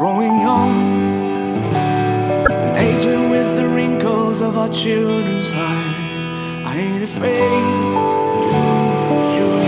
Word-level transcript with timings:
growing 0.00 0.40
young, 0.40 1.50
aging 2.78 3.28
with 3.28 3.54
the 3.58 3.68
wrinkles 3.68 4.40
of 4.40 4.56
our 4.56 4.70
children's 4.70 5.52
life. 5.52 6.64
I 6.64 6.74
ain't 6.78 7.02
afraid 7.04 7.64
to 8.32 8.48
do 8.48 8.60
sure. 9.36 9.60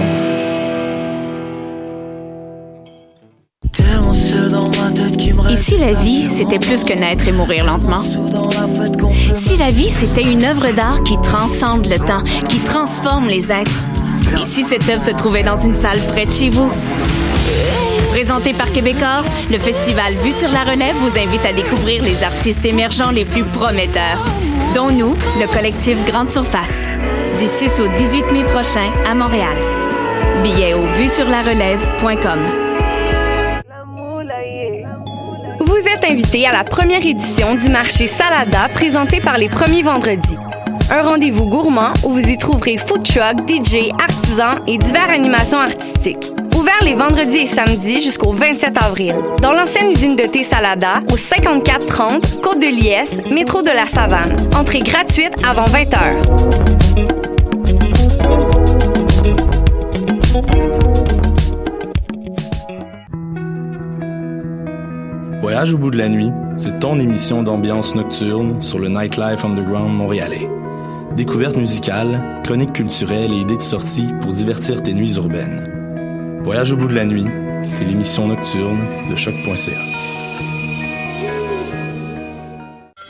Et 5.51 5.57
si 5.57 5.77
la 5.77 5.93
vie, 5.93 6.25
c'était 6.25 6.59
plus 6.59 6.83
que 6.83 6.95
naître 6.95 7.29
et 7.29 7.33
mourir 7.33 7.67
lentement? 7.67 8.03
Si 9.35 9.57
la 9.57 9.71
vie, 9.71 9.91
c'était 9.91 10.23
une 10.23 10.45
œuvre 10.45 10.73
d'art 10.75 11.03
qui 11.05 11.19
transcende 11.21 11.87
le 11.89 11.99
temps, 11.99 12.23
qui 12.49 12.59
transforme 12.61 13.29
les 13.29 13.53
êtres? 13.53 13.85
Et 14.41 14.47
si 14.47 14.63
cette 14.63 14.89
œuvre 14.89 15.03
se 15.03 15.11
trouvait 15.11 15.43
dans 15.43 15.61
une 15.61 15.75
salle 15.75 15.99
près 16.09 16.25
de 16.25 16.31
chez 16.31 16.49
vous? 16.49 16.71
Présenté 18.13 18.53
par 18.53 18.71
Québecor, 18.71 19.25
le 19.51 19.59
festival 19.59 20.13
Vue 20.17 20.33
sur 20.33 20.51
la 20.51 20.65
relève 20.65 20.95
vous 20.97 21.19
invite 21.19 21.47
à 21.47 21.55
découvrir 21.55 22.03
les 22.03 22.23
artistes 22.23 22.63
émergents 22.63 23.11
les 23.11 23.25
plus 23.25 23.43
prometteurs, 23.43 24.23
dont 24.75 24.91
nous, 24.91 25.17
le 25.41 25.47
collectif 25.51 26.05
Grande 26.05 26.31
Surface, 26.31 26.89
du 27.41 27.47
6 27.47 27.81
au 27.81 27.89
18 27.89 28.31
mai 28.31 28.45
prochain 28.45 28.85
à 29.09 29.15
Montréal. 29.15 29.57
Billets 30.43 30.75
au 30.75 30.83
vuesurlarelève.com. 30.83 32.39
Vous 35.61 35.89
êtes 35.89 36.05
invité 36.05 36.47
à 36.47 36.53
la 36.53 36.65
première 36.65 37.07
édition 37.07 37.55
du 37.55 37.71
marché 37.71 38.09
Salada 38.09 38.69
présenté 38.75 39.23
par 39.23 39.39
les 39.39 39.49
premiers 39.49 39.83
vendredis. 39.83 40.37
Un 40.91 41.01
rendez-vous 41.01 41.47
gourmand 41.47 41.95
où 42.05 42.13
vous 42.13 42.29
y 42.29 42.37
trouverez 42.37 42.77
food 42.77 43.05
truck, 43.05 43.49
DJ, 43.49 43.91
artisans 43.99 44.61
et 44.67 44.77
diverses 44.77 45.13
animations 45.13 45.61
artistiques. 45.61 46.42
Les 46.81 46.95
vendredis 46.95 47.39
et 47.39 47.47
samedis 47.47 48.01
jusqu'au 48.01 48.33
27 48.33 48.77
avril. 48.77 49.15
Dans 49.41 49.53
l'ancienne 49.53 49.93
usine 49.93 50.17
de 50.17 50.25
thé 50.25 50.43
Salada, 50.43 51.01
au 51.13 51.17
5430 51.17 52.41
Côte 52.41 52.59
de 52.59 52.67
Liesse, 52.67 53.21
métro 53.31 53.63
de 53.63 53.71
la 53.71 53.87
Savane. 53.87 54.35
Entrée 54.59 54.81
gratuite 54.81 55.33
avant 55.45 55.67
20 55.67 55.83
h. 55.85 56.23
Voyage 65.41 65.73
au 65.73 65.79
bout 65.79 65.93
de 65.93 65.99
la 65.99 66.09
nuit, 66.09 66.33
c'est 66.57 66.81
ton 66.81 66.99
émission 66.99 67.45
d'ambiance 67.45 67.95
nocturne 67.95 68.61
sur 68.61 68.81
le 68.81 68.89
Nightlife 68.89 69.45
Underground 69.45 69.95
montréalais. 69.95 70.49
Découvertes 71.15 71.57
musicales, 71.57 72.41
chroniques 72.43 72.73
culturelles 72.73 73.33
et 73.33 73.41
idées 73.41 73.57
de 73.57 73.63
sortie 73.63 74.09
pour 74.21 74.33
divertir 74.33 74.83
tes 74.83 74.95
nuits 74.95 75.15
urbaines. 75.15 75.82
Voyage 76.45 76.73
au 76.73 76.77
bout 76.77 76.89
de 76.89 76.95
la 76.95 77.05
nuit, 77.05 77.27
c'est 77.69 77.85
l'émission 77.85 78.27
nocturne 78.27 78.81
de 79.09 79.15
choc.ca. 79.15 79.79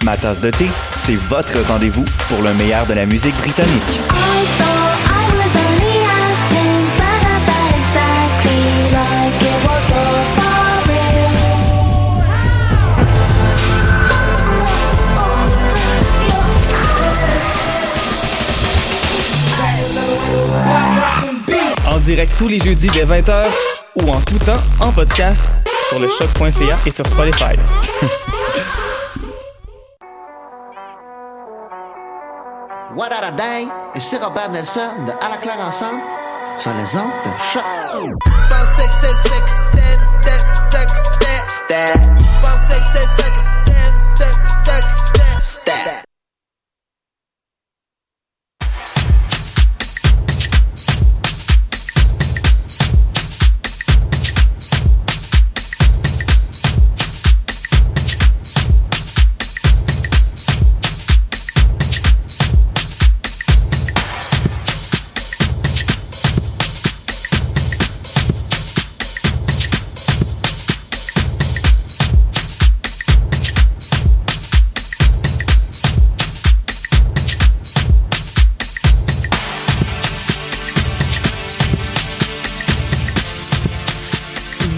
Ma 0.04 0.16
tasse 0.18 0.42
de 0.42 0.50
thé, 0.50 0.66
c'est 0.98 1.16
votre 1.16 1.58
rendez-vous 1.66 2.04
pour 2.28 2.42
le 2.42 2.52
meilleur 2.52 2.86
de 2.86 2.92
la 2.92 3.06
musique 3.06 3.36
britannique. 3.36 4.00
Direct 22.02 22.32
tous 22.38 22.48
les 22.48 22.58
jeudis 22.58 22.88
dès 22.88 23.04
20h 23.04 23.46
ou 23.96 24.08
en 24.08 24.20
tout 24.20 24.38
temps 24.38 24.60
en 24.80 24.92
podcast 24.92 25.40
sur 25.88 25.98
le 25.98 26.08
choc.ca 26.08 26.78
et 26.84 26.90
sur 26.90 27.06
Spotify. 27.06 27.54
What 32.94 33.12
a 33.12 33.30
day? 33.30 33.68
Et 33.94 34.00
c'est 34.00 34.18
Robert 34.18 34.50
Nelson 34.50 34.80
de 35.06 35.12
À 35.24 35.30
la 35.30 35.36
claire 35.36 35.60
ensemble 35.60 36.00
sur 36.58 36.70
les 36.74 36.96
ondes 36.96 37.10
de 37.24 37.30
choc. 37.52 37.62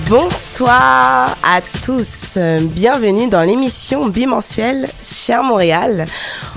Bonsoir 0.08 1.36
à 1.42 1.60
tous, 1.82 2.36
bienvenue 2.60 3.28
dans 3.28 3.40
l'émission 3.40 4.06
bimensuelle 4.06 4.86
Cher 5.02 5.42
Montréal. 5.42 6.04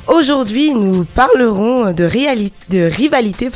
Aujourd'hui, 0.08 0.74
nous 0.74 1.06
parlerons 1.06 1.94
de, 1.94 2.04
rivalité 2.04 3.50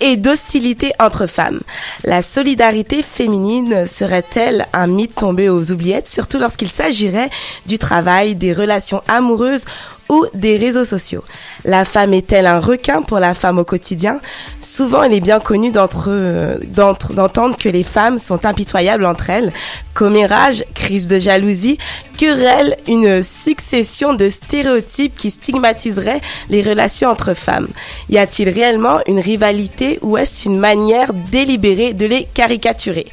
et 0.00 0.16
d'hostilité 0.16 0.92
entre 1.00 1.26
femmes. 1.26 1.60
La 2.04 2.20
solidarité 2.20 3.02
féminine 3.02 3.86
serait-elle 3.86 4.66
un 4.72 4.86
mythe 4.86 5.14
tombé 5.14 5.48
aux 5.48 5.72
oubliettes, 5.72 6.08
surtout 6.08 6.38
lorsqu'il 6.38 6.68
s'agirait 6.68 7.30
du 7.66 7.78
travail, 7.78 8.34
des 8.34 8.52
relations 8.52 9.02
amoureuses 9.08 9.64
ou 10.08 10.26
des 10.34 10.56
réseaux 10.56 10.84
sociaux. 10.84 11.24
La 11.64 11.84
femme 11.84 12.12
est-elle 12.14 12.46
un 12.46 12.60
requin 12.60 13.02
pour 13.02 13.18
la 13.18 13.34
femme 13.34 13.58
au 13.58 13.64
quotidien? 13.64 14.20
Souvent, 14.60 15.02
il 15.02 15.14
est 15.14 15.20
bien 15.20 15.40
connu 15.40 15.70
d'entendre 15.70 17.56
que 17.56 17.68
les 17.68 17.84
femmes 17.84 18.18
sont 18.18 18.44
impitoyables 18.44 19.04
entre 19.04 19.30
elles. 19.30 19.52
Commérage, 19.94 20.64
crise 20.74 21.06
de 21.06 21.18
jalousie, 21.18 21.78
querelle, 22.18 22.76
une 22.88 23.22
succession 23.22 24.12
de 24.12 24.28
stéréotypes 24.28 25.14
qui 25.14 25.30
stigmatiseraient 25.30 26.20
les 26.50 26.62
relations 26.62 27.10
entre 27.10 27.34
femmes. 27.34 27.68
Y 28.10 28.18
a-t-il 28.18 28.48
réellement 28.48 28.98
une 29.06 29.20
rivalité 29.20 29.98
ou 30.02 30.16
est-ce 30.16 30.48
une 30.48 30.58
manière 30.58 31.12
délibérée 31.14 31.92
de 31.92 32.06
les 32.06 32.24
caricaturer? 32.24 33.06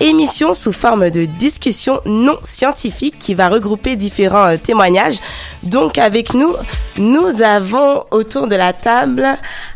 Émission 0.00 0.54
sous 0.54 0.72
forme 0.72 1.10
de 1.10 1.24
discussion 1.24 2.00
non 2.06 2.38
scientifique 2.42 3.18
qui 3.18 3.34
va 3.34 3.48
regrouper 3.48 3.96
différents 3.96 4.46
euh, 4.46 4.56
témoignages. 4.56 5.18
Donc 5.62 5.98
avec 5.98 6.34
nous, 6.34 6.52
nous 6.96 7.42
avons 7.42 8.04
autour 8.10 8.46
de 8.46 8.56
la 8.56 8.72
table, 8.72 9.26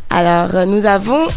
alors 0.09 0.55
euh, 0.55 0.65
nous 0.65 0.85
avons 0.85 1.27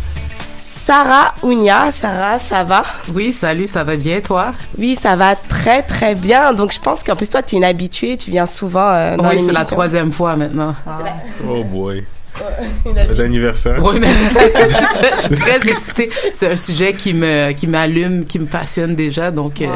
Sarah 0.86 1.34
Ounia. 1.42 1.90
Sarah, 1.90 2.38
ça 2.38 2.62
va? 2.62 2.84
Oui, 3.12 3.32
salut, 3.32 3.66
ça 3.66 3.82
va 3.82 3.96
bien, 3.96 4.20
toi? 4.20 4.52
Oui, 4.78 4.94
ça 4.94 5.16
va 5.16 5.34
très, 5.34 5.82
très 5.82 6.14
bien. 6.14 6.52
Donc, 6.52 6.72
je 6.72 6.78
pense 6.78 7.02
qu'en 7.02 7.16
plus, 7.16 7.28
toi, 7.28 7.42
tu 7.42 7.56
es 7.56 7.58
une 7.58 7.64
habituée, 7.64 8.16
tu 8.16 8.30
viens 8.30 8.46
souvent 8.46 8.88
euh, 8.92 9.16
dans 9.16 9.30
Oui, 9.30 9.40
c'est 9.40 9.50
la 9.50 9.64
troisième 9.64 10.12
fois 10.12 10.36
maintenant. 10.36 10.76
Oh 11.44 11.64
boy. 11.64 12.04
Bon 12.84 13.20
anniversaire. 13.20 13.82
Oui, 13.82 13.98
mais 14.00 14.08
je 14.08 15.22
suis 15.22 15.36
très 15.36 15.56
excitée. 15.70 16.10
C'est 16.34 16.52
un 16.52 16.56
sujet 16.56 16.94
qui 16.94 17.14
me 17.14 17.52
qui 17.52 17.66
m'allume, 17.66 18.24
qui 18.24 18.38
me 18.38 18.46
passionne 18.46 18.94
déjà. 18.94 19.30
Donc, 19.30 19.60
euh, 19.60 19.66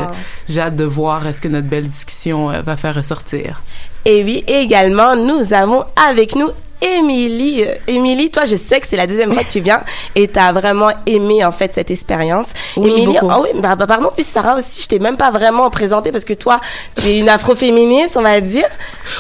j'ai 0.48 0.60
hâte 0.60 0.76
de 0.76 0.84
voir 0.84 1.26
est-ce 1.26 1.40
que 1.40 1.48
notre 1.48 1.68
belle 1.68 1.86
discussion 1.86 2.50
euh, 2.50 2.62
va 2.62 2.76
faire 2.76 2.94
ressortir. 2.94 3.62
Et 4.04 4.24
oui, 4.24 4.44
également, 4.46 5.16
nous 5.16 5.52
avons 5.52 5.84
avec 6.08 6.34
nous 6.36 6.50
Émilie. 6.80 7.64
Euh, 7.64 7.74
Émilie, 7.86 8.30
toi, 8.30 8.44
je 8.44 8.56
sais 8.56 8.80
que 8.80 8.86
c'est 8.86 8.96
la 8.96 9.06
deuxième 9.06 9.32
fois 9.32 9.44
que 9.44 9.50
tu 9.50 9.60
viens 9.60 9.82
et 10.14 10.28
tu 10.28 10.38
as 10.38 10.52
vraiment 10.52 10.90
aimé, 11.06 11.44
en 11.44 11.52
fait, 11.52 11.74
cette 11.74 11.90
expérience. 11.90 12.48
Émilie, 12.76 13.18
oh 13.22 13.42
oui, 13.42 13.60
bah, 13.60 13.76
bah, 13.76 13.86
pardon, 13.86 14.10
puis 14.14 14.24
Sarah 14.24 14.56
aussi, 14.56 14.82
je 14.82 14.88
t'ai 14.88 14.98
même 14.98 15.16
pas 15.16 15.30
vraiment 15.30 15.68
présentée 15.70 16.12
parce 16.12 16.24
que 16.24 16.34
toi, 16.34 16.60
tu 16.96 17.06
es 17.06 17.18
une 17.18 17.28
afroféministe, 17.28 18.16
on 18.16 18.22
va 18.22 18.40
dire. 18.40 18.66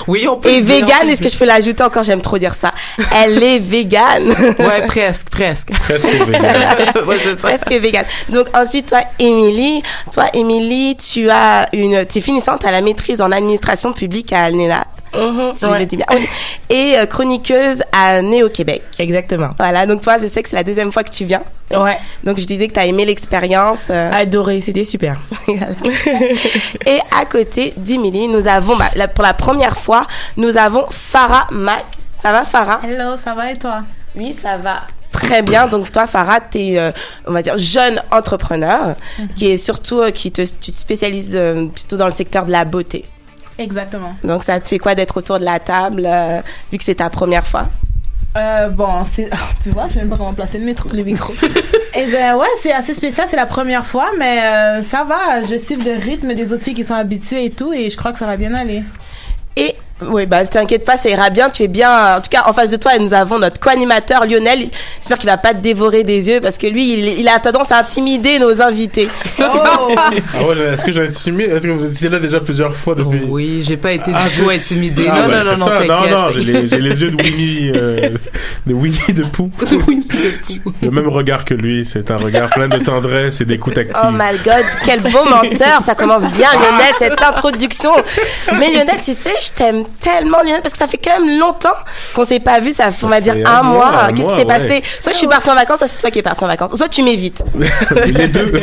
Oui, 0.06 0.26
on 0.28 0.36
peut 0.36 0.50
Et 0.50 0.60
végane, 0.60 1.08
est-ce 1.08 1.22
que 1.22 1.28
je 1.28 1.36
peux 1.36 1.44
l'ajouter 1.44 1.82
encore? 1.82 2.02
J'aime 2.02 2.22
trop 2.22 2.38
dire 2.38 2.54
ça. 2.54 2.72
Elle 3.14 3.42
est 3.42 3.58
végane. 3.58 4.34
Ouais, 4.60 4.86
presque, 4.86 5.30
presque. 5.30 5.70
Presque 5.70 6.06
végane. 6.06 6.92
Ouais. 7.06 7.16
Presque 7.36 7.70
végane. 7.70 8.04
Donc 8.28 8.48
ensuite, 8.54 8.86
toi, 8.86 9.00
Émilie, 9.18 9.82
toi, 10.12 10.26
Émilie, 10.34 10.96
tu 10.96 11.30
as 11.30 11.68
une, 11.72 12.04
tu 12.06 12.18
es 12.18 12.20
finissante 12.20 12.64
à 12.64 12.70
la 12.70 12.80
maîtrise 12.80 13.20
en 13.20 13.32
administration 13.32 13.92
publique 13.92 14.32
à 14.32 14.50
l'ENA. 14.50 14.84
Mhm, 15.14 15.52
si 15.56 15.64
je 15.66 15.70
le 15.78 15.86
dis 15.86 15.96
bien. 15.96 16.06
Et 16.68 16.96
euh, 16.98 17.06
chroniqueuse 17.06 17.82
à 17.92 18.22
Néo 18.22 18.48
Québec. 18.48 18.82
Exactement. 18.98 19.50
Voilà, 19.58 19.86
donc 19.86 20.02
toi, 20.02 20.18
je 20.18 20.26
sais 20.28 20.42
que 20.42 20.48
c'est 20.48 20.56
la 20.56 20.62
deuxième 20.64 20.92
fois 20.92 21.02
que 21.04 21.10
tu 21.10 21.24
viens. 21.24 21.42
Ouais. 21.72 21.98
Donc 22.24 22.38
je 22.38 22.44
disais 22.44 22.68
que 22.68 22.74
tu 22.74 22.80
as 22.80 22.86
aimé 22.86 23.04
l'expérience. 23.04 23.88
euh. 23.90 24.10
Adoré, 24.12 24.60
c'était 24.60 24.84
super. 24.84 25.16
Et 26.86 26.98
à 27.10 27.24
côté 27.26 27.74
d'Emily, 27.76 28.28
nous 28.28 28.46
avons, 28.48 28.76
bah, 28.76 28.90
la- 28.94 29.08
pour 29.08 29.22
la 29.24 29.34
première 29.34 29.76
fois, 29.76 30.06
nous 30.36 30.56
avons 30.56 30.86
Farah 30.90 31.46
Mac. 31.50 31.84
Ça 32.20 32.32
va, 32.32 32.44
Farah? 32.44 32.80
Hello, 32.84 33.16
ça 33.16 33.34
va 33.34 33.50
et 33.52 33.58
toi? 33.58 33.82
Oui, 34.14 34.34
ça 34.40 34.56
va. 34.58 34.82
Très 35.12 35.42
bien. 35.42 35.66
Donc 35.66 35.90
toi, 35.90 36.06
Farah, 36.06 36.40
tu 36.40 36.58
es, 36.58 36.92
on 37.26 37.32
va 37.32 37.42
dire, 37.42 37.56
jeune 37.56 38.00
entrepreneur 38.10 38.94
Mhm. 39.18 39.28
qui 39.36 39.50
est 39.50 39.56
surtout, 39.58 40.00
euh, 40.00 40.10
qui 40.10 40.30
te, 40.30 40.42
tu 40.42 40.70
te 40.72 40.76
spécialises 40.76 41.30
euh, 41.34 41.66
plutôt 41.66 41.96
dans 41.96 42.06
le 42.06 42.12
secteur 42.12 42.44
de 42.46 42.52
la 42.52 42.64
beauté. 42.64 43.04
Exactement. 43.60 44.14
Donc 44.24 44.42
ça 44.42 44.58
te 44.58 44.68
fait 44.68 44.78
quoi 44.78 44.94
d'être 44.94 45.18
autour 45.18 45.38
de 45.38 45.44
la 45.44 45.60
table, 45.60 46.04
euh, 46.06 46.40
vu 46.72 46.78
que 46.78 46.84
c'est 46.84 46.96
ta 46.96 47.10
première 47.10 47.46
fois? 47.46 47.68
Euh, 48.36 48.68
bon, 48.68 49.04
c'est, 49.04 49.28
tu 49.62 49.70
vois, 49.70 49.86
je 49.88 49.94
sais 49.94 49.98
même 50.00 50.08
pas 50.08 50.16
comment 50.16 50.32
placer 50.32 50.58
le, 50.58 50.64
métro, 50.64 50.88
le 50.92 51.04
micro. 51.04 51.32
Eh 51.92 52.06
ben 52.06 52.36
ouais, 52.36 52.46
c'est 52.60 52.72
assez 52.72 52.94
spécial, 52.94 53.26
c'est 53.28 53.36
la 53.36 53.46
première 53.46 53.84
fois, 53.84 54.10
mais 54.16 54.40
euh, 54.40 54.82
ça 54.84 55.02
va, 55.02 55.42
je 55.42 55.56
suis 55.56 55.74
le 55.74 55.94
rythme 55.94 56.34
des 56.34 56.52
autres 56.52 56.62
filles 56.62 56.74
qui 56.74 56.84
sont 56.84 56.94
habituées 56.94 57.46
et 57.46 57.50
tout, 57.50 57.72
et 57.72 57.90
je 57.90 57.96
crois 57.96 58.12
que 58.12 58.18
ça 58.20 58.26
va 58.26 58.36
bien 58.36 58.54
aller. 58.54 58.84
Et 59.56 59.74
oui, 60.02 60.26
bah 60.26 60.46
t'inquiète 60.46 60.84
pas, 60.84 60.96
ça 60.96 61.08
ira 61.08 61.30
bien. 61.30 61.50
Tu 61.50 61.64
es 61.64 61.68
bien. 61.68 62.16
En 62.16 62.20
tout 62.20 62.30
cas, 62.30 62.44
en 62.46 62.52
face 62.52 62.70
de 62.70 62.76
toi, 62.76 62.92
nous 62.98 63.12
avons 63.12 63.38
notre 63.38 63.60
co-animateur 63.60 64.26
Lionel. 64.26 64.68
J'espère 64.98 65.18
qu'il 65.18 65.28
va 65.28 65.36
pas 65.36 65.54
te 65.54 65.60
dévorer 65.60 66.04
des 66.04 66.28
yeux 66.28 66.40
parce 66.40 66.58
que 66.58 66.66
lui, 66.66 66.94
il, 66.94 67.18
il 67.18 67.28
a 67.28 67.38
tendance 67.38 67.70
à 67.72 67.78
intimider 67.78 68.38
nos 68.38 68.60
invités. 68.60 69.08
Ah 70.32 70.44
ouais, 70.46 70.58
est-ce 70.72 70.84
que 70.84 70.92
j'ai 70.92 71.02
intimidé? 71.02 71.44
Est-ce 71.44 71.66
que 71.66 71.72
vous 71.72 71.86
étiez 71.86 72.08
là 72.08 72.18
déjà 72.18 72.40
plusieurs 72.40 72.74
fois 72.74 72.94
depuis? 72.94 73.20
Oui, 73.26 73.62
j'ai 73.66 73.76
pas 73.76 73.92
été 73.92 74.12
Ah, 74.14 74.28
du 74.28 74.40
tout 74.40 74.48
intimidée. 74.48 75.06
Ah 75.10 75.22
non, 75.22 75.28
ouais, 75.28 75.44
non, 75.44 75.56
non, 75.56 75.66
non, 75.66 75.86
non, 75.86 76.10
non, 76.10 76.30
j'ai 76.30 76.40
les, 76.40 77.02
yeux 77.02 77.10
de 77.10 77.22
Winnie, 77.22 77.72
euh, 77.74 78.10
de 78.66 78.74
Winnie 78.74 78.98
de 79.12 79.24
Pooh. 79.24 79.50
Le 80.82 80.90
même 80.90 81.08
regard 81.08 81.44
que 81.44 81.54
lui, 81.54 81.84
c'est 81.84 82.10
un 82.10 82.16
regard 82.16 82.50
plein 82.50 82.68
de 82.68 82.78
tendresse 82.78 83.40
et 83.40 83.44
d'écoute 83.44 83.76
active. 83.76 83.96
Oh 84.04 84.10
my 84.12 84.38
god, 84.44 84.64
quel 84.84 85.02
beau 85.02 85.24
menteur. 85.24 85.82
Ça 85.84 85.94
commence 85.94 86.30
bien, 86.32 86.48
Lionel, 86.52 86.94
cette 86.98 87.22
introduction. 87.22 87.90
Mais 88.58 88.70
Lionel, 88.72 89.00
tu 89.02 89.12
sais, 89.12 89.34
je 89.42 89.50
t'aime 89.52 89.84
tellement, 90.00 90.38
Lionel, 90.42 90.60
parce 90.62 90.72
que 90.72 90.78
ça 90.78 90.86
fait 90.86 90.98
quand 90.98 91.20
même 91.20 91.38
longtemps 91.38 91.68
qu'on 92.14 92.24
s'est 92.24 92.40
pas 92.40 92.60
vu. 92.60 92.72
Ça, 92.72 92.88
on 93.02 93.08
va 93.08 93.20
dire 93.20 93.34
un 93.44 93.60
un 93.60 93.62
mois. 93.62 94.08
Qu'est-ce 94.14 94.28
qui 94.28 94.34
s'est 94.34 94.38
ouais. 94.38 94.44
passé? 94.44 94.82
Soit 95.00 95.12
je 95.12 95.18
suis 95.18 95.26
partie 95.26 95.50
en 95.50 95.54
vacances, 95.54 95.78
soit 95.78 95.88
c'est 95.88 95.98
toi 95.98 96.10
qui 96.10 96.18
es 96.18 96.22
parti 96.22 96.44
en 96.44 96.46
vacances. 96.46 96.72
Ou 96.72 96.76
soit 96.76 96.88
tu 96.88 97.02
m'évites. 97.02 97.42
les 98.06 98.28
deux. 98.28 98.52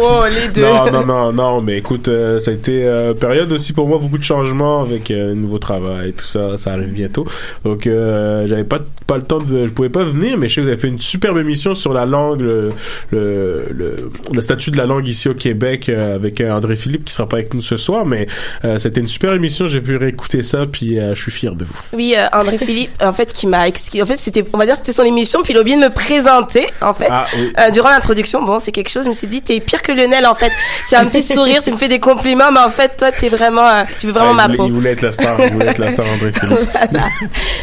Oh, 0.00 0.22
les 0.28 0.48
deux. 0.48 0.62
Non, 0.62 0.90
non, 0.90 1.04
non, 1.04 1.32
non, 1.32 1.62
mais 1.62 1.78
écoute, 1.78 2.08
euh, 2.08 2.38
ça 2.38 2.50
a 2.50 2.54
été 2.54 2.84
euh, 2.84 3.14
période 3.14 3.52
aussi 3.52 3.72
pour 3.72 3.86
moi, 3.86 3.98
beaucoup 3.98 4.18
de 4.18 4.24
changements 4.24 4.82
avec 4.82 5.10
euh, 5.10 5.32
un 5.32 5.34
nouveau 5.34 5.58
travail, 5.58 6.12
tout 6.12 6.24
ça, 6.24 6.56
ça 6.58 6.72
arrive 6.72 6.92
bientôt. 6.92 7.26
Donc, 7.64 7.86
euh, 7.86 8.46
j'avais 8.46 8.64
pas, 8.64 8.78
pas 9.06 9.16
le 9.16 9.22
temps 9.22 9.38
de, 9.38 9.66
je 9.66 9.70
pouvais 9.70 9.88
pas 9.88 10.04
venir, 10.04 10.38
mais 10.38 10.48
je 10.48 10.54
sais 10.54 10.60
que 10.60 10.66
vous 10.66 10.72
avez 10.72 10.80
fait 10.80 10.88
une 10.88 11.00
superbe 11.00 11.38
émission 11.38 11.74
sur 11.74 11.92
la 11.92 12.06
langue, 12.06 12.40
le, 12.40 12.72
le, 13.10 13.66
le, 13.70 13.96
le 14.32 14.42
statut 14.42 14.70
de 14.70 14.76
la 14.76 14.86
langue 14.86 15.06
ici 15.06 15.28
au 15.28 15.34
Québec 15.34 15.88
euh, 15.88 16.16
avec 16.16 16.40
André 16.40 16.76
Philippe 16.76 17.04
qui 17.04 17.12
sera 17.12 17.28
pas 17.28 17.38
avec 17.38 17.54
nous 17.54 17.62
ce 17.62 17.76
soir, 17.76 18.06
mais 18.06 18.26
euh, 18.64 18.78
c'était 18.78 19.00
une 19.00 19.06
super 19.06 19.32
émission, 19.34 19.66
j'ai 19.68 19.80
pu 19.80 19.96
réécouter 19.96 20.41
ça, 20.42 20.66
puis 20.70 20.98
euh, 20.98 21.14
je 21.14 21.20
suis 21.22 21.30
fier 21.32 21.54
de 21.54 21.64
vous. 21.64 21.72
Oui, 21.92 22.14
euh, 22.16 22.26
André 22.32 22.58
Philippe, 22.64 22.90
en 23.02 23.12
fait, 23.12 23.32
qui 23.32 23.46
m'a 23.46 23.66
expliqué. 23.68 24.02
En 24.02 24.06
fait, 24.06 24.16
c'était, 24.16 24.44
on 24.52 24.58
va 24.58 24.66
dire, 24.66 24.76
c'était 24.76 24.92
son 24.92 25.02
émission, 25.04 25.42
puis 25.42 25.52
il 25.52 25.56
a 25.56 25.60
oublié 25.60 25.76
de 25.76 25.82
me 25.82 25.90
présenter, 25.90 26.66
en 26.80 26.94
fait. 26.94 27.08
Ah, 27.10 27.26
oui. 27.36 27.52
Euh, 27.58 27.70
durant 27.70 27.90
l'introduction, 27.90 28.42
bon, 28.42 28.58
c'est 28.58 28.72
quelque 28.72 28.88
chose. 28.90 29.04
Je 29.04 29.08
me 29.08 29.14
suis 29.14 29.26
dit, 29.26 29.42
t'es 29.42 29.60
pire 29.60 29.82
que 29.82 29.92
Lionel, 29.92 30.26
en 30.26 30.34
fait. 30.34 30.52
Tu 30.88 30.94
as 30.94 31.00
un 31.00 31.06
petit 31.06 31.22
sourire, 31.22 31.62
tu 31.62 31.70
me 31.72 31.76
fais 31.76 31.88
des 31.88 32.00
compliments, 32.00 32.50
mais 32.52 32.60
en 32.60 32.70
fait, 32.70 32.96
toi, 32.96 33.12
t'es 33.12 33.28
vraiment, 33.28 33.84
tu 33.98 34.06
veux 34.06 34.12
vraiment 34.12 34.30
Ah, 34.32 34.34
ma 34.34 34.46
voulait, 34.46 34.56
peau. 34.56 34.66
il 34.66 34.72
voulait 34.72 34.90
être 34.92 35.02
la 35.02 35.12
star, 35.12 35.36
il 35.40 35.52
voulait 35.52 35.66
être 35.66 35.78
la 35.78 35.90
star 35.92 36.06
André 36.06 36.32
Philippe. 36.40 36.58
Voilà. 36.72 37.06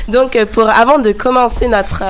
Donc, 0.07 0.37
pour 0.51 0.69
avant 0.69 0.99
de 0.99 1.11
commencer 1.11 1.67
notre 1.67 2.03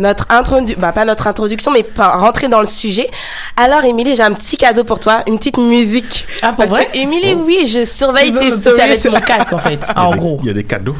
notre 0.00 0.26
introduction, 0.30 0.80
bah 0.80 0.92
pas 0.92 1.04
notre 1.04 1.26
introduction, 1.26 1.70
mais 1.70 1.82
pas 1.82 2.16
rentrer 2.16 2.48
dans 2.48 2.60
le 2.60 2.66
sujet. 2.66 3.08
Alors, 3.56 3.84
Émilie, 3.84 4.16
j'ai 4.16 4.22
un 4.22 4.32
petit 4.32 4.56
cadeau 4.56 4.82
pour 4.82 4.98
toi, 4.98 5.22
une 5.26 5.38
petite 5.38 5.58
musique. 5.58 6.26
Ah, 6.42 6.48
pour 6.48 6.56
Parce 6.56 6.70
vrai? 6.70 6.86
Que 6.86 6.98
Émilie, 6.98 7.34
oui, 7.34 7.66
je 7.66 7.84
surveille 7.84 8.32
tes 8.32 8.50
stories. 8.50 8.80
avec 8.80 9.04
mon 9.04 9.20
casque, 9.20 9.52
en 9.52 9.58
fait, 9.58 9.86
en 9.96 10.16
gros. 10.16 10.38
Il 10.42 10.48
y 10.48 10.50
a 10.50 10.54
des 10.54 10.64
cadeaux. 10.64 10.96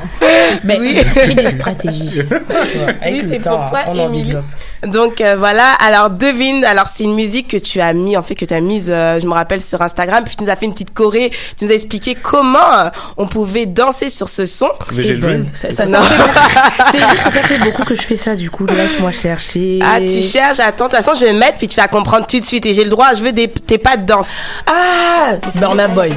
Mais 0.64 0.78
j'ai 1.26 1.34
des 1.34 1.50
stratégies. 1.50 2.20
Avec 3.00 3.22
Oui, 3.22 3.28
c'est 3.30 3.38
pour 3.40 3.66
toi, 3.66 3.80
Émilie. 3.94 4.36
Donc 4.86 5.20
euh, 5.20 5.36
voilà, 5.36 5.72
alors 5.74 6.10
devine, 6.10 6.64
alors 6.64 6.86
c'est 6.88 7.04
une 7.04 7.14
musique 7.14 7.48
que 7.48 7.56
tu 7.56 7.80
as 7.80 7.92
mis, 7.92 8.16
en 8.16 8.22
fait 8.22 8.34
que 8.34 8.44
tu 8.44 8.54
as 8.54 8.60
mise, 8.60 8.90
euh, 8.90 9.20
je 9.20 9.26
me 9.26 9.32
rappelle 9.32 9.60
sur 9.60 9.82
Instagram, 9.82 10.24
puis 10.24 10.36
tu 10.36 10.44
nous 10.44 10.50
as 10.50 10.56
fait 10.56 10.66
une 10.66 10.72
petite 10.72 10.94
choré, 10.94 11.30
tu 11.56 11.64
nous 11.64 11.70
as 11.70 11.74
expliqué 11.74 12.14
comment 12.14 12.58
euh, 12.58 12.88
on 13.16 13.26
pouvait 13.26 13.66
danser 13.66 14.08
sur 14.08 14.28
ce 14.28 14.46
son. 14.46 14.70
VG 14.90 15.14
Dream. 15.18 15.46
Ça, 15.52 15.72
ça, 15.72 15.86
ça 15.86 16.00
fait, 16.00 16.82
c'est 16.92 16.98
juste 16.98 17.22
que 17.24 17.30
ça 17.30 17.42
fait 17.42 17.58
beaucoup 17.58 17.84
que 17.84 17.94
je 17.94 18.02
fais 18.02 18.16
ça, 18.16 18.34
du 18.34 18.50
coup. 18.50 18.66
Laisse-moi 18.66 19.10
chercher. 19.10 19.80
Ah, 19.82 20.00
tu 20.00 20.22
cherches, 20.22 20.60
attends, 20.60 20.86
de 20.86 20.90
toute 20.90 21.04
façon 21.04 21.18
je 21.18 21.26
vais 21.26 21.32
mettre, 21.34 21.58
puis 21.58 21.68
tu 21.68 21.76
vas 21.76 21.88
comprendre 21.88 22.26
tout 22.26 22.40
de 22.40 22.44
suite, 22.44 22.64
et 22.64 22.72
j'ai 22.72 22.84
le 22.84 22.90
droit, 22.90 23.12
je 23.14 23.22
veux 23.22 23.32
des, 23.32 23.48
tes 23.48 23.78
pas 23.78 23.96
de 23.96 24.06
danse. 24.06 24.28
Ah, 24.66 25.34
Burna 25.56 25.88
Boy. 25.88 26.12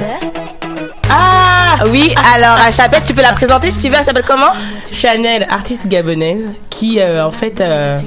Ah 1.10 1.78
oui, 1.90 2.14
alors 2.34 2.58
à 2.58 3.00
tu 3.00 3.14
peux 3.14 3.22
la 3.22 3.32
présenter 3.32 3.70
si 3.70 3.78
tu 3.78 3.88
veux, 3.88 3.96
elle 3.98 4.04
s'appelle 4.04 4.24
comment? 4.26 4.52
Chanel, 4.90 5.46
artiste 5.50 5.86
gabonaise, 5.86 6.50
qui 6.70 7.00
euh, 7.00 7.24
en 7.24 7.30
fait, 7.30 7.60
euh, 7.60 7.98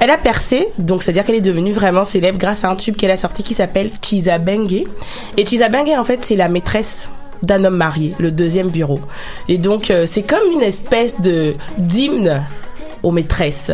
elle 0.00 0.10
a 0.10 0.18
percé, 0.18 0.68
donc 0.78 1.02
c'est-à-dire 1.02 1.24
qu'elle 1.24 1.36
est 1.36 1.40
devenue 1.40 1.72
vraiment 1.72 2.04
célèbre 2.04 2.38
grâce 2.38 2.64
à 2.64 2.70
un 2.70 2.76
tube 2.76 2.96
qu'elle 2.96 3.10
a 3.10 3.16
sorti 3.16 3.42
qui 3.42 3.54
s'appelle 3.54 3.90
Chiza 4.02 4.38
Bengue. 4.38 4.84
Et 5.36 5.46
Chiza 5.46 5.68
Bengue, 5.68 5.94
en 5.96 6.04
fait, 6.04 6.24
c'est 6.24 6.36
la 6.36 6.48
maîtresse 6.48 7.10
d'un 7.42 7.64
homme 7.64 7.76
marié, 7.76 8.14
le 8.18 8.30
deuxième 8.30 8.68
bureau. 8.68 9.00
Et 9.48 9.58
donc, 9.58 9.90
euh, 9.90 10.04
c'est 10.06 10.22
comme 10.22 10.50
une 10.52 10.62
espèce 10.62 11.20
de 11.20 11.54
d'hymne 11.78 12.42
aux 13.02 13.10
maîtresses. 13.10 13.72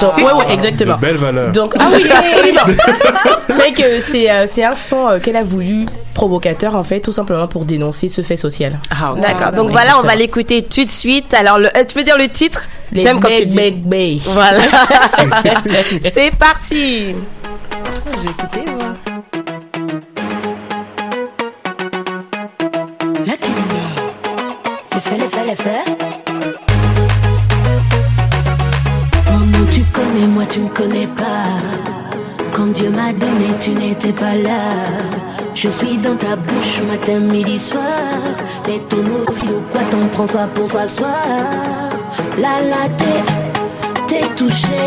So- 0.00 0.12
ouais, 0.16 0.32
ouais, 0.32 0.52
exactement. 0.52 0.96
De 0.96 1.00
belles 1.00 1.16
valeurs. 1.16 1.52
Donc, 1.52 1.74
ah 1.78 1.88
oui, 1.92 2.04
absolument. 2.16 2.62
fait 3.54 3.72
que 3.72 4.00
c'est 4.00 4.30
euh, 4.30 4.44
c'est 4.46 4.64
un 4.64 4.74
son 4.74 5.08
euh, 5.08 5.18
qu'elle 5.18 5.36
a 5.36 5.42
voulu 5.44 5.86
provocateur 6.14 6.74
en 6.76 6.84
fait, 6.84 7.00
tout 7.00 7.12
simplement 7.12 7.46
pour 7.46 7.64
dénoncer 7.64 8.08
ce 8.08 8.22
fait 8.22 8.36
social. 8.36 8.78
Ah, 8.90 9.14
D'accord, 9.20 9.52
donc 9.52 9.70
voilà, 9.70 9.98
on 9.98 10.02
va 10.02 10.14
l'écouter 10.16 10.62
tout 10.62 10.84
de 10.84 10.90
suite. 10.90 11.34
Alors, 11.34 11.58
le, 11.58 11.68
tu 11.86 11.94
peux 11.94 12.02
dire 12.04 12.16
le 12.18 12.28
titre? 12.28 12.62
J'aime 12.92 13.20
quand 13.20 13.28
tu 13.34 13.44
dis. 13.46 13.70
Bay. 13.72 14.18
Voilà. 14.24 14.58
C'est 16.14 16.34
parti. 16.36 17.14
J'ai 18.22 18.30
écouté, 18.30 18.70
moi. 18.70 18.92
La 23.26 23.32
Kimba. 23.36 23.82
Les 24.94 25.00
faits, 25.00 25.18
les 25.46 25.56
faits, 25.56 25.95
moi 30.36 30.44
tu 30.50 30.60
me 30.60 30.68
connais 30.68 31.06
pas. 31.06 31.48
Quand 32.52 32.66
Dieu 32.66 32.90
m'a 32.90 33.10
donné, 33.12 33.48
tu 33.58 33.70
n'étais 33.70 34.12
pas 34.12 34.34
là. 34.34 34.60
Je 35.54 35.70
suis 35.70 35.96
dans 35.96 36.16
ta 36.16 36.36
bouche 36.36 36.82
matin, 36.90 37.20
midi, 37.20 37.58
soir. 37.58 37.82
Les 38.66 38.80
tonneaux, 38.80 39.24
de 39.24 39.56
quoi 39.70 39.80
t'en 39.90 40.06
prends 40.12 40.26
ça 40.26 40.46
pour 40.54 40.68
s'asseoir? 40.68 41.10
La 42.36 42.54
la 42.72 42.84
t'es, 42.98 43.20
t'es 44.08 44.26
touché. 44.36 44.84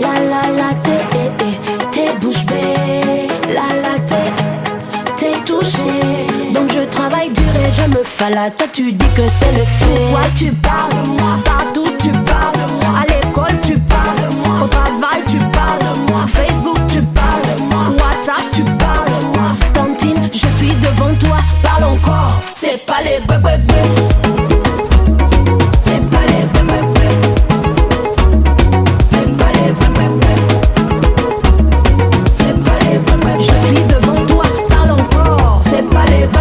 La 0.00 0.14
la 0.32 0.42
la 0.60 0.70
t'es, 0.84 1.02
eh, 1.22 1.44
eh, 1.48 1.90
t'es 1.90 2.10
bouche 2.20 2.44
bée. 2.46 3.26
La 3.56 3.68
la 3.84 3.98
t'es, 4.10 4.28
t'es 5.16 5.36
touché. 5.44 5.94
Donc 6.54 6.70
je 6.72 6.84
travaille 6.96 7.30
dur 7.30 7.52
et 7.66 7.72
je 7.72 7.98
me 7.98 8.04
falade. 8.04 8.52
Toi 8.56 8.68
tu 8.72 8.92
dis 8.92 9.12
que 9.16 9.26
c'est 9.38 9.54
le 9.58 9.64
feu. 9.64 9.86
Pourquoi 9.96 10.26
tu 10.38 10.52
parles 10.52 11.02
de 11.02 11.08
moi? 11.18 11.34
Partout 11.44 11.90
tu 11.98 12.10
parles 12.10 12.70
moi. 12.80 13.13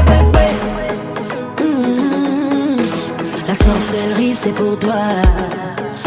Bébés. 0.05 0.55
Mmh. 1.59 2.81
La 3.47 3.55
sorcellerie 3.55 4.35
c'est 4.35 4.53
pour 4.53 4.77
toi. 4.79 4.93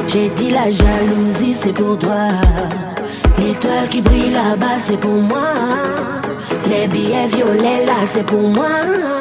J'ai 0.06 0.28
dit 0.30 0.50
la 0.50 0.70
jalousie 0.70 1.54
c'est 1.54 1.72
pour 1.72 1.98
toi. 1.98 2.30
L'étoile 3.38 3.88
qui 3.90 4.00
brille 4.00 4.32
là-bas 4.32 4.78
c'est 4.80 4.98
pour 4.98 5.10
moi. 5.10 5.52
Les 6.68 6.88
billets 6.88 7.26
violets 7.26 7.84
là 7.84 8.06
c'est 8.06 8.24
pour 8.24 8.48
moi 8.48 9.15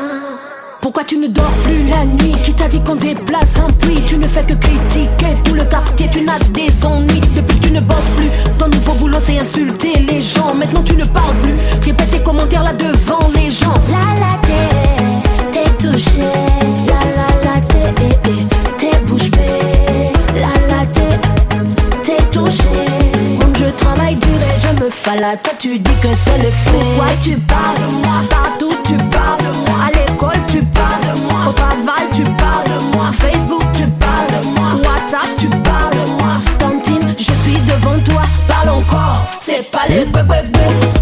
tu 1.07 1.17
ne 1.17 1.27
dors 1.27 1.51
plus 1.63 1.88
la 1.88 2.05
nuit. 2.05 2.35
Qui 2.43 2.53
t'a 2.53 2.67
dit 2.67 2.79
qu'on 2.81 2.95
déplace 2.95 3.57
un 3.57 3.71
puits? 3.74 4.01
Tu 4.05 4.17
ne 4.17 4.27
fais 4.27 4.43
que 4.43 4.53
critiquer 4.53 5.35
tout 5.43 5.53
le 5.53 5.63
quartier. 5.65 6.09
Tu 6.12 6.21
n'as 6.21 6.39
des 6.51 6.85
ennuis. 6.85 7.21
Depuis 7.35 7.59
tu 7.59 7.71
ne 7.71 7.81
bosses 7.81 8.12
plus. 8.15 8.29
Ton 8.57 8.67
nouveau 8.67 8.93
boulot 8.93 9.17
c'est 9.19 9.38
insulter 9.38 10.05
les 10.09 10.21
gens. 10.21 10.53
Maintenant 10.53 10.83
tu 10.83 10.95
ne 10.95 11.05
parles 11.05 11.35
plus. 11.41 11.53
Répète 11.83 12.12
tes 12.12 12.24
commentaires 12.24 12.63
là 12.63 12.74
devant 12.74 13.27
les 13.35 13.50
gens. 13.51 13.74
La 13.91 14.19
la 14.19 14.33
t'es, 14.41 15.51
t'es 15.51 15.88
touché. 15.88 16.21
La 16.88 17.01
la 17.17 17.53
la 17.53 17.62
t'es, 17.62 17.93
eh, 18.01 18.29
eh, 18.29 18.77
t'es 18.77 18.97
bouche 19.05 19.29
bée. 19.31 20.12
La 20.35 20.75
la 20.75 20.85
t'es, 20.88 21.19
t'es 22.03 22.24
touché. 22.31 22.63
Je 23.57 23.65
travaille 23.83 24.15
dur 24.15 24.29
et 24.29 24.59
je 24.59 24.83
me 24.83 24.89
fais 24.89 25.19
la 25.19 25.38
tête 25.38 25.55
Tu 25.59 25.77
dis 25.79 25.95
que 26.01 26.09
c'est 26.13 26.38
le 26.38 26.50
fait. 26.50 26.71
Pourquoi 26.71 27.07
tu 27.24 27.31
parles 27.38 27.89
de 27.89 27.95
moi? 27.95 28.21
Partout 28.29 28.74
tu 28.83 28.93
parles 28.95 29.51
de 29.51 29.57
moi. 29.57 29.64
Au 31.47 31.51
travail 31.51 32.07
tu 32.13 32.23
parles 32.23 32.65
de 32.65 32.95
moi. 32.95 33.11
Facebook 33.11 33.63
tu 33.73 33.83
parles 33.83 34.41
de 34.41 34.47
moi. 34.49 34.73
WhatsApp 34.83 35.37
tu 35.37 35.47
parles 35.47 35.93
de 35.93 36.11
moi. 36.19 36.37
Tantine, 36.57 37.15
je 37.17 37.33
suis 37.33 37.59
devant 37.59 37.99
toi. 38.03 38.23
Parle 38.47 38.69
encore. 38.69 39.25
C'est 39.39 39.69
pas 39.69 39.85
les 39.87 40.05
bébés. 40.05 40.94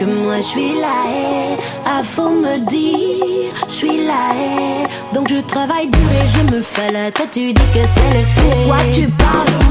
Que 0.00 0.06
moi, 0.06 0.36
je 0.38 0.42
suis 0.42 0.72
la 0.80 0.96
haie. 1.10 1.58
Ah, 1.84 2.02
faut 2.02 2.30
me 2.30 2.58
dire, 2.66 3.52
je 3.68 3.74
suis 3.74 4.06
la 4.06 4.34
haie. 4.34 4.88
Donc 5.12 5.28
je 5.28 5.40
travaille 5.40 5.88
dur 5.88 6.10
et 6.20 6.26
je 6.38 6.54
me 6.54 6.62
fais 6.62 6.90
la 6.90 7.10
Toi, 7.10 7.26
tu 7.30 7.52
dis 7.52 7.54
que 7.74 7.84
c'est 7.94 8.12
le. 8.14 8.24
Pourquoi 8.34 8.78
tu 8.94 9.06
parles 9.08 9.69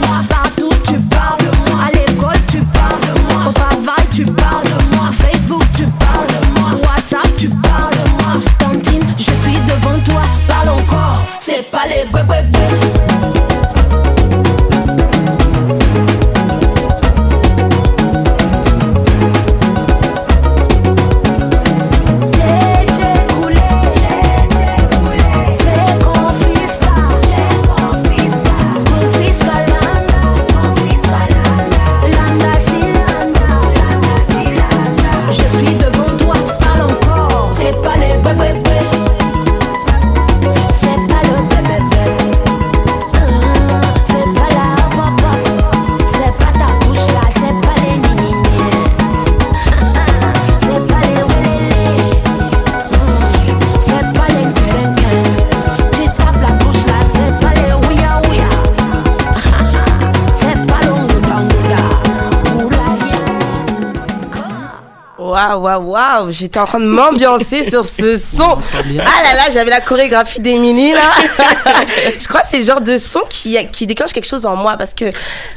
Waouh, 65.99 66.31
j'étais 66.31 66.59
en 66.59 66.65
train 66.65 66.79
de 66.79 66.85
m'ambiancer 66.85 67.69
sur 67.69 67.83
ce 67.83 68.17
son. 68.37 68.57
Ah 68.73 69.23
là 69.23 69.33
là, 69.35 69.49
j'avais 69.51 69.69
la 69.69 69.81
chorégraphie 69.81 70.39
d'Emily 70.39 70.93
là. 70.93 71.11
je 72.19 72.25
crois 72.25 72.39
que 72.39 72.47
c'est 72.49 72.59
le 72.59 72.63
genre 72.65 72.79
de 72.79 72.97
son 72.97 73.19
qui, 73.29 73.57
qui 73.73 73.85
déclenche 73.85 74.13
quelque 74.13 74.27
chose 74.27 74.45
en 74.45 74.55
moi 74.55 74.77
parce 74.77 74.93
que 74.93 75.11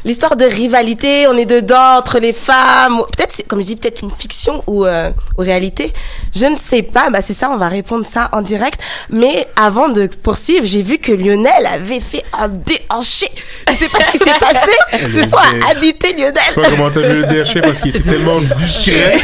l'histoire 0.05 0.35
de 0.35 0.45
rivalité, 0.45 1.29
on 1.29 1.37
est 1.37 1.47
dedans 1.47 1.97
entre 1.99 2.19
les 2.19 2.33
femmes. 2.33 3.03
Peut-être, 3.17 3.45
comme 3.47 3.61
je 3.61 3.67
dis, 3.67 3.77
peut-être 3.77 4.03
une 4.03 4.11
fiction 4.11 4.65
ou, 4.67 4.85
euh, 4.85 5.11
ou 5.39 5.43
réalité. 5.43 5.93
Je 6.35 6.47
ne 6.47 6.57
sais 6.57 6.83
pas, 6.83 7.09
bah 7.11 7.21
c'est 7.25 7.35
ça, 7.35 7.49
on 7.49 7.57
va 7.57 7.69
répondre 7.69 8.05
ça 8.13 8.29
en 8.33 8.43
direct. 8.43 8.81
Mais 9.11 9.47
avant 9.55 9.91
de 9.91 10.09
poursuivre, 10.09 10.67
j'ai 10.67 10.83
vu 10.83 10.99
que 10.99 11.13
Lionel 11.13 11.67
avait 11.73 12.01
fait 12.01 12.25
un 12.37 12.49
déhanché. 12.49 13.29
Je 13.69 13.75
sais 13.75 13.89
pas 13.89 14.01
ce 14.01 14.11
qui 14.11 14.19
s'est 14.19 14.25
passé? 14.41 15.09
Ce 15.09 15.29
son 15.29 15.37
a 15.37 15.71
habité 15.71 16.15
Lionel. 16.15 16.35
Je 16.49 16.55
sais 16.55 16.61
pas 16.63 16.71
comment 16.71 16.91
t'as 16.91 17.01
vu 17.01 17.21
le 17.21 17.27
DHC 17.27 17.61
parce 17.63 17.81
qu'il 17.81 17.91
était 17.97 18.11
tellement 18.11 18.41
discret. 18.57 19.23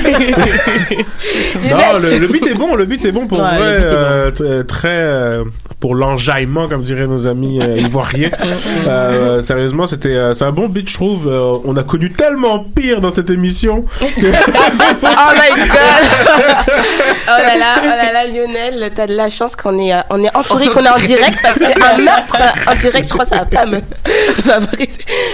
Non, 1.70 1.98
le, 2.00 2.18
le 2.18 2.26
beat 2.28 2.46
est 2.46 2.54
bon, 2.54 2.74
le 2.76 2.84
beat 2.84 3.04
est 3.04 3.12
bon 3.12 3.26
pour 3.26 3.38
Ouais, 3.40 3.56
vrai, 3.58 3.78
bon. 3.80 3.86
euh, 3.90 4.30
euh, 4.40 4.62
très 4.62 4.88
euh, 5.00 5.44
pour 5.80 5.94
l'enjaillement 5.94 6.68
comme 6.68 6.82
diraient 6.82 7.06
nos 7.06 7.26
amis 7.26 7.60
euh, 7.62 7.76
ivoiriens. 7.76 8.30
Euh, 8.86 9.42
sérieusement, 9.42 9.86
c'était 9.86 10.08
euh, 10.14 10.34
c'est 10.34 10.44
un 10.44 10.52
bon 10.52 10.68
beat, 10.68 10.88
je 10.88 10.94
trouve. 10.94 11.28
Euh, 11.28 11.58
on 11.64 11.76
a 11.76 11.82
connu 11.82 12.10
tellement 12.12 12.60
pire 12.60 13.00
dans 13.00 13.12
cette 13.12 13.28
émission. 13.30 13.84
que- 14.00 14.04
Oh 15.02 15.32
my 15.34 15.60
god! 15.68 16.04
oh 17.28 17.28
là 17.28 17.56
là, 17.56 17.74
oh 17.82 17.86
là 17.86 18.12
là, 18.12 18.26
Lionel, 18.26 18.90
t'as 18.94 19.06
de 19.06 19.14
la 19.14 19.28
chance 19.28 19.56
qu'on 19.56 19.78
est, 19.78 19.92
on 20.10 20.22
est 20.22 20.34
entouré, 20.36 20.68
qu'on 20.68 20.82
est 20.82 20.88
en 20.88 20.98
direct 20.98 21.38
parce 21.42 21.58
qu'un 21.58 21.98
meurtre 22.02 22.36
en 22.66 22.74
direct, 22.76 23.08
je 23.08 23.12
crois, 23.14 23.26
ça 23.26 23.38
va 23.38 23.44
pas 23.44 23.66
me 23.66 23.80
favoriser. 24.44 24.90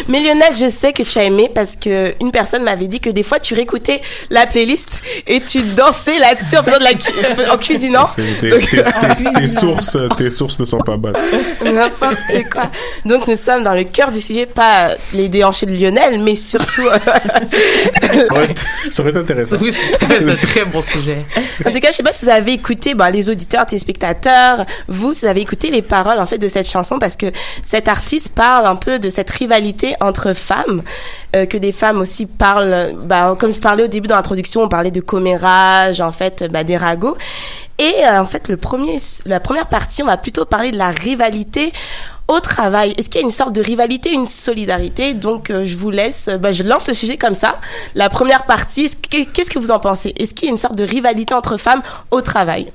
Mais 0.09 0.21
Lionel, 0.21 0.55
je 0.55 0.69
sais 0.71 0.93
que 0.93 1.03
tu 1.03 1.19
as 1.19 1.25
aimé 1.25 1.51
parce 1.55 1.77
que 1.77 2.15
une 2.21 2.31
personne 2.33 2.63
m'avait 2.65 2.89
dit 2.89 3.01
que 3.01 3.11
des 3.11 3.23
fois 3.23 3.39
tu 3.41 3.55
réécoutais 3.55 4.01
la 4.31 4.47
playlist 4.47 5.01
et 5.27 5.41
tu 5.41 5.61
dansais 5.65 6.19
là-dessus 6.19 6.57
en 6.57 6.63
faisant 6.63 6.79
de 6.79 6.85
la 6.85 6.95
cu- 6.95 7.51
en 7.51 7.57
cuisinant. 7.59 8.07
Tes, 8.17 8.51
Donc- 8.51 8.71
tes- 8.71 8.83
tes- 8.83 9.33
tes 9.41 9.49
sources, 9.49 9.97
tes 10.19 10.31
sources 10.31 10.59
ne 10.59 10.65
sont 10.65 10.79
pas 10.79 10.97
bonnes. 10.97 11.17
N'importe 11.65 12.17
quoi. 12.53 12.71
Donc 13.05 13.27
nous 13.27 13.37
sommes 13.37 13.63
dans 13.65 13.75
le 13.75 13.85
cœur 13.85 14.11
du 14.13 14.21
sujet, 14.21 14.47
pas 14.47 14.91
les 15.13 15.29
déhanchés 15.29 15.67
de 15.67 15.73
Lionel, 15.77 16.21
mais 16.21 16.37
surtout. 16.37 16.87
euh, 16.87 16.99
Ça 18.27 18.33
aurait, 18.35 18.45
été- 18.45 18.63
ça 18.91 19.03
aurait 19.03 19.11
été 19.11 19.19
intéressant. 19.21 19.57
Oui, 19.61 19.73
c'est 19.73 20.31
un 20.31 20.37
très 20.37 20.65
bon 20.65 20.83
sujet. 20.83 21.25
En 21.67 21.71
tout 21.73 21.81
cas, 21.81 21.89
je 21.91 21.97
sais 21.97 22.03
pas 22.03 22.13
si 22.13 22.25
vous 22.25 22.31
avez 22.31 22.53
écouté, 22.53 22.95
ben, 22.95 23.11
les 23.11 23.29
auditeurs, 23.31 23.67
téléspectateurs, 23.67 24.65
vous, 24.89 25.15
si 25.15 25.21
vous 25.25 25.31
avez 25.31 25.41
écouté 25.41 25.71
les 25.71 25.83
paroles, 25.83 26.19
en 26.19 26.27
fait, 26.27 26.39
de 26.39 26.49
cette 26.49 26.69
chanson 26.69 26.99
parce 26.99 27.17
que 27.17 27.27
cet 27.63 27.89
artiste 27.89 28.31
parle 28.35 28.67
un 28.67 28.77
peu 28.77 28.99
de 28.99 29.11
cette 29.11 29.31
rivalité 29.31 29.95
entre 30.01 30.35
femmes, 30.35 30.83
euh, 31.37 31.47
que 31.47 31.57
des 31.59 31.73
femmes 31.73 32.01
aussi 32.01 32.27
parlent, 32.27 32.93
bah, 33.05 33.37
comme 33.39 33.53
je 33.55 33.59
parlais 33.61 33.85
au 33.85 33.89
début 33.89 34.09
dans 34.09 34.17
l'introduction, 34.17 34.63
on 34.63 34.69
parlait 34.69 34.91
de 34.91 35.01
en 36.01 36.13
fait, 36.13 36.45
bah, 36.51 36.65
des 36.65 36.77
ragots. 36.77 37.17
Et, 37.79 37.93
euh, 38.05 38.21
en 38.21 38.25
fait, 38.25 38.49
le 38.49 38.57
premier, 38.57 38.99
la 39.27 39.41
première 39.41 39.67
partie, 39.67 40.03
on 40.03 40.07
va 40.07 40.17
plutôt 40.17 40.45
parler 40.45 40.71
de 40.71 40.77
la 40.79 40.91
rivalité 40.91 41.73
au 42.29 42.39
travail. 42.41 42.95
Est-ce 42.97 43.11
qu'il 43.11 43.21
y 43.21 43.25
a 43.25 43.27
une 43.27 43.33
sorte 43.33 43.53
de 43.53 43.61
rivalité, 43.61 44.13
une 44.13 44.27
solidarité? 44.27 45.13
Donc, 45.15 45.51
euh, 45.51 45.65
je 45.67 45.77
vous 45.77 45.91
laisse, 45.91 46.31
bah, 46.41 46.53
je 46.53 46.63
lance 46.63 46.87
le 46.87 46.95
sujet 46.95 47.17
comme 47.17 47.35
ça. 47.35 47.57
La 47.97 48.09
première 48.09 48.45
partie, 48.45 48.85
est-ce 48.85 48.97
que- 48.97 49.25
qu'est-ce 49.31 49.51
que 49.51 49.59
vous 49.59 49.73
en 49.73 49.81
pensez? 49.81 50.15
Est-ce 50.19 50.35
qu'il 50.35 50.47
y 50.47 50.51
a 50.51 50.53
une 50.53 50.59
sorte 50.59 50.77
de 50.77 50.85
rivalité 50.85 51.35
entre 51.35 51.57
femmes 51.57 51.83
au 52.13 52.21
travail? 52.21 52.71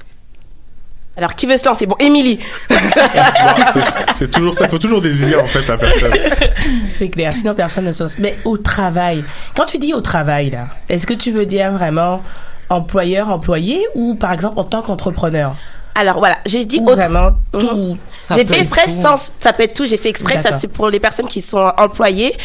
Alors, 1.18 1.36
qui 1.36 1.46
veut 1.48 1.58
se 1.58 1.66
lancer? 1.66 1.86
Bon, 1.86 1.96
Émilie. 2.00 2.40
C'est- 4.16 4.30
toujours 4.32 4.54
ça, 4.54 4.68
faut 4.68 4.78
toujours 4.80 5.02
désigner 5.02 5.36
en 5.36 5.46
fait 5.48 5.66
la 5.68 5.78
personne. 5.78 6.12
C'est 6.94 7.10
clair, 7.10 7.34
sinon 7.36 7.56
personne 7.56 7.86
ne 7.86 7.92
s'en... 7.92 8.06
Mais 8.20 8.38
au 8.46 8.58
travail, 8.58 9.24
quand 9.56 9.66
tu 9.66 9.78
dis 9.80 9.94
au 9.94 10.02
travail, 10.02 10.50
là, 10.52 10.68
est-ce 10.88 11.06
que 11.08 11.14
tu 11.14 11.32
veux 11.32 11.46
dire 11.46 11.72
vraiment 11.72 12.22
employeur, 12.70 13.30
employé 13.30 13.86
ou 13.96 14.16
par 14.16 14.32
exemple 14.32 14.60
en 14.60 14.64
tant 14.64 14.82
qu'entrepreneur 14.82 15.56
Alors 15.96 16.20
voilà, 16.20 16.38
j'ai 16.46 16.66
dit 16.66 16.80
autre- 16.80 16.94
vraiment 16.96 17.32
Mhm. 17.54 17.60
tout. 17.60 17.98
J'ai 18.36 18.46
fait 18.46 18.60
exprès 18.60 18.84
tout. 18.86 18.90
sans, 18.92 19.32
ça 19.40 19.54
peut 19.54 19.64
être 19.64 19.74
tout, 19.74 19.86
j'ai 19.86 19.98
fait 19.98 20.10
exprès, 20.10 20.38
ça 20.38 20.52
c'est 20.58 20.68
pour 20.68 20.90
les 20.90 21.00
personnes 21.00 21.28
qui 21.28 21.42
sont 21.42 21.72
employées 21.78 22.36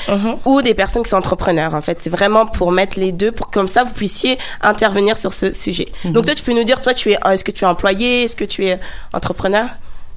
ou 0.46 0.62
des 0.62 0.72
personnes 0.74 1.02
qui 1.02 1.10
sont 1.10 1.18
entrepreneurs 1.18 1.74
en 1.74 1.80
fait. 1.82 1.98
C'est 2.00 2.10
vraiment 2.10 2.46
pour 2.46 2.72
mettre 2.72 2.98
les 2.98 3.12
deux, 3.12 3.30
pour 3.32 3.48
que 3.50 3.54
comme 3.54 3.68
ça 3.68 3.84
vous 3.84 3.92
puissiez 3.92 4.38
intervenir 4.62 5.16
sur 5.18 5.32
ce 5.34 5.52
sujet. 5.52 5.88
Donc 6.06 6.24
toi 6.24 6.34
tu 6.34 6.42
peux 6.42 6.52
nous 6.54 6.64
dire, 6.64 6.80
toi 6.80 6.94
tu 6.94 7.12
es, 7.12 7.18
est-ce 7.30 7.44
que 7.44 7.52
tu 7.52 7.64
es 7.64 7.66
employé, 7.66 8.24
est-ce 8.24 8.34
que 8.36 8.44
tu 8.44 8.64
es 8.64 8.80
entrepreneur? 9.12 9.66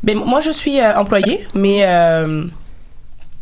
Ben, 0.03 0.15
moi, 0.15 0.41
je 0.41 0.51
suis 0.51 0.79
euh, 0.79 0.95
employée, 0.95 1.45
mais 1.55 1.79
euh, 1.83 2.45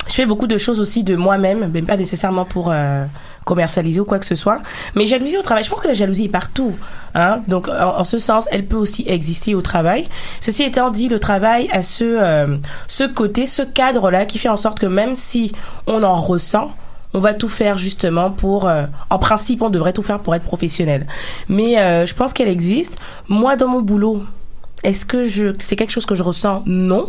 je 0.07 0.13
fais 0.13 0.25
beaucoup 0.25 0.47
de 0.47 0.57
choses 0.57 0.79
aussi 0.79 1.03
de 1.03 1.15
moi-même, 1.17 1.69
mais 1.73 1.81
pas 1.81 1.97
nécessairement 1.97 2.45
pour 2.45 2.71
euh, 2.71 3.05
commercialiser 3.45 3.99
ou 4.01 4.05
quoi 4.05 4.19
que 4.19 4.25
ce 4.25 4.35
soit. 4.35 4.59
Mais 4.95 5.05
jalousie 5.05 5.37
au 5.37 5.41
travail, 5.41 5.63
je 5.63 5.69
pense 5.69 5.79
que 5.79 5.87
la 5.87 5.93
jalousie 5.93 6.25
est 6.25 6.29
partout. 6.29 6.75
Hein? 7.13 7.41
Donc, 7.47 7.69
en, 7.69 8.03
ce 8.03 8.17
sens, 8.17 8.47
elle 8.51 8.65
peut 8.65 8.75
aussi 8.75 9.05
exister 9.07 9.55
au 9.55 9.61
travail. 9.61 10.07
Ceci 10.41 10.63
étant 10.63 10.89
dit, 10.89 11.07
le 11.07 11.19
travail 11.19 11.69
a 11.71 11.83
ce, 11.83 12.03
euh, 12.03 12.57
ce 12.87 13.03
côté, 13.05 13.45
ce 13.45 13.61
cadre-là 13.61 14.25
qui 14.25 14.39
fait 14.39 14.49
en 14.49 14.57
sorte 14.57 14.79
que 14.79 14.87
même 14.87 15.15
si 15.15 15.53
on 15.87 16.03
en 16.03 16.15
ressent, 16.15 16.75
on 17.13 17.19
va 17.19 17.33
tout 17.33 17.47
faire 17.47 17.77
justement 17.77 18.29
pour 18.29 18.67
euh, 18.67 18.87
en 19.09 19.19
principe 19.19 19.61
on 19.61 19.69
devrait 19.69 19.93
tout 19.93 20.03
faire 20.03 20.19
pour 20.19 20.35
être 20.35 20.43
professionnel 20.43 21.07
mais 21.47 21.79
euh, 21.79 22.05
je 22.05 22.13
pense 22.13 22.33
qu'elle 22.33 22.49
existe 22.49 22.97
moi 23.29 23.55
dans 23.55 23.69
mon 23.69 23.79
boulot 23.81 24.21
est-ce 24.83 25.05
que 25.05 25.25
je 25.25 25.55
c'est 25.59 25.77
quelque 25.77 25.91
chose 25.91 26.05
que 26.05 26.15
je 26.15 26.23
ressens? 26.23 26.63
Non 26.65 27.07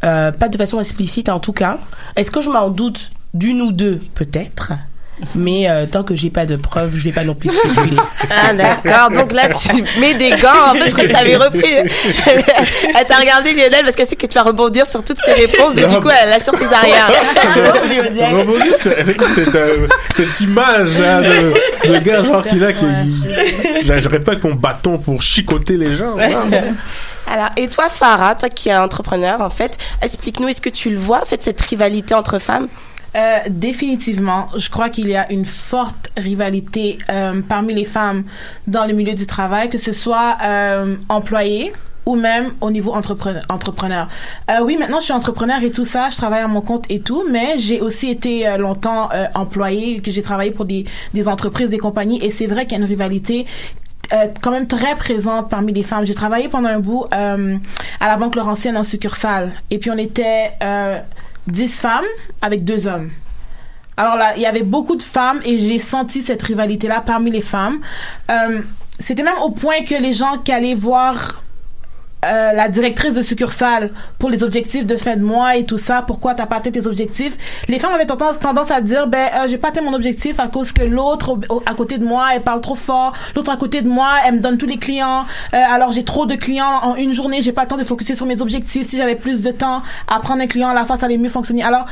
pas 0.00 0.48
de 0.48 0.56
façon 0.56 0.80
explicite 0.80 1.28
en 1.28 1.38
tout 1.38 1.52
cas 1.52 1.78
est-ce 2.16 2.32
que 2.32 2.40
je 2.40 2.50
m'en 2.50 2.70
doute 2.70 3.12
d'une 3.34 3.62
ou 3.62 3.70
deux? 3.70 4.00
Peut-être 4.16 4.72
mais 5.34 5.68
euh, 5.68 5.86
tant 5.86 6.02
que 6.02 6.14
j'ai 6.14 6.30
pas 6.30 6.46
de 6.46 6.56
preuves, 6.56 6.92
je 6.96 7.04
vais 7.04 7.12
pas 7.12 7.24
non 7.24 7.34
plus 7.34 7.50
spéculer. 7.50 7.96
Ah 8.30 8.52
d'accord, 8.52 9.10
donc 9.10 9.32
là 9.32 9.48
tu 9.48 9.82
mets 10.00 10.14
des 10.14 10.30
gants. 10.30 10.70
En 10.70 10.74
fait, 10.74 10.88
je 10.88 10.92
croyais 10.92 11.08
que 11.08 11.14
t'avais 11.14 11.36
repris. 11.36 11.74
elle 11.74 13.06
t'a 13.06 13.16
regardé 13.16 13.52
Lionel 13.54 13.84
parce 13.84 13.96
qu'elle 13.96 14.06
sait 14.06 14.16
que 14.16 14.26
tu 14.26 14.34
vas 14.34 14.42
rebondir 14.42 14.86
sur 14.86 15.02
toutes 15.02 15.18
ses 15.18 15.32
réponses. 15.32 15.74
Donc, 15.74 15.88
du 15.88 16.00
coup, 16.00 16.10
elle 16.10 16.32
assure 16.32 16.56
ses 16.56 16.66
arrières. 16.66 17.10
Rebondir, 18.32 19.16
quoi 19.16 19.28
cette, 19.30 19.54
euh, 19.54 19.86
cette 20.14 20.40
image 20.40 20.98
là 20.98 21.22
de, 21.22 21.88
de 21.88 21.98
gars 21.98 22.22
genre 22.22 22.46
qui 22.46 22.56
là 22.56 22.72
qui 22.72 22.86
j'arrête 23.84 24.24
pas 24.24 24.32
avec 24.32 24.44
mon 24.44 24.54
bâton 24.54 24.98
pour 24.98 25.22
chicoter 25.22 25.76
les 25.76 25.96
gens. 25.96 26.12
voilà. 26.12 26.42
Alors, 27.30 27.50
et 27.56 27.68
toi, 27.68 27.88
Farah, 27.90 28.34
toi 28.34 28.48
qui 28.48 28.70
es 28.70 28.76
entrepreneur, 28.76 29.40
en 29.40 29.50
fait, 29.50 29.76
explique-nous, 30.02 30.48
est-ce 30.48 30.60
que 30.62 30.70
tu 30.70 30.90
le 30.90 30.98
vois, 30.98 31.22
en 31.22 31.26
fait, 31.26 31.42
cette 31.42 31.60
rivalité 31.60 32.14
entre 32.14 32.38
femmes? 32.38 32.68
Euh, 33.16 33.38
définitivement, 33.48 34.48
je 34.56 34.68
crois 34.68 34.90
qu'il 34.90 35.08
y 35.08 35.16
a 35.16 35.30
une 35.32 35.44
forte 35.44 36.10
rivalité 36.16 36.98
euh, 37.10 37.40
parmi 37.46 37.74
les 37.74 37.84
femmes 37.84 38.24
dans 38.66 38.84
le 38.84 38.92
milieu 38.92 39.14
du 39.14 39.26
travail, 39.26 39.70
que 39.70 39.78
ce 39.78 39.92
soit 39.92 40.36
euh, 40.42 40.96
employées 41.08 41.72
ou 42.04 42.16
même 42.16 42.52
au 42.62 42.70
niveau 42.70 42.92
entrepreneur. 42.94 43.42
entrepreneur. 43.50 44.08
Euh, 44.50 44.64
oui, 44.64 44.76
maintenant 44.78 44.98
je 44.98 45.04
suis 45.04 45.12
entrepreneur 45.12 45.62
et 45.62 45.70
tout 45.70 45.84
ça, 45.84 46.08
je 46.10 46.16
travaille 46.16 46.42
à 46.42 46.48
mon 46.48 46.62
compte 46.62 46.84
et 46.88 47.00
tout, 47.00 47.22
mais 47.30 47.58
j'ai 47.58 47.80
aussi 47.80 48.08
été 48.08 48.48
euh, 48.48 48.56
longtemps 48.56 49.10
euh, 49.12 49.26
employée, 49.34 50.00
que 50.00 50.10
j'ai 50.10 50.22
travaillé 50.22 50.50
pour 50.50 50.64
des, 50.64 50.86
des 51.12 51.28
entreprises, 51.28 51.68
des 51.68 51.78
compagnies, 51.78 52.18
et 52.24 52.30
c'est 52.30 52.46
vrai 52.46 52.64
qu'il 52.64 52.78
y 52.78 52.80
a 52.80 52.84
une 52.84 52.88
rivalité 52.88 53.44
euh, 54.14 54.26
quand 54.40 54.50
même 54.50 54.66
très 54.66 54.96
présente 54.96 55.50
parmi 55.50 55.72
les 55.74 55.82
femmes. 55.82 56.06
J'ai 56.06 56.14
travaillé 56.14 56.48
pendant 56.48 56.70
un 56.70 56.80
bout 56.80 57.04
euh, 57.14 57.56
à 58.00 58.08
la 58.08 58.16
Banque 58.16 58.36
Laurentienne 58.36 58.78
en 58.78 58.84
succursale. 58.84 59.52
Et 59.70 59.78
puis 59.78 59.90
on 59.90 59.98
était 59.98 60.52
euh, 60.62 60.98
10 61.50 61.80
femmes 61.80 62.04
avec 62.42 62.64
deux 62.64 62.86
hommes. 62.86 63.10
Alors 63.96 64.16
là, 64.16 64.34
il 64.36 64.42
y 64.42 64.46
avait 64.46 64.62
beaucoup 64.62 64.96
de 64.96 65.02
femmes 65.02 65.40
et 65.44 65.58
j'ai 65.58 65.78
senti 65.78 66.22
cette 66.22 66.42
rivalité-là 66.42 67.00
parmi 67.00 67.30
les 67.30 67.40
femmes. 67.42 67.80
Euh, 68.30 68.60
C'était 69.00 69.22
même 69.22 69.38
au 69.42 69.50
point 69.50 69.82
que 69.82 69.94
les 70.00 70.12
gens 70.12 70.38
qui 70.38 70.52
allaient 70.52 70.74
voir 70.74 71.42
euh, 72.24 72.52
la 72.52 72.68
directrice 72.68 73.14
de 73.14 73.22
succursale 73.22 73.90
pour 74.18 74.28
les 74.28 74.42
objectifs 74.42 74.84
de 74.86 74.96
fin 74.96 75.16
de 75.16 75.22
mois 75.22 75.56
et 75.56 75.64
tout 75.64 75.78
ça, 75.78 76.02
pourquoi 76.06 76.34
t'as 76.34 76.46
pas 76.46 76.56
atteint 76.56 76.70
tes 76.70 76.86
objectifs? 76.86 77.36
Les 77.68 77.78
femmes 77.78 77.92
avaient 77.94 78.06
tendance, 78.06 78.70
à 78.70 78.80
dire, 78.80 79.06
ben, 79.06 79.28
euh, 79.36 79.46
j'ai 79.46 79.58
pas 79.58 79.68
atteint 79.68 79.82
mon 79.82 79.94
objectif 79.94 80.40
à 80.40 80.48
cause 80.48 80.72
que 80.72 80.82
l'autre 80.82 81.30
au- 81.30 81.54
au- 81.56 81.62
à 81.64 81.74
côté 81.74 81.98
de 81.98 82.04
moi, 82.04 82.28
elle 82.34 82.42
parle 82.42 82.60
trop 82.60 82.74
fort, 82.74 83.12
l'autre 83.36 83.50
à 83.50 83.56
côté 83.56 83.82
de 83.82 83.88
moi, 83.88 84.08
elle 84.26 84.34
me 84.34 84.40
donne 84.40 84.58
tous 84.58 84.66
les 84.66 84.78
clients, 84.78 85.24
euh, 85.54 85.56
alors 85.70 85.92
j'ai 85.92 86.04
trop 86.04 86.26
de 86.26 86.34
clients 86.34 86.80
en 86.82 86.96
une 86.96 87.12
journée, 87.12 87.40
j'ai 87.40 87.52
pas 87.52 87.62
le 87.62 87.68
temps 87.68 87.76
de 87.76 87.84
focuser 87.84 88.14
sur 88.16 88.26
mes 88.26 88.40
objectifs. 88.42 88.86
Si 88.88 88.96
j'avais 88.96 89.16
plus 89.16 89.40
de 89.40 89.50
temps 89.50 89.82
à 90.08 90.20
prendre 90.20 90.42
un 90.42 90.46
client 90.46 90.72
la 90.72 90.86
ça 90.86 91.06
allait 91.06 91.18
mieux 91.18 91.28
fonctionner. 91.28 91.62
Alors, 91.62 91.86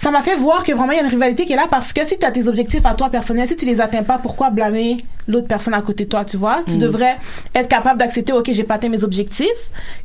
ça 0.00 0.12
m'a 0.12 0.22
fait 0.22 0.36
voir 0.36 0.62
que 0.62 0.70
vraiment 0.72 0.92
il 0.92 0.96
y 0.96 1.00
a 1.00 1.02
une 1.02 1.08
rivalité 1.10 1.44
qui 1.44 1.52
est 1.54 1.56
là 1.56 1.66
parce 1.68 1.92
que 1.92 2.06
si 2.06 2.16
tu 2.18 2.24
as 2.24 2.30
tes 2.30 2.46
objectifs 2.46 2.86
à 2.86 2.94
toi 2.94 3.10
personnels, 3.10 3.48
si 3.48 3.56
tu 3.56 3.66
les 3.66 3.80
atteins 3.80 4.04
pas, 4.04 4.18
pourquoi 4.18 4.50
blâmer 4.50 5.04
l'autre 5.26 5.48
personne 5.48 5.74
à 5.74 5.82
côté 5.82 6.04
de 6.04 6.08
toi, 6.08 6.24
tu 6.24 6.36
vois? 6.38 6.60
Tu 6.66 6.74
Mm. 6.76 6.78
devrais 6.78 7.16
être 7.54 7.68
capable 7.68 7.98
d'accepter, 7.98 8.32
OK, 8.32 8.48
j'ai 8.50 8.62
pas 8.64 8.74
atteint 8.74 8.88
mes 8.88 9.02
objectifs. 9.04 9.46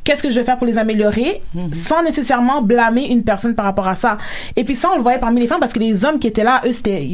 Qu'est-ce 0.02 0.22
que 0.22 0.28
je 0.30 0.34
vais 0.38 0.44
faire 0.44 0.58
pour 0.58 0.66
les 0.66 0.76
améliorer? 0.76 1.40
Sans 1.72 2.02
nécessairement 2.02 2.60
blâmer 2.60 3.06
une 3.06 3.22
personne 3.22 3.54
par 3.54 3.64
rapport 3.64 3.88
à 3.88 3.94
ça. 3.94 4.18
Et 4.56 4.64
puis 4.64 4.74
ça, 4.74 4.90
on 4.92 4.96
le 4.96 5.02
voyait 5.02 5.18
parmi 5.18 5.40
les 5.40 5.46
femmes 5.46 5.60
parce 5.60 5.72
que 5.72 5.78
les 5.78 6.04
hommes 6.04 6.18
qui 6.18 6.26
étaient 6.26 6.44
là, 6.44 6.60
eux, 6.66 6.72
c'était, 6.72 7.08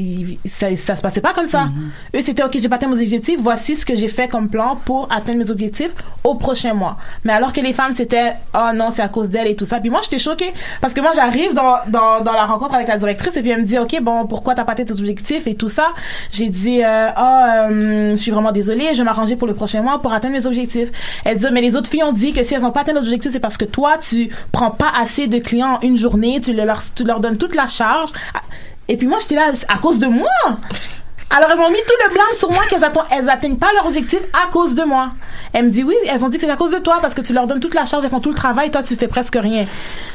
ça, 0.46 0.74
ça 0.74 0.96
se 0.96 1.00
passait 1.02 1.20
pas 1.20 1.32
comme 1.34 1.46
ça. 1.46 1.68
Eux, 2.16 2.20
c'était, 2.24 2.42
OK, 2.42 2.58
j'ai 2.60 2.68
pas 2.68 2.76
atteint 2.76 2.88
mes 2.88 3.00
objectifs. 3.00 3.38
Voici 3.40 3.76
ce 3.76 3.86
que 3.86 3.94
j'ai 3.94 4.08
fait 4.08 4.26
comme 4.26 4.48
plan 4.48 4.76
pour 4.84 5.06
atteindre 5.12 5.38
mes 5.38 5.50
objectifs 5.50 5.92
au 6.24 6.34
prochain 6.34 6.74
mois. 6.74 6.96
Mais 7.24 7.32
alors 7.32 7.52
que 7.52 7.60
les 7.60 7.72
femmes, 7.72 7.92
c'était, 7.96 8.32
oh 8.54 8.70
non, 8.74 8.90
c'est 8.90 9.02
à 9.02 9.08
cause 9.08 9.28
d'elle 9.30 9.46
et 9.46 9.54
tout 9.54 9.66
ça. 9.66 9.78
Puis 9.78 9.90
moi, 9.90 10.00
j'étais 10.02 10.18
choquée 10.18 10.52
parce 10.80 10.94
que 10.94 11.00
moi, 11.00 11.12
j'arrive 11.14 11.54
dans, 11.54 11.76
dans, 11.86 12.24
dans 12.24 12.32
la 12.32 12.46
rencontre 12.46 12.69
avec 12.74 12.88
la 12.88 12.96
directrice 12.96 13.36
et 13.36 13.42
puis 13.42 13.50
elle 13.50 13.62
me 13.62 13.66
dit, 13.66 13.78
OK, 13.78 14.00
bon, 14.02 14.26
pourquoi 14.26 14.54
t'as 14.54 14.64
pas 14.64 14.72
atteint 14.72 14.84
tes 14.84 14.92
objectifs 14.92 15.46
et 15.46 15.54
tout 15.54 15.68
ça? 15.68 15.88
J'ai 16.30 16.48
dit, 16.48 16.82
euh, 16.82 17.08
ah, 17.14 17.68
euh, 17.70 18.10
je 18.12 18.16
suis 18.16 18.30
vraiment 18.30 18.52
désolée, 18.52 18.88
je 18.92 18.98
vais 18.98 19.04
m'arranger 19.04 19.36
pour 19.36 19.46
le 19.46 19.54
prochain 19.54 19.82
mois 19.82 20.00
pour 20.00 20.12
atteindre 20.12 20.34
mes 20.34 20.46
objectifs. 20.46 20.90
Elle 21.24 21.38
dit, 21.38 21.46
mais 21.52 21.60
les 21.60 21.76
autres 21.76 21.90
filles 21.90 22.04
ont 22.04 22.12
dit 22.12 22.32
que 22.32 22.42
si 22.44 22.54
elles 22.54 22.64
ont 22.64 22.70
pas 22.70 22.80
atteint 22.80 22.92
leurs 22.92 23.04
objectifs, 23.04 23.32
c'est 23.32 23.40
parce 23.40 23.56
que 23.56 23.64
toi, 23.64 23.98
tu 23.98 24.30
prends 24.52 24.70
pas 24.70 24.90
assez 24.98 25.26
de 25.26 25.38
clients 25.38 25.74
en 25.74 25.80
une 25.80 25.96
journée, 25.96 26.40
tu 26.40 26.52
leur, 26.52 26.82
tu 26.94 27.04
leur 27.04 27.20
donnes 27.20 27.36
toute 27.36 27.54
la 27.54 27.66
charge. 27.66 28.10
Et 28.88 28.96
puis 28.96 29.06
moi, 29.06 29.18
j'étais 29.20 29.36
là, 29.36 29.52
à 29.68 29.78
cause 29.78 29.98
de 29.98 30.06
moi? 30.06 30.28
Alors, 31.30 31.50
elles 31.52 31.60
ont 31.60 31.70
mis 31.70 31.78
tout 31.86 31.94
le 32.04 32.12
blâme 32.12 32.34
sur 32.38 32.50
moi 32.50 32.62
qu'elles 32.68 32.80
elles 33.12 33.30
atteignent 33.30 33.56
pas 33.56 33.72
leur 33.74 33.86
objectif 33.86 34.20
à 34.32 34.50
cause 34.50 34.74
de 34.74 34.82
moi. 34.82 35.12
Elle 35.52 35.66
me 35.66 35.70
dit 35.70 35.82
oui, 35.82 35.94
elles 36.08 36.24
ont 36.24 36.28
dit 36.28 36.38
que 36.38 36.44
c'est 36.44 36.50
à 36.50 36.56
cause 36.56 36.72
de 36.72 36.78
toi 36.78 36.98
parce 37.00 37.14
que 37.14 37.20
tu 37.20 37.32
leur 37.32 37.46
donnes 37.46 37.60
toute 37.60 37.74
la 37.74 37.84
charge, 37.84 38.04
elles 38.04 38.10
font 38.10 38.20
tout 38.20 38.30
le 38.30 38.36
travail, 38.36 38.70
toi 38.70 38.82
tu 38.82 38.94
fais 38.96 39.08
presque 39.08 39.36
rien. 39.40 39.66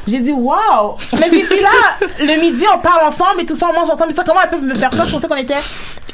J'ai 0.06 0.20
dit 0.20 0.32
waouh! 0.32 0.94
Mais 1.12 1.28
ces 1.28 1.42
filles-là, 1.42 2.06
le 2.20 2.40
midi 2.40 2.64
on 2.74 2.78
parle 2.78 3.06
ensemble 3.06 3.40
et 3.40 3.46
tout 3.46 3.56
ça, 3.56 3.68
on 3.70 3.74
mange 3.74 3.90
ensemble 3.90 4.10
et 4.10 4.14
tout 4.14 4.20
ça, 4.20 4.24
comment 4.24 4.40
elles 4.42 4.50
peuvent 4.50 4.62
me 4.62 4.74
faire 4.74 4.94
ça? 4.94 5.04
Je 5.04 5.12
pensais 5.12 5.28
qu'on 5.28 5.36
était 5.36 5.54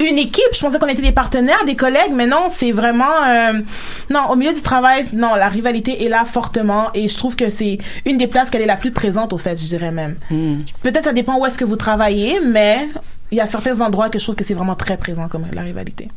une 0.01 0.19
équipe, 0.19 0.45
je 0.53 0.61
pensais 0.61 0.79
qu'on 0.79 0.89
était 0.89 1.03
des 1.03 1.13
partenaires, 1.13 1.65
des 1.65 1.77
collègues, 1.77 2.13
mais 2.13 2.27
non, 2.27 2.49
c'est 2.49 2.73
vraiment 2.73 3.23
euh, 3.27 3.53
non, 4.11 4.29
au 4.31 4.37
milieu 4.37 4.53
du 4.53 4.63
travail, 4.63 5.07
non, 5.13 5.37
la 5.37 5.49
rivalité 5.49 6.05
est 6.05 6.09
là 6.09 6.25
fortement 6.25 6.91
et 6.95 7.07
je 7.07 7.17
trouve 7.17 7.37
que 7.37 7.49
c'est 7.49 7.79
une 8.05 8.19
des 8.19 8.27
places 8.27 8.51
qu'elle 8.51 8.63
est 8.63 8.67
la 8.67 8.77
plus 8.77 8.91
présente 8.91 9.33
au 9.33 9.39
fait, 9.39 9.57
je 9.57 9.67
dirais 9.67 9.93
même. 9.93 10.17
Peut-être 10.83 11.05
ça 11.05 11.13
dépend 11.13 11.39
où 11.39 11.47
est-ce 11.47 11.59
que 11.59 11.65
vous 11.65 11.77
travaillez, 11.77 12.41
mais 12.45 12.89
il 13.33 13.37
y 13.37 13.41
a 13.41 13.47
certains 13.47 13.81
endroits 13.81 14.11
que 14.11 14.19
je 14.19 14.25
trouve 14.25 14.35
que 14.37 14.45
c'est 14.45 14.53
vraiment 14.55 14.75
très 14.77 14.99
présent 14.99 15.27
comme 15.27 15.47
la 15.55 15.63
rivalité. 15.63 16.09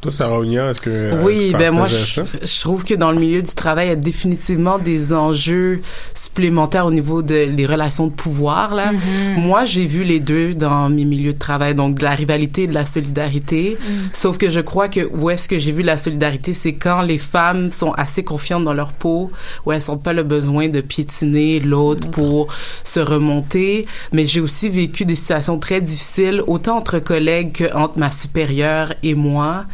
Toi, 0.00 0.10
Sarah 0.12 0.38
Ounia, 0.38 0.70
est-ce 0.70 0.80
que 0.80 0.90
euh, 0.90 1.22
Oui, 1.24 1.50
tu 1.50 1.56
ben 1.56 1.72
moi, 1.72 1.86
je, 1.88 2.60
trouve 2.60 2.84
que 2.84 2.94
dans 2.94 3.10
le 3.10 3.18
milieu 3.18 3.42
du 3.42 3.54
travail, 3.54 3.86
il 3.86 3.90
y 3.90 3.92
a 3.92 3.96
définitivement 3.96 4.78
des 4.78 5.12
enjeux 5.12 5.80
supplémentaires 6.14 6.86
au 6.86 6.92
niveau 6.92 7.22
de 7.22 7.34
les 7.34 7.66
relations 7.66 8.06
de 8.06 8.12
pouvoir. 8.12 8.74
Là, 8.74 8.92
Mhm. 8.92 9.42
moi, 9.42 9.64
j'ai 9.64 9.84
vu 9.84 10.04
les 10.04 10.20
deux 10.20 10.54
dans 10.54 10.88
mes 10.88 11.04
milieux 11.04 11.32
de 11.32 11.38
travail, 11.38 11.74
donc 11.74 11.98
de 11.98 12.04
la 12.04 12.12
rivalité 12.12 12.64
et 12.64 12.66
de 12.68 12.74
la 12.74 12.84
solidarité. 12.84 13.76
Mhm. 13.80 14.10
Sauf 14.12 14.38
que 14.38 14.48
je 14.48 14.60
crois 14.60 14.88
que 14.88 15.00
où 15.12 15.28
est-ce 15.30 15.48
que 15.48 15.58
j'ai 15.58 15.72
vu 15.72 15.82
la 15.82 15.96
solidarité, 15.96 16.52
c'est 16.52 16.74
quand 16.74 17.02
les 17.02 17.18
femmes 17.18 17.70
sont 17.70 17.92
assez 17.92 18.22
confiantes 18.22 18.64
dans 18.64 18.74
leur 18.74 18.92
peau, 18.92 19.30
où 19.66 19.72
elles 19.72 19.82
sentent 19.82 20.02
pas 20.04 20.12
le 20.12 20.22
besoin 20.22 20.68
de 20.68 20.80
piétiner 20.80 21.58
l'autre 21.60 22.08
pour 22.10 22.46
se 22.84 23.00
remonter. 23.00 23.82
Mais 24.12 24.24
j'ai 24.26 24.40
aussi 24.40 24.68
vécu 24.68 25.04
des 25.04 25.16
situations 25.16 25.58
très 25.58 25.80
difficiles, 25.80 26.11
autant 26.46 26.76
entre 26.76 26.98
collègues 26.98 27.52
que 27.52 27.74
entre 27.74 27.98
ma 27.98 28.10
supérieure 28.10 28.94
et 29.02 29.14
moi. 29.14 29.64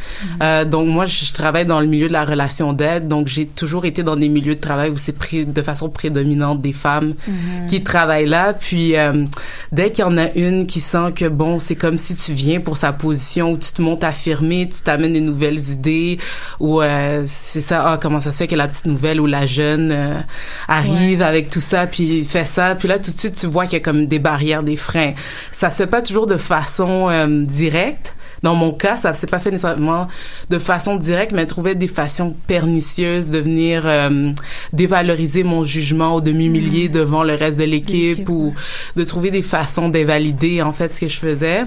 Euh, 0.43 0.65
donc 0.65 0.89
moi, 0.89 1.05
je 1.05 1.33
travaille 1.33 1.67
dans 1.67 1.81
le 1.81 1.87
milieu 1.87 2.09
de 2.09 2.13
la 2.13 2.25
relation 2.25 2.73
d'aide, 2.73 3.09
donc 3.09 3.29
j'ai 3.29 3.47
toujours 3.47 3.85
été 3.85 4.03
dans 4.03 4.17
des 4.17 4.29
milieux 4.29 4.55
de 4.55 4.61
travail 4.61 4.91
où 4.91 4.97
c'est 4.97 5.17
de 5.35 5.63
façon 5.63 5.89
prédominante 5.89 6.61
des 6.61 6.73
femmes 6.73 7.15
Mhm. 7.27 7.67
qui 7.69 7.83
travaillent 7.83 8.27
là. 8.27 8.53
Puis 8.55 8.97
euh, 8.97 9.25
dès 9.73 9.91
qu'il 9.91 10.03
y 10.05 10.09
en 10.09 10.17
a 10.17 10.31
une 10.35 10.67
qui 10.67 10.81
sent 10.81 11.13
que 11.15 11.29
bon, 11.29 11.59
c'est 11.59 11.77
comme 11.77 11.99
si 11.99 12.17
tu 12.17 12.33
viens 12.33 12.61
pour 12.61 12.77
sa 12.77 12.93
position, 12.93 13.53
où 13.53 13.59
tu 13.59 13.73
te 13.73 13.83
montes 13.83 14.05
affirmé, 14.05 14.69
tu 14.69 14.81
t'amènes 14.83 15.13
des 15.13 15.21
nouvelles 15.21 15.71
idées, 15.71 16.19
ou 16.61 16.81
euh, 16.81 17.23
c'est 17.27 17.61
ça, 17.61 17.83
ah 17.87 17.99
comment 18.01 18.21
ça 18.21 18.33
se 18.33 18.39
fait 18.39 18.47
que 18.47 18.55
la 18.57 18.69
petite 18.69 18.87
nouvelle 18.87 19.21
ou 19.21 19.27
la 19.27 19.47
jeune 19.47 19.93
euh, 19.93 20.21
arrive 20.69 21.23
avec 21.23 21.51
tout 21.51 21.61
ça, 21.61 21.87
puis 21.87 22.25
fait 22.25 22.45
ça, 22.45 22.75
puis 22.75 22.89
là 22.89 22.99
tout 22.99 23.11
de 23.13 23.19
suite 23.19 23.37
tu 23.37 23.47
vois 23.47 23.65
qu'il 23.65 23.75
y 23.75 23.77
a 23.77 23.81
comme 23.81 24.07
des 24.07 24.19
barrières, 24.19 24.63
des 24.63 24.77
freins. 24.77 25.13
Ça 25.53 25.71
se 25.71 25.79
fait 25.79 25.87
pas 25.87 26.03
toujours 26.03 26.27
de 26.29 26.37
façon 26.37 27.09
euh, 27.09 27.45
directe. 27.45 28.15
Dans 28.43 28.55
mon 28.55 28.73
cas, 28.73 28.97
ça 28.97 29.13
s'est 29.13 29.27
pas 29.27 29.41
fait 29.41 29.51
nécessairement 29.51 30.07
de 30.49 30.59
façon 30.59 30.95
directe, 30.95 31.33
mais 31.33 31.47
trouver 31.47 31.75
des 31.75 31.89
façons 31.89 32.37
pernicieuses 32.47 33.31
de 33.31 33.39
venir 33.39 33.83
euh, 33.85 34.31
dévaloriser 34.73 35.43
mon 35.43 35.65
jugement 35.65 36.17
ou 36.17 36.21
de 36.21 36.31
m'humilier 36.31 36.89
devant 36.89 37.25
le 37.25 37.35
reste 37.35 37.59
de 37.59 37.65
l'équipe 37.65 38.29
ou 38.29 38.55
de 38.95 39.05
trouver 39.05 39.33
des 39.33 39.43
façons 39.43 39.89
d'invalider 39.89 40.63
en 40.63 40.73
fait 40.73 40.95
ce 40.95 41.01
que 41.01 41.09
je 41.09 41.19
faisais. 41.19 41.65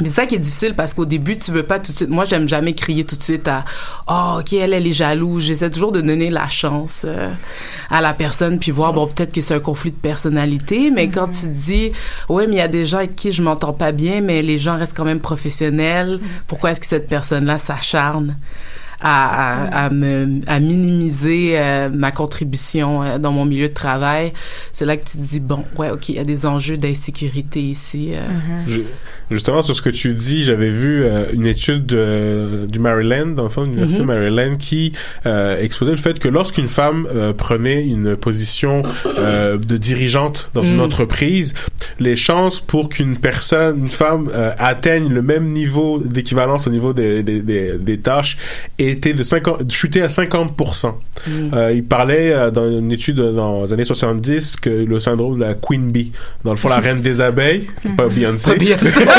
C'est 0.00 0.10
ça 0.10 0.26
qui 0.26 0.34
est 0.34 0.38
difficile 0.38 0.74
parce 0.74 0.92
qu'au 0.92 1.06
début, 1.06 1.38
tu 1.38 1.50
veux 1.52 1.62
pas 1.62 1.78
tout 1.78 1.90
de 1.92 1.96
suite. 1.96 2.10
Moi, 2.10 2.26
j'aime 2.26 2.46
jamais 2.46 2.74
crier 2.74 3.04
tout 3.04 3.16
de 3.16 3.22
suite 3.22 3.48
à 3.48 3.64
Oh, 4.08 4.40
ok, 4.40 4.52
elle, 4.52 4.74
elle 4.74 4.86
est 4.86 4.92
jalouse. 4.92 5.44
J'essaie 5.44 5.70
toujours 5.70 5.90
de 5.90 6.02
donner 6.02 6.28
la 6.28 6.48
chance 6.50 7.02
euh, 7.06 7.30
à 7.88 8.02
la 8.02 8.12
personne 8.12 8.58
puis 8.58 8.72
voir, 8.72 8.92
bon, 8.92 9.06
peut-être 9.06 9.32
que 9.32 9.40
c'est 9.40 9.54
un 9.54 9.60
conflit 9.60 9.92
de 9.92 9.96
personnalité, 9.96 10.90
mais 10.90 11.08
quand 11.08 11.28
tu 11.28 11.46
dis 11.48 11.92
Ouais, 12.28 12.46
mais 12.46 12.56
il 12.56 12.58
y 12.58 12.62
a 12.62 12.68
des 12.68 12.84
gens 12.84 12.98
avec 12.98 13.16
qui 13.16 13.32
je 13.32 13.42
m'entends 13.42 13.72
pas 13.72 13.92
bien, 13.92 14.20
mais 14.20 14.42
les 14.42 14.58
gens 14.58 14.76
restent 14.76 14.94
quand 14.96 15.06
même 15.06 15.20
professionnels, 15.20 16.20
pourquoi 16.46 16.72
est-ce 16.72 16.80
que 16.82 16.86
cette 16.86 17.08
personne-là 17.08 17.58
s'acharne? 17.58 18.36
À, 18.98 19.66
à, 19.82 19.84
à 19.84 19.90
me 19.90 20.40
à 20.46 20.58
minimiser 20.58 21.58
euh, 21.58 21.90
ma 21.90 22.12
contribution 22.12 23.02
euh, 23.02 23.18
dans 23.18 23.30
mon 23.30 23.44
milieu 23.44 23.68
de 23.68 23.74
travail 23.74 24.32
c'est 24.72 24.86
là 24.86 24.96
que 24.96 25.04
tu 25.04 25.18
te 25.18 25.22
dis 25.22 25.38
bon 25.38 25.66
ouais 25.76 25.90
ok 25.90 26.08
il 26.08 26.14
y 26.14 26.18
a 26.18 26.24
des 26.24 26.46
enjeux 26.46 26.78
d'insécurité 26.78 27.60
ici 27.60 28.12
euh. 28.14 28.26
Justement, 29.30 29.62
sur 29.62 29.74
ce 29.74 29.82
que 29.82 29.90
tu 29.90 30.12
dis, 30.14 30.44
j'avais 30.44 30.70
vu 30.70 31.02
euh, 31.04 31.24
une 31.32 31.46
étude 31.46 31.86
de- 31.86 32.66
du 32.68 32.78
Maryland, 32.78 33.26
dans 33.28 33.42
le 33.44 33.48
fond, 33.48 33.62
de 33.62 33.66
l'Université 33.68 34.02
Mhm. 34.02 34.08
de 34.08 34.12
Maryland, 34.14 34.56
qui 34.56 34.92
euh, 35.26 35.60
exposait 35.60 35.90
le 35.92 35.96
fait 35.96 36.18
que 36.18 36.28
lorsqu'une 36.28 36.66
femme 36.68 37.06
euh, 37.14 37.32
prenait 37.32 37.84
une 37.84 38.16
position 38.16 38.82
euh, 39.18 39.56
de 39.58 39.76
dirigeante 39.76 40.50
dans 40.54 40.62
une 40.62 40.74
Mhm. 40.76 40.80
entreprise, 40.80 41.54
les 41.98 42.16
chances 42.16 42.60
pour 42.60 42.88
qu'une 42.88 43.16
personne, 43.16 43.78
une 43.78 43.90
femme, 43.90 44.30
euh, 44.32 44.52
atteigne 44.58 45.08
le 45.08 45.22
même 45.22 45.48
niveau 45.48 45.98
d'équivalence 45.98 46.66
au 46.66 46.70
niveau 46.70 46.92
des, 46.92 47.22
des, 47.22 47.40
des, 47.40 47.78
des 47.78 47.98
tâches 47.98 48.36
étaient 48.78 49.14
de 49.14 49.22
50, 49.22 49.70
chuté 49.72 50.02
à 50.02 50.06
50%. 50.08 50.94
Mm. 51.26 51.30
Euh, 51.54 51.72
il 51.72 51.84
parlait 51.84 52.32
euh, 52.32 52.50
dans 52.50 52.68
une 52.70 52.92
étude 52.92 53.16
dans 53.16 53.64
les 53.64 53.72
années 53.72 53.84
70 53.84 54.56
que 54.56 54.70
le 54.70 55.00
syndrome 55.00 55.36
de 55.36 55.40
la 55.40 55.54
Queen 55.54 55.90
Bee, 55.90 56.12
dans 56.44 56.50
le 56.52 56.56
fond 56.56 56.68
la 56.68 56.78
reine 56.78 57.00
des 57.02 57.20
abeilles, 57.20 57.66
pas 57.96 58.08
Beyoncé. 58.08 58.52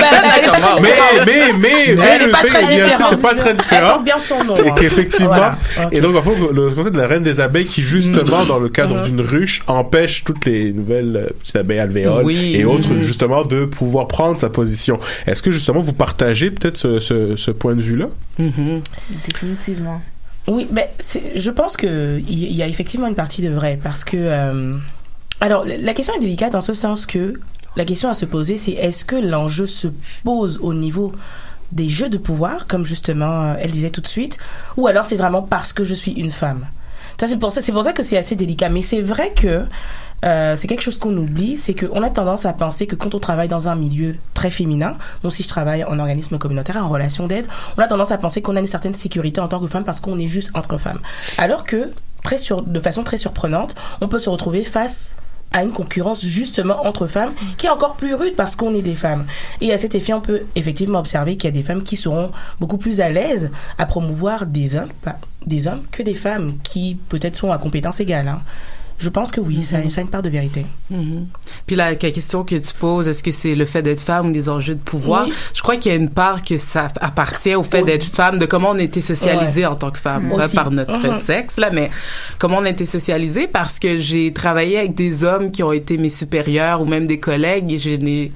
Mais 0.82 0.90
mais 1.26 1.54
mais 1.54 1.96
mais 1.96 2.26
le 2.26 2.34
fait 2.34 2.48
que 2.48 3.06
c'est 3.10 3.22
pas 3.22 3.34
très 3.34 3.54
différent. 3.54 4.00
bien 4.02 4.18
son 4.20 4.44
nom, 4.44 4.56
Et 4.58 4.72
qu'effectivement 4.80 5.52
et 5.92 6.02
donc 6.02 6.16
en 6.16 6.22
fait 6.22 6.36
le 6.54 6.70
concept 6.72 6.96
de 6.96 7.02
la 7.02 7.08
reine 7.08 7.24
des 7.24 7.40
abeilles 7.40 7.66
qui 7.66 7.82
justement 7.82 8.46
dans 8.46 8.60
le 8.60 8.70
cadre 8.70 8.98
Mhm. 8.98 9.04
d'une 9.04 9.22
ruche 9.22 9.62
empêche 9.68 10.24
toutes 10.24 10.46
les 10.46 10.74
nouvelles 10.74 11.16
euh, 11.18 11.30
petites 11.40 11.56
abeilles 11.56 11.80
alvéoles 11.80 12.30
et 12.32 12.64
autres 12.66 12.90
Mhm. 12.94 13.02
justement 13.02 13.44
de 13.44 13.66
pouvoir 13.66 14.08
prendre 14.08 14.40
sa 14.40 14.50
position. 14.50 15.00
Est-ce 15.26 15.42
que 15.42 15.52
justement 15.52 15.82
vous 15.82 15.94
partagez 15.94 16.52
peut-être 16.52 16.78
ce, 16.78 17.00
ce, 17.00 17.36
ce 17.36 17.52
point 17.52 17.76
de 17.76 17.82
vue 17.82 17.96
là 17.98 18.08
Mm-hmm. 18.40 18.82
Définitivement. 19.28 20.02
Oui, 20.48 20.68
mais 20.72 20.90
je 21.36 21.50
pense 21.52 21.76
que 21.76 22.20
il 22.20 22.44
y, 22.44 22.54
y 22.56 22.64
a 22.64 22.68
effectivement 22.68 23.08
une 23.08 23.16
partie 23.16 23.42
de 23.42 23.50
vrai 23.50 23.80
parce 23.84 24.04
que 24.04 24.16
euh, 24.18 24.74
alors 25.42 25.66
la- 25.66 25.78
la 25.78 25.94
question 25.94 26.14
est 26.16 26.20
délicate 26.20 26.54
dans 26.54 26.62
ce 26.62 26.74
sens 26.74 27.06
que 27.06 27.34
la 27.78 27.86
question 27.86 28.10
à 28.10 28.14
se 28.14 28.26
poser 28.26 28.58
c'est 28.58 28.72
est-ce 28.72 29.06
que 29.06 29.16
l'enjeu 29.16 29.68
se 29.68 29.88
pose 30.24 30.60
au 30.62 30.74
niveau 30.74 31.14
des 31.72 31.88
jeux 31.88 32.10
de 32.10 32.18
pouvoir 32.18 32.66
comme 32.68 32.86
justement 32.86 33.44
euh, 33.44 33.56
elle 33.60 33.72
disait 33.72 33.92
tout 33.92 34.02
de 34.02 34.08
suite 34.08 34.40
ou 34.76 34.88
alors 34.88 35.06
c'est 35.06 35.16
vraiment 35.16 35.44
parce 35.44 35.72
que 35.72 35.84
je 35.84 35.94
suis 35.94 36.12
une 36.12 36.32
femme? 36.32 36.66
C'est 37.20 37.40
pour 37.40 37.52
ça 37.52 37.62
pour 37.72 37.84
ça 37.84 37.94
que 37.94 38.04
c'est 38.04 38.18
assez 38.18 38.36
délicat 38.36 38.70
mais 38.70 38.82
c'est 38.82 39.02
vrai 39.02 39.32
que 39.32 39.66
euh, 40.26 40.56
c'est 40.56 40.68
quelque 40.68 40.82
chose 40.82 40.98
qu'on 40.98 41.16
oublie, 41.16 41.58
c'est 41.58 41.76
qu'on 41.76 42.02
a 42.02 42.10
tendance 42.10 42.48
à 42.48 42.54
penser 42.54 42.88
que 42.88 42.96
quand 42.96 43.14
on 43.14 43.20
travaille 43.20 43.48
dans 43.48 43.70
un 43.70 43.76
milieu 43.76 44.16
très 44.34 44.50
féminin, 44.50 44.98
moi 45.24 45.30
si 45.30 45.44
je 45.44 45.48
travaille 45.48 45.84
en 45.84 46.00
organisme 46.00 46.40
communautaire, 46.40 46.84
en 46.84 46.90
relation 46.90 47.28
d'aide, 47.28 47.46
on 47.78 47.82
a 47.82 47.88
tendance 47.88 48.12
à 48.12 48.18
penser 48.18 48.42
qu'on 48.42 48.56
a 48.56 48.60
une 48.60 48.66
certaine 48.66 48.96
sécurité 48.96 49.40
en 49.40 49.48
tant 49.48 49.60
que 49.60 49.68
femme 49.68 49.84
parce 49.84 50.00
qu'on 50.00 50.18
est 50.18 50.28
juste 50.28 50.50
entre 50.56 50.80
femmes. 50.80 51.00
Alors 51.38 51.66
que, 51.66 51.92
très 52.24 52.40
sur, 52.40 52.64
de 52.64 52.80
façon 52.80 53.04
très 53.04 53.20
surprenante, 53.20 53.76
on 54.02 54.08
peut 54.08 54.18
se 54.18 54.30
retrouver 54.30 54.64
face 54.64 55.16
à 55.52 55.64
une 55.64 55.72
concurrence 55.72 56.24
justement 56.24 56.86
entre 56.86 57.08
femmes 57.08 57.34
qui 57.58 57.66
est 57.68 57.70
encore 57.70 57.96
plus 57.96 58.14
rude 58.14 58.36
parce 58.36 58.56
qu'on 58.56 58.74
est 58.74 58.82
des 58.82 58.96
femmes. 58.96 59.26
Et 59.62 59.74
à 59.74 59.78
cet 59.78 59.96
effet, 59.96 60.14
on 60.14 60.22
peut 60.22 60.42
effectivement 60.56 61.00
observer 61.00 61.38
qu'il 61.38 61.48
y 61.50 61.54
a 61.54 61.56
des 61.56 61.64
femmes 61.64 61.84
qui 61.84 61.96
seront 61.96 62.32
beaucoup 62.60 62.78
plus 62.78 63.02
à 63.02 63.10
l'aise 63.10 63.50
à 63.78 63.86
promouvoir 63.86 64.46
des 64.46 64.76
hommes, 64.76 64.90
des 65.46 65.68
hommes 65.68 65.84
que 65.92 66.04
des 66.04 66.16
femmes 66.16 66.56
qui 66.64 66.98
peut-être 67.10 67.36
sont 67.36 67.52
à 67.52 67.58
compétences 67.58 68.00
égales. 68.00 68.28
hein. 68.28 68.42
Je 69.00 69.10
pense 69.10 69.32
que 69.32 69.40
oui, 69.40 69.62
ça, 69.64 69.78
ça 69.90 70.02
a 70.02 70.04
une 70.04 70.10
part 70.10 70.24
de 70.24 70.30
vérité. 70.30 70.66
Mhm. 70.90 71.28
Puis 71.68 71.76
la, 71.76 71.92
la 71.92 71.96
question 71.96 72.44
que 72.44 72.56
tu 72.56 72.74
poses, 72.80 73.08
est-ce 73.08 73.22
que 73.22 73.32
c'est 73.32 73.54
le 73.54 73.66
fait 73.66 73.82
d'être 73.84 74.02
femme 74.02 74.30
ou 74.30 74.34
les 74.34 74.50
enjeux 74.50 74.74
de 74.76 74.80
pouvoir? 74.80 75.26
Oui. 75.28 75.34
Je 75.54 75.62
crois 75.62 75.78
qu'il 75.78 75.92
y 75.92 75.96
a 75.96 75.98
une 75.98 76.10
part 76.10 76.42
que 76.44 76.58
ça 76.58 76.88
appartient 77.02 77.54
au 77.56 77.64
fait 77.64 77.84
d'être 77.84 78.04
femme, 78.04 78.40
de 78.40 78.46
comment 78.46 78.70
on 78.72 78.80
a 78.80 78.82
été 78.82 79.02
socialisé 79.02 79.62
Ouais. 79.62 79.68
en 79.68 79.76
tant 79.76 79.92
que 79.92 80.00
femme, 80.00 80.24
Mhm. 80.30 80.38
pas 80.38 80.50
par 80.50 80.72
notre 80.72 80.98
Mhm. 81.12 81.20
sexe, 81.20 81.58
là, 81.58 81.70
mais 81.72 81.92
comment 82.40 82.58
on 82.58 82.66
a 82.66 82.70
été 82.70 82.86
socialisé 82.86 83.48
parce 83.48 83.78
que 83.80 83.96
j'ai 83.98 84.34
travaillé 84.34 84.80
avec 84.80 84.96
des 84.96 85.24
hommes 85.24 85.52
qui 85.52 85.62
ont 85.64 85.72
été 85.72 85.98
mes 85.98 86.10
supérieurs 86.10 86.82
ou 86.82 86.86
même 86.86 87.06
des 87.06 87.20
collègues 87.20 87.72
et 87.74 87.78
je 87.80 87.92
n'ai, 87.92 88.32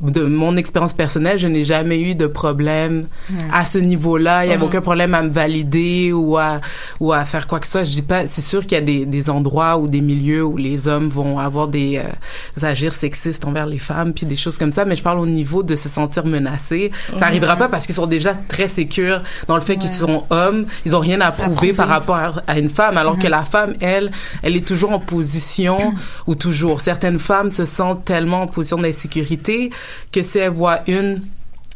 de 0.00 0.22
mon 0.22 0.56
expérience 0.56 0.94
personnelle, 0.94 1.38
je 1.38 1.48
n'ai 1.48 1.64
jamais 1.64 2.00
eu 2.00 2.14
de 2.14 2.26
problème 2.26 3.06
à 3.52 3.66
ce 3.66 3.78
niveau-là. 3.78 4.44
Il 4.44 4.48
y 4.48 4.52
avait 4.52 4.58
Mhm. 4.62 4.64
aucun 4.68 4.80
problème 4.80 5.14
à 5.14 5.22
me 5.22 5.30
valider 5.30 6.12
ou 6.12 6.38
à, 6.38 6.60
ou 7.00 7.12
à 7.12 7.24
faire 7.24 7.46
quoi 7.46 7.60
que 7.60 7.66
ce 7.66 7.72
soit. 7.72 7.84
Je 7.84 7.90
dis 7.92 8.02
pas, 8.02 8.26
c'est 8.26 8.40
sûr 8.40 8.62
qu'il 8.62 8.72
y 8.72 8.80
a 8.80 8.84
des, 8.84 9.04
des 9.04 9.30
endroits 9.30 9.76
ou 9.78 9.86
des 9.88 9.97
milieux 10.00 10.44
où 10.44 10.56
les 10.56 10.88
hommes 10.88 11.08
vont 11.08 11.38
avoir 11.38 11.68
des, 11.68 11.98
euh, 11.98 12.66
agir 12.66 12.92
sexistes 12.92 13.44
envers 13.44 13.66
les 13.66 13.78
femmes 13.78 14.12
puis 14.12 14.26
des 14.26 14.36
choses 14.36 14.58
comme 14.58 14.72
ça, 14.72 14.84
mais 14.84 14.96
je 14.96 15.02
parle 15.02 15.18
au 15.18 15.26
niveau 15.26 15.62
de 15.62 15.76
se 15.76 15.88
sentir 15.88 16.26
menacé. 16.26 16.90
Ça 17.10 17.16
Mhm. 17.16 17.22
arrivera 17.22 17.56
pas 17.56 17.68
parce 17.68 17.86
qu'ils 17.86 17.94
sont 17.94 18.06
déjà 18.06 18.34
très 18.34 18.68
sécures 18.68 19.22
dans 19.46 19.54
le 19.54 19.60
fait 19.62 19.76
qu'ils 19.76 19.90
sont 19.90 20.24
hommes. 20.30 20.66
Ils 20.84 20.94
ont 20.96 21.00
rien 21.00 21.20
à 21.20 21.32
prouver 21.32 21.72
par 21.72 21.88
rapport 21.88 22.16
à, 22.16 22.32
à 22.46 22.58
une 22.58 22.68
femme, 22.70 22.96
alors 22.96 23.18
que 23.18 23.26
la 23.28 23.42
femme, 23.44 23.74
elle, 23.80 24.10
elle 24.42 24.56
est 24.56 24.66
toujours 24.66 24.92
en 24.92 24.98
position, 25.00 25.76
ou 26.26 26.34
toujours, 26.34 26.80
certaines 26.80 27.18
femmes 27.18 27.50
se 27.50 27.64
sentent 27.64 28.04
tellement 28.04 28.42
en 28.42 28.46
position 28.46 28.78
d'insécurité 28.78 29.70
que 30.12 30.22
si 30.22 30.38
elles 30.38 30.50
voient 30.50 30.80
une 30.86 31.22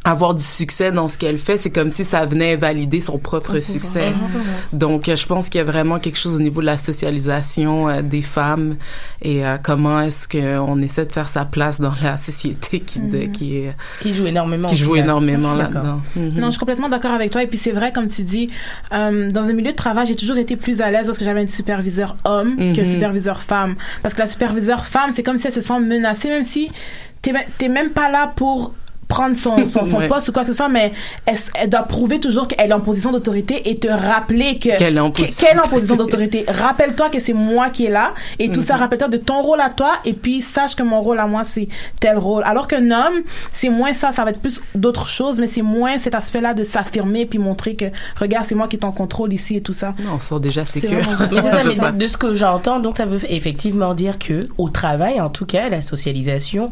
avoir 0.05 0.35
du 0.35 0.43
succès 0.43 0.91
dans 0.91 1.07
ce 1.07 1.17
qu'elle 1.17 1.39
fait, 1.39 1.59
c'est 1.59 1.71
comme 1.71 1.93
si 1.93 2.05
ça 2.05 2.27
venait 2.27 2.57
valider 2.57 3.01
son 3.01 3.19
propre 3.19 3.61
succès. 3.61 4.11
Mhm. 4.11 4.79
Donc, 4.79 5.09
euh, 5.09 5.15
je 5.15 5.27
pense 5.27 5.49
qu'il 5.49 5.59
y 5.59 5.63
a 5.63 5.65
vraiment 5.65 6.01
quelque 6.01 6.19
chose 6.19 6.35
au 6.35 6.41
niveau 6.41 6.61
de 6.61 6.67
la 6.67 6.77
socialisation 6.77 7.89
euh, 7.89 8.03
des 8.03 8.23
femmes 8.23 8.77
et 9.23 9.47
euh, 9.47 9.59
comment 9.63 10.01
est-ce 10.01 10.27
qu'on 10.27 10.81
essaie 10.83 11.05
de 11.07 11.13
faire 11.13 11.29
sa 11.29 11.45
place 11.45 11.81
dans 11.81 11.93
la 12.03 12.17
société 12.19 12.81
qui, 12.81 12.99
de- 12.99 13.27
Mhm. 13.27 13.33
qui 13.33 13.57
est 13.59 13.77
Qui 14.01 14.13
joue 14.13 14.27
énormément. 14.27 14.67
qui 14.69 14.77
joue 14.77 14.97
énormément 14.97 15.55
là-dedans. 15.55 16.01
Mhm. 16.17 16.31
Non, 16.35 16.47
je 16.47 16.51
suis 16.53 16.59
complètement 16.59 16.89
d'accord 16.89 17.13
avec 17.13 17.31
toi. 17.31 17.43
Et 17.43 17.47
puis 17.47 17.59
c'est 17.59 17.71
vrai, 17.73 17.93
comme 17.93 18.09
tu 18.09 18.23
dis, 18.23 18.51
euh, 18.93 19.31
dans 19.31 19.45
un 19.45 19.53
milieu 19.53 19.71
de 19.71 19.77
travail, 19.77 20.09
j'ai 20.09 20.17
toujours 20.17 20.37
été 20.37 20.57
plus 20.57 20.81
à 20.81 20.91
l'aise 20.91 21.07
lorsque 21.07 21.23
j'avais 21.23 21.43
un 21.43 21.47
superviseur 21.49 22.17
homme 22.25 22.57
que 22.57 22.81
Mhm. 22.81 22.87
superviseur 22.91 23.41
femme. 23.41 23.77
Parce 24.03 24.15
que 24.15 24.21
la 24.21 24.27
superviseur 24.27 24.85
femme, 24.87 25.13
c'est 25.15 25.23
comme 25.23 25.39
si 25.39 25.47
elle 25.47 25.53
se 25.53 25.61
sent 25.61 25.79
menacée, 25.81 26.29
même 26.29 26.45
si 26.45 26.73
t'es 27.59 27.69
même 27.69 27.91
pas 27.91 28.11
là 28.11 28.33
pour 28.35 28.75
prendre 29.13 29.37
son, 29.37 29.67
son, 29.67 29.85
son 29.85 29.99
Ouais. 29.99 30.09
poste 30.09 30.29
ou 30.29 30.33
quoi 30.33 30.43
que 30.43 30.49
ce 30.49 30.55
soit, 30.55 30.71
mais 30.71 30.91
elle, 31.27 31.37
elle 31.61 31.69
doit 31.69 31.83
prouver 31.83 32.19
toujours 32.19 32.49
qu'elle 32.49 32.71
est 32.71 32.73
en 32.73 32.81
position 32.81 33.13
d'autorité 33.13 33.69
et 33.69 33.77
te 33.77 33.89
rappeler 33.89 34.59
que 34.59 34.77
Qu'elle 34.79 34.97
est 34.97 35.01
en 35.01 35.11
position 35.11 35.47
qu'elle 35.47 35.57
est 35.59 35.61
en 35.61 35.71
position 35.71 35.97
d'autorité. 35.97 36.47
Rappelle-toi 36.49 37.11
que 37.11 37.21
c'est 37.21 37.35
moi 37.35 37.69
qui 37.69 37.85
est 37.85 37.91
là 37.91 38.15
et 38.39 38.51
tout 38.51 38.63
ça. 38.63 38.75
Mhm. 38.77 38.81
Rappelle-toi 38.81 39.09
de 39.09 39.19
ton 39.19 39.43
rôle 39.43 39.61
à 39.61 39.69
toi 39.69 39.91
et 40.07 40.15
puis 40.15 40.41
sache 40.41 40.75
que 40.77 40.83
mon 40.83 41.03
rôle 41.03 41.19
à 41.21 41.27
moi 41.27 41.43
c'est 41.45 41.69
tel 42.01 42.17
rôle. 42.17 42.43
Alors 42.47 42.67
qu'un 42.69 42.91
homme, 42.91 43.21
c'est 43.53 43.69
moins 43.69 43.93
ça. 43.93 44.13
Ça 44.13 44.25
va 44.25 44.31
être 44.31 44.41
plus 44.41 44.63
d'autres 44.75 45.07
choses, 45.07 45.39
mais 45.39 45.47
c'est 45.47 45.61
moins 45.63 45.99
cet 45.99 46.15
aspect-là 46.15 46.55
de 46.55 46.65
s'affirmer 46.65 47.27
puis 47.27 47.39
montrer 47.39 47.75
que 47.77 47.87
regarde 48.19 48.47
c'est 48.49 48.55
moi 48.55 48.67
qui 48.67 48.77
est 48.77 48.85
en 48.85 48.93
contrôle 48.93 49.33
ici 49.35 49.57
et 49.57 49.61
tout 49.61 49.75
ça. 49.75 49.95
Non, 50.03 50.13
on 50.17 50.21
sent 50.21 50.41
déjà 50.41 50.65
C'est 50.65 50.81
sécure. 50.81 50.99
Mais 51.33 51.43
c'est 51.43 51.51
ça, 51.51 51.65
mais 51.65 51.75
de, 51.77 51.99
de 51.99 52.07
ce 52.07 52.17
que 52.17 52.33
j'entends, 52.33 52.81
donc 52.81 52.97
ça 52.97 53.05
veut 53.05 53.21
effectivement 53.31 53.93
dire 53.95 54.19
que 54.19 54.41
au 54.57 54.71
travail, 54.71 55.21
en 55.21 55.29
tout 55.29 55.45
cas, 55.47 55.69
la 55.69 55.83
socialisation 55.83 56.71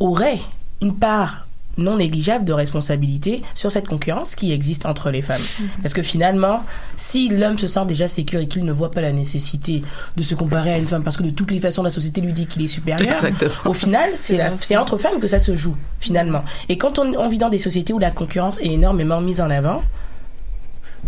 aurait 0.00 0.40
une 0.82 0.94
part 0.94 1.46
non 1.78 1.96
négligeable 1.96 2.44
de 2.44 2.52
responsabilité 2.52 3.42
sur 3.54 3.70
cette 3.72 3.88
concurrence 3.88 4.34
qui 4.34 4.52
existe 4.52 4.86
entre 4.86 5.10
les 5.10 5.22
femmes. 5.22 5.42
Parce 5.82 5.94
que 5.94 6.02
finalement, 6.02 6.64
si 6.96 7.28
l'homme 7.28 7.58
se 7.58 7.66
sent 7.66 7.86
déjà 7.86 8.08
sécure 8.08 8.40
et 8.40 8.48
qu'il 8.48 8.64
ne 8.64 8.72
voit 8.72 8.90
pas 8.90 9.00
la 9.00 9.12
nécessité 9.12 9.82
de 10.16 10.22
se 10.22 10.34
comparer 10.34 10.72
à 10.72 10.78
une 10.78 10.86
femme 10.86 11.02
parce 11.02 11.16
que 11.16 11.22
de 11.22 11.30
toutes 11.30 11.50
les 11.50 11.60
façons 11.60 11.82
la 11.82 11.90
société 11.90 12.20
lui 12.20 12.32
dit 12.32 12.46
qu'il 12.46 12.62
est 12.62 12.68
supérieur, 12.68 13.08
Exactement. 13.08 13.52
au 13.64 13.72
final, 13.72 14.10
c'est 14.14 14.76
entre 14.76 14.98
femmes 14.98 15.20
que 15.20 15.28
ça 15.28 15.38
se 15.38 15.54
joue 15.56 15.76
finalement. 16.00 16.42
Et 16.68 16.78
quand 16.78 16.98
on, 16.98 17.14
on 17.14 17.28
vit 17.28 17.38
dans 17.38 17.48
des 17.50 17.58
sociétés 17.58 17.92
où 17.92 17.98
la 17.98 18.10
concurrence 18.10 18.58
est 18.60 18.72
énormément 18.72 19.20
mise 19.20 19.40
en 19.40 19.50
avant, 19.50 19.82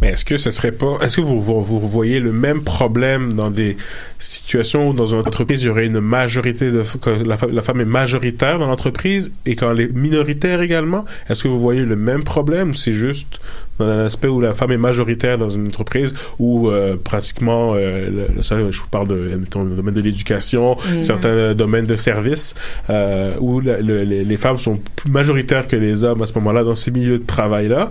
Mais 0.03 0.09
est-ce 0.09 0.25
que 0.25 0.37
ce 0.37 0.51
serait 0.51 0.73
pas, 0.73 0.99
est-ce 1.03 1.17
que 1.17 1.21
vous, 1.23 1.41
vous, 1.41 1.63
vous 1.63 1.81
voyez 1.89 2.21
le 2.21 2.33
même 2.33 2.63
problème 2.63 3.33
dans 3.33 3.51
des 3.51 3.77
situations 4.19 4.91
où 4.91 4.93
dans 4.93 5.07
une 5.07 5.19
entreprise 5.21 5.63
il 5.63 5.67
y 5.67 5.69
aurait 5.69 5.87
une 5.87 6.01
majorité 6.01 6.71
de, 6.71 6.83
la, 7.25 7.37
la 7.51 7.63
femme 7.63 7.81
est 7.81 7.85
majoritaire 7.87 8.59
dans 8.59 8.67
l'entreprise 8.67 9.33
et 9.47 9.57
quand 9.57 9.73
elle 9.73 9.81
est 9.81 9.93
minoritaire 9.95 10.61
également, 10.61 11.05
est-ce 11.29 11.43
que 11.45 11.49
vous 11.49 11.61
voyez 11.61 11.83
le 11.85 11.97
même 11.97 12.25
problème 12.25 12.71
ou 12.71 12.75
c'est 12.75 12.93
juste 12.93 13.39
dans 13.79 13.87
un 13.87 14.07
aspect 14.07 14.29
où 14.29 14.41
la 14.41 14.55
femme 14.55 14.73
est 14.73 14.79
majoritaire 14.79 15.37
dans 15.37 15.51
une 15.51 15.67
entreprise 15.69 16.15
où 16.39 16.69
euh, 16.71 16.97
pratiquement, 17.03 17.75
euh, 17.75 18.29
le, 18.37 18.43
ça, 18.43 18.57
je 18.71 18.79
vous 18.81 18.87
parle 18.91 19.09
de, 19.09 19.17
mettons, 19.39 19.65
le 19.65 19.75
domaine 19.77 19.95
de 19.95 20.01
l'éducation, 20.01 20.77
Mhm. 20.91 21.03
certains 21.03 21.55
domaines 21.55 21.85
de 21.87 21.97
services 21.97 22.55
euh, 22.89 23.35
où 23.39 23.61
la- 23.61 23.81
le- 23.83 24.03
les, 24.05 24.25
les 24.25 24.37
femmes 24.39 24.59
sont 24.59 24.79
plus 24.97 25.11
majoritaires 25.11 25.67
que 25.69 25.77
les 25.77 26.05
hommes 26.05 26.23
à 26.23 26.27
ce 26.27 26.33
moment-là 26.35 26.65
dans 26.65 26.75
ces 26.75 26.91
milieux 26.91 27.19
de 27.19 27.27
travail-là. 27.27 27.91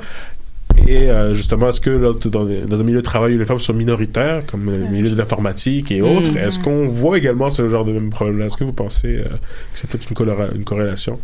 Et 0.88 1.10
euh, 1.10 1.34
justement, 1.34 1.69
est-ce 1.69 1.82
que 1.82 1.89
là, 1.89 2.13
dans, 2.26 2.45
dans 2.45 2.80
un 2.80 2.84
milieu 2.84 2.98
de 2.98 3.02
travail 3.06 3.36
où 3.36 3.39
les 3.39 3.45
femmes 3.45 3.60
sont 3.60 3.74
minoritaires, 3.74 4.43
comme 4.45 4.69
le 4.69 4.78
milieu 4.88 5.10
de 5.10 5.15
l'informatique 5.15 5.91
et 5.91 6.02
autres, 6.02 6.32
Mhm. 6.32 6.38
est-ce 6.38 6.60
qu'on 6.60 6.88
voit 6.88 7.17
également 7.17 7.50
ce 7.50 7.67
genre 7.67 7.86
de 7.86 7.91
même 7.93 8.10
problème-là? 8.12 8.45
Est-ce 8.45 8.58
que 8.58 8.63
vous 8.63 8.74
pensez 8.74 9.08
euh, 9.17 9.24
que 9.24 9.30
c'est 9.74 9.89
peut-être 9.89 10.08
une, 10.12 10.58
une 10.58 10.63
corrélation? 10.63 11.19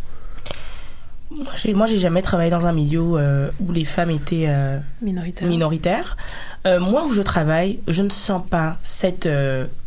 Moi, 1.36 1.52
j'ai, 1.62 1.74
moi, 1.74 1.86
j'ai 1.86 1.98
jamais 1.98 2.22
travaillé 2.22 2.50
dans 2.50 2.66
un 2.66 2.72
milieu 2.72 3.02
euh, 3.16 3.48
où 3.60 3.72
les 3.72 3.84
femmes 3.84 4.10
étaient 4.10 4.46
euh, 4.48 4.78
Minoritaire. 5.00 5.48
minoritaires. 5.48 6.16
Euh, 6.66 6.78
moi, 6.78 7.04
où 7.06 7.12
je 7.12 7.22
travaille, 7.22 7.80
je 7.88 8.02
ne 8.02 8.08
sens 8.10 8.42
pas 8.48 8.76
cette 8.82 9.28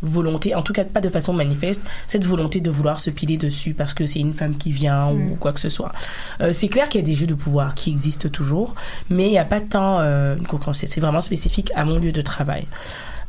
volonté, 0.02 0.54
en 0.54 0.62
tout 0.62 0.72
cas 0.72 0.84
pas 0.84 1.00
de 1.00 1.08
façon 1.08 1.32
manifeste, 1.32 1.82
cette 2.06 2.24
volonté 2.24 2.60
de 2.60 2.70
vouloir 2.70 3.00
se 3.00 3.10
piler 3.10 3.36
dessus 3.36 3.72
parce 3.74 3.94
que 3.94 4.06
c'est 4.06 4.18
une 4.20 4.34
femme 4.34 4.56
qui 4.56 4.72
vient 4.72 5.08
ou 5.08 5.16
Mm. 5.18 5.36
quoi 5.38 5.52
que 5.52 5.60
ce 5.60 5.68
soit. 5.68 5.92
C'est 6.52 6.68
clair 6.68 6.88
qu'il 6.88 7.00
y 7.00 7.04
a 7.04 7.06
des 7.06 7.14
jeux 7.14 7.26
de 7.26 7.34
pouvoir 7.34 7.74
qui 7.74 7.90
existent 7.90 8.28
toujours, 8.28 8.74
mais 9.08 9.26
il 9.26 9.30
n'y 9.30 9.38
a 9.38 9.44
pas 9.44 9.60
tant 9.60 10.00
une 10.00 10.46
concurrence. 10.46 10.84
C'est 10.86 11.00
vraiment 11.00 11.20
spécifique 11.22 11.70
à 11.74 11.84
mon 11.84 11.98
lieu 11.98 12.12
de 12.12 12.22
travail. 12.22 12.66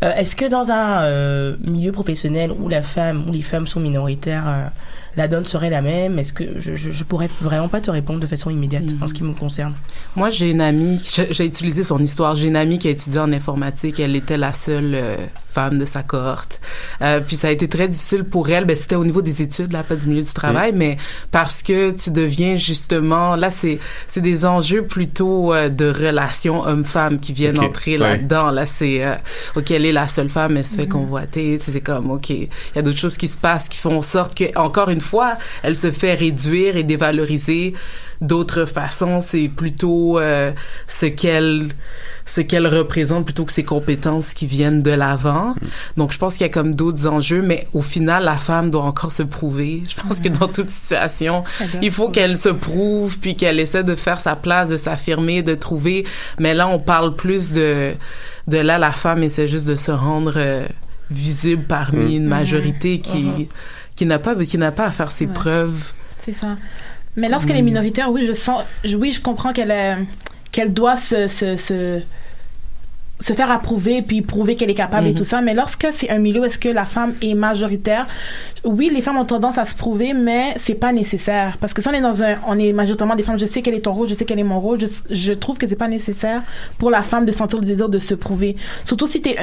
Est-ce 0.01 0.35
que 0.35 0.45
dans 0.45 0.71
un 0.71 1.55
milieu 1.63 1.91
professionnel 1.91 2.51
où 2.51 2.67
la 2.69 2.81
femme, 2.83 3.27
où 3.29 3.31
les 3.31 3.41
femmes 3.41 3.67
sont 3.67 3.79
minoritaires, 3.79 4.71
la 5.17 5.27
donne 5.27 5.45
serait 5.45 5.69
la 5.69 5.81
même 5.81 6.19
Est-ce 6.19 6.31
que 6.31 6.59
je, 6.59 6.75
je, 6.75 6.91
je 6.91 7.03
pourrais 7.03 7.29
vraiment 7.41 7.67
pas 7.67 7.81
te 7.81 7.91
répondre 7.91 8.19
de 8.19 8.27
façon 8.27 8.49
immédiate 8.49 8.85
en 9.01 9.07
ce 9.07 9.13
qui 9.13 9.23
me 9.23 9.33
concerne? 9.33 9.73
Moi, 10.15 10.29
j'ai 10.29 10.51
une 10.51 10.61
amie, 10.61 11.01
j'ai 11.03 11.33
j'ai 11.33 11.45
utilisé 11.45 11.83
son 11.83 11.99
histoire. 11.99 12.35
J'ai 12.35 12.47
une 12.47 12.55
amie 12.55 12.77
qui 12.77 12.87
a 12.87 12.91
étudié 12.91 13.19
en 13.19 13.33
informatique. 13.33 13.99
Elle 13.99 14.15
était 14.15 14.37
la 14.37 14.53
seule 14.53 14.93
euh, 14.93 15.17
femme 15.57 15.79
de 15.79 15.85
sa 15.85 16.03
cohorte. 16.03 16.61
Euh, 17.01 17.19
puis 17.19 17.35
ça 17.35 17.47
a 17.47 17.51
été 17.51 17.67
très 17.67 17.87
difficile 17.87 18.23
pour 18.23 18.47
elle. 18.51 18.65
Ben, 18.65 18.75
c'était 18.75 18.95
au 18.95 19.03
niveau 19.03 19.23
des 19.23 19.41
études, 19.41 19.71
là, 19.71 19.81
pas 19.81 19.95
du 19.95 20.07
milieu 20.07 20.21
du 20.21 20.31
travail, 20.31 20.71
mais 20.75 20.97
parce 21.31 21.63
que 21.63 21.89
tu 21.89 22.11
deviens 22.11 22.55
justement, 22.55 23.35
là, 23.35 23.49
c'est 23.49 23.79
c'est 24.07 24.21
des 24.21 24.45
enjeux 24.45 24.83
plutôt 24.83 25.55
euh, 25.55 25.69
de 25.69 25.89
relations 25.89 26.63
homme-femme 26.63 27.19
qui 27.19 27.33
viennent 27.33 27.57
entrer 27.57 27.97
là-dedans. 27.97 28.51
Là, 28.51 28.67
c'est 28.67 29.03
euh, 29.03 29.15
ok, 29.55 29.71
elle 29.71 29.87
est 29.87 29.91
la 29.91 30.07
seule 30.07 30.29
femme, 30.29 30.57
elle 30.57 30.65
se 30.65 30.75
fait 30.75 30.87
convoiter. 30.87 31.57
Tu 31.57 31.65
sais, 31.65 31.71
C'est 31.71 31.81
comme 31.81 32.11
ok, 32.11 32.29
il 32.29 32.49
y 32.75 32.79
a 32.79 32.83
d'autres 32.83 32.99
choses 32.99 33.17
qui 33.17 33.27
se 33.27 33.37
passent 33.39 33.67
qui 33.67 33.79
font 33.79 33.97
en 33.97 34.03
sorte 34.03 34.35
que 34.35 34.45
encore 34.59 34.89
une 34.89 35.01
fois, 35.01 35.06
elle 35.63 35.75
se 35.75 35.91
fait 35.91 36.13
réduire 36.13 36.77
et 36.77 36.83
dévaloriser 36.83 37.73
d'autres 38.21 38.65
façons. 38.65 39.19
C'est 39.21 39.47
plutôt 39.49 40.19
euh, 40.19 40.51
ce 40.87 41.05
qu'elle 41.05 41.67
ce 42.25 42.41
qu'elle 42.41 42.67
représente 42.67 43.23
plutôt 43.23 43.45
que 43.45 43.53
ses 43.53 43.63
compétences 43.63 44.33
qui 44.33 44.47
viennent 44.47 44.81
de 44.81 44.91
l'avant. 44.91 45.55
Donc, 45.95 46.11
je 46.11 46.17
pense 46.17 46.33
qu'il 46.35 46.41
y 46.45 46.49
a 46.49 46.51
comme 46.51 46.75
d'autres 46.75 47.07
enjeux, 47.07 47.41
mais 47.41 47.65
au 47.71 47.81
final, 47.81 48.25
la 48.25 48.35
femme 48.35 48.69
doit 48.69 48.83
encore 48.83 49.13
se 49.13 49.23
prouver. 49.23 49.83
Je 49.87 49.95
pense 50.01 50.19
que 50.19 50.27
dans 50.27 50.49
toute 50.49 50.69
situation, 50.69 51.45
il 51.81 51.89
faut 51.89 52.09
qu'elle 52.09 52.35
se 52.35 52.49
prouve, 52.49 53.17
puis 53.19 53.37
qu'elle 53.37 53.61
essaie 53.61 53.85
de 53.85 53.95
faire 53.95 54.19
sa 54.19 54.35
place, 54.35 54.67
de 54.67 54.75
s'affirmer, 54.75 55.41
de 55.41 55.55
trouver. 55.55 56.05
Mais 56.37 56.53
là, 56.53 56.67
on 56.67 56.79
parle 56.79 57.15
plus 57.15 57.53
de, 57.53 57.93
de 58.49 58.57
là, 58.57 58.77
la 58.77 58.91
femme 58.91 59.23
essaie 59.23 59.47
juste 59.47 59.65
de 59.65 59.75
se 59.75 59.91
rendre 59.91 60.33
euh, 60.35 60.65
visible 61.09 61.63
parmi 61.65 62.15
Mm. 62.15 62.17
une 62.23 62.25
majorité 62.27 62.99
qui. 62.99 63.47
Qui 63.97 64.05
n'a 64.05 64.19
pas, 64.19 64.33
qui 64.35 64.57
n'a 64.57 64.71
pas 64.71 64.85
à 64.85 64.91
faire 64.91 65.11
ses 65.11 65.25
Ouais. 65.25 65.33
preuves. 65.33 65.91
C'est 66.21 66.33
ça. 66.33 66.55
Mais 67.17 67.27
lorsqu'elle 67.29 67.57
est 67.57 67.61
minoritaire, 67.63 68.11
oui, 68.11 68.23
je 68.25 68.33
sens, 68.33 68.61
je- 68.85 68.95
oui, 68.95 69.11
je 69.11 69.19
comprends 69.21 69.51
qu'elle 69.51 69.73
qu'elle 70.51 70.73
doit 70.73 70.95
se, 70.95 71.27
se, 71.27 71.55
se, 71.57 71.99
se 73.19 73.33
faire 73.33 73.49
approuver 73.51 74.01
puis 74.03 74.21
prouver 74.21 74.55
qu'elle 74.55 74.69
est 74.69 74.75
capable 74.75 75.07
et 75.07 75.11
Mhm. 75.11 75.17
tout 75.17 75.23
ça. 75.23 75.41
Mais 75.41 75.53
lorsque 75.55 75.87
c'est 75.91 76.09
un 76.11 76.19
milieu 76.19 76.45
est-ce 76.45 76.59
que 76.59 76.69
la 76.69 76.85
femme 76.85 77.15
est 77.23 77.33
majoritaire, 77.33 78.07
oui, 78.63 78.91
les 78.93 79.01
femmes 79.01 79.17
ont 79.17 79.25
tendance 79.25 79.57
à 79.57 79.65
se 79.65 79.75
prouver, 79.75 80.13
mais 80.13 80.53
c'est 80.63 80.75
pas 80.75 80.91
nécessaire. 80.93 81.57
Parce 81.57 81.73
que 81.73 81.81
si 81.81 81.87
on 81.87 81.93
est 81.93 82.01
dans 82.01 82.21
un, 82.21 82.35
on 82.47 82.57
est 82.59 82.73
majoritairement 82.73 83.15
des 83.15 83.23
femmes, 83.23 83.39
je 83.39 83.45
sais 83.47 83.61
quel 83.63 83.73
est 83.73 83.81
ton 83.81 83.93
rôle, 83.93 84.07
je 84.07 84.13
sais 84.13 84.25
quel 84.25 84.37
est 84.39 84.43
mon 84.43 84.59
rôle, 84.59 84.79
je, 84.79 84.87
je 85.09 85.33
trouve 85.33 85.57
que 85.57 85.67
c'est 85.67 85.75
pas 85.75 85.87
nécessaire 85.87 86.43
pour 86.77 86.91
la 86.91 87.01
femme 87.01 87.25
de 87.25 87.31
sentir 87.31 87.59
le 87.59 87.65
désir 87.65 87.89
de 87.89 87.97
se 87.99 88.13
prouver. 88.13 88.55
Surtout 88.85 89.07
si 89.07 89.21
t'es 89.21 89.35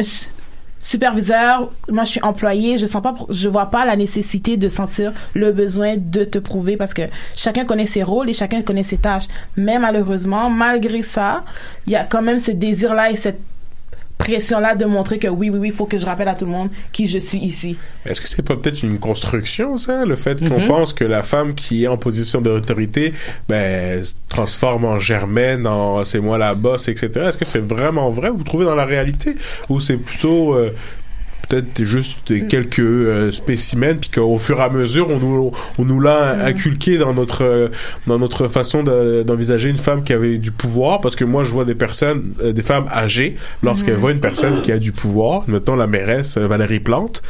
superviseur, 0.85 1.73
moi 1.91 2.05
je 2.05 2.11
suis 2.11 2.23
employé, 2.23 2.77
je 2.77 2.87
sens 2.87 3.03
pas, 3.03 3.15
je 3.31 3.49
vois 3.49 3.71
pas 3.71 3.87
la 3.87 3.97
nécessité 3.97 4.59
de 4.59 4.69
sentir 4.69 5.13
le 5.33 5.51
besoin 5.51 5.97
de 5.97 6.25
te 6.25 6.39
prouver 6.39 6.77
parce 6.77 6.93
que 6.93 7.03
chacun 7.35 7.65
connaît 7.65 7.87
ses 7.87 8.03
rôles 8.03 8.29
et 8.29 8.35
chacun 8.35 8.61
connaît 8.61 8.85
ses 8.85 8.99
tâches. 8.99 9.29
Mais 9.57 9.79
malheureusement, 9.79 10.51
malgré 10.51 11.03
ça, 11.03 11.43
il 11.87 11.95
y 11.95 11.97
a 11.97 12.05
quand 12.05 12.21
même 12.21 12.39
ce 12.39 12.51
désir-là 12.51 13.11
et 13.11 13.17
cette 13.17 13.41
pression-là 14.25 14.75
de 14.75 14.85
montrer 14.87 15.19
que 15.19 15.29
oui, 15.29 15.51
oui, 15.51 15.59
oui, 15.59 15.69
il 15.69 15.75
faut 15.75 15.87
que 15.87 15.99
je 15.99 16.07
rappelle 16.07 16.29
à 16.29 16.35
tout 16.35 16.47
le 16.47 16.51
monde 16.51 16.69
qui 16.93 17.07
je 17.07 17.19
suis 17.19 17.39
ici. 17.39 17.77
Est-ce 18.07 18.21
que 18.21 18.29
c'est 18.29 18.43
pas 18.43 18.57
peut-être 18.57 18.83
une 18.83 18.99
construction, 18.99 19.77
ça? 19.79 20.05
Le 20.05 20.17
fait 20.17 20.39
qu'on 20.47 20.61
Mhm. 20.61 20.69
pense 20.69 20.93
que 20.93 21.05
la 21.05 21.23
femme 21.23 21.55
qui 21.55 21.85
est 21.85 21.89
en 21.89 21.97
position 21.99 22.41
d'autorité, 22.41 23.13
ben, 23.49 24.03
se 24.03 24.15
transforme 24.29 24.85
en 24.87 24.99
germaine, 24.99 25.67
en 25.67 26.05
c'est 26.05 26.21
moi 26.21 26.39
la 26.39 26.55
boss, 26.55 26.89
etc. 26.89 27.09
Est-ce 27.29 27.39
que 27.39 27.45
c'est 27.45 27.59
vraiment 27.75 28.09
vrai? 28.11 28.31
Vous 28.31 28.45
trouvez 28.45 28.65
dans 28.65 28.75
la 28.75 28.85
réalité? 28.87 29.35
Ou 29.69 29.81
c'est 29.81 29.97
plutôt, 29.99 30.55
euh, 30.55 30.71
peut-être 31.49 31.85
juste 31.85 32.17
des 32.29 32.47
quelques 32.47 32.79
euh, 32.81 33.31
spécimens 33.31 33.97
puis 34.01 34.11
qu'au 34.11 34.39
fur 34.39 34.59
et 34.59 34.63
à 34.63 34.69
mesure 34.71 35.09
on 35.11 35.19
nous 35.19 35.53
on 35.79 35.85
nous 35.85 36.01
l'a 36.01 36.45
inculqué 36.45 36.99
dans 36.99 37.15
notre 37.15 37.45
euh, 37.45 37.69
dans 38.07 38.19
notre 38.19 38.49
façon 38.49 38.83
de- 38.83 39.23
d'envisager 39.27 39.69
une 39.69 39.77
femme 39.79 40.05
qui 40.05 40.13
avait 40.13 40.39
du 40.39 40.51
pouvoir 40.53 41.01
parce 41.01 41.17
que 41.17 41.25
moi 41.25 41.45
je 41.45 41.51
vois 41.51 41.65
des 41.65 41.75
personnes 41.75 42.33
euh, 42.43 42.53
des 42.53 42.63
femmes 42.63 42.87
âgées 42.93 43.37
lorsqu'elles 43.63 43.95
Mhm. 43.95 44.01
voient 44.01 44.13
une 44.13 44.21
personne 44.21 44.63
qui 44.63 44.73
a 44.73 44.79
du 44.79 44.93
pouvoir 44.93 45.43
mettons 45.49 45.77
la 45.77 45.87
mairesse 45.87 46.37
euh, 46.37 46.47
Valérie 46.47 46.81
Plante 46.81 47.23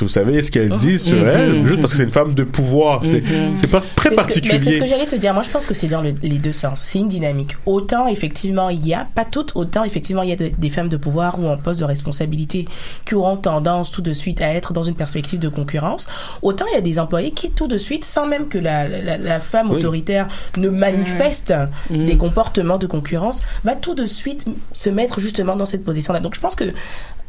vous 0.00 0.08
savez 0.08 0.42
ce 0.42 0.50
qu'elle 0.50 0.68
dit 0.76 0.98
sur 0.98 1.16
Mhm. 1.18 1.26
elle 1.28 1.66
juste 1.66 1.80
parce 1.80 1.92
que 1.92 1.98
c'est 1.98 2.04
une 2.04 2.10
femme 2.10 2.34
de 2.34 2.44
pouvoir 2.44 3.00
c'est 3.04 3.20
Mhm. 3.20 3.56
c'est 3.56 3.66
pas 3.70 3.80
très 3.80 3.88
C'est 3.90 4.02
ce 4.08 4.10
que- 4.10 4.14
particulier 4.16 4.58
mais 4.58 4.64
c'est 4.64 4.72
ce 4.72 4.78
que 4.78 4.86
j'allais 4.86 5.06
te 5.06 5.16
dire. 5.16 5.32
Moi, 5.34 5.42
je 5.42 5.50
pense 5.50 5.66
que 5.66 5.74
c'est 5.74 5.88
dans 5.88 6.02
le- 6.02 6.14
les 6.22 6.38
deux 6.38 6.52
sens. 6.52 6.82
C'est 6.84 6.98
une 6.98 7.08
dynamique. 7.08 7.56
Autant, 7.66 8.06
effectivement, 8.06 8.68
il 8.70 8.86
y 8.86 8.94
a, 8.94 9.06
pas 9.14 9.24
toutes, 9.24 9.52
autant, 9.56 9.84
effectivement, 9.84 10.22
il 10.22 10.28
y 10.30 10.32
a 10.32 10.36
de- 10.36 10.50
des 10.56 10.70
femmes 10.70 10.88
de 10.88 10.96
pouvoir 10.96 11.38
ou 11.40 11.46
en 11.48 11.56
poste 11.56 11.80
de 11.80 11.84
responsabilité 11.84 12.66
qui 13.06 13.14
auront 13.14 13.36
tendance 13.36 13.90
tout 13.90 14.02
de 14.02 14.12
suite 14.12 14.40
à 14.40 14.52
être 14.54 14.72
dans 14.72 14.82
une 14.82 14.94
perspective 14.94 15.38
de 15.38 15.48
concurrence. 15.48 16.06
Autant, 16.42 16.64
il 16.72 16.74
y 16.74 16.78
a 16.78 16.82
des 16.82 16.98
employés 16.98 17.30
qui, 17.30 17.50
tout 17.50 17.66
de 17.66 17.78
suite, 17.78 18.04
sans 18.04 18.26
même 18.26 18.48
que 18.48 18.58
la, 18.58 18.86
la- 18.88 19.18
la 19.18 19.40
femme 19.40 19.70
Oui. 19.70 19.76
autoritaire 19.76 20.28
ne 20.56 20.68
manifeste 20.68 21.52
des 21.90 22.16
comportements 22.16 22.78
de 22.78 22.86
concurrence, 22.86 23.40
va 23.64 23.74
tout 23.74 23.94
de 23.94 24.04
suite 24.04 24.44
se 24.72 24.90
mettre 24.90 25.20
justement 25.20 25.56
dans 25.56 25.66
cette 25.66 25.84
position-là. 25.84 26.20
Donc, 26.20 26.34
je 26.34 26.40
pense 26.40 26.54
que, 26.54 26.64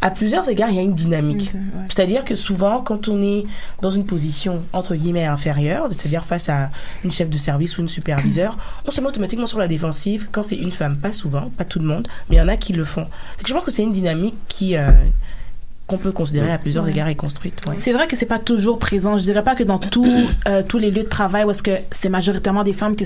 à 0.01 0.11
plusieurs 0.11 0.49
égards, 0.49 0.69
il 0.69 0.75
y 0.75 0.79
a 0.79 0.81
une 0.83 0.93
dynamique. 0.93 1.51
C'est-à-dire 1.89 2.23
que 2.23 2.35
souvent, 2.49 2.81
quand 2.81 3.07
on 3.07 3.21
est 3.21 3.45
dans 3.79 3.91
une 3.91 4.05
position 4.05 4.63
entre 4.73 4.95
guillemets 4.95 5.27
inférieure, 5.27 5.85
c'est-à-dire 5.91 6.25
face 6.25 6.49
à 6.49 6.71
une 7.03 7.11
chef 7.11 7.29
de 7.29 7.37
service 7.37 7.77
ou 7.77 7.81
une 7.81 7.89
superviseur, 7.89 8.57
on 8.87 8.91
se 8.91 8.99
met 9.01 9.07
automatiquement 9.07 9.45
sur 9.45 9.59
la 9.59 9.67
défensive 9.67 10.29
quand 10.31 10.41
c'est 10.41 10.55
une 10.55 10.71
femme. 10.71 10.97
Pas 10.97 11.11
souvent, 11.11 11.51
pas 11.57 11.63
tout 11.63 11.77
le 11.77 11.85
monde, 11.85 12.07
mais 12.27 12.37
il 12.37 12.39
y 12.39 12.41
en 12.41 12.47
a 12.47 12.57
qui 12.57 12.73
le 12.73 12.85
font. 12.85 13.01
Donc, 13.01 13.45
je 13.45 13.53
pense 13.53 13.65
que 13.65 13.71
c'est 13.71 13.83
une 13.83 13.91
dynamique 13.91 14.33
qui 14.47 14.75
euh, 14.75 14.89
qu'on 15.89 15.97
peut 15.97 16.11
considérer 16.11 16.51
à 16.51 16.57
plusieurs 16.57 16.83
Ouais. 16.85 16.91
égards 16.91 17.07
est 17.09 17.15
construite. 17.15 17.59
ouais. 17.67 17.75
C'est 17.77 17.91
vrai 17.91 18.07
que 18.07 18.15
c'est 18.15 18.25
pas 18.25 18.39
toujours 18.39 18.79
présent. 18.79 19.17
Je 19.17 19.23
dirais 19.23 19.43
pas 19.43 19.55
que 19.55 19.63
dans 19.63 19.79
tout, 19.79 20.05
euh, 20.47 20.61
tous 20.67 20.77
les 20.77 20.91
lieux 20.91 21.03
de 21.03 21.07
travail 21.09 21.43
où 21.43 21.51
est-ce 21.51 21.63
que 21.63 21.71
c'est 21.91 22.09
majoritairement 22.09 22.63
des 22.63 22.73
femmes 22.73 22.95
que 22.95 23.05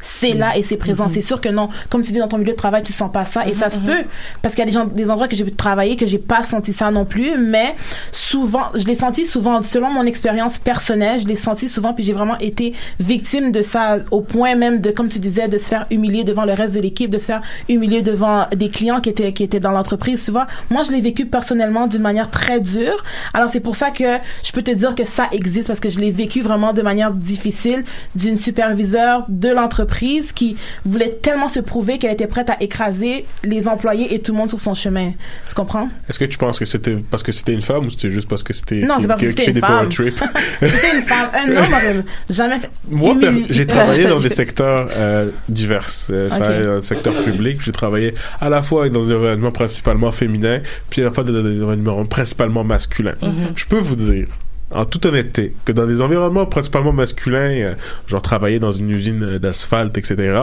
c'est 0.00 0.34
là 0.34 0.56
et 0.56 0.62
c'est 0.62 0.76
présent. 0.76 1.04
Mhm. 1.06 1.10
C'est 1.14 1.20
sûr 1.20 1.40
que 1.40 1.48
non. 1.48 1.68
Comme 1.88 2.02
tu 2.02 2.12
dis 2.12 2.18
dans 2.18 2.28
ton 2.28 2.38
milieu 2.38 2.52
de 2.52 2.56
travail, 2.56 2.82
tu 2.82 2.92
sens 2.92 3.10
pas 3.12 3.24
ça 3.24 3.46
et 3.48 3.52
ça 3.52 3.68
se 3.70 3.78
Mhm, 3.78 3.84
peut 3.86 4.04
parce 4.42 4.54
qu'il 4.54 4.62
y 4.62 4.66
a 4.68 4.70
des 4.70 4.72
gens, 4.72 4.86
des 4.86 5.10
endroits 5.10 5.28
que 5.28 5.36
j'ai 5.36 5.44
pu 5.44 5.52
travailler 5.52 5.96
que 5.96 6.06
j'ai 6.06 6.18
pas 6.18 6.42
senti 6.42 6.72
ça 6.72 6.90
non 6.90 7.04
plus. 7.04 7.36
Mais 7.38 7.74
souvent, 8.12 8.64
je 8.74 8.84
l'ai 8.84 8.94
senti 8.94 9.26
souvent 9.26 9.62
selon 9.62 9.90
mon 9.90 10.04
expérience 10.06 10.58
personnelle, 10.58 11.20
je 11.20 11.26
l'ai 11.26 11.36
senti 11.36 11.68
souvent 11.68 11.92
puis 11.94 12.04
j'ai 12.04 12.12
vraiment 12.12 12.38
été 12.38 12.74
victime 12.98 13.52
de 13.52 13.62
ça 13.62 13.98
au 14.10 14.20
point 14.20 14.54
même 14.54 14.80
de, 14.80 14.90
comme 14.90 15.08
tu 15.08 15.18
disais, 15.18 15.48
de 15.48 15.58
se 15.58 15.64
faire 15.64 15.86
humilier 15.90 16.24
devant 16.24 16.44
le 16.44 16.52
reste 16.52 16.74
de 16.74 16.80
l'équipe, 16.80 17.10
de 17.10 17.18
se 17.18 17.24
faire 17.26 17.42
humilier 17.68 18.02
devant 18.02 18.46
des 18.54 18.68
clients 18.68 19.00
qui 19.00 19.08
étaient 19.10 19.32
qui 19.32 19.42
étaient 19.42 19.60
dans 19.60 19.72
l'entreprise. 19.72 20.24
Tu 20.24 20.30
vois, 20.30 20.46
moi 20.70 20.82
je 20.82 20.92
l'ai 20.92 21.00
vécu 21.00 21.26
personnellement 21.26 21.86
d'une 21.86 22.02
manière 22.02 22.19
très 22.28 22.60
dure. 22.60 23.02
Alors 23.32 23.48
c'est 23.50 23.60
pour 23.60 23.76
ça 23.76 23.90
que 23.90 24.04
je 24.42 24.52
peux 24.52 24.62
te 24.62 24.70
dire 24.70 24.94
que 24.94 25.04
ça 25.04 25.28
existe 25.32 25.68
parce 25.68 25.80
que 25.80 25.88
je 25.88 26.00
l'ai 26.00 26.10
vécu 26.10 26.42
vraiment 26.42 26.72
de 26.72 26.82
manière 26.82 27.12
difficile 27.12 27.84
d'une 28.14 28.36
superviseure 28.36 29.24
de 29.28 29.48
l'entreprise 29.48 30.32
qui 30.32 30.56
voulait 30.84 31.18
tellement 31.22 31.48
se 31.48 31.60
prouver 31.60 31.98
qu'elle 31.98 32.12
était 32.12 32.26
prête 32.26 32.50
à 32.50 32.56
écraser 32.60 33.26
les 33.44 33.68
employés 33.68 34.14
et 34.14 34.20
tout 34.20 34.32
le 34.32 34.38
monde 34.38 34.48
sur 34.48 34.60
son 34.60 34.74
chemin. 34.74 35.12
Tu 35.48 35.54
comprends? 35.54 35.88
est-ce 36.08 36.18
que 36.18 36.24
tu 36.24 36.38
penses 36.38 36.58
que 36.58 36.64
c'était 36.64 36.96
parce 37.10 37.22
que 37.22 37.32
c'était 37.32 37.52
une 37.52 37.62
femme 37.62 37.86
ou 37.86 37.90
c'était 37.90 38.10
juste 38.10 38.28
parce 38.28 38.42
que 38.42 38.52
c'était 38.52 38.80
Non, 38.80 38.96
c'est 39.00 39.06
parce 39.06 39.20
que 39.20 39.28
c'était 39.28 39.50
une 39.50 39.60
femme. 39.60 39.88
C'était 40.60 40.96
une 40.96 41.02
femme. 41.02 41.28
Un 41.34 41.56
homme 41.56 41.72
aurait 41.72 42.04
jamais 42.28 42.58
fait. 42.58 42.70
Moi, 42.88 43.14
j'ai 43.50 43.66
travaillé 43.66 44.04
dans 44.04 44.20
des 44.20 44.30
secteurs 44.42 44.88
euh, 44.90 45.30
divers. 45.48 45.88
Euh, 46.10 46.28
travaillais 46.28 46.64
dans 46.64 46.74
le 46.74 46.80
secteur 46.80 47.22
public. 47.24 47.60
J'ai 47.62 47.72
travaillé 47.72 48.14
à 48.40 48.48
la 48.48 48.62
fois 48.62 48.88
dans 48.88 49.04
des 49.04 49.14
environnements 49.14 49.52
principalement 49.52 50.12
féminins, 50.12 50.60
puis 50.88 51.02
à 51.02 51.06
la 51.06 51.10
fois 51.10 51.24
dans 51.24 51.32
des 51.32 51.38
environnements 51.38 52.04
principalement 52.10 52.64
masculins. 52.64 53.14
Mhm. 53.22 53.52
Je 53.56 53.64
peux 53.64 53.78
vous 53.78 53.96
dire, 53.96 54.26
en 54.70 54.84
toute 54.84 55.06
honnêteté, 55.06 55.54
que 55.64 55.72
dans 55.72 55.86
des 55.86 56.02
environnements 56.02 56.46
principalement 56.46 56.92
masculins, 56.92 57.50
euh, 57.50 57.74
genre 58.06 58.20
travailler 58.22 58.58
dans 58.58 58.72
une 58.72 58.90
usine 58.90 59.22
euh, 59.24 59.38
d'asphalte, 59.38 59.96
etc., 59.96 60.42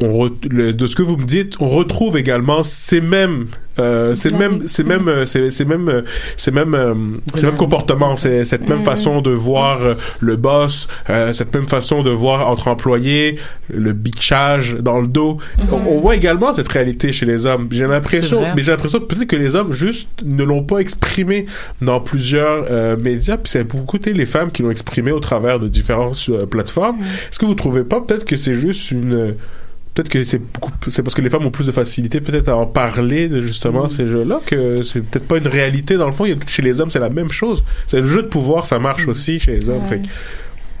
on 0.00 0.30
le- 0.50 0.72
de 0.72 0.86
ce 0.86 0.94
que 0.96 1.02
vous 1.02 1.16
me 1.16 1.24
dites, 1.24 1.54
on 1.60 1.68
retrouve 1.68 2.16
également 2.16 2.62
ces 2.64 3.00
mêmes, 3.00 3.46
euh, 3.80 4.14
ces 4.14 4.30
mêmes, 4.30 4.66
ces 4.68 4.84
mêmes, 4.84 5.08
euh, 5.08 5.26
ces, 5.26 5.50
ces 5.50 5.64
mêmes, 5.64 5.88
euh, 5.88 6.02
ces 6.36 6.50
mêmes, 6.50 6.74
euh, 6.74 6.94
ces 7.34 7.46
mêmes 7.46 7.56
comportements, 7.56 8.16
c'est 8.16 8.44
cette 8.44 8.68
même 8.68 8.84
façon 8.84 9.20
de 9.20 9.30
voir 9.30 9.78
le 10.20 10.36
boss, 10.36 10.88
euh, 11.08 11.32
cette 11.32 11.54
même 11.54 11.68
façon 11.68 12.02
de 12.02 12.10
voir 12.10 12.48
entre 12.48 12.68
employés, 12.68 13.36
le 13.72 13.92
bitchage 13.92 14.76
dans 14.80 15.00
le 15.00 15.06
dos. 15.06 15.38
on, 15.72 15.76
on 15.76 16.00
voit 16.00 16.14
également 16.16 16.52
cette 16.54 16.68
réalité 16.68 17.12
chez 17.12 17.26
les 17.26 17.46
hommes. 17.46 17.68
J'ai 17.70 17.78
C'est 17.78 17.86
l'impression, 17.86 18.42
mais 18.54 18.62
j'ai 18.62 18.70
l'impression 18.70 19.00
peut-être 19.00 19.26
que 19.26 19.36
les 19.36 19.56
hommes 19.56 19.72
juste 19.72 20.08
ne 20.24 20.44
l'ont 20.44 20.62
pas 20.62 20.78
exprimé 20.78 21.46
dans 21.80 22.00
plusieurs 22.00 22.66
euh, 22.70 22.96
médias, 22.96 23.36
puis 23.36 23.50
c'est 23.50 23.64
beaucoup 23.64 23.98
les 24.04 24.26
femmes 24.26 24.50
qui 24.50 24.62
l'ont 24.62 24.70
exprimé 24.70 25.12
au 25.12 25.20
travers 25.20 25.60
de 25.60 25.68
différentes 25.68 26.30
plateformes. 26.50 26.98
Est-ce 27.00 27.38
que 27.38 27.46
vous 27.46 27.54
trouvez 27.54 27.84
pas 27.84 28.00
peut-être 28.00 28.24
que 28.24 28.36
c'est 28.36 28.54
juste 28.54 28.90
une 28.90 29.34
Peut-être 29.94 30.08
que 30.08 30.22
c'est 30.22 30.38
beaucoup, 30.38 30.70
c'est 30.88 31.02
parce 31.02 31.14
que 31.14 31.20
les 31.20 31.30
femmes 31.30 31.44
ont 31.46 31.50
plus 31.50 31.66
de 31.66 31.72
facilité 31.72 32.20
peut-être 32.20 32.48
à 32.48 32.56
en 32.56 32.66
parler 32.66 33.28
de 33.28 33.40
justement 33.40 33.88
ces 33.88 34.06
jeux-là 34.06 34.40
que 34.46 34.82
c'est 34.84 35.00
peut-être 35.00 35.26
pas 35.26 35.38
une 35.38 35.48
réalité 35.48 35.96
dans 35.96 36.06
le 36.06 36.12
fond. 36.12 36.26
Il 36.26 36.30
y 36.30 36.32
a- 36.32 36.46
Chez 36.46 36.62
les 36.62 36.80
hommes, 36.80 36.90
c'est 36.90 37.00
la 37.00 37.10
même 37.10 37.30
chose. 37.30 37.64
C'est 37.88 38.00
le 38.00 38.06
jeu 38.06 38.22
de 38.22 38.28
pouvoir, 38.28 38.66
ça 38.66 38.78
marche 38.78 39.08
aussi 39.08 39.40
chez 39.40 39.52
les 39.58 39.68
hommes. 39.68 39.82
Ouais. 39.82 39.88
Fait 39.88 39.98
que- 40.02 40.08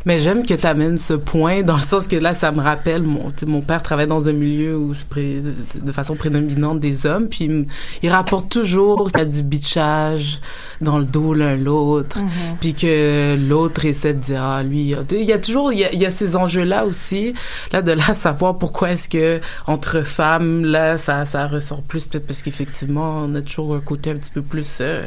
Mais 0.06 0.18
j'aime 0.18 0.46
que 0.46 0.54
tu 0.54 0.66
amènes 0.66 0.98
ce 0.98 1.12
point 1.14 1.62
dans 1.62 1.74
le 1.76 1.82
sens 1.82 2.06
que 2.08 2.16
là, 2.16 2.32
ça 2.34 2.52
me 2.52 2.60
rappelle, 2.60 3.02
mon, 3.02 3.26
mon 3.46 3.60
père 3.60 3.82
travaille 3.82 4.06
dans 4.06 4.28
un 4.28 4.32
milieu 4.32 4.76
où 4.78 4.94
c'est 4.94 5.08
pré- 5.08 5.40
de, 5.74 5.92
façon 5.92 6.16
prédominante 6.16 6.80
des 6.80 7.04
hommes, 7.06 7.28
puis 7.28 7.44
il, 7.44 7.66
il 8.02 8.10
rapporte 8.10 8.48
toujours 8.50 9.10
qu'il 9.10 9.18
y 9.18 9.22
a 9.22 9.26
du 9.26 9.42
bitchage 9.42 10.40
dans 10.80 10.98
le 10.98 11.04
dos 11.04 11.34
l'un 11.34 11.56
l'autre, 11.56 12.18
Mhm. 12.18 12.28
puis 12.60 12.72
que 12.74 13.36
l'autre 13.38 13.84
essaie 13.84 14.14
de 14.14 14.20
dire, 14.20 14.42
ah, 14.42 14.62
lui, 14.62 14.80
il 15.12 15.24
y 15.26 15.32
a 15.32 15.38
toujours, 15.38 15.72
il 15.72 15.80
y 15.80 15.84
a, 15.84 15.92
il 15.92 16.00
y 16.00 16.06
a 16.06 16.10
ces 16.10 16.34
enjeux-là 16.36 16.86
aussi, 16.86 17.34
là, 17.72 17.82
de 17.82 17.92
là, 17.92 18.14
savoir 18.14 18.56
pourquoi 18.56 18.92
est-ce 18.92 19.08
que 19.08 19.40
entre 19.66 20.00
femmes, 20.02 20.64
là, 20.64 20.96
ça, 20.96 21.26
ça 21.26 21.46
ressort 21.46 21.82
plus, 21.82 22.06
peut-être 22.06 22.26
parce 22.26 22.40
qu'effectivement, 22.40 23.24
on 23.26 23.34
a 23.34 23.42
toujours 23.42 23.74
un 23.74 23.80
côté 23.80 24.10
un 24.10 24.14
petit 24.16 24.30
peu 24.30 24.40
plus, 24.42 24.78
euh, 24.80 25.04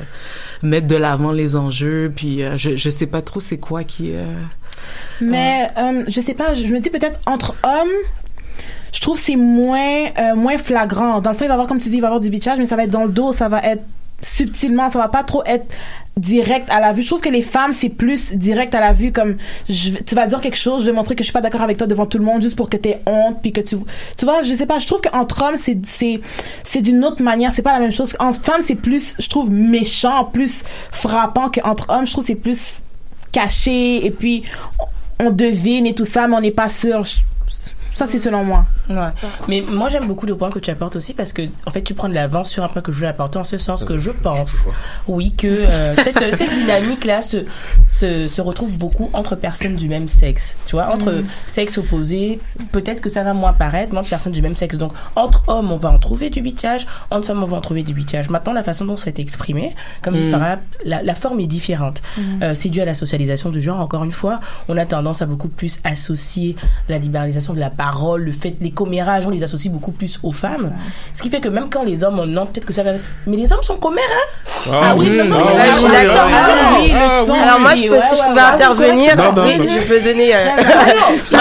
mettre 0.61 0.87
de 0.87 0.95
l'avant 0.95 1.31
les 1.31 1.55
enjeux, 1.55 2.11
puis 2.15 2.43
euh, 2.43 2.55
je, 2.57 2.75
je 2.75 2.89
sais 2.91 3.07
pas 3.07 3.23
trop 3.23 3.39
c'est 3.39 3.57
quoi 3.57 3.83
qui... 3.83 4.11
euh, 4.13 4.25
Mais 5.21 5.67
euh, 5.77 6.03
je 6.07 6.21
sais 6.21 6.33
pas, 6.33 6.53
je 6.53 6.65
je 6.65 6.73
me 6.73 6.79
dis 6.79 6.89
peut-être 6.89 7.19
entre 7.25 7.55
hommes, 7.63 7.91
je 8.91 8.99
trouve 8.99 9.19
c'est 9.19 9.35
moins 9.35 10.05
euh, 10.19 10.35
moins 10.35 10.57
flagrant. 10.57 11.21
Dans 11.21 11.31
le 11.31 11.35
fond, 11.35 11.45
il 11.45 11.47
va 11.47 11.53
y 11.53 11.55
avoir 11.55 11.67
comme 11.67 11.79
tu 11.79 11.89
dis, 11.89 11.95
il 11.95 12.01
va 12.01 12.07
y 12.07 12.09
avoir 12.09 12.19
du 12.19 12.29
bitchage, 12.29 12.57
mais 12.57 12.65
ça 12.65 12.75
va 12.75 12.83
être 12.83 12.89
dans 12.89 13.05
le 13.05 13.11
dos, 13.11 13.33
ça 13.33 13.49
va 13.49 13.59
être 13.59 13.83
subtilement, 14.21 14.89
ça 14.89 14.99
va 14.99 15.09
pas 15.09 15.23
trop 15.23 15.43
être 15.45 15.65
direct 16.17 16.67
à 16.69 16.79
la 16.79 16.93
vue. 16.93 17.01
Je 17.01 17.07
trouve 17.07 17.21
que 17.21 17.29
les 17.29 17.41
femmes 17.41 17.73
c'est 17.73 17.89
plus 17.89 18.33
direct 18.33 18.73
à 18.75 18.79
la 18.79 18.93
vue 18.93 19.11
comme 19.11 19.37
je, 19.67 19.89
tu 19.91 20.15
vas 20.15 20.27
dire 20.27 20.41
quelque 20.41 20.57
chose, 20.57 20.83
je 20.83 20.91
vais 20.91 20.95
montrer 20.95 21.15
que 21.15 21.23
je 21.23 21.25
suis 21.25 21.33
pas 21.33 21.41
d'accord 21.41 21.61
avec 21.61 21.77
toi 21.77 21.87
devant 21.87 22.05
tout 22.05 22.17
le 22.17 22.23
monde 22.23 22.41
juste 22.41 22.55
pour 22.55 22.69
que 22.69 22.77
t'aies 22.77 23.01
honte 23.07 23.39
puis 23.41 23.51
que 23.51 23.61
tu 23.61 23.77
tu 24.17 24.25
vois, 24.25 24.43
je 24.43 24.53
sais 24.53 24.65
pas, 24.65 24.79
je 24.79 24.87
trouve 24.87 25.01
qu'entre 25.01 25.43
hommes 25.43 25.57
c'est 25.57 25.79
c'est 25.87 26.21
c'est 26.63 26.81
d'une 26.81 27.03
autre 27.03 27.23
manière, 27.23 27.51
c'est 27.51 27.63
pas 27.63 27.73
la 27.73 27.79
même 27.79 27.91
chose. 27.91 28.15
En 28.19 28.31
femme 28.31 28.61
c'est 28.61 28.75
plus 28.75 29.15
je 29.19 29.27
trouve 29.27 29.51
méchant, 29.51 30.25
plus 30.25 30.63
frappant 30.91 31.49
qu'entre 31.49 31.89
hommes, 31.89 32.05
je 32.05 32.11
trouve 32.11 32.23
que 32.23 32.27
c'est 32.27 32.35
plus 32.35 32.82
caché 33.33 34.05
et 34.05 34.11
puis 34.11 34.43
on 35.19 35.29
devine 35.31 35.85
et 35.85 35.93
tout 35.93 36.05
ça 36.05 36.27
mais 36.27 36.37
on 36.37 36.41
n'est 36.41 36.51
pas 36.51 36.69
sûr. 36.69 37.03
Ça 37.93 38.07
c'est 38.07 38.19
selon 38.19 38.43
moi. 38.43 38.65
Ouais. 38.89 38.97
Mais 39.47 39.61
moi 39.61 39.87
j'aime 39.89 40.07
beaucoup 40.07 40.25
le 40.25 40.35
point 40.35 40.49
que 40.51 40.59
tu 40.59 40.69
apportes 40.71 40.95
aussi 40.95 41.13
parce 41.13 41.31
que 41.31 41.43
en 41.65 41.71
fait 41.71 41.81
tu 41.83 41.93
prends 41.93 42.09
de 42.09 42.13
l'avance 42.13 42.49
sur 42.49 42.63
un 42.63 42.67
point 42.67 42.81
que 42.81 42.91
je 42.91 42.97
voulais 42.97 43.09
apporter 43.09 43.37
en 43.39 43.43
ce 43.43 43.57
sens 43.57 43.85
que 43.85 43.97
je 43.97 44.09
pense 44.11 44.65
oui 45.07 45.33
que 45.37 45.47
euh, 45.47 45.95
cette, 45.95 46.35
cette 46.37 46.51
dynamique 46.53 47.05
là 47.05 47.21
se, 47.21 47.45
se, 47.87 48.27
se 48.27 48.41
retrouve 48.41 48.75
beaucoup 48.77 49.09
entre 49.13 49.35
personnes 49.35 49.75
du 49.75 49.87
même 49.87 50.07
sexe 50.07 50.55
tu 50.65 50.75
vois 50.75 50.87
entre 50.93 51.11
Mhm. 51.13 51.23
sexes 51.47 51.77
opposés 51.77 52.39
peut-être 52.71 52.99
que 53.01 53.09
ça 53.09 53.23
va 53.23 53.33
moins 53.33 53.53
paraître 53.53 53.93
mais 53.93 53.99
entre 53.99 54.09
personnes 54.09 54.33
du 54.33 54.41
même 54.41 54.55
sexe 54.55 54.77
donc 54.77 54.93
entre 55.15 55.43
hommes 55.47 55.71
on 55.71 55.77
va 55.77 55.89
en 55.89 55.99
trouver 55.99 56.29
du 56.29 56.41
bitchage 56.41 56.87
entre 57.11 57.27
femmes 57.27 57.43
on 57.43 57.47
va 57.47 57.57
en 57.57 57.61
trouver 57.61 57.83
du 57.83 57.93
bitchage 57.93 58.29
maintenant 58.29 58.53
la 58.53 58.63
façon 58.63 58.85
dont 58.85 58.97
c'est 58.97 59.19
exprimé 59.19 59.75
comme 60.01 60.15
Mhm. 60.17 60.31
Farah 60.31 60.57
la, 60.85 61.03
la 61.03 61.15
forme 61.15 61.39
est 61.41 61.47
différente 61.47 62.01
Mhm. 62.17 62.43
Euh, 62.43 62.53
c'est 62.55 62.69
dû 62.69 62.81
à 62.81 62.85
la 62.85 62.95
socialisation 62.95 63.49
du 63.49 63.61
genre 63.61 63.79
encore 63.79 64.03
une 64.03 64.11
fois 64.11 64.39
on 64.67 64.77
a 64.77 64.85
tendance 64.85 65.21
à 65.21 65.25
beaucoup 65.25 65.49
plus 65.49 65.79
associer 65.83 66.55
la 66.89 66.97
libéralisation 66.97 67.53
de 67.53 67.59
la 67.59 67.69
parole 67.69 67.82
le 68.17 68.31
fait 68.31 68.55
les 68.61 68.71
commérages 68.71 69.25
on 69.27 69.29
les 69.29 69.43
associe 69.43 69.71
beaucoup 69.71 69.91
plus 69.91 70.19
aux 70.23 70.31
femmes. 70.31 70.71
Ce 71.13 71.21
qui 71.21 71.29
fait 71.29 71.39
que 71.39 71.49
même 71.49 71.69
quand 71.69 71.83
les 71.83 72.03
hommes 72.03 72.19
ont 72.19 72.25
non 72.25 72.45
peut-être 72.45 72.65
que 72.65 72.73
ça 72.73 72.83
va 72.83 72.91
mais 73.27 73.37
les 73.37 73.51
hommes 73.51 73.63
sont 73.63 73.77
commères 73.77 74.03
hein. 74.11 74.71
Ah 74.71 74.93
oui 74.95 75.07
oui, 75.11 75.17
non, 75.17 75.25
non, 75.25 75.37
ah 75.45 75.51
en 75.51 75.55
oui, 75.55 75.61
je 75.71 75.77
suis 75.77 75.85
Ah 75.87 76.03
d'accord. 76.03 76.27
oui, 76.79 76.91
le 76.93 77.25
son, 77.27 77.33
Alors 77.33 77.59
moi, 77.59 77.75
je 77.75 77.81
peux, 77.83 77.89
ouais, 77.95 78.01
si 78.01 78.15
je 78.15 78.21
pouvais 78.23 78.41
intervenir, 78.41 79.17
Non, 79.17 79.33
non, 79.33 79.43
oui, 79.43 79.57
non. 79.57 79.65
je 79.67 79.79
peux 79.87 79.99
donner. 79.99 80.33
euh, 80.33 80.45
en 81.33 81.39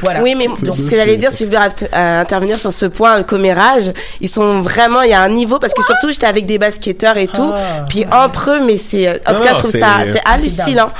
voilà. 0.00 0.22
Oui, 0.22 0.34
mais 0.34 0.46
Donc, 0.46 0.58
ce 0.74 0.90
que 0.90 0.96
j'allais 0.96 1.16
dire, 1.16 1.32
si 1.32 1.44
je 1.44 1.48
voulais 1.48 1.58
euh, 1.94 2.20
intervenir 2.20 2.58
sur 2.58 2.72
ce 2.72 2.86
point, 2.86 3.16
le 3.18 3.24
commérage, 3.24 3.92
ils 4.20 4.28
sont 4.28 4.60
vraiment, 4.60 5.02
il 5.02 5.10
y 5.10 5.14
a 5.14 5.22
un 5.22 5.28
niveau 5.28 5.58
parce 5.58 5.72
que 5.74 5.82
surtout 5.84 6.10
j'étais 6.10 6.26
avec 6.26 6.46
des 6.46 6.58
basketteurs 6.58 7.16
et 7.16 7.28
tout, 7.28 7.52
puis 7.88 8.04
entre 8.12 8.50
eux, 8.52 8.60
mais 8.64 8.76
c'est, 8.76 9.08
en 9.26 9.32
Non, 9.32 9.38
tout 9.38 9.42
cas, 9.44 9.50
non, 9.52 9.54
je 9.54 9.58
trouve 9.60 9.70
ça, 9.70 9.86
c'est 10.06 10.12
c'est 10.12 10.22
hallucinant. 10.24 10.90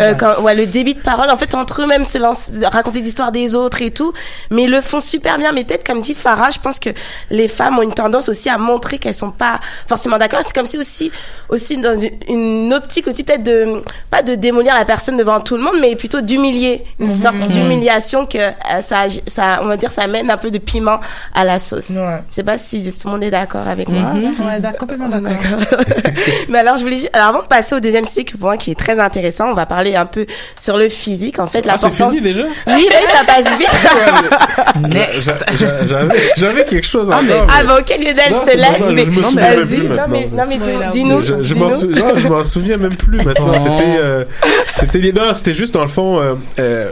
Euh, 0.00 0.14
quand, 0.14 0.40
ouais, 0.42 0.54
le 0.54 0.66
débit 0.66 0.94
de 0.94 1.00
parole, 1.00 1.30
en 1.30 1.36
fait, 1.36 1.54
entre 1.54 1.82
eux 1.82 1.86
même 1.86 2.04
se 2.04 2.18
lancent, 2.18 2.48
raconter 2.64 3.00
l'histoire 3.00 3.32
des 3.32 3.54
autres 3.54 3.82
et 3.82 3.90
tout, 3.90 4.12
mais 4.50 4.64
ils 4.64 4.70
le 4.70 4.80
font 4.80 5.00
super 5.00 5.38
bien. 5.38 5.52
Mais 5.52 5.64
peut-être, 5.64 5.84
comme 5.86 6.00
dit 6.00 6.14
Farah, 6.14 6.50
je 6.50 6.58
pense 6.58 6.78
que 6.78 6.90
les 7.30 7.48
femmes 7.48 7.78
ont 7.78 7.82
une 7.82 7.92
tendance 7.94 8.28
aussi 8.28 8.48
à 8.48 8.58
montrer 8.58 8.98
qu'elles 8.98 9.14
sont 9.14 9.30
pas 9.30 9.60
forcément 9.88 10.18
d'accord. 10.18 10.40
C'est 10.44 10.54
comme 10.54 10.66
si 10.66 10.78
aussi, 10.78 11.10
aussi 11.48 11.76
dans 11.76 11.98
une- 12.28 12.72
optique 12.72 13.06
aussi 13.08 13.22
peut-être 13.24 13.42
de, 13.42 13.82
pas 14.10 14.22
de 14.22 14.34
démolir 14.34 14.74
la 14.74 14.84
personne 14.84 15.16
devant 15.16 15.40
tout 15.40 15.56
le 15.56 15.62
monde, 15.62 15.76
mais 15.80 15.94
plutôt 15.96 16.20
d'humilier, 16.20 16.84
une 16.98 17.08
Mhm. 17.08 17.16
sorte 17.22 17.34
Mhm. 17.36 17.48
d'humiliation 17.48 18.26
que 18.26 18.38
euh, 18.38 18.50
ça, 18.82 19.02
ça, 19.26 19.60
on 19.62 19.66
va 19.66 19.76
dire, 19.76 19.90
ça 19.90 20.06
mène 20.06 20.30
un 20.30 20.36
peu 20.36 20.50
de 20.50 20.58
piment 20.58 21.00
à 21.34 21.44
la 21.44 21.58
sauce. 21.58 21.90
Je 21.90 22.34
sais 22.34 22.42
pas 22.42 22.56
si 22.58 22.82
tout 22.92 23.08
le 23.08 23.12
monde 23.12 23.24
est 23.24 23.30
d'accord 23.30 23.66
avec 23.68 23.88
moi. 23.88 24.12
Ouais, 24.14 24.60
d'accord, 24.60 24.78
complètement 24.80 25.08
d'accord. 25.08 25.32
Mais 26.48 26.58
alors, 26.58 26.76
je 26.76 26.82
voulais 26.84 26.96
juste- 26.98 27.10
alors 27.14 27.28
avant 27.28 27.42
de 27.42 27.46
passer 27.48 27.74
au 27.74 27.80
deuxième 27.80 28.04
cycle, 28.04 28.36
point 28.38 28.56
qui 28.56 28.70
est 28.70 28.78
très 28.78 28.98
intéressant, 28.98 29.48
on 29.50 29.54
va 29.54 29.66
parler 29.66 29.81
un 29.96 30.06
peu 30.06 30.26
sur 30.58 30.76
le 30.78 30.88
physique. 30.88 31.38
En 31.38 31.46
fait, 31.46 31.64
Ah, 31.68 31.76
c'est 31.78 31.86
l'importance. 31.86 32.14
fini 32.14 32.20
déjà? 32.20 32.44
Oui, 32.66 32.86
oui, 32.88 33.06
ça 33.06 33.24
passe 33.26 33.58
vite. 33.58 33.68
J'a- 34.92 35.56
j'a- 35.58 35.86
J'avais 35.86 36.14
j'avais 36.36 36.64
quelque 36.64 36.86
chose 36.86 37.10
à 37.10 37.16
Ah, 37.16 37.22
mais- 37.22 37.28
dire. 37.28 37.46
ah, 37.48 37.64
bah, 37.64 37.76
ok, 37.80 37.88
Lionel, 37.98 38.14
Non, 38.30 38.38
je 38.38 38.44
te 38.44 38.50
c'est 38.50 38.56
laisse, 38.56 38.80
mais- 38.92 39.04
Non, 39.22 39.30
mais 39.34 39.56
vas-y, 39.56 39.78
non, 39.78 39.96
mais- 40.08 40.28
non, 40.32 40.44
mais 40.48 40.58
dis- 40.58 40.90
dis-nous, 40.92 41.22
Je, 41.22 41.42
je 41.42 41.54
m'en 41.54 41.68
dis-nous. 41.68 41.94
sou- 41.94 42.00
non, 42.00 42.16
je 42.16 42.28
m'en 42.28 42.44
souviens 42.44 42.76
même 42.76 42.94
plus 42.96 43.18
maintenant. 43.22 43.52
C'était, 43.54 43.96
euh, 43.98 44.24
c'était, 44.70 45.12
non, 45.12 45.34
c'était 45.34 45.54
juste 45.54 45.74
dans 45.74 45.82
le 45.82 45.88
fond, 45.88 46.20
euh, 46.20 46.34
euh, 46.58 46.90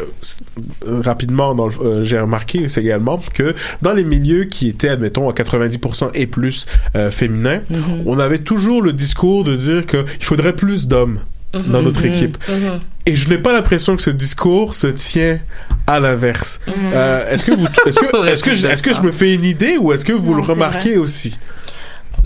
rapidement, 1.02 1.54
dans 1.54 1.66
le, 1.68 1.74
euh, 1.82 2.04
j'ai 2.04 2.18
remarqué 2.18 2.68
c'est 2.68 2.80
également 2.82 3.20
que 3.34 3.54
dans 3.82 3.92
les 3.92 4.04
milieux 4.04 4.44
qui 4.44 4.68
étaient, 4.68 4.88
admettons, 4.90 5.28
à 5.28 5.32
90% 5.32 6.10
et 6.14 6.26
plus 6.26 6.66
euh, 6.96 7.10
féminins, 7.10 7.60
Mhm. 7.70 8.02
on 8.06 8.18
avait 8.18 8.38
toujours 8.38 8.82
le 8.82 8.92
discours 8.92 9.44
de 9.44 9.56
dire 9.56 9.86
qu'il 9.86 10.04
faudrait 10.20 10.52
plus 10.54 10.86
d'hommes 10.86 11.20
dans 11.52 11.78
Mhm. 11.78 11.84
notre 11.84 12.00
Mhm. 12.06 12.12
équipe. 12.14 12.38
Mhm. 12.48 12.80
Et 13.06 13.16
je 13.16 13.28
n'ai 13.28 13.38
pas 13.38 13.52
l'impression 13.52 13.96
que 13.96 14.02
ce 14.02 14.10
discours 14.10 14.74
se 14.74 14.86
tient 14.86 15.38
à 15.86 15.98
l'inverse. 16.00 16.60
Euh, 16.68 17.28
est-ce 17.32 17.44
que 17.44 17.52
vous, 17.52 17.66
est-ce 17.86 17.98
que, 17.98 18.26
est-ce 18.32 18.44
que, 18.44 18.54
je- 18.54 18.66
est-ce 18.68 18.82
que 18.82 18.94
je 18.94 19.00
me 19.00 19.10
fais 19.10 19.34
une 19.34 19.44
idée 19.44 19.76
ou 19.78 19.92
est-ce 19.92 20.04
que 20.04 20.12
vous 20.12 20.30
Non, 20.32 20.36
le 20.38 20.42
remarquez 20.42 20.90
vrai. 20.90 20.98
aussi? 20.98 21.38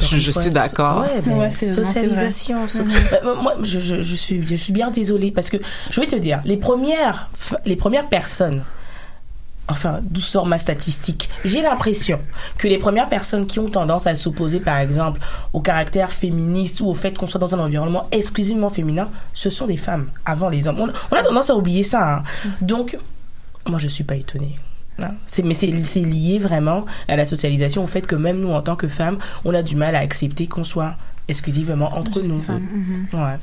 Je, 0.00 0.16
je 0.18 0.30
suis 0.32 0.50
d'accord. 0.50 1.02
Ouais, 1.02 1.22
mais 1.24 1.34
Ouais, 1.34 1.50
c'est- 1.56 1.66
non, 1.66 1.74
c'est 1.76 1.84
socialisation. 1.84 2.66
so-. 2.66 2.80
Euh, 2.82 3.34
moi, 3.40 3.54
je, 3.62 3.78
je, 3.78 4.02
je 4.02 4.14
suis, 4.16 4.44
je 4.46 4.56
suis 4.56 4.72
bien 4.72 4.90
désolée 4.90 5.30
parce 5.30 5.48
que 5.50 5.56
je 5.90 6.00
vais 6.00 6.06
te 6.08 6.16
dire, 6.16 6.40
les 6.44 6.56
premières, 6.56 7.30
les 7.64 7.76
premières 7.76 8.08
personnes, 8.08 8.64
enfin, 9.68 10.00
d'où 10.02 10.20
sort 10.20 10.46
ma 10.46 10.58
statistique, 10.58 11.28
j'ai 11.44 11.62
l'impression 11.62 12.20
que 12.58 12.68
les 12.68 12.78
premières 12.78 13.08
personnes 13.08 13.46
qui 13.46 13.58
ont 13.58 13.68
tendance 13.68 14.06
à 14.06 14.14
s'opposer, 14.14 14.60
par 14.60 14.78
exemple, 14.78 15.20
au 15.52 15.60
caractère 15.60 16.12
féministe 16.12 16.80
ou 16.80 16.86
au 16.88 16.94
fait 16.94 17.16
qu'on 17.16 17.26
soit 17.26 17.40
dans 17.40 17.54
un 17.54 17.58
environnement 17.60 18.06
exclusivement 18.12 18.70
féminin, 18.70 19.08
ce 19.32 19.50
sont 19.50 19.66
des 19.66 19.76
femmes 19.78 20.10
avant 20.24 20.48
les 20.48 20.68
hommes. 20.68 20.80
On, 20.80 20.88
on 21.10 21.16
a 21.16 21.22
tendance 21.22 21.50
à 21.50 21.56
oublier 21.56 21.82
ça. 21.82 22.16
hein. 22.18 22.22
Donc, 22.60 22.98
moi, 23.66 23.78
je 23.78 23.88
suis 23.88 24.04
pas 24.04 24.16
étonnée. 24.16 24.54
Hein. 25.00 25.12
C'est, 25.26 25.42
mais 25.42 25.54
c'est, 25.54 25.72
c'est 25.84 26.00
lié 26.00 26.38
vraiment 26.38 26.84
à 27.08 27.16
la 27.16 27.24
socialisation, 27.24 27.82
au 27.82 27.86
fait 27.86 28.06
que 28.06 28.14
même 28.16 28.40
nous, 28.40 28.50
en 28.52 28.62
tant 28.62 28.76
que 28.76 28.86
femmes, 28.88 29.18
on 29.44 29.54
a 29.54 29.62
du 29.62 29.76
mal 29.76 29.96
à 29.96 30.00
accepter 30.00 30.46
qu'on 30.46 30.64
soit 30.64 30.94
exclusivement 31.26 31.88
entre 31.96 32.20
nous. 32.20 32.42
Ouais. 33.14 33.38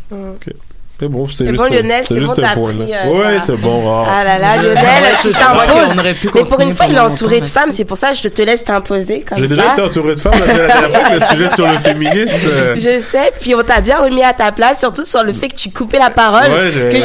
C'est 1.01 1.07
bon, 1.07 1.27
c'était 1.27 1.47
juste, 1.47 1.57
bon, 1.57 1.63
Lionel, 1.63 2.03
c'est 2.07 2.13
bon, 2.13 2.19
juste 2.19 2.35
t'as 2.39 2.49
appris, 2.51 2.63
euh, 2.93 3.05
ouais, 3.07 3.11
voilà. 3.11 3.41
c'est 3.41 3.55
bon. 3.57 4.05
Ah 4.07 4.23
là 4.23 4.37
là, 4.37 4.57
Lionel 4.57 4.83
qui 5.23 5.31
s'impose. 5.31 5.95
Mais 6.35 6.43
pour 6.43 6.59
une 6.59 6.73
fois, 6.73 6.85
il 6.87 6.95
est 6.95 6.99
entouré 6.99 7.41
de 7.41 7.47
femmes, 7.47 7.71
c'est 7.71 7.85
pour 7.85 7.97
ça 7.97 8.11
que 8.11 8.17
je 8.17 8.27
te 8.27 8.41
laisse 8.43 8.63
t'imposer 8.63 9.21
comme 9.21 9.39
J'ai 9.39 9.47
déjà 9.47 9.73
été 9.73 9.81
entouré 9.81 10.13
de 10.13 10.19
femmes 10.19 10.33
la 10.45 10.53
dernière 10.53 10.89
fois 10.91 11.15
le 11.15 11.21
sujet 11.35 11.49
sur 11.55 11.65
le 11.67 11.73
féminisme. 11.79 12.29
euh, 12.53 12.75
Je 12.79 12.99
sais, 13.01 13.31
puis 13.41 13.55
on 13.55 13.63
t'a 13.63 13.81
bien 13.81 13.97
remis 13.97 14.21
à 14.23 14.33
ta 14.33 14.51
place, 14.51 14.77
surtout 14.79 15.03
sur 15.03 15.23
le 15.23 15.33
fait 15.33 15.47
que 15.47 15.55
tu 15.55 15.71
coupais 15.71 15.97
la 15.97 16.11
parole, 16.11 16.51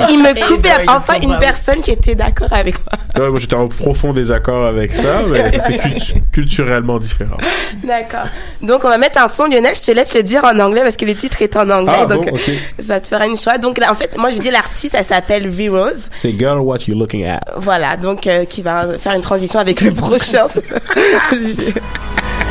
qu'il 0.07 0.19
me 0.23 0.47
coupait 0.47 0.69
la... 0.87 0.95
enfin 0.95 1.15
une 1.23 1.39
personne 1.39 1.81
qui 1.81 1.93
était 1.93 2.15
d'accord 2.15 2.53
avec 2.53 2.75
moi. 2.85 3.25
ouais, 3.25 3.31
moi, 3.31 3.39
j'étais 3.41 3.57
en 3.57 3.69
profond 3.69 4.13
désaccord 4.13 4.67
avec 4.67 4.93
ça, 4.93 5.23
mais 5.27 5.59
c'est 5.65 5.79
cultu- 5.79 6.23
culturellement 6.33 6.99
différent. 6.99 7.39
D'accord. 7.83 8.27
Donc 8.61 8.85
on 8.85 8.89
va 8.91 8.99
mettre 8.99 9.23
un 9.23 9.29
son, 9.29 9.45
Lionel. 9.47 9.75
Je 9.75 9.81
te 9.81 9.91
laisse 9.93 10.15
le 10.15 10.23
dire 10.23 10.45
en 10.45 10.59
anglais 10.61 10.83
parce 10.83 10.99
que 10.99 11.07
le 11.07 11.15
titre 11.15 11.41
est 11.41 11.57
en 11.57 11.69
anglais, 11.71 11.95
Ah, 12.03 12.07
donc 12.07 12.29
ça 12.79 13.01
te 13.01 13.09
fera 13.09 13.27
une 13.27 13.39
choix. 13.39 13.57
Donc 13.59 13.79
là, 13.79 13.86
en 13.89 13.95
fait, 13.95 14.17
moi 14.17 14.31
je 14.31 14.39
dis 14.39 14.51
l'artiste, 14.51 14.95
elle 14.97 15.05
s'appelle 15.05 15.49
V-Rose. 15.49 16.09
C'est 16.13 16.37
Girl, 16.39 16.61
what 16.61 16.79
you 16.87 16.95
looking 16.95 17.25
at? 17.25 17.41
Voilà, 17.57 17.97
donc 17.97 18.27
euh, 18.27 18.45
qui 18.45 18.63
va 18.63 18.99
faire 18.99 19.13
une 19.15 19.23
transition 19.23 19.59
avec 19.59 19.81
le 19.81 19.93
prochain. 19.93 20.47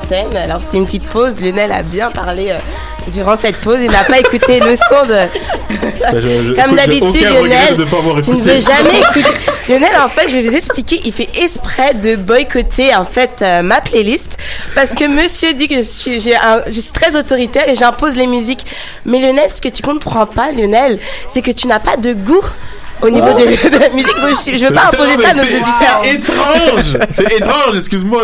l'antenne. 0.00 0.36
Alors 0.36 0.60
c'était 0.60 0.78
une 0.78 0.86
petite 0.86 1.04
pause. 1.08 1.40
Lionel 1.40 1.72
a 1.72 1.82
bien 1.82 2.10
parlé 2.10 2.50
euh, 2.50 2.54
durant 3.12 3.36
cette 3.36 3.56
pause. 3.56 3.78
Il 3.82 3.90
n'a 3.90 4.04
pas 4.04 4.18
écouté 4.18 4.60
le 4.60 4.76
son 4.76 5.06
de. 5.06 5.14
Bah, 6.00 6.08
je- 6.14 6.20
je- 6.44 6.52
Comme 6.52 6.74
d'habitude, 6.76 7.22
Lionel, 7.22 7.76
de 7.76 7.84
tu 8.22 8.30
ne 8.32 8.42
veux 8.42 8.58
jamais 8.60 8.98
écouter. 8.98 9.24
Lionel, 9.68 9.90
en 10.04 10.08
fait, 10.08 10.28
je 10.28 10.36
vais 10.36 10.42
vous 10.42 10.54
expliquer. 10.54 11.00
Il 11.04 11.12
fait 11.12 11.28
exprès 11.42 11.94
de 11.94 12.16
boycotter 12.16 12.94
en 12.94 13.04
fait 13.04 13.30
euh, 13.42 13.62
ma 13.62 13.80
playlist 13.80 14.36
parce 14.74 14.92
que 14.94 15.04
Monsieur 15.06 15.52
dit 15.54 15.68
que 15.68 15.76
je 15.76 15.82
suis, 15.82 16.20
j'ai 16.20 16.36
un- 16.36 16.62
je 16.66 16.80
suis 16.80 16.92
très 16.92 17.16
autoritaire 17.16 17.68
et 17.68 17.74
j'impose 17.76 18.16
les 18.16 18.26
musiques. 18.26 18.64
Mais 19.06 19.20
Lionel, 19.20 19.48
ce 19.50 19.60
que 19.60 19.68
tu 19.68 19.82
comprends 19.82 20.26
pas, 20.26 20.50
Lionel, 20.52 20.98
c'est 21.32 21.42
que 21.42 21.50
tu 21.52 21.66
n'as 21.66 21.78
pas 21.80 21.96
de 21.96 22.12
goût. 22.12 22.44
Au 23.02 23.10
niveau 23.10 23.26
Oh. 23.30 23.38
de, 23.38 23.44
de 23.70 23.78
la 23.78 23.88
musique, 23.90 24.16
donc 24.16 24.28
je, 24.30 24.58
je 24.58 24.66
veux 24.66 24.74
pas 24.74 24.86
imposer 24.92 25.16
ça 25.22 25.30
à 25.30 25.34
nos 25.34 25.42
auditeurs. 25.42 26.02
C'est 26.02 26.14
étrange, 26.14 26.98
c'est 27.10 27.32
étrange, 27.32 27.76
excuse-moi 27.76 28.22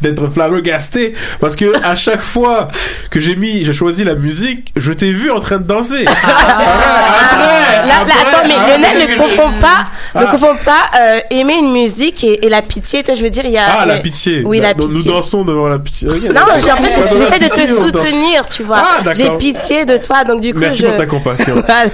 d'être 0.00 0.28
flabbergasté, 0.32 1.14
parce 1.40 1.56
que 1.56 1.72
à 1.84 1.96
chaque 1.96 2.20
fois 2.22 2.68
que 3.10 3.20
j'ai 3.20 3.36
mis, 3.36 3.64
j'ai 3.64 3.72
choisi 3.72 4.04
la 4.04 4.14
musique, 4.14 4.72
je 4.76 4.92
t'ai 4.92 5.12
vu 5.12 5.30
en 5.30 5.40
train 5.40 5.58
de 5.58 5.64
danser. 5.64 6.04
Là, 6.04 7.84
là, 7.86 7.94
attends, 8.28 8.46
mais 8.46 8.54
ah, 8.56 8.78
Lionel 8.78 9.08
ne 9.10 9.16
confond 9.16 9.50
pas, 9.60 9.86
ne 10.20 10.26
Ah. 10.26 10.30
confond 10.30 10.54
pas 10.64 10.90
euh, 11.00 11.20
aimer 11.30 11.54
une 11.58 11.72
musique 11.72 12.24
et, 12.24 12.44
et 12.46 12.48
la 12.48 12.62
pitié. 12.62 13.02
Je 13.08 13.22
veux 13.22 13.30
dire, 13.30 13.44
il 13.44 13.52
y 13.52 13.58
a. 13.58 13.64
Ah, 13.80 13.86
la 13.86 13.96
pitié. 13.98 14.42
Oui, 14.44 14.60
la 14.60 14.74
pitié. 14.74 14.88
Nous 14.92 15.02
dansons 15.04 15.44
devant 15.44 15.68
la 15.68 15.78
pitié. 15.78 16.08
Non, 16.08 16.14
en 16.42 16.58
fait, 16.58 16.70
Ah, 16.70 17.08
j'essaie 17.10 17.38
de 17.38 17.48
te 17.48 17.66
soutenir, 17.80 18.48
tu 18.48 18.62
vois. 18.64 18.82
Ah, 18.82 19.02
d'accord. 19.02 19.14
J'ai 19.16 19.30
pitié 19.52 19.84
de 19.84 19.96
toi, 19.96 20.24
donc 20.24 20.40
du 20.40 20.52
coup, 20.52 20.60
Merci 20.60 20.80
je. 20.82 20.86
pour 20.86 20.96
ta 20.96 21.06
compassion. 21.06 21.54
voilà. 21.66 21.90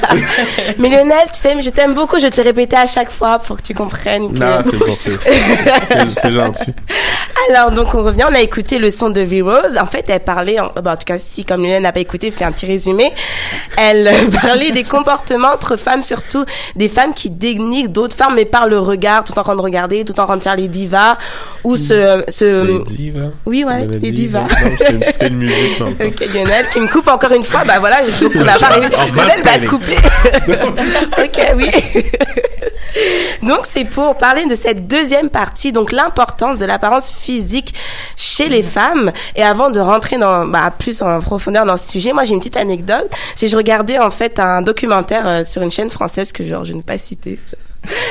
Mais 0.79 0.89
Lionel, 0.89 1.27
tu 1.33 1.41
sais, 1.41 1.55
je 1.61 1.71
t'aime 1.71 1.94
beaucoup. 1.95 2.19
Je 2.19 2.27
te 2.27 2.37
le 2.41 2.43
répétais 2.45 2.77
à 2.77 2.87
chaque 2.87 3.11
fois 3.11 3.39
pour 3.39 3.57
que 3.57 3.63
tu 3.63 3.75
comprennes. 3.75 4.33
Que... 4.35 4.39
Non, 4.39 4.59
c'est 4.65 4.79
gentil. 4.79 4.93
C'est- 4.93 6.15
C'est 6.21 6.33
gentil. 6.33 6.75
Alors, 7.51 7.71
donc, 7.71 7.95
on 7.95 8.03
revient, 8.03 8.25
on 8.31 8.35
a 8.35 8.41
écouté 8.41 8.79
le 8.79 8.91
son 8.91 9.11
de 9.11 9.21
V-Rose. 9.21 9.77
En 9.81 9.87
fait, 9.87 10.05
elle 10.09 10.21
parlait, 10.21 10.59
en, 10.61 10.71
bah, 10.83 10.93
en 10.93 10.97
tout 10.97 11.05
cas, 11.07 11.19
si, 11.19 11.45
comme 11.45 11.63
Lionel 11.63 11.83
n'a 11.83 11.93
pas 11.93 12.01
écouté, 12.01 12.31
fait 12.31 12.45
un 12.45 12.53
petit 12.53 12.67
résumé. 12.67 13.13
Elle 13.77 14.11
parlait 14.43 14.71
des 14.73 14.85
comportements 14.85 15.49
entre 15.53 15.77
femmes, 15.77 16.03
surtout 16.03 16.45
des 16.77 16.89
femmes 16.89 17.13
qui 17.15 17.31
dénigrent 17.31 17.91
d'autres 17.91 18.17
femmes, 18.17 18.35
mais 18.37 18.45
par 18.45 18.67
le 18.69 18.79
regard, 18.79 19.25
tout 19.25 19.39
en 19.39 19.43
train 19.43 19.57
de 19.57 19.61
regarder, 19.61 20.05
tout 20.05 20.19
en 20.21 20.25
train 20.27 20.37
de 20.37 20.43
faire 20.43 20.57
les 20.57 20.69
divas, 20.69 21.17
ou 21.65 21.77
ce, 21.77 22.23
ce... 22.29 22.67
Les 22.67 22.79
divas. 22.85 23.29
Oui, 23.47 23.65
ouais, 23.65 23.87
Les 23.87 23.99
les 23.99 24.11
divas. 24.13 24.47
C'était 25.11 25.29
une- 25.29 25.37
musique, 25.37 25.81
non. 25.81 25.89
Ok, 25.89 26.21
Lionel, 26.33 26.67
qui 26.73 26.81
me 26.81 26.89
coupe 26.89 27.09
encore 27.09 27.33
une 27.33 27.45
fois, 27.45 27.63
bah 27.67 27.75
voilà, 27.81 27.97
je 28.07 28.27
pas 28.27 28.69
réussi. 28.69 28.89
Oh, 28.97 29.15
Lionel 29.15 29.43
va 29.43 29.59
couper. 29.67 29.97
ok, 31.19 31.47
oui. 31.57 31.71
Donc 33.43 33.61
c'est 33.65 33.85
pour 33.85 34.17
parler 34.17 34.47
de 34.47 34.55
cette 34.55 34.87
deuxième 34.87 35.29
partie, 35.29 35.73
donc 35.73 35.93
l'importance 35.93 36.59
de 36.59 36.65
l'apparence 36.65 37.11
physique 37.11 37.75
chez 38.17 38.49
les 38.49 38.63
femmes. 38.63 39.13
Et 39.37 39.43
avant 39.43 39.71
de 39.71 39.81
rentrer 39.81 40.17
dans 40.17 40.47
bah, 40.47 40.73
plus 40.77 41.03
en 41.03 41.21
profondeur 41.21 41.67
dans 41.67 41.77
ce 41.77 41.91
sujet, 41.91 42.13
moi 42.13 42.25
j'ai 42.25 42.35
une 42.35 42.39
petite 42.39 42.57
anecdote. 42.57 43.11
Que 43.39 43.47
je 43.47 43.57
regardais 43.57 43.99
en 43.99 44.11
fait 44.11 44.39
un 44.39 44.63
documentaire 44.63 45.29
euh, 45.29 45.45
sur 45.45 45.63
une 45.63 45.71
chaîne 45.71 45.91
française 45.91 46.33
que 46.33 46.47
genre 46.47 46.65
je 46.65 46.73
ne 46.73 46.79
vais 46.79 46.85
pas 46.85 46.99
citer. 46.99 47.39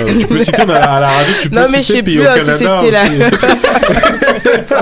Euh, 0.01 0.19
tu 0.19 0.27
peux 0.27 0.43
citer 0.43 0.65
mais 0.65 0.73
à 0.73 0.99
la 0.99 1.07
radio, 1.09 1.33
tu 1.41 1.49
peux 1.49 1.55
Non, 1.55 1.67
mais 1.69 1.77
je 1.79 1.83
sais 1.93 2.03
plus 2.03 2.25
hein, 2.25 2.33
si 2.43 2.53
c'était 2.53 2.91
là. 2.91 3.03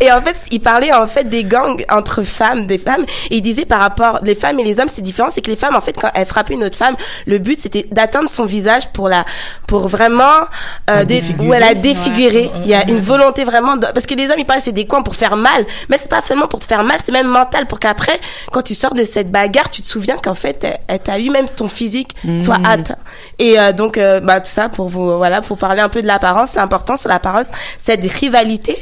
et 0.00 0.10
en 0.12 0.20
fait, 0.22 0.36
il 0.50 0.60
parlait 0.60 0.92
en 0.92 1.06
fait 1.06 1.28
des 1.28 1.44
gangs 1.44 1.82
entre 1.90 2.22
femmes, 2.22 2.66
des 2.66 2.78
femmes, 2.78 3.04
et 3.30 3.36
il 3.36 3.42
disait 3.42 3.64
par 3.64 3.80
rapport 3.80 4.18
les 4.22 4.34
femmes 4.34 4.58
et 4.60 4.64
les 4.64 4.80
hommes, 4.80 4.88
c'est 4.92 5.02
différent, 5.02 5.28
c'est 5.30 5.40
que 5.40 5.50
les 5.50 5.56
femmes 5.56 5.76
en 5.76 5.80
fait 5.80 5.94
quand 5.98 6.10
elles 6.14 6.26
frappaient 6.26 6.54
une 6.54 6.64
autre 6.64 6.76
femme, 6.76 6.96
le 7.26 7.38
but 7.38 7.60
c'était 7.60 7.86
d'atteindre 7.90 8.28
son 8.28 8.44
visage 8.44 8.88
pour 8.92 9.08
la, 9.08 9.24
pour 9.66 9.88
vraiment 9.88 10.46
euh, 10.90 11.04
des, 11.04 11.22
où 11.40 11.52
elle 11.54 11.62
a 11.62 11.74
défiguré. 11.74 12.50
Il 12.64 12.70
y 12.70 12.74
a 12.74 12.88
une 12.88 13.00
volonté 13.00 13.44
vraiment 13.44 13.76
de, 13.76 13.86
parce 13.86 14.06
que 14.06 14.14
les 14.14 14.26
hommes 14.26 14.38
ils 14.38 14.44
pensent 14.44 14.58
que 14.58 14.62
c'est 14.64 14.72
des 14.72 14.86
coins 14.86 15.02
pour 15.02 15.16
faire 15.16 15.36
mal, 15.36 15.64
mais 15.88 15.98
c'est 16.00 16.10
pas 16.10 16.22
seulement 16.22 16.46
pour 16.46 16.60
te 16.60 16.66
faire 16.66 16.84
mal, 16.84 16.98
c'est 17.04 17.12
même 17.12 17.28
mental 17.28 17.66
pour 17.66 17.78
qu'après 17.78 18.18
quand 18.50 18.62
tu 18.62 18.74
sors 18.74 18.94
de 18.94 19.04
cette 19.04 19.30
bagarre, 19.30 19.70
tu 19.70 19.82
te 19.82 19.88
souviens 19.88 20.16
qu'en 20.22 20.34
fait 20.34 20.62
elle, 20.64 20.78
elle 20.88 20.98
t'a 21.00 21.18
eu 21.18 21.30
même 21.30 21.48
ton 21.48 21.68
physique 21.68 22.14
soit 22.44 22.58
Mhm. 22.58 22.66
atteint. 22.66 22.96
Et 23.38 23.58
euh, 23.58 23.72
donc 23.72 23.81
euh, 23.96 24.20
bah 24.20 24.40
tout 24.40 24.50
ça 24.50 24.68
pour 24.68 24.88
vous 24.88 25.16
voilà 25.16 25.40
pour 25.40 25.58
parler 25.58 25.80
un 25.80 25.88
peu 25.88 26.02
de 26.02 26.06
l'apparence, 26.06 26.54
l'importance 26.54 27.04
de 27.04 27.08
l'apparence, 27.08 27.46
cette 27.78 28.04
rivalité 28.04 28.76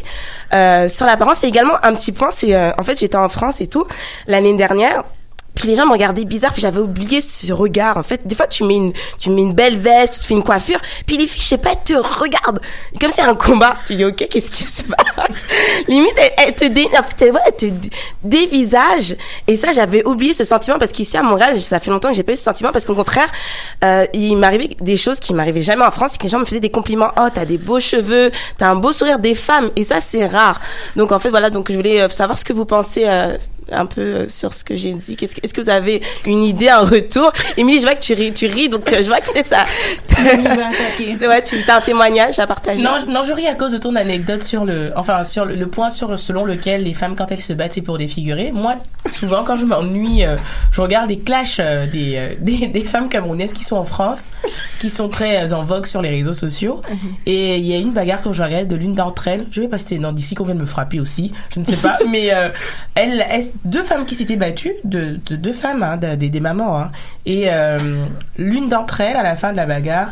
euh, 0.52 0.88
sur 0.88 1.06
l'apparence. 1.06 1.44
Et 1.44 1.48
également 1.48 1.74
un 1.82 1.92
petit 1.94 2.12
point, 2.12 2.30
c'est 2.32 2.54
euh, 2.54 2.72
en 2.78 2.82
fait 2.82 2.98
j'étais 2.98 3.16
en 3.16 3.28
France 3.28 3.60
et 3.60 3.68
tout 3.68 3.86
l'année 4.26 4.56
dernière. 4.56 5.04
Puis 5.60 5.68
les 5.68 5.74
gens 5.74 5.84
me 5.84 5.92
regardaient 5.92 6.24
bizarre, 6.24 6.54
puis 6.54 6.62
j'avais 6.62 6.80
oublié 6.80 7.20
ce 7.20 7.52
regard. 7.52 7.98
En 7.98 8.02
fait, 8.02 8.26
des 8.26 8.34
fois, 8.34 8.46
tu 8.46 8.64
mets 8.64 8.76
une, 8.76 8.94
tu 9.18 9.28
mets 9.28 9.42
une 9.42 9.52
belle 9.52 9.76
veste, 9.76 10.14
tu 10.14 10.20
te 10.20 10.24
fais 10.24 10.32
une 10.32 10.42
coiffure, 10.42 10.80
puis 11.06 11.18
les 11.18 11.26
filles, 11.26 11.42
je 11.42 11.46
sais 11.48 11.58
pas, 11.58 11.72
elles 11.72 11.84
te 11.84 11.92
regardent. 11.92 12.60
Comme 12.98 13.10
c'est 13.10 13.20
un 13.20 13.34
combat. 13.34 13.76
Tu 13.86 13.94
dis, 13.94 14.04
ok, 14.06 14.26
qu'est-ce 14.30 14.50
qui 14.50 14.64
se 14.64 14.84
passe? 14.84 15.36
Limite, 15.88 16.14
elles, 16.38 16.54
te 16.54 16.64
dé, 16.64 16.86
en 16.98 17.02
fait, 17.02 17.26
elles, 17.46 17.56
te 17.58 17.66
dé- 17.66 17.90
dévisagent. 18.24 19.16
Et 19.46 19.56
ça, 19.56 19.72
j'avais 19.74 20.06
oublié 20.06 20.32
ce 20.32 20.44
sentiment 20.44 20.78
parce 20.78 20.92
qu'ici 20.92 21.16
à 21.18 21.22
Montréal, 21.22 21.60
ça 21.60 21.78
fait 21.78 21.90
longtemps 21.90 22.08
que 22.08 22.14
j'ai 22.14 22.22
pas 22.22 22.32
eu 22.32 22.36
ce 22.36 22.42
sentiment 22.44 22.72
parce 22.72 22.86
qu'au 22.86 22.94
contraire, 22.94 23.28
euh, 23.84 24.06
il 24.14 24.36
m'arrivait 24.36 24.70
des 24.80 24.96
choses 24.96 25.20
qui 25.20 25.34
m'arrivaient 25.34 25.62
jamais 25.62 25.84
en 25.84 25.90
France, 25.90 26.12
c'est 26.12 26.18
que 26.18 26.22
les 26.24 26.28
gens 26.30 26.38
me 26.38 26.44
faisaient 26.46 26.60
des 26.60 26.70
compliments. 26.70 27.12
Oh, 27.20 27.28
t'as 27.32 27.44
des 27.44 27.58
beaux 27.58 27.80
cheveux, 27.80 28.30
t'as 28.56 28.68
un 28.70 28.76
beau 28.76 28.92
sourire 28.92 29.18
des 29.18 29.34
femmes. 29.34 29.70
Et 29.76 29.84
ça, 29.84 30.00
c'est 30.00 30.26
rare. 30.26 30.60
Donc, 30.96 31.12
en 31.12 31.18
fait, 31.18 31.30
voilà, 31.30 31.50
donc 31.50 31.70
je 31.70 31.76
voulais 31.76 32.00
euh, 32.00 32.08
savoir 32.08 32.38
ce 32.38 32.44
que 32.44 32.52
vous 32.52 32.64
pensez, 32.64 33.04
euh, 33.06 33.36
un 33.72 33.86
peu 33.86 34.00
euh, 34.00 34.28
sur 34.28 34.52
ce 34.52 34.64
que 34.64 34.76
j'ai 34.76 34.92
dit 34.92 35.16
Qu'est-ce 35.16 35.34
que, 35.36 35.40
est-ce 35.42 35.54
que 35.54 35.60
vous 35.60 35.68
avez 35.70 36.02
une 36.26 36.42
idée 36.42 36.70
en 36.72 36.84
retour? 36.84 37.32
Émilie, 37.56 37.78
je 37.80 37.86
vois 37.86 37.94
que 37.94 38.00
tu 38.00 38.14
ris, 38.14 38.32
tu 38.32 38.46
ris, 38.46 38.68
donc 38.68 38.90
euh, 38.92 38.98
je 39.02 39.08
vois 39.08 39.20
que 39.20 39.32
peut-être 39.32 39.46
ça. 39.48 39.64
ouais, 41.28 41.44
tu 41.44 41.56
as 41.68 41.76
un 41.76 41.80
témoignage 41.80 42.38
à 42.38 42.46
partager. 42.46 42.82
Non, 42.82 43.04
non, 43.08 43.22
je 43.22 43.32
ris 43.32 43.46
à 43.46 43.54
cause 43.54 43.72
de 43.72 43.78
ton 43.78 43.94
anecdote 43.96 44.42
sur 44.42 44.64
le, 44.64 44.92
enfin 44.96 45.24
sur 45.24 45.44
le, 45.44 45.54
le 45.54 45.66
point 45.66 45.90
sur 45.90 46.18
selon 46.18 46.44
lequel 46.44 46.84
les 46.84 46.94
femmes 46.94 47.16
quand 47.16 47.30
elles 47.32 47.40
se 47.40 47.52
battent 47.52 47.74
c'est 47.74 47.82
pour 47.82 47.98
défigurer. 47.98 48.52
Moi, 48.52 48.76
souvent 49.06 49.44
quand 49.44 49.56
je 49.56 49.64
m'ennuie, 49.64 50.24
euh, 50.24 50.36
je 50.72 50.80
regarde 50.80 51.08
des 51.08 51.18
clashs 51.18 51.58
euh, 51.60 51.86
des, 51.86 52.14
euh, 52.16 52.34
des 52.40 52.66
des 52.68 52.80
femmes 52.82 53.08
camerounaises 53.08 53.52
qui 53.52 53.64
sont 53.64 53.76
en 53.76 53.84
France, 53.84 54.28
qui 54.80 54.88
sont 54.90 55.08
très 55.08 55.50
euh, 55.50 55.54
en 55.56 55.64
vogue 55.64 55.86
sur 55.86 56.02
les 56.02 56.10
réseaux 56.10 56.32
sociaux. 56.32 56.82
Et 57.26 57.56
il 57.56 57.66
y 57.66 57.74
a 57.74 57.78
une 57.78 57.92
bagarre 57.92 58.22
que 58.22 58.32
je 58.32 58.42
regarde 58.42 58.68
de 58.68 58.76
l'une 58.76 58.94
d'entre 58.94 59.28
elles. 59.28 59.46
Je 59.50 59.62
vais 59.62 59.68
pas 59.68 59.78
citer 59.78 59.98
non 59.98 60.12
d'ici 60.12 60.34
qu'on 60.34 60.44
vient 60.44 60.54
de 60.54 60.60
me 60.60 60.66
frapper 60.66 61.00
aussi. 61.00 61.32
Je 61.54 61.60
ne 61.60 61.64
sais 61.64 61.76
pas, 61.76 61.98
mais 62.08 62.32
euh, 62.32 62.48
elles- 62.94 63.24
deux 63.64 63.82
femmes 63.82 64.04
qui 64.06 64.14
s'étaient 64.14 64.36
battues, 64.36 64.72
de, 64.84 65.18
de- 65.26 65.36
deux 65.36 65.52
femmes, 65.52 65.82
hein, 65.82 65.96
de- 65.96 66.14
des, 66.14 66.30
des 66.30 66.40
mamans. 66.40 66.78
hein. 66.78 66.90
et 67.26 67.44
euh, 67.48 67.78
l'une 68.38 68.68
d'entre 68.68 69.00
elles, 69.00 69.16
à 69.16 69.22
la 69.22 69.36
fin 69.36 69.52
de 69.52 69.56
la 69.56 69.66
bagarre, 69.66 70.08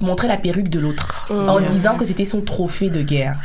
montrait 0.00 0.28
la 0.28 0.38
perruque 0.38 0.70
de 0.70 0.80
l'autre 0.80 1.26
Oh. 1.30 1.34
en 1.34 1.60
disant 1.60 1.96
que 1.96 2.04
c'était 2.06 2.24
son 2.24 2.40
trophée 2.40 2.88
de 2.88 3.02
guerre. 3.02 3.36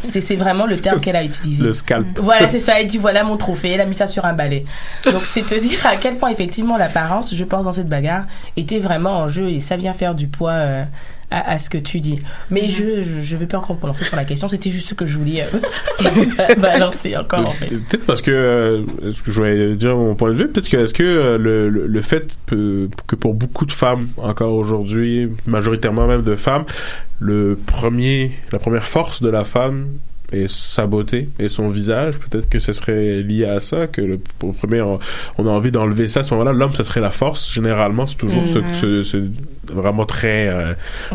C'est 0.00 0.20
c'est 0.22 0.36
vraiment 0.36 0.64
le 0.66 0.76
terme 0.76 0.98
qu'elle 0.98 1.16
a 1.16 1.22
utilisé. 1.24 1.62
Le 1.62 1.72
scalp. 1.72 2.18
Voilà, 2.20 2.48
c'est 2.48 2.60
ça. 2.60 2.80
Elle 2.80 2.86
dit 2.86 2.96
voilà 2.96 3.22
mon 3.22 3.36
trophée. 3.36 3.70
Elle 3.72 3.80
a 3.82 3.84
mis 3.84 3.94
ça 3.94 4.06
sur 4.06 4.24
un 4.24 4.32
balai. 4.32 4.64
Donc 5.04 5.24
c'est 5.24 5.42
te 5.42 5.54
dire 5.54 5.78
à 5.86 5.96
quel 5.96 6.16
point 6.16 6.30
effectivement 6.30 6.76
l'apparence, 6.78 7.34
je 7.34 7.44
pense 7.44 7.66
dans 7.66 7.72
cette 7.72 7.88
bagarre, 7.88 8.24
était 8.56 8.78
vraiment 8.78 9.18
en 9.18 9.28
jeu 9.28 9.50
et 9.50 9.60
ça 9.60 9.76
vient 9.76 9.92
faire 9.92 10.14
du 10.14 10.26
poids 10.26 10.52
euh, 10.52 10.84
à, 11.34 11.50
à 11.52 11.58
ce 11.58 11.68
que 11.68 11.78
tu 11.78 12.00
dis. 12.00 12.18
Mais 12.50 12.68
je, 12.68 13.02
je 13.02 13.34
je 13.34 13.36
vais 13.36 13.46
pas 13.46 13.58
encore 13.58 13.74
me 13.74 13.78
prononcer 13.80 14.04
sur 14.04 14.16
la 14.16 14.24
question. 14.24 14.46
C'était 14.48 14.70
juste 14.70 14.88
ce 14.88 14.94
que 14.94 15.06
je 15.06 15.18
voulais 15.18 15.42
euh, 15.42 16.54
balancer 16.60 17.16
encore 17.16 17.48
en 17.48 17.52
fait. 17.52 17.66
Peut-être 17.68 18.06
parce 18.06 18.22
que, 18.22 18.30
euh, 18.30 18.82
ce 19.12 19.22
que 19.22 19.30
je 19.32 19.36
voulais 19.36 19.74
dire 19.74 19.96
mon 19.96 20.14
point 20.14 20.30
de 20.30 20.36
vue, 20.36 20.48
peut-être 20.48 20.68
que 20.68 20.76
est-ce 20.76 20.94
que 20.94 21.02
euh, 21.02 21.38
le, 21.38 21.68
le, 21.68 21.86
le 21.86 22.00
fait 22.00 22.38
que 22.46 23.16
pour 23.16 23.34
beaucoup 23.34 23.66
de 23.66 23.72
femmes 23.72 24.08
encore 24.18 24.54
aujourd'hui, 24.54 25.28
majoritairement 25.46 26.06
même 26.06 26.22
de 26.22 26.36
femmes, 26.36 26.64
le 27.18 27.58
premier, 27.66 28.32
la 28.52 28.58
première 28.58 28.86
force 28.86 29.22
de 29.22 29.30
la 29.30 29.44
femme 29.44 29.88
est 30.34 30.48
sa 30.50 30.86
beauté 30.86 31.28
et 31.38 31.48
son 31.48 31.68
visage. 31.68 32.18
Peut-être 32.18 32.48
que 32.48 32.58
ce 32.58 32.72
serait 32.72 33.22
lié 33.22 33.44
à 33.46 33.60
ça, 33.60 33.86
que 33.86 34.00
le, 34.00 34.18
au 34.42 34.52
premier, 34.52 34.80
on, 34.82 34.98
on 35.38 35.46
a 35.46 35.50
envie 35.50 35.70
d'enlever 35.70 36.08
ça 36.08 36.20
à 36.20 36.22
ce 36.22 36.34
moment-là. 36.34 36.52
L'homme, 36.52 36.74
ça 36.74 36.84
serait 36.84 37.00
la 37.00 37.10
force. 37.10 37.52
Généralement, 37.52 38.06
c'est 38.06 38.16
toujours 38.16 38.46
ce, 38.52 38.58
Mhm. 38.58 38.74
ce, 38.80 39.02
ce- 39.02 39.72
vraiment 39.72 40.04
très 40.04 40.48
euh, 40.48 40.74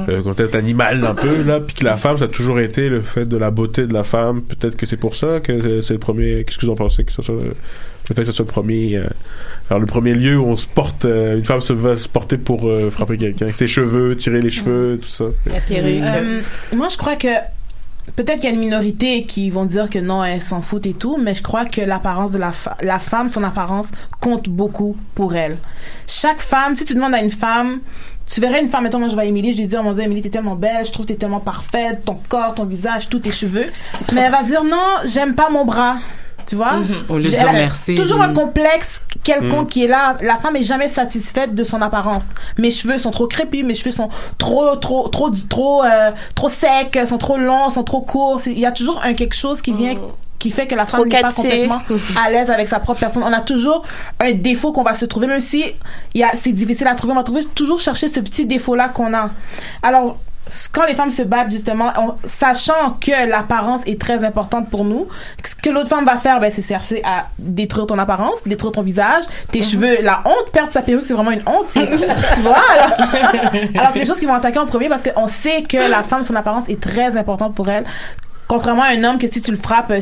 euh, 0.10 0.22
contact 0.24 0.56
animal 0.56 1.04
un 1.06 1.14
peu 1.14 1.44
là. 1.44 1.60
Puis 1.60 1.76
que 1.76 1.86
la 1.86 1.98
femme, 1.98 2.18
ça 2.18 2.26
a 2.26 2.28
toujours 2.28 2.60
été 2.60 2.90
le 2.90 3.02
fait 3.02 3.26
de 3.26 3.38
la 3.38 3.52
beauté 3.52 3.86
de 3.86 3.94
la 3.94 4.04
femme. 4.04 4.42
Peut-être 4.42 4.76
que 4.76 4.86
c'est 4.86 4.98
pour 4.98 5.16
ça 5.16 5.40
que 5.40 5.82
c'est- 5.82 5.94
le 5.94 6.00
premier. 6.00 6.44
Qu'est-ce 6.46 6.58
que 6.58 6.66
vous 6.66 6.72
en 6.72 6.76
pensez 6.76 7.04
que 7.04 7.12
ce 7.12 7.22
soit 7.22 7.36
le, 7.36 7.50
le 8.10 8.16
fait 8.16 8.22
que 8.22 8.26
ce 8.26 8.32
soit 8.32 8.46
le 8.46 8.52
premier, 8.52 8.98
euh, 8.98 9.04
alors 9.70 9.80
le 9.80 9.86
premier 9.86 10.16
lieu 10.16 10.38
où 10.40 10.46
on 10.48 10.56
se 10.56 10.66
porte, 10.66 11.06
euh, 11.06 11.38
une 11.38 11.46
femme 11.46 11.62
se 11.62 11.74
va 11.74 11.96
se 11.96 12.10
porter 12.10 12.38
pour 12.38 12.68
euh, 12.68 12.90
frapper 12.90 13.18
quelqu'un, 13.18 13.46
avec 13.46 13.56
ses 13.56 13.68
cheveux, 13.68 14.16
tirer 14.16 14.42
les 14.42 14.50
cheveux, 14.50 15.00
tout 15.00 15.10
ça. 15.10 15.26
Euh, 15.72 16.42
moi, 16.76 16.88
je 16.90 16.98
crois 16.98 17.16
que 17.16 17.28
peut-être 18.16 18.40
qu'il 18.40 18.50
y 18.50 18.52
a 18.52 18.56
une 18.56 18.60
minorité 18.60 19.24
qui 19.24 19.50
vont 19.50 19.66
dire 19.66 19.90
que 19.90 20.00
non, 20.00 20.24
elles 20.24 20.42
s'en 20.42 20.62
foutent 20.62 20.86
et 20.86 20.94
tout, 20.94 21.18
mais 21.18 21.34
je 21.34 21.44
crois 21.44 21.66
que 21.66 21.82
l'apparence 21.82 22.32
de 22.32 22.38
la, 22.38 22.54
la 22.82 23.00
femme, 23.00 23.32
son 23.32 23.44
apparence 23.44 23.90
compte 24.20 24.50
beaucoup 24.50 24.96
pour 25.16 25.36
elle. 25.36 25.58
Chaque 26.08 26.42
femme, 26.42 26.76
si 26.76 26.86
tu 26.86 26.94
demandes 26.94 27.14
à 27.14 27.22
une 27.22 27.32
femme, 27.32 27.80
tu 28.28 28.42
verrais 28.42 28.62
une 28.62 28.70
femme, 28.70 28.84
mettons, 28.84 29.00
moi 29.00 29.10
je 29.10 29.16
vois 29.16 29.26
Émilie, 29.26 29.54
je 29.54 29.58
lui 29.58 29.66
dis, 29.68 29.76
oh 29.78 29.84
mon 29.84 29.94
dieu, 29.94 30.04
Émilie, 30.04 30.22
t'es 30.22 30.30
tellement 30.30 30.56
belle, 30.56 30.86
je 30.86 30.92
trouve 30.92 31.06
que 31.06 31.14
t'es 31.14 31.18
tellement 31.18 31.40
parfaite, 31.40 32.06
ton 32.06 32.18
corps, 32.30 32.54
ton 32.54 32.66
visage, 32.66 33.10
tous 33.10 33.20
tes 33.20 33.32
cheveux. 33.32 33.66
Mais 34.14 34.22
elle 34.22 34.32
va 34.32 34.44
dire, 34.44 34.64
non, 34.64 34.98
j'aime 35.06 35.34
pas 35.34 35.50
mon 35.50 35.66
bras. 35.66 35.98
Tu 36.50 36.56
vois? 36.56 36.74
Mhm. 36.78 37.04
Au 37.10 37.18
lieu 37.18 37.24
de 37.26 37.30
dire 37.30 37.54
merci. 37.54 37.94
Toujours 37.96 38.22
un 38.22 38.34
complexe 38.34 39.02
quelconque 39.24 39.62
Mhm. 39.62 39.68
qui 39.68 39.84
est 39.84 39.88
là. 39.88 40.18
La 40.22 40.38
femme 40.38 40.56
est 40.56 40.64
jamais 40.64 40.88
satisfaite 40.88 41.54
de 41.54 41.64
son 41.64 41.80
apparence. 41.82 42.30
Mes 42.58 42.72
cheveux 42.72 42.98
sont 42.98 43.12
trop 43.12 43.28
crépus, 43.28 43.64
mes 43.64 43.76
cheveux 43.76 43.92
sont 43.92 44.10
trop, 44.40 44.76
trop, 44.78 45.08
trop, 45.10 45.30
trop, 45.30 45.84
euh, 45.84 46.10
trop 46.34 46.50
secs, 46.50 46.98
sont 47.08 47.20
trop 47.20 47.38
longs, 47.38 47.70
sont 47.70 47.84
trop 47.84 48.02
courts. 48.02 48.42
Il 48.48 48.58
y 48.60 48.66
a 48.66 48.72
toujours 48.72 49.00
un 49.04 49.14
quelque 49.14 49.36
chose 49.36 49.62
qui 49.62 49.74
vient 49.74 49.94
qui 50.40 50.52
fait 50.52 50.68
que 50.68 50.74
la 50.76 50.86
femme 50.86 51.04
n'est 51.06 51.22
pas 51.22 51.34
complètement 51.34 51.82
à 52.18 52.32
l'aise 52.32 52.50
avec 52.50 52.70
sa 52.70 52.80
propre 52.80 53.02
personne. 53.02 53.24
On 53.24 53.34
a 53.34 53.42
toujours 53.42 53.84
un 54.22 54.32
défaut 54.32 54.72
qu'on 54.72 54.84
va 54.84 54.94
se 54.94 55.04
trouver, 55.06 55.28
même 55.28 55.42
si 55.42 55.66
il 56.14 56.22
y 56.22 56.24
a, 56.24 56.32
c'est 56.34 56.54
difficile 56.54 56.88
à 56.88 56.96
trouver, 56.96 57.12
on 57.12 57.18
va 57.18 57.24
trouver, 57.24 57.44
toujours 57.54 57.82
chercher 57.82 58.08
ce 58.08 58.22
petit 58.22 58.46
défaut-là 58.46 58.88
qu'on 58.88 59.14
a. 59.14 59.32
Alors, 59.84 60.18
quand 60.72 60.86
les 60.86 60.96
femmes 60.96 61.12
se 61.12 61.22
battent, 61.22 61.52
justement, 61.52 61.92
on- 61.98 62.16
sachant 62.26 62.98
que 63.00 63.30
l'apparence 63.30 63.82
est 63.86 64.00
très 64.00 64.24
importante 64.24 64.70
pour 64.70 64.84
nous, 64.86 65.08
ce 65.44 65.56
que 65.56 65.70
l'autre 65.70 65.90
femme 65.90 66.06
va 66.06 66.18
faire, 66.18 66.40
ben, 66.40 66.52
c'est 66.52 66.62
chercher 66.62 67.02
à 67.06 67.28
détruire 67.38 67.86
ton 67.88 67.98
apparence, 67.98 68.44
détruire 68.46 68.72
ton 68.72 68.82
visage, 68.82 69.24
tes 69.52 69.62
cheveux, 69.64 69.98
la 70.02 70.22
honte, 70.26 70.52
perdre 70.52 70.72
sa 70.74 70.82
perruque, 70.82 71.06
c'est 71.06 71.14
vraiment 71.14 71.32
une 71.32 71.44
honte. 71.48 71.68
tu 71.72 72.42
vois? 72.42 72.58
Alors, 72.74 73.10
alors 73.76 73.90
c'est 73.94 74.00
des 74.00 74.06
choses 74.06 74.20
qui 74.20 74.26
vont 74.26 74.34
attaquer 74.34 74.60
en 74.60 74.66
premier 74.66 74.90
parce 74.90 75.04
qu'on 75.04 75.28
sait 75.28 75.64
que 75.64 75.78
la 75.90 76.04
femme, 76.04 76.24
son 76.24 76.36
apparence 76.36 76.68
est 76.70 76.80
très 76.82 77.18
importante 77.18 77.56
pour 77.56 77.70
elle. 77.70 77.86
Contrairement 78.48 78.84
à 78.84 78.90
un 78.90 79.04
homme 79.04 79.18
que 79.20 79.28
si 79.28 79.42
tu 79.42 79.52
le 79.52 79.58
frappes, 79.58 79.94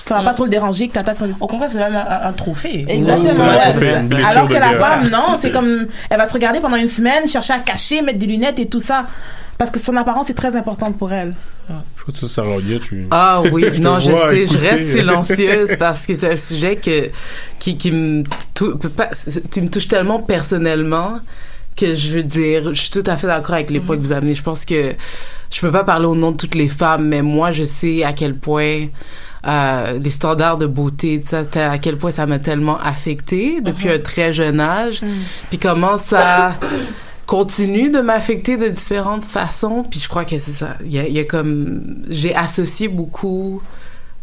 ça 0.00 0.14
va 0.16 0.22
pas 0.22 0.34
trop 0.34 0.44
le 0.44 0.50
déranger 0.50 0.88
que 0.88 0.94
t'attaques 0.94 1.18
son 1.18 1.28
Au 1.40 1.46
contraire, 1.46 1.68
c'est 1.70 1.78
même 1.78 1.94
un, 1.94 2.28
un 2.28 2.32
trophée. 2.32 2.84
Exactement. 2.88 3.44
Ouais, 3.46 4.24
Alors 4.24 4.48
que 4.48 4.54
la 4.54 4.74
femme, 4.74 5.08
non, 5.10 5.38
c'est 5.40 5.52
comme, 5.52 5.86
elle 6.08 6.16
va 6.18 6.26
se 6.26 6.32
regarder 6.32 6.58
pendant 6.60 6.76
une 6.76 6.88
semaine, 6.88 7.28
chercher 7.28 7.52
à 7.52 7.58
cacher, 7.58 8.02
mettre 8.02 8.18
des 8.18 8.26
lunettes 8.26 8.58
et 8.58 8.66
tout 8.68 8.80
ça. 8.80 9.04
Parce 9.60 9.70
que 9.70 9.78
son 9.78 9.94
apparence 9.96 10.30
est 10.30 10.34
très 10.34 10.56
importante 10.56 10.96
pour 10.96 11.12
elle. 11.12 11.34
Je 11.68 11.74
crois 12.02 12.14
que 12.14 12.18
ça, 12.18 12.28
Sarah 12.42 12.56
Ollier, 12.56 12.80
tu. 12.80 13.06
Ah 13.10 13.42
oui, 13.52 13.66
non, 13.78 13.98
je 14.00 14.10
sais, 14.10 14.46
je 14.46 14.56
reste 14.56 14.86
silencieuse 14.86 15.76
parce 15.78 16.06
que 16.06 16.14
c'est 16.14 16.32
un 16.32 16.36
sujet 16.36 16.76
que, 16.76 17.10
qui, 17.58 17.76
qui 17.76 17.92
me, 17.92 18.24
tou- 18.54 18.78
peut 18.78 18.88
pas- 18.88 19.10
qui 19.50 19.60
me 19.60 19.68
touche 19.68 19.86
tellement 19.86 20.20
personnellement 20.22 21.20
que 21.76 21.94
je 21.94 22.08
veux 22.14 22.22
dire, 22.22 22.72
je 22.72 22.80
suis 22.80 22.90
tout 22.90 23.04
à 23.06 23.16
fait 23.18 23.26
d'accord 23.26 23.54
avec 23.56 23.68
les 23.68 23.80
points 23.80 23.96
que 23.98 24.02
vous 24.02 24.12
amenez. 24.12 24.32
Je 24.32 24.42
pense 24.42 24.64
que 24.64 24.94
je 25.50 25.60
peux 25.60 25.70
pas 25.70 25.84
parler 25.84 26.06
au 26.06 26.14
nom 26.14 26.32
de 26.32 26.38
toutes 26.38 26.54
les 26.54 26.68
femmes, 26.70 27.06
mais 27.08 27.20
moi, 27.20 27.52
je 27.52 27.64
sais 27.64 28.02
à 28.02 28.14
quel 28.14 28.36
point 28.36 28.86
euh, 29.46 29.98
les 30.02 30.10
standards 30.10 30.56
de 30.56 30.66
beauté, 30.66 31.20
tout 31.20 31.26
ça, 31.28 31.42
à 31.70 31.76
quel 31.78 31.98
point 31.98 32.12
ça 32.12 32.24
m'a 32.24 32.38
tellement 32.38 32.78
affecté 32.80 33.60
depuis 33.60 33.88
Mhm. 33.88 33.94
un 33.94 33.98
très 33.98 34.32
jeune 34.32 34.58
âge. 34.60 35.02
Puis 35.50 35.58
comment 35.58 35.98
ça 35.98 36.56
continue 37.30 37.90
de 37.90 38.00
m'affecter 38.00 38.56
de 38.56 38.66
différentes 38.68 39.24
façons. 39.24 39.84
Puis 39.88 40.00
je 40.00 40.08
crois 40.08 40.24
que 40.24 40.36
c'est 40.38 40.50
ça. 40.50 40.76
Il 40.84 40.92
y 40.92 40.98
a, 40.98 41.06
il 41.06 41.14
y 41.14 41.20
a 41.20 41.24
comme 41.24 42.02
j'ai 42.08 42.34
associé 42.34 42.88
beaucoup 42.88 43.62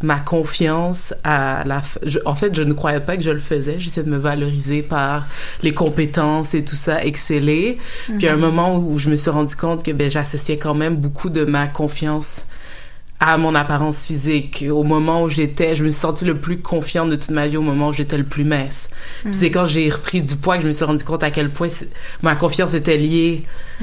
ma 0.02 0.16
confiance 0.20 1.14
à 1.24 1.64
la. 1.64 1.80
je- 2.04 2.18
en 2.26 2.34
fait, 2.34 2.54
je 2.54 2.62
ne 2.62 2.74
croyais 2.74 3.00
pas 3.00 3.16
que 3.16 3.22
je 3.22 3.30
le 3.30 3.38
faisais. 3.38 3.76
J'essayais 3.80 4.04
de 4.04 4.10
me 4.10 4.18
valoriser 4.18 4.82
par 4.82 5.26
les 5.62 5.72
compétences 5.72 6.52
et 6.54 6.62
tout 6.62 6.76
ça, 6.76 7.02
exceller. 7.02 7.78
Puis 8.18 8.28
à 8.28 8.32
un 8.34 8.36
Mhm. 8.36 8.40
moment 8.42 8.76
où 8.76 8.98
je 8.98 9.08
me 9.10 9.16
suis 9.16 9.30
rendu 9.30 9.56
compte 9.56 9.82
que 9.82 9.90
ben 9.90 10.10
j'associais 10.10 10.58
quand 10.58 10.74
même 10.74 10.96
beaucoup 10.96 11.30
de 11.30 11.44
ma 11.44 11.66
confiance 11.66 12.44
à 13.20 13.36
mon 13.36 13.54
apparence 13.56 14.04
physique. 14.04 14.64
Au 14.70 14.84
moment 14.84 15.22
où 15.24 15.28
j'étais, 15.28 15.74
je 15.74 15.84
me 15.84 15.90
suis 15.90 16.00
sentie 16.00 16.24
le 16.24 16.36
plus 16.36 16.58
confiante 16.60 17.10
de 17.10 17.16
toute 17.16 17.30
ma 17.30 17.48
vie 17.48 17.56
au 17.56 17.62
moment 17.62 17.88
où 17.88 17.92
j'étais 17.92 18.16
le 18.16 18.22
plus 18.24 18.44
mince. 18.44 18.88
Puis 19.22 19.28
Mhm. 19.28 19.32
c'est 19.32 19.50
quand 19.50 19.64
j'ai 19.66 19.90
repris 19.90 20.22
du 20.22 20.36
poids 20.36 20.56
que 20.56 20.62
je 20.62 20.68
me 20.68 20.72
suis 20.72 20.84
rendu 20.84 21.02
compte 21.02 21.24
à 21.24 21.32
quel 21.32 21.50
point 21.50 21.66
ma 22.22 22.36
confiance 22.36 22.74
était 22.74 22.96
liée 22.96 23.42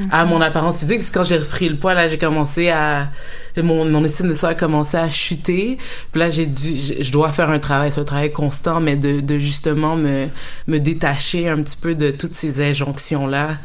à 0.09 0.23
Mhm. 0.23 0.29
mon 0.31 0.39
apparence 0.41 0.79
physique. 0.79 0.99
Puis 1.01 1.09
quand 1.13 1.23
j'ai 1.25 1.38
repris 1.38 1.67
le 1.67 1.75
poids, 1.77 1.93
là, 1.93 2.07
j'ai 2.07 2.17
commencé 2.17 2.69
à... 2.69 3.09
Mon, 3.57 3.86
mon 3.86 4.03
estime 4.03 4.27
de 4.29 4.33
soi 4.33 4.49
a 4.49 4.53
commencé 4.55 4.95
à 4.97 5.09
chuter. 5.09 5.77
Puis 6.11 6.19
là, 6.19 6.29
j'ai 6.29 6.45
dû... 6.45 6.73
Je, 7.01 7.11
dois 7.11 7.29
faire 7.29 7.49
un 7.49 7.59
travail, 7.59 7.91
c'est 7.91 8.01
un 8.01 8.05
travail 8.05 8.31
constant, 8.31 8.79
mais 8.79 8.95
de, 8.97 9.19
de 9.21 9.38
justement 9.38 9.95
me, 9.97 10.27
me 10.67 10.77
détacher 10.79 11.47
un 11.49 11.61
petit 11.61 11.77
peu 11.77 11.93
de 11.95 12.11
toutes 12.11 12.33
ces 12.36 12.61
injonctions-là 12.61 13.57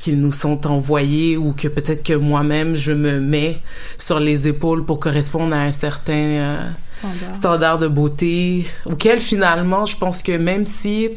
qui 0.00 0.12
nous 0.16 0.32
sont 0.32 0.66
envoyées 0.66 1.36
ou 1.36 1.52
que 1.52 1.68
peut-être 1.68 2.02
que 2.02 2.14
moi-même 2.14 2.74
je 2.74 2.92
me 2.92 3.20
mets 3.20 3.60
sur 3.98 4.18
les 4.18 4.48
épaules 4.48 4.82
pour 4.86 4.98
correspondre 4.98 5.54
à 5.54 5.58
un 5.58 5.72
certain 5.72 6.12
euh, 6.14 6.68
Standard. 6.98 7.34
standard 7.34 7.78
de 7.78 7.86
beauté 7.86 8.66
auquel 8.86 9.20
finalement 9.20 9.84
je 9.84 9.98
pense 9.98 10.22
que 10.22 10.32
même 10.32 10.64
si 10.64 11.10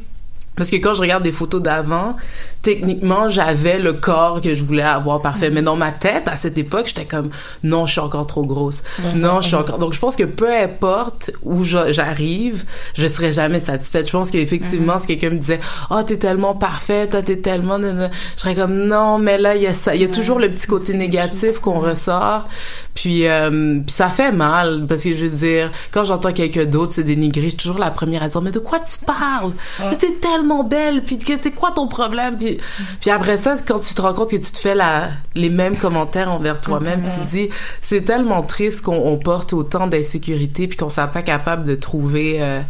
parce 0.57 0.69
que 0.69 0.75
quand 0.75 0.93
je 0.93 0.99
regarde 0.99 1.23
des 1.23 1.31
photos 1.31 1.61
d'avant, 1.61 2.15
techniquement, 2.63 3.27
j'avais 3.27 3.77
le 3.77 3.93
corps 3.93 4.41
que 4.41 4.53
je 4.53 4.63
voulais 4.63 4.81
avoir 4.81 5.21
parfait. 5.21 5.51
Mais 5.51 5.61
dans 5.61 5.75
ma 5.75 5.91
tête, 5.91 6.27
à 6.27 6.37
cette 6.37 6.57
époque, 6.57 6.87
j'étais 6.87 7.05
comme, 7.05 7.29
non, 7.61 7.85
je 7.85 7.91
suis 7.91 8.01
encore 8.01 8.25
trop 8.25 8.45
grosse. 8.45 8.83
Mhm. 8.99 9.19
Non, 9.19 9.41
je 9.41 9.47
suis 9.47 9.55
encore... 9.55 9.77
Donc, 9.77 9.93
je 9.93 9.99
pense 9.99 10.15
que 10.15 10.23
peu 10.23 10.49
importe 10.51 11.31
où 11.43 11.63
j'arrive, 11.63 12.63
je 12.93 13.07
serai 13.07 13.33
jamais 13.33 13.59
satisfaite. 13.59 14.07
Je 14.07 14.11
pense 14.11 14.31
qu'effectivement, 14.31 14.97
si 14.97 15.07
quelqu'un 15.07 15.31
me 15.31 15.37
disait, 15.37 15.59
oh, 15.91 16.01
t'es 16.03 16.17
tellement 16.17 16.55
parfaite, 16.55 17.15
oh, 17.19 17.21
t'es 17.21 17.37
tellement... 17.37 17.79
Je 17.79 18.09
serais 18.37 18.55
comme, 18.55 18.87
non, 18.87 19.19
mais 19.19 19.37
là, 19.37 19.55
il 19.55 19.61
y 19.61 19.67
a 19.67 19.73
ça. 19.73 19.93
Il 19.93 20.01
y 20.01 20.05
a 20.05 20.07
toujours 20.07 20.39
le 20.39 20.49
petit 20.49 20.65
côté 20.65 20.95
négatif 20.95 21.59
qu'on 21.59 21.79
ressort. 21.79 22.47
Puis, 22.93 23.27
euh, 23.27 23.79
puis 23.85 23.93
ça 23.93 24.07
fait 24.07 24.31
mal. 24.31 24.85
Parce 24.87 25.03
que 25.03 25.13
je 25.13 25.25
veux 25.25 25.35
dire, 25.35 25.71
quand 25.91 26.05
j'entends 26.05 26.31
quelqu'un 26.31 26.65
d'autre 26.65 26.93
se 26.93 27.01
dénigrer, 27.01 27.45
je 27.45 27.49
suis 27.49 27.57
toujours 27.57 27.79
la 27.79 27.91
première 27.91 28.23
à 28.23 28.29
dire, 28.29 28.41
mais 28.41 28.51
de 28.51 28.59
quoi 28.59 28.79
tu 28.79 29.03
parles? 29.05 29.51
Ouais. 29.79 29.97
T'es 29.97 30.13
tellement 30.13 30.63
belle, 30.63 31.03
puis 31.03 31.19
c'est 31.19 31.51
quoi 31.51 31.71
ton 31.71 31.87
problème? 31.87 32.37
Puis 32.37 32.52
Puis, 32.57 32.85
puis 33.01 33.09
après 33.11 33.37
ça, 33.37 33.55
quand 33.65 33.79
tu 33.79 33.93
te 33.93 34.01
rends 34.01 34.13
compte 34.13 34.31
que 34.31 34.35
tu 34.35 34.51
te 34.51 34.57
fais 34.57 34.75
la, 34.75 35.09
les 35.35 35.49
mêmes 35.49 35.77
commentaires 35.77 36.31
envers 36.31 36.61
toi-même, 36.61 37.01
tu 37.01 37.21
te 37.21 37.29
dis, 37.29 37.49
c'est 37.81 38.01
tellement 38.01 38.43
triste 38.43 38.83
qu'on 38.83 38.95
on 38.95 39.17
porte 39.17 39.53
autant 39.53 39.87
d'insécurité 39.87 40.67
puis 40.67 40.77
qu'on 40.77 40.89
soit 40.89 41.07
pas 41.07 41.21
capable 41.21 41.63
de 41.63 41.75
trouver 41.75 42.41
euh, 42.41 42.61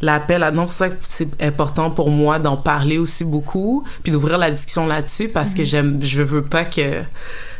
l'appel. 0.00 0.42
à 0.42 0.50
non, 0.50 0.66
c'est 0.66 0.78
ça 0.78 0.88
que 0.90 0.96
c'est 1.08 1.42
important 1.42 1.90
pour 1.90 2.10
moi 2.10 2.38
d'en 2.38 2.56
parler 2.56 2.98
aussi 2.98 3.24
beaucoup 3.24 3.84
puis 4.02 4.12
d'ouvrir 4.12 4.38
la 4.38 4.50
discussion 4.50 4.86
là-dessus 4.86 5.28
parce 5.28 5.54
que 5.54 5.64
j'aime, 5.64 6.02
je 6.02 6.22
veux 6.22 6.42
pas 6.42 6.64
que 6.64 7.02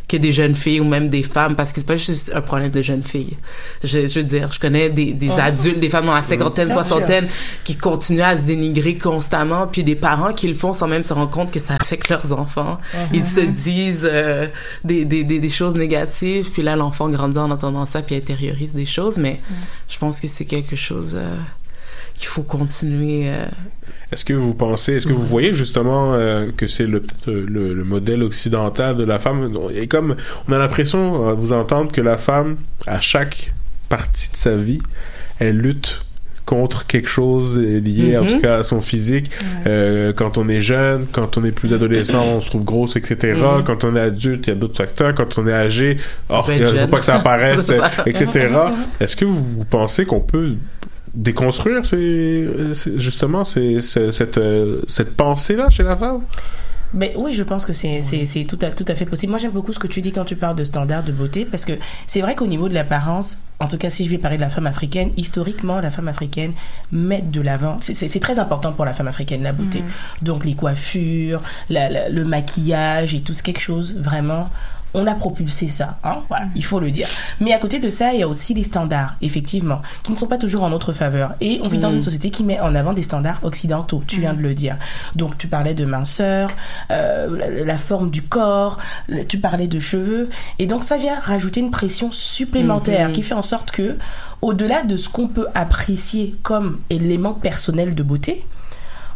que 0.09 0.16
des 0.16 0.32
jeunes 0.32 0.54
filles 0.54 0.80
ou 0.80 0.84
même 0.84 1.09
des 1.11 1.22
femmes 1.22 1.54
parce 1.54 1.72
que 1.72 1.80
c'est 1.80 1.86
pas 1.86 1.96
juste 1.96 2.32
un 2.34 2.40
problème 2.40 2.70
de 2.70 2.80
jeunes 2.80 3.02
filles. 3.02 3.36
Je, 3.84 4.06
je 4.06 4.20
veux 4.20 4.26
dire, 4.26 4.50
je 4.50 4.59
connais 4.59 4.88
des, 4.88 5.12
des 5.12 5.30
adultes, 5.30 5.78
des 5.80 5.90
femmes 5.90 6.06
dans 6.06 6.14
la 6.14 6.22
cinquantaine, 6.22 6.68
Bien 6.68 6.82
sûr. 6.82 6.86
soixantaine 6.86 7.28
qui 7.64 7.76
continuent 7.76 8.22
à 8.22 8.36
se 8.36 8.42
dénigrer 8.42 8.96
constamment 8.96 9.66
puis 9.66 9.84
des 9.84 9.94
parents 9.94 10.32
qui 10.32 10.48
le 10.48 10.54
font 10.54 10.72
sans 10.72 10.88
même 10.88 11.04
se 11.04 11.12
rendre 11.12 11.30
compte 11.30 11.50
que 11.50 11.61
ça 11.61 11.74
affecte 11.78 12.09
leurs 12.09 12.32
enfants. 12.32 12.78
Mhm. 12.94 13.00
Ils 13.12 13.28
se 13.28 13.40
disent 13.40 14.09
euh, 14.11 14.48
des, 14.82 15.04
des, 15.04 15.24
des, 15.24 15.38
des 15.38 15.50
choses 15.50 15.74
négatives 15.74 16.50
puis 16.52 16.62
là 16.62 16.74
l'enfant 16.74 17.09
grandit 17.11 17.38
en 17.38 17.50
entendant 17.50 17.84
ça 17.84 18.00
puis 18.00 18.16
intériorise 18.16 18.72
des 18.72 18.86
choses 18.86 19.18
mais 19.18 19.40
je 19.88 19.98
pense 19.98 20.20
que 20.20 20.28
c'est 20.28 20.46
quelque 20.46 20.76
chose 20.76 21.12
euh, 21.14 21.36
qu'il 22.18 22.28
faut 22.28 22.42
continuer 22.42 23.28
euh, 23.30 23.46
Est-ce 24.12 24.24
que 24.24 24.32
vous 24.34 24.54
pensez, 24.54 24.94
est-ce 24.94 25.06
que 25.06 25.12
vous 25.12 25.22
voyez 25.26 25.52
justement 25.52 26.14
euh, 26.14 26.48
que 26.56 26.66
c'est 26.66 26.86
le, 26.86 27.00
peut-être 27.00 27.30
le, 27.30 27.74
le 27.74 27.84
modèle 27.84 28.22
occidental 28.22 28.96
de 28.96 29.04
la 29.04 29.18
femme? 29.18 29.50
Et 29.74 29.86
comme 29.86 30.16
on 30.48 30.52
a 30.52 30.58
l'impression 30.58 31.28
à 31.28 31.34
vous 31.34 31.52
entendre 31.52 31.92
que 31.92 32.00
la 32.00 32.16
femme, 32.16 32.56
à 32.86 33.00
chaque 33.00 33.52
partie 33.88 34.30
de 34.30 34.36
sa 34.36 34.54
vie, 34.56 34.80
elle 35.38 35.58
lutte 35.58 36.02
contre 36.44 36.86
quelque 36.86 37.10
chose 37.10 37.58
lié 37.58 38.16
en 38.16 38.22
Mhm. 38.24 38.28
tout 38.30 38.40
cas 38.40 38.56
à 38.60 38.62
son 38.62 38.80
physique. 38.80 39.30
Euh, 39.66 40.14
quand 40.14 40.38
on 40.38 40.48
est 40.48 40.62
jeune 40.62 41.04
quand 41.12 41.36
on 41.36 41.44
est 41.44 41.52
plus 41.52 41.74
adolescent 41.74 42.22
on 42.24 42.40
se 42.40 42.46
trouve 42.48 42.64
grosse 42.64 42.96
etc 42.96 43.34
Mhm. 43.36 43.64
quand 43.64 43.84
on 43.84 43.94
est 43.94 44.00
adulte 44.00 44.46
il 44.46 44.50
y 44.50 44.52
a 44.54 44.56
d'autres 44.56 44.78
facteurs. 44.78 45.14
Quand 45.14 45.36
on 45.38 45.46
est 45.46 45.52
âgé 45.52 45.98
oh, 46.30 46.40
peut 46.46 46.54
il 46.56 46.62
être 46.62 46.74
faut 46.74 46.86
pas 46.88 47.00
que 47.00 47.04
ça 47.04 47.16
apparaisse 47.16 47.70
etc 48.06 48.48
est-ce 49.00 49.14
que 49.14 49.26
vous 49.26 49.64
pensez 49.68 50.06
qu'on 50.06 50.20
peut 50.20 50.48
déconstruire 51.14 51.82
justement 52.96 53.44
cette, 53.44 54.38
euh, 54.38 54.82
cette 54.86 55.16
pensée-là 55.16 55.70
chez 55.70 55.82
la 55.82 55.96
femme 55.96 56.20
Mais 56.94 57.12
oui, 57.16 57.32
je 57.32 57.42
pense 57.42 57.64
que 57.66 57.72
c'est 57.72 58.00
tout 58.48 58.59
à 58.62 58.70
tout 58.70 58.84
à 58.88 58.94
fait 58.94 59.04
possible. 59.04 59.30
Moi, 59.30 59.38
j'aime 59.38 59.50
beaucoup 59.50 59.72
ce 59.74 59.78
que 59.78 59.86
tu 59.88 60.00
dis 60.00 60.11
quand 60.12 60.24
tu 60.24 60.36
parles 60.36 60.56
de 60.56 60.64
standards 60.64 61.04
de 61.04 61.12
beauté 61.12 61.44
parce 61.44 61.64
que 61.64 61.72
c'est 62.06 62.20
vrai 62.22 62.34
qu'au 62.34 62.46
niveau 62.46 62.68
de 62.68 62.74
l'apparence, 62.74 63.38
en 63.61 63.66
tout 63.68 63.76
cas, 63.76 63.90
si 63.90 64.04
je 64.04 64.11
vais 64.11 64.18
parler 64.18 64.36
de 64.38 64.42
la 64.42 64.48
femme 64.48 64.66
africaine, 64.66 65.11
historiquement, 65.16 65.80
la 65.80 65.90
femme 65.90 66.09
africaine 66.09 66.52
met 66.92 67.20
de 67.22 67.40
l'avant. 67.40 67.76
C'est- 67.80 68.20
très 68.20 68.38
important 68.38 68.72
pour 68.72 68.84
la 68.86 68.94
femme 68.94 69.09
africaine 69.09 69.42
la 69.42 69.52
beauté. 69.52 69.82
Donc 70.22 70.44
les 70.44 70.54
coiffures, 70.54 71.42
la- 71.68 71.90
la- 71.90 72.09
le 72.09 72.24
maquillage 72.24 73.14
et 73.14 73.20
tout, 73.20 73.34
c'est 73.34 73.42
quelque 73.44 73.61
chose 73.61 73.96
vraiment. 74.00 74.48
On 74.95 75.07
a 75.07 75.14
propulsé 75.14 75.68
ça, 75.68 75.99
hein, 76.03 76.16
voilà, 76.28 76.47
il 76.57 76.64
faut 76.64 76.80
le 76.80 76.91
dire. 76.91 77.09
Mais 77.41 77.53
à 77.53 77.59
côté 77.59 77.78
de 77.78 77.91
ça, 77.91 78.14
il 78.14 78.20
y 78.20 78.22
a 78.22 78.28
aussi 78.28 78.55
les 78.55 78.64
standards, 78.64 79.16
effectivement, 79.20 79.82
qui 80.03 80.12
ne 80.12 80.16
sont 80.16 80.26
pas 80.26 80.39
toujours 80.39 80.62
en 80.62 80.70
notre 80.70 80.93
faveur. 80.95 81.34
Et 81.43 81.61
on 81.62 81.68
vit 81.68 81.78
dans 81.78 81.91
une 81.91 82.03
société 82.03 82.30
qui 82.30 82.43
met 82.43 82.59
en 82.61 82.74
avant 82.74 82.95
des 82.95 83.03
standards 83.03 83.41
occidentaux, 83.43 84.03
tu 84.07 84.18
viens 84.20 84.32
de 84.34 84.41
le 84.41 84.55
dire. 84.55 84.76
Donc 85.14 85.36
tu 85.36 85.47
parlais 85.47 85.74
de 85.74 85.84
minceur, 85.84 86.51
euh, 86.91 87.36
la, 87.39 87.64
la 87.64 87.78
forme 87.78 88.11
du 88.11 88.22
corps, 88.22 88.78
tu 89.28 89.39
parlais 89.39 89.66
de 89.68 89.78
cheveux, 89.78 90.30
et 90.59 90.66
donc 90.66 90.84
ça 90.84 90.97
vient 90.97 91.18
rajouter 91.20 91.61
une 91.61 91.70
pression 91.70 92.11
supplémentaire 92.11 93.09
Mhm. 93.09 93.12
qui 93.14 93.22
fait 93.22 93.34
en 93.34 93.43
sorte 93.43 93.70
que, 93.70 93.99
au-delà 94.43 94.82
de 94.84 94.97
ce 94.97 95.09
qu'on 95.09 95.28
peut 95.28 95.47
apprécier 95.55 96.34
comme 96.43 96.80
élément 96.91 97.34
personnel 97.34 97.95
de 97.95 98.03
beauté, 98.03 98.45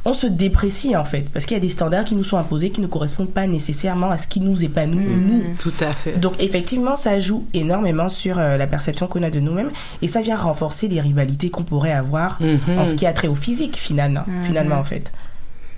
on 0.05 0.13
se 0.15 0.27
déprécie 0.27 0.97
en 0.97 1.05
fait, 1.05 1.27
parce 1.33 1.47
qu'il 1.47 1.57
y 1.57 1.61
a 1.61 1.61
des 1.61 1.69
standards 1.69 2.05
qui 2.05 2.17
nous 2.17 2.25
sont 2.25 2.37
imposés 2.37 2.71
qui 2.71 2.81
ne 2.81 2.89
correspondent 2.89 3.31
pas 3.31 3.47
nécessairement 3.47 4.11
à 4.11 4.19
ce 4.19 4.27
qui 4.27 4.41
nous 4.41 4.65
épanouit 4.65 5.05
nous. 5.07 5.43
tout 5.61 5.73
à 5.81 5.93
fait 5.93 6.19
Donc 6.19 6.35
effectivement, 6.43 6.97
ça 6.97 7.21
joue 7.21 7.45
énormément 7.55 8.09
sur 8.09 8.39
euh, 8.39 8.57
la 8.57 8.67
perception 8.67 9.07
qu'on 9.07 9.23
a 9.23 9.31
de 9.31 9.39
nous-mêmes 9.41 9.71
et 10.03 10.09
ça 10.09 10.21
vient 10.21 10.37
renforcer 10.37 10.89
les 10.89 11.01
rivalités 11.01 11.51
qu'on 11.51 11.63
pourrait 11.63 11.93
avoir 11.93 12.39
Mhm. 12.41 12.79
en 12.79 12.85
ce 12.87 12.95
qui 12.95 13.07
a 13.07 13.13
trait 13.13 13.29
au 13.29 13.35
physique 13.37 13.77
finalement, 13.77 14.25
Mhm. 14.27 14.43
finalement 14.45 14.77
en 14.77 14.85
fait. 14.85 15.13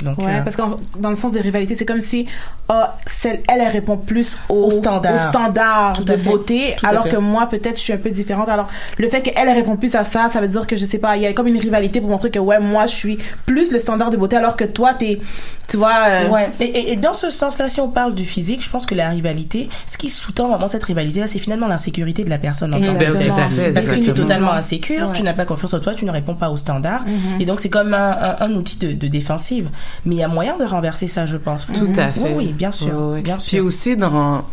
Donc 0.04 0.18
Ouais, 0.18 0.24
euh, 0.38 0.42
parce 0.42 0.56
que 0.56 0.62
dans 0.98 1.08
le 1.10 1.14
sens 1.14 1.32
des 1.32 1.40
rivalités, 1.40 1.76
c'est 1.76 1.84
comme 1.86 2.00
si 2.00 2.26
ah, 2.68 2.96
celle, 3.06 3.40
elle, 3.52 3.60
elle 3.60 3.68
répond 3.68 3.96
plus 3.98 4.38
au, 4.48 4.64
Au 4.66 4.70
standard. 4.70 5.14
au 5.14 5.28
standard 5.30 6.00
de 6.02 6.16
beauté, 6.16 6.74
alors 6.82 7.06
que 7.08 7.16
moi, 7.16 7.46
peut-être, 7.46 7.76
je 7.76 7.82
suis 7.82 7.92
un 7.92 7.98
peu 7.98 8.10
différente. 8.10 8.48
Alors, 8.48 8.68
le 8.98 9.08
fait 9.08 9.20
qu'elle, 9.20 9.34
elle 9.48 9.54
répond 9.54 9.76
plus 9.76 9.94
à 9.94 10.04
ça, 10.04 10.30
ça 10.32 10.40
veut 10.40 10.48
dire 10.48 10.66
que, 10.66 10.74
je 10.76 10.86
sais 10.86 10.98
pas, 10.98 11.16
il 11.16 11.22
y 11.22 11.26
a 11.26 11.32
comme 11.34 11.46
une 11.46 11.58
rivalité 11.58 12.00
pour 12.00 12.08
montrer 12.10 12.30
que, 12.30 12.38
ouais, 12.38 12.60
moi, 12.60 12.86
je 12.86 12.94
suis 12.94 13.18
plus 13.44 13.70
le 13.70 13.78
standard 13.78 14.10
de 14.10 14.16
beauté, 14.16 14.36
alors 14.36 14.56
que 14.56 14.64
toi, 14.64 14.94
t'es, 14.94 15.20
tu 15.68 15.76
vois... 15.76 15.92
euh, 16.08 16.28
Ouais. 16.30 16.50
Et, 16.60 16.64
et- 16.64 16.92
et 16.92 16.96
dans 16.96 17.12
ce 17.12 17.28
sens-là, 17.30 17.68
si 17.68 17.80
on 17.80 17.88
parle 17.88 18.14
du 18.14 18.24
physique, 18.24 18.62
je 18.64 18.70
pense 18.70 18.86
que 18.86 18.94
la 18.94 19.10
rivalité, 19.10 19.68
ce 19.86 19.98
qui 19.98 20.08
sous-tend 20.08 20.48
vraiment 20.48 20.68
cette 20.68 20.84
rivalité-là, 20.84 21.28
c'est 21.28 21.38
finalement 21.38 21.68
l'insécurité 21.68 22.24
de 22.24 22.30
la 22.30 22.38
personne 22.38 22.72
en 22.74 22.78
tant 22.80 22.94
que 22.94 23.04
Exactement. 23.04 23.18
telle. 23.20 23.34
Tout 23.34 23.40
à 23.40 23.48
fait, 23.50 23.72
Parce 23.72 23.88
que 23.88 23.94
tu 23.96 24.10
es 24.10 24.14
totalement 24.14 24.52
insécure, 24.52 25.08
Ouais. 25.08 25.14
tu 25.14 25.22
n'as 25.22 25.34
pas 25.34 25.44
confiance 25.44 25.74
en 25.74 25.80
toi, 25.80 25.94
tu 25.94 26.04
ne 26.06 26.10
réponds 26.10 26.34
pas 26.34 26.48
aux 26.50 26.56
standards. 26.56 27.02
Mhm. 27.06 27.40
Et 27.40 27.44
donc, 27.44 27.60
c'est 27.60 27.68
comme 27.68 27.92
un, 27.94 28.10
un- 28.12 28.36
un 28.40 28.52
outil 28.54 28.78
de, 28.78 28.92
de 28.92 29.06
défensive. 29.08 29.68
Mais 30.06 30.14
il 30.16 30.18
y 30.18 30.22
a 30.24 30.28
moyen 30.28 30.56
de 30.56 30.64
renverser 30.64 31.06
ça, 31.08 31.26
je 31.26 31.36
pense. 31.36 31.66
Tout 31.66 31.92
à 31.96 32.12
fait. 32.12 32.20
Oui, 32.20 32.30
oui, 32.36 32.53
bien 32.54 32.72
sûr. 32.72 32.94
Ouais, 32.94 33.12
ouais. 33.14 33.22
Bien 33.22 33.36
Puis 33.36 33.44
sûr. 33.56 33.64
aussi 33.64 33.96
dans 33.96 34.44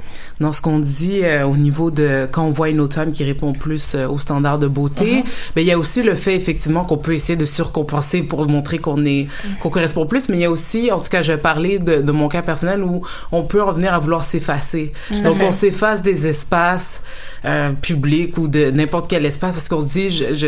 dans 0.42 0.52
ce 0.52 0.62
qu'on 0.62 0.80
dit 0.80 1.22
euh, 1.24 1.46
au 1.46 1.56
niveau 1.56 1.92
de 1.92 2.28
quand 2.32 2.44
on 2.46 2.50
voit 2.52 2.70
une 2.70 2.80
autre 2.82 2.96
femme 2.96 3.12
qui 3.14 3.24
répond 3.24 3.54
plus 3.54 3.96
euh, 3.96 4.08
aux 4.08 4.20
standards 4.20 4.60
de 4.60 4.68
beauté, 4.68 5.22
Uh-huh. 5.24 5.24
mais 5.56 5.62
il 5.64 5.68
y 5.68 5.72
a 5.72 5.78
aussi 5.78 6.04
le 6.04 6.16
fait 6.16 6.36
effectivement 6.36 6.84
qu'on 6.84 6.98
peut 6.98 7.14
essayer 7.14 7.36
de 7.38 7.46
surcompenser 7.46 8.24
pour 8.24 8.48
montrer 8.48 8.80
qu'on 8.80 9.06
est 9.06 9.28
qu'on 9.62 9.70
correspond 9.70 10.06
plus, 10.06 10.28
mais 10.30 10.38
il 10.38 10.42
y 10.42 10.46
a 10.46 10.52
aussi 10.52 10.92
en 10.92 11.00
tout 11.00 11.10
cas 11.10 11.22
je 11.22 11.32
vais 11.34 11.38
parler 11.39 11.80
de, 11.80 12.02
de 12.02 12.12
mon 12.12 12.28
cas 12.28 12.42
personnel 12.42 12.84
où 12.84 13.02
on 13.32 13.44
peut 13.44 13.62
en 13.64 13.72
venir 13.72 13.94
à 13.94 14.00
vouloir 14.00 14.24
s'effacer. 14.24 14.92
Donc 15.24 15.38
on 15.42 15.52
s'efface 15.52 16.02
des 16.02 16.28
espaces 16.28 17.02
euh, 17.46 17.72
publics 17.82 18.38
ou 18.38 18.48
de 18.48 18.70
n'importe 18.72 19.10
quel 19.10 19.26
espace 19.26 19.56
parce 19.56 19.70
qu'on 19.70 19.82
se 19.82 19.88
dit 19.88 20.10
je 20.12 20.34
je 20.36 20.48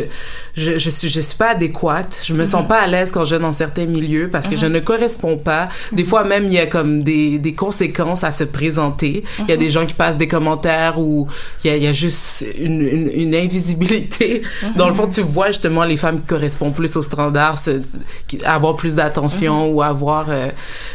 je 0.56 0.78
je 0.78 0.90
suis 0.90 1.10
je 1.10 1.20
suis 1.22 1.38
pas 1.38 1.52
adéquate, 1.52 2.22
je 2.26 2.34
me 2.34 2.46
sens 2.46 2.62
Mhm. 2.64 2.68
pas 2.68 2.82
à 2.82 2.88
l'aise 2.88 3.12
quand 3.12 3.24
je 3.26 3.36
vais 3.36 3.42
dans 3.42 3.52
certains 3.52 3.86
milieux 3.88 4.30
parce 4.32 4.48
que 4.48 4.56
je 4.56 4.68
ne 4.68 4.80
correspond 4.80 5.38
pas. 5.38 5.70
Des 5.92 6.04
fois 6.04 6.24
même 6.24 6.46
il 6.46 6.54
y 6.54 6.60
a 6.60 6.68
comme 6.68 7.04
des 7.04 7.40
des 7.40 7.54
conséquences 7.54 8.24
à 8.24 8.32
se 8.32 8.44
présenter. 8.44 9.24
Il 9.40 9.48
y 9.50 9.52
a 9.52 9.58
des 9.58 9.70
gens 9.72 9.83
qui 9.86 9.94
passent 9.94 10.18
des 10.18 10.28
commentaires 10.28 11.00
où 11.00 11.28
il 11.64 11.68
y 11.72 11.74
a 11.74 11.78
y 11.78 11.88
a 11.88 11.92
juste 11.94 12.46
une 12.58 12.82
une, 12.82 13.10
une 13.14 13.36
invisibilité. 13.36 14.42
Mhm. 14.64 14.74
Dans 14.76 14.88
le 14.88 14.94
fond 14.94 15.08
tu 15.08 15.22
vois 15.22 15.48
justement 15.48 15.84
les 15.84 15.98
femmes 15.98 16.20
qui 16.22 16.28
correspondent 16.28 16.74
plus 16.76 16.96
aux 16.96 17.02
standards, 17.04 17.58
se- 17.58 17.82
qui- 18.28 18.44
avoir 18.46 18.76
plus 18.76 18.96
d'attention 18.96 19.68
ou 19.68 19.82
avoir 19.82 20.26
euh, 20.30 20.50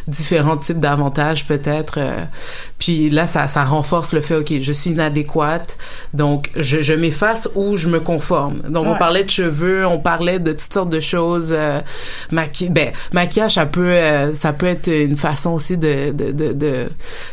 différents 0.06 0.56
types 0.56 0.78
d'avantages 0.80 1.46
peut-être. 1.46 1.94
euh. 1.98 2.24
Puis 2.78 3.10
là 3.10 3.26
ça 3.26 3.48
ça 3.48 3.64
renforce 3.64 4.12
le 4.12 4.20
fait 4.20 4.36
OK, 4.36 4.52
je 4.60 4.72
suis 4.72 4.90
inadéquate. 4.90 5.76
Donc 6.14 6.50
je 6.56 6.80
je 6.82 6.94
m'efface 6.94 7.48
ou 7.54 7.76
je 7.76 7.88
me 7.88 8.00
conforme. 8.00 8.60
Donc 8.68 8.86
on 8.86 8.96
parlait 8.96 9.24
de 9.24 9.30
cheveux, 9.30 9.86
on 9.86 9.98
parlait 9.98 10.38
de 10.38 10.52
toutes 10.52 10.72
sortes 10.72 10.88
de 10.90 11.00
choses 11.00 11.48
euh, 11.52 11.80
maqui 12.30 12.68
ben 12.68 12.92
maquillage 13.12 13.54
ça 13.54 13.66
peut 13.66 13.90
euh, 13.92 14.32
ça 14.34 14.52
peut 14.52 14.66
être 14.66 14.88
une 14.92 15.16
façon 15.16 15.50
aussi 15.52 15.76
de 15.76 16.12
de 16.12 16.32
de, 16.32 16.52
de 16.52 16.86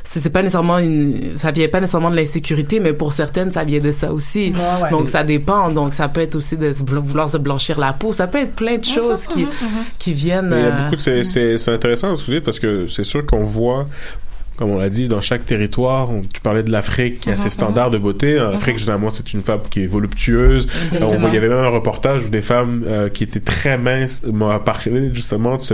c'est 0.04 0.30
pas 0.32 0.42
nécessairement 0.42 0.80
une 0.80 1.38
ça 1.38 1.52
vient 1.52 1.68
pas 1.68 1.80
nécessairement 1.80 2.10
de 2.12 2.16
l'insécurité 2.16 2.80
mais 2.80 2.94
pour 2.94 3.14
certaines 3.14 3.52
ça 3.52 3.64
vient 3.64 3.80
de 3.80 3.92
ça 3.92 4.12
aussi. 4.12 4.54
Ouais, 4.56 4.84
ouais. 4.84 4.90
Donc 4.90 5.10
ça 5.10 5.24
dépend. 5.24 5.70
Donc 5.70 5.94
ça 5.94 6.08
peut 6.08 6.22
être 6.22 6.36
aussi 6.36 6.58
de 6.58 6.72
se 6.74 6.84
vouloir 6.84 7.30
se 7.30 7.38
blanchir 7.38 7.80
la 7.80 7.94
peau, 7.94 8.14
ça 8.14 8.28
peut 8.28 8.40
être 8.40 8.56
plein 8.56 8.78
de 8.78 8.84
choses 8.86 9.28
qui 9.28 9.48
qui 10.00 10.14
viennent 10.14 10.54
il 10.56 10.60
y 10.60 10.64
a 10.64 10.68
euh, 10.68 10.84
beaucoup 10.84 10.96
de- 10.96 11.02
c'est 11.02 11.24
c'est 11.24 11.58
c'est 11.58 11.72
intéressant 11.74 12.16
ce 12.16 12.22
que 12.22 12.28
vous 12.32 12.34
dites 12.38 12.46
parce 12.46 12.60
que 12.60 12.88
c'est 12.88 13.04
sûr 13.04 13.26
qu'on 13.26 13.44
voit 13.44 13.88
comme 14.58 14.70
on 14.72 14.80
l'a 14.80 14.90
dit, 14.90 15.08
dans 15.08 15.22
chaque 15.22 15.46
territoire, 15.46 16.10
on- 16.12 16.22
tu 16.22 16.40
parlais 16.42 16.64
de 16.64 16.72
l'Afrique, 16.72 17.20
qui 17.22 17.30
a 17.30 17.34
Mhm, 17.34 17.38
ses 17.38 17.50
standards 17.50 17.92
de 17.92 17.98
beauté. 17.98 18.40
En 18.40 18.54
Afrique, 18.54 18.78
généralement, 18.78 19.10
c'est 19.10 19.34
une 19.34 19.42
femme 19.42 19.60
qui 19.70 19.84
est 19.84 19.88
voluptueuse. 19.88 20.68
Euh, 20.96 21.00
on 21.02 21.08
voit- 21.18 21.30
il 21.30 21.36
y 21.36 21.38
avait 21.38 21.50
même 21.50 21.58
un 21.64 21.68
reportage 21.70 22.24
où 22.26 22.30
des 22.30 22.42
femmes 22.42 22.84
euh, 22.88 23.10
qui 23.10 23.24
étaient 23.24 23.40
très 23.40 23.78
minces 23.78 24.24
m'ont 24.32 24.58
parlé 24.60 25.10
justement 25.14 25.58
de 25.58 25.62
ce, 25.64 25.74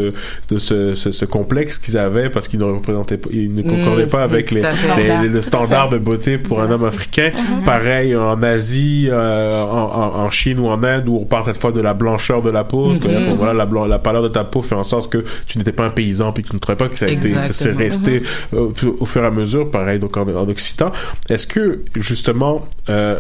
de 0.49 0.57
ce, 0.57 0.95
ce, 0.95 1.11
ce 1.11 1.25
complexe 1.25 1.77
qu'ils 1.77 1.97
avaient 1.97 2.29
parce 2.29 2.47
qu'ils 2.47 2.59
ne 2.59 2.65
représentaient 2.65 3.17
pas, 3.17 3.29
ils 3.32 3.53
ne 3.53 3.61
concordaient 3.61 4.03
Mhm, 4.05 4.09
pas 4.09 4.23
avec 4.23 4.51
les, 4.51 4.61
les- 4.97 5.29
le 5.29 5.41
standard 5.41 5.89
de 5.89 5.97
beauté 5.97 6.38
pour 6.38 6.61
un 6.61 6.71
homme 6.71 6.86
africain. 6.86 7.32
Mhm. 7.34 7.63
Pareil 7.65 8.15
en 8.15 8.41
Asie, 8.41 9.07
euh, 9.11 9.61
en, 9.63 9.67
en, 9.67 10.19
en 10.25 10.29
Chine 10.32 10.59
ou 10.59 10.67
en 10.67 10.84
Inde, 10.84 11.07
où 11.07 11.17
on 11.21 11.25
parle 11.25 11.45
cette 11.45 11.57
fois 11.57 11.71
de 11.71 11.82
la 11.82 11.93
blancheur 11.93 12.41
de 12.41 12.49
la 12.49 12.63
peau. 12.63 12.93
que, 13.01 13.07
Mhm. 13.07 13.36
voilà, 13.38 13.53
la, 13.53 13.88
la 13.88 13.99
pâleur 13.99 14.21
de 14.23 14.27
ta 14.27 14.43
peau 14.43 14.61
fait 14.61 14.75
en 14.75 14.84
sorte 14.84 15.11
que 15.11 15.23
tu 15.47 15.57
n'étais 15.57 15.71
pas 15.71 15.86
un 15.86 15.89
paysan 15.89 16.32
puis 16.34 16.43
que 16.43 16.49
tu 16.49 16.55
ne 16.55 16.59
trouvais 16.59 16.75
pas 16.77 16.88
que 16.89 16.97
ça 16.97 17.05
a 17.05 17.09
été, 17.09 17.32
ça 17.41 17.53
s'est 17.53 17.71
resté 17.71 18.23
euh, 18.53 18.69
au 18.99 19.05
fur 19.05 19.24
et 19.24 19.28
à 19.28 19.32
mesure, 19.32 19.69
pareil 19.72 19.99
donc 19.99 20.17
en, 20.17 20.28
en 20.28 20.49
Occitan. 20.49 20.91
Est-ce 21.30 21.47
que 21.47 21.84
justement, 21.95 22.67
euh, 22.89 23.19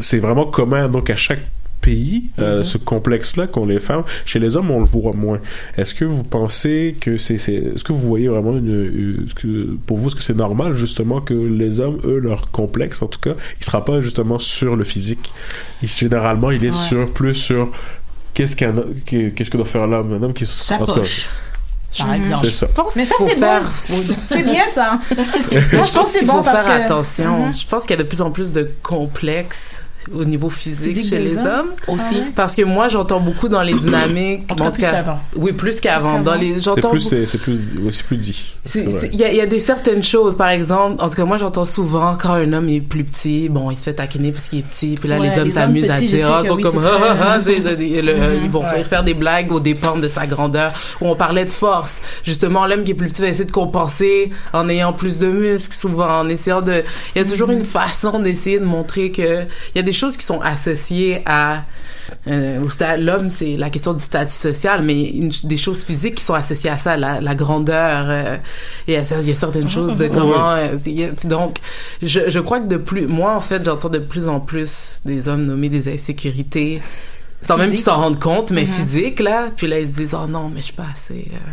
c'est 0.00 0.18
vraiment 0.18 0.46
commun 0.46 0.88
donc 0.88 1.10
à 1.10 1.16
chaque 1.16 1.40
pays 1.82 2.24
euh, 2.40 2.58
Mhm. 2.58 2.64
ce 2.64 2.78
complexe-là 2.78 3.46
qu'ont 3.46 3.64
les 3.66 3.78
femmes. 3.78 4.02
Chez 4.24 4.40
les 4.40 4.56
hommes, 4.56 4.72
on 4.72 4.80
le 4.80 4.84
voit 4.86 5.12
moins. 5.12 5.38
Est-ce 5.76 5.94
que 5.94 6.04
vous 6.04 6.24
pensez 6.24 6.96
que 7.00 7.16
c'est, 7.16 7.34
est-ce 7.36 7.84
que 7.84 7.92
vous 7.92 8.00
voyez 8.08 8.26
vraiment 8.26 8.56
une, 8.56 8.66
une- 8.66 9.26
que 9.36 9.76
pour 9.86 9.96
vous, 9.98 10.08
est-ce 10.08 10.16
que 10.16 10.22
c'est 10.22 10.34
normal 10.36 10.74
justement 10.74 11.20
que 11.20 11.34
les 11.34 11.78
hommes, 11.78 11.98
eux, 12.04 12.18
leur 12.18 12.50
complexe, 12.50 13.02
en 13.02 13.06
tout 13.06 13.20
cas, 13.20 13.34
il 13.60 13.64
sera 13.64 13.84
pas 13.84 14.00
justement 14.00 14.40
sur 14.40 14.74
le 14.74 14.82
physique? 14.82 15.32
Il, 15.82 15.88
généralement, 15.88 16.50
il 16.50 16.64
est 16.64 16.70
Ouais. 16.70 16.88
sur 16.88 17.08
plus 17.12 17.34
sur 17.34 17.70
qu'est-ce 18.34 18.56
qu'un 18.56 18.74
qu'est-ce 19.06 19.48
que 19.50 19.56
doit 19.56 19.64
faire 19.64 19.86
l'homme, 19.86 20.12
un 20.12 20.22
homme 20.24 20.34
qui 20.34 20.44
Sa 20.44 20.78
tout 20.78 20.86
cas, 20.86 20.92
poche. 20.94 21.28
Par 22.04 22.14
exemple. 22.14 22.44
C'est 22.44 22.50
ça. 22.50 22.66
Je 22.68 22.72
pense 22.72 22.96
Mais 22.96 23.02
qu'il 23.02 23.10
ça, 23.10 23.14
faut 23.18 23.26
c'est 23.28 23.36
faire. 23.36 23.62
bon. 23.88 24.04
C'est 24.28 24.42
bien 24.42 24.64
ça. 24.74 24.98
Moi, 25.14 25.24
je 25.50 25.58
je 25.60 25.76
pense 25.76 25.90
pense 25.92 26.06
que 26.06 26.10
c'est 26.12 26.18
qu'il 26.20 26.28
bon 26.28 26.34
faut 26.34 26.42
parce 26.42 26.66
faire 26.66 26.78
que- 26.78 26.82
attention. 26.84 27.46
Mhm. 27.46 27.52
Je 27.52 27.66
pense 27.66 27.82
qu'il 27.82 27.90
y 27.90 27.94
a 28.00 28.02
de 28.02 28.08
plus 28.08 28.20
en 28.20 28.30
plus 28.30 28.52
de 28.52 28.70
complexes 28.82 29.82
au 30.14 30.24
niveau 30.24 30.48
physique 30.50 31.06
chez 31.08 31.18
les 31.18 31.36
hommes? 31.36 31.46
hommes 31.46 31.70
Aussi. 31.96 32.14
Ah 32.16 32.18
ouais? 32.24 32.32
parce 32.34 32.54
que 32.56 32.62
moi 32.62 32.88
j'entends 32.88 33.20
beaucoup 33.20 33.48
dans 33.48 33.62
les 33.62 33.74
dynamiques 33.74 34.42
En 34.50 34.54
tout 34.54 34.64
cas, 34.64 34.70
plus 34.70 34.82
qu'avant. 34.82 35.18
oui 35.36 35.52
plus 35.52 35.80
qu'avant 35.80 36.14
Plus 36.16 36.24
dans 36.24 36.34
les 36.34 36.54
C'est 36.54 36.60
j'entends 36.62 36.90
plus, 36.90 37.00
c'est 37.00 37.26
c'est 37.26 37.38
plus, 37.38 37.58
c'est 37.90 38.04
plus 38.04 38.16
dit. 38.16 38.54
C'est 38.64 38.82
vrai. 38.82 39.00
c'est- 39.00 39.10
Il 39.12 39.18
y, 39.18 39.24
a, 39.24 39.30
il 39.30 39.36
y 39.36 39.40
a 39.40 39.46
des 39.46 39.60
certaines 39.60 40.02
choses, 40.02 40.36
par 40.36 40.48
exemple, 40.48 41.02
en 41.02 41.08
tout 41.08 41.14
cas 41.16 41.24
moi 41.24 41.36
j'entends 41.38 41.64
souvent 41.64 42.16
quand 42.20 42.32
un 42.34 42.52
homme 42.52 42.68
est 42.68 42.80
plus 42.80 43.04
petit, 43.04 43.48
bon 43.48 43.70
il 43.70 43.76
se 43.76 43.82
fait 43.82 43.94
taquiner 43.94 44.32
parce 44.32 44.48
qu'il 44.48 44.60
est 44.60 44.62
petit, 44.62 44.94
puis 44.98 45.08
là 45.08 45.18
Ouais, 45.18 45.30
les 45.30 45.40
hommes 45.40 45.50
s'amusent 45.50 45.90
à 45.90 45.96
dire, 45.98 46.28
ah, 46.30 46.44
sont 46.44 46.54
oui, 46.56 46.62
comme, 46.62 46.78
ah, 46.84 46.88
très- 46.88 47.08
ah, 47.08 47.16
ah, 47.22 47.38
Mhm. 47.38 47.46
ils 48.44 48.50
vont 48.50 48.62
Ouais. 48.62 48.84
faire, 48.84 49.02
des 49.04 49.14
blagues 49.14 49.52
aux 49.52 49.60
dépens 49.60 49.96
de 49.98 50.08
sa 50.08 50.26
grandeur. 50.26 50.72
Où 51.00 51.06
on 51.08 51.14
parlait 51.16 51.44
de 51.44 51.52
force, 51.52 52.00
justement 52.24 52.66
l'homme 52.66 52.84
qui 52.84 52.92
est 52.92 52.94
plus 52.94 53.08
petit 53.08 53.22
va 53.22 53.28
essayer 53.28 53.44
de 53.44 53.52
compenser 53.52 54.30
en 54.52 54.68
ayant 54.68 54.92
plus 54.92 55.18
de 55.18 55.26
muscles, 55.28 55.74
souvent 55.74 56.20
en 56.20 56.28
essayant 56.28 56.62
de, 56.62 56.82
il 57.14 57.18
y 57.18 57.24
a 57.24 57.28
toujours 57.28 57.50
une 57.50 57.64
façon 57.64 58.18
d'essayer 58.18 58.58
de 58.58 58.64
montrer 58.64 59.10
que 59.12 59.42
il 59.42 59.76
y 59.76 59.78
a 59.78 59.82
des 59.82 59.92
choses 59.96 60.16
qui 60.16 60.24
sont 60.24 60.40
associées 60.40 61.22
à 61.26 61.64
euh, 62.28 62.62
l'homme 62.98 63.30
c'est 63.30 63.56
la 63.56 63.68
question 63.70 63.92
du 63.92 64.00
statut 64.02 64.30
social 64.30 64.82
mais 64.82 65.02
une- 65.10 65.32
des 65.44 65.56
choses 65.56 65.82
physiques 65.84 66.14
qui 66.16 66.24
sont 66.24 66.34
associées 66.34 66.70
à 66.70 66.78
ça 66.78 66.96
la, 66.96 67.20
la 67.20 67.34
grandeur 67.34 68.06
euh, 68.08 68.36
il 68.86 68.94
y 68.94 68.96
a 68.96 69.04
ça- 69.04 69.18
il 69.20 69.28
y 69.28 69.32
a 69.32 69.34
certaines 69.34 69.68
choses 69.68 69.98
de 69.98 70.06
Mhm. 70.06 70.14
comment 70.14 70.50
euh, 70.52 70.76
a- 70.76 71.26
donc 71.26 71.58
je, 72.02 72.20
je 72.28 72.38
crois 72.38 72.60
que 72.60 72.66
de 72.68 72.76
plus 72.76 73.06
moi 73.08 73.34
en 73.34 73.40
fait 73.40 73.64
j'entends 73.64 73.88
de 73.88 73.98
plus 73.98 74.28
en 74.28 74.38
plus 74.38 75.00
des 75.04 75.28
hommes 75.28 75.44
nommer 75.46 75.68
des 75.68 75.92
insécurités 75.92 76.80
sans 77.42 77.56
même 77.56 77.70
qu'ils 77.70 77.80
s'en 77.80 77.96
rendent 77.96 78.20
compte 78.20 78.50
mais 78.52 78.62
Mhm. 78.62 78.66
physiques 78.68 79.20
là 79.20 79.48
puis 79.56 79.66
là 79.66 79.80
ils 79.80 79.86
se 79.88 79.92
disent 79.92 80.14
oh 80.14 80.26
non 80.28 80.48
mais 80.48 80.60
je 80.60 80.66
suis 80.66 80.74
pas 80.74 80.86
assez 80.92 81.28
euh. 81.32 81.50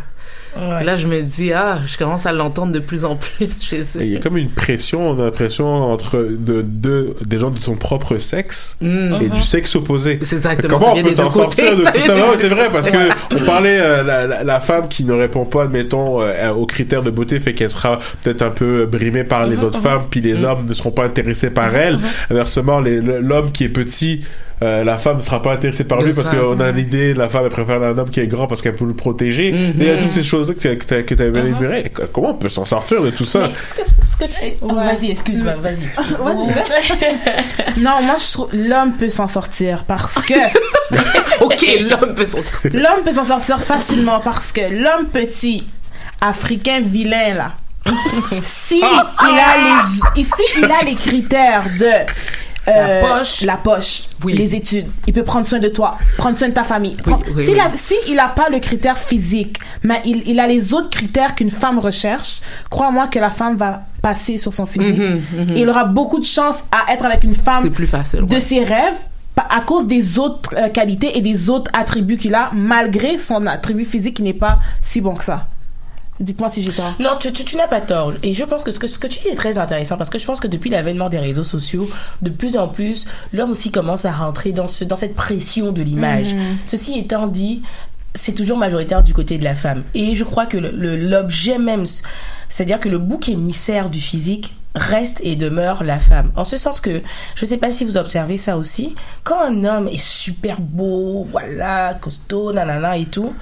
Ouais. 0.56 0.84
Là 0.84 0.96
je 0.96 1.06
me 1.08 1.22
dis 1.22 1.52
ah 1.52 1.78
je 1.84 1.98
commence 1.98 2.26
à 2.26 2.32
l'entendre 2.32 2.70
de 2.72 2.78
plus 2.78 3.04
en 3.04 3.16
plus 3.16 3.62
chez 3.64 3.80
eux 3.80 4.02
Il 4.02 4.08
y 4.10 4.16
a 4.16 4.20
comme 4.20 4.36
une 4.36 4.50
pression, 4.50 5.10
on 5.10 5.18
a 5.18 5.24
l'impression 5.24 5.66
entre 5.90 6.16
de, 6.18 6.62
de, 6.64 7.16
des 7.24 7.38
gens 7.38 7.50
de 7.50 7.58
son 7.58 7.74
propre 7.74 8.18
sexe 8.18 8.76
Mm. 8.80 9.14
et 9.22 9.28
du 9.28 9.42
sexe 9.42 9.74
opposé. 9.76 10.18
C'est 10.22 10.36
exactement, 10.36 10.78
Comment 10.78 10.94
ça 10.94 11.00
on 11.00 11.04
peut 11.04 11.12
s'en 11.12 11.30
sortir 11.30 11.76
de 11.76 11.82
tout 11.84 12.00
ça? 12.00 12.14
C'est 12.36 12.48
vrai 12.48 12.68
parce 12.72 12.88
que 12.90 12.96
on 13.34 13.44
parlait 13.44 13.78
euh, 13.80 14.02
la, 14.02 14.26
la, 14.26 14.44
la 14.44 14.60
femme 14.60 14.88
qui 14.88 15.04
ne 15.04 15.12
répond 15.12 15.44
pas, 15.44 15.64
admettons, 15.64 16.20
euh, 16.22 16.50
aux 16.52 16.66
critères 16.66 17.02
de 17.02 17.10
beauté, 17.10 17.38
fait 17.40 17.54
qu'elle 17.54 17.70
sera 17.70 17.98
peut-être 18.22 18.42
un 18.42 18.50
peu 18.50 18.86
brimée 18.86 19.24
par 19.24 19.46
les 19.46 19.56
Mhm, 19.56 19.64
autres 19.64 19.78
mhm. 19.78 19.84
femmes, 19.84 20.02
puis 20.10 20.20
les 20.20 20.34
Mhm. 20.34 20.44
hommes 20.44 20.66
ne 20.68 20.74
seront 20.74 20.90
pas 20.90 21.04
intéressés 21.04 21.50
par 21.50 21.74
elle. 21.74 21.98
Inversement, 22.30 22.80
l'homme 22.80 23.50
qui 23.52 23.64
est 23.64 23.68
petit. 23.68 24.24
Euh, 24.62 24.84
la 24.84 24.98
femme 24.98 25.16
ne 25.16 25.22
sera 25.22 25.42
pas 25.42 25.54
intéressée 25.54 25.84
par 25.84 25.98
De 25.98 26.06
lui 26.06 26.12
parce 26.12 26.28
qu'on 26.28 26.58
a 26.60 26.70
l'idée, 26.70 27.14
la 27.14 27.28
femme 27.28 27.42
elle 27.44 27.50
préfère 27.50 27.82
un 27.82 27.98
homme 27.98 28.10
qui 28.10 28.20
est 28.20 28.26
grand 28.26 28.46
parce 28.46 28.62
qu'elle 28.62 28.74
peut 28.76 28.84
le 28.84 28.94
protéger. 28.94 29.52
Mhm. 29.52 29.74
Mais 29.76 29.84
il 29.84 29.88
y 29.88 29.90
a 29.90 29.98
toutes 29.98 30.12
ces 30.12 30.22
choses-là 30.22 30.54
que 30.54 30.60
tu 30.60 30.68
as, 30.68 31.02
que 31.02 31.14
t'as 31.14 31.28
bien 31.28 31.44
énumérées. 31.44 31.92
Comment 32.12 32.30
on 32.30 32.34
peut 32.34 32.48
s'en 32.48 32.64
sortir 32.64 33.02
de 33.02 33.10
tout 33.10 33.24
ça? 33.24 33.40
Mais 33.40 33.50
ce 33.62 33.74
que, 33.74 33.82
ce 33.84 34.16
que 34.16 34.24
eh, 34.42 34.56
oh, 34.60 34.74
vas-y, 34.74 35.10
excuse-moi, 35.10 35.54
vas-y. 35.60 35.84
Non, 37.78 38.02
moi 38.02 38.16
je 38.18 38.32
trouve 38.32 38.48
l'homme 38.52 38.92
peut 38.92 39.08
s'en 39.08 39.28
sortir 39.28 39.84
parce 39.84 40.14
que 40.14 40.34
ok 41.44 41.66
l'homme 41.80 42.14
peut 42.14 42.26
s'en 42.26 42.42
sortir 42.42 42.70
l'homme 42.72 43.04
peut 43.04 43.12
s'en 43.12 43.24
sortir 43.24 43.60
facilement 43.60 44.20
parce 44.20 44.52
que 44.52 44.60
l'homme 44.60 45.06
petit 45.12 45.66
africain 46.20 46.80
vilain 46.80 47.34
là 47.34 47.52
si 48.42 48.78
il 48.78 49.38
a 49.38 49.56
les 50.14 50.20
ici 50.22 50.30
il 50.58 50.64
a 50.64 50.84
les 50.84 50.94
critères 50.94 51.64
de 51.78 51.90
euh, 52.68 53.02
La 53.02 53.18
poche. 53.18 53.40
la 53.42 53.56
poche 53.56 54.02
les 54.26 54.54
études 54.54 54.86
il 55.06 55.12
peut 55.12 55.22
prendre 55.22 55.46
soin 55.46 55.58
de 55.58 55.68
toi 55.68 55.98
prendre 56.16 56.36
soin 56.38 56.48
de 56.48 56.54
ta 56.54 56.64
famille 56.64 56.96
Oui, 57.06 57.12
oui, 57.36 57.44
s'il 57.44 57.54
oui. 57.54 57.60
a 57.60 57.70
si 57.76 57.94
il 58.08 58.18
a 58.18 58.28
pas 58.28 58.48
le 58.48 58.58
critère 58.58 58.96
physique 58.98 59.58
mais 59.82 60.00
il, 60.04 60.22
il 60.26 60.40
a 60.40 60.46
les 60.46 60.72
autres 60.72 60.88
critères 60.88 61.34
qu'une 61.34 61.50
femme 61.50 61.78
recherche 61.78 62.40
crois-moi 62.70 63.06
que 63.08 63.18
la 63.18 63.30
femme 63.30 63.56
va 63.56 63.82
passer 64.02 64.38
sur 64.38 64.52
son 64.54 64.66
physique 64.66 64.98
Mhm, 64.98 65.22
mhm. 65.34 65.56
Et 65.56 65.60
il 65.60 65.68
aura 65.68 65.84
beaucoup 65.84 66.18
de 66.18 66.24
chance 66.24 66.64
à 66.72 66.92
être 66.92 67.04
avec 67.04 67.24
une 67.24 67.34
femme 67.34 67.70
plus 67.70 67.86
facile 67.86 68.26
de 68.26 68.34
ouais. 68.34 68.40
ses 68.40 68.62
rêves 68.64 68.94
à 69.36 69.60
cause 69.62 69.86
des 69.86 70.18
autres 70.18 70.54
euh, 70.56 70.68
qualités 70.68 71.18
et 71.18 71.20
des 71.20 71.50
autres 71.50 71.70
attributs 71.74 72.16
qu'il 72.16 72.34
a 72.34 72.50
malgré 72.54 73.18
son 73.18 73.46
attribut 73.46 73.84
physique 73.84 74.16
qui 74.16 74.22
n'est 74.22 74.32
pas 74.32 74.58
si 74.80 75.00
bon 75.00 75.14
que 75.14 75.24
ça 75.24 75.48
dites-moi 76.20 76.50
si 76.50 76.62
j'ai 76.62 76.72
tort 76.72 76.94
Non, 77.00 77.16
tu, 77.18 77.32
tu, 77.32 77.44
tu 77.44 77.56
n'as 77.56 77.68
pas 77.68 77.80
tort. 77.80 78.12
Et 78.22 78.34
je 78.34 78.44
pense 78.44 78.64
que 78.64 78.70
ce, 78.70 78.78
que 78.78 78.86
ce 78.86 78.98
que 78.98 79.06
tu 79.06 79.20
dis 79.20 79.28
est 79.28 79.34
très 79.34 79.58
intéressant 79.58 79.96
parce 79.96 80.10
que 80.10 80.18
je 80.18 80.26
pense 80.26 80.40
que 80.40 80.48
depuis 80.48 80.70
l'avènement 80.70 81.08
des 81.08 81.18
réseaux 81.18 81.44
sociaux, 81.44 81.88
de 82.22 82.30
plus 82.30 82.56
en 82.56 82.68
plus, 82.68 83.06
l'homme 83.32 83.50
aussi 83.50 83.70
commence 83.70 84.04
à 84.04 84.12
rentrer 84.12 84.52
dans, 84.52 84.68
ce, 84.68 84.84
dans 84.84 84.96
cette 84.96 85.14
pression 85.14 85.72
de 85.72 85.82
l'image. 85.82 86.34
Mhm. 86.34 86.58
Ceci 86.64 86.98
étant 86.98 87.26
dit, 87.26 87.62
c'est 88.14 88.34
toujours 88.34 88.58
majoritaire 88.58 89.02
du 89.02 89.12
côté 89.12 89.38
de 89.38 89.44
la 89.44 89.56
femme. 89.56 89.82
Et 89.94 90.14
je 90.14 90.24
crois 90.24 90.46
que 90.46 90.56
l'objet 90.56 91.58
même, 91.58 91.84
c'est-à-dire 92.48 92.78
que 92.78 92.88
le 92.88 92.98
bouc 92.98 93.28
émissaire 93.28 93.90
du 93.90 94.00
physique 94.00 94.54
reste 94.76 95.20
et 95.22 95.36
demeure 95.36 95.84
la 95.84 96.00
femme. 96.00 96.32
En 96.36 96.44
ce 96.44 96.56
sens 96.56 96.80
que, 96.80 97.02
je 97.34 97.46
sais 97.46 97.58
pas 97.58 97.70
si 97.70 97.84
vous 97.84 97.96
observez 97.96 98.38
ça 98.38 98.56
aussi, 98.56 98.94
quand 99.22 99.40
un 99.40 99.64
homme 99.64 99.88
est 99.88 100.02
super 100.02 100.60
beau, 100.60 101.26
voilà, 101.30 101.94
costaud, 101.94 102.52
nanana 102.52 102.96
et 102.96 103.06
tout, 103.06 103.32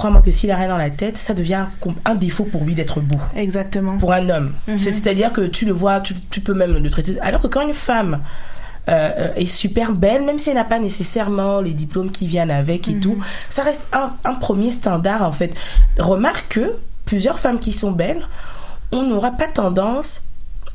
crois-moi 0.00 0.22
que 0.22 0.30
s'il 0.30 0.50
a 0.50 0.56
rien 0.56 0.68
dans 0.68 0.78
la 0.78 0.88
tête, 0.90 1.18
ça 1.18 1.34
devient 1.34 1.66
un 2.06 2.14
défaut 2.14 2.44
pour 2.44 2.64
lui 2.64 2.74
d'être 2.74 3.00
beau. 3.00 3.18
exactement 3.36 3.98
Pour 3.98 4.12
un 4.14 4.28
homme. 4.30 4.54
Mhm. 4.66 4.78
C'est- 4.78 4.92
C'est-à-dire 4.92 5.30
que 5.32 5.42
tu 5.42 5.66
le 5.66 5.72
vois, 5.72 6.00
tu, 6.00 6.14
tu 6.30 6.40
peux 6.40 6.54
même 6.54 6.72
le 6.82 6.88
traiter. 6.90 7.18
Alors 7.20 7.40
que 7.42 7.48
quand 7.48 7.60
une 7.60 7.74
femme 7.74 8.20
euh, 8.88 9.10
euh, 9.18 9.34
est 9.36 9.44
super 9.46 9.92
belle, 9.92 10.22
même 10.24 10.38
si 10.38 10.48
elle 10.48 10.56
n'a 10.56 10.64
pas 10.64 10.78
nécessairement 10.78 11.60
les 11.60 11.72
diplômes 11.74 12.10
qui 12.10 12.26
viennent 12.26 12.50
avec 12.50 12.88
et 12.88 12.98
tout, 12.98 13.18
ça 13.50 13.62
reste 13.62 13.82
un, 13.92 14.10
un 14.24 14.34
premier 14.34 14.70
standard 14.70 15.22
en 15.22 15.32
fait. 15.32 15.52
Remarque 15.98 16.46
que 16.48 16.72
plusieurs 17.04 17.38
femmes 17.38 17.60
qui 17.60 17.72
sont 17.72 17.92
belles, 17.92 18.22
on 18.90 19.02
n'aura 19.02 19.32
pas 19.32 19.46
tendance 19.48 20.22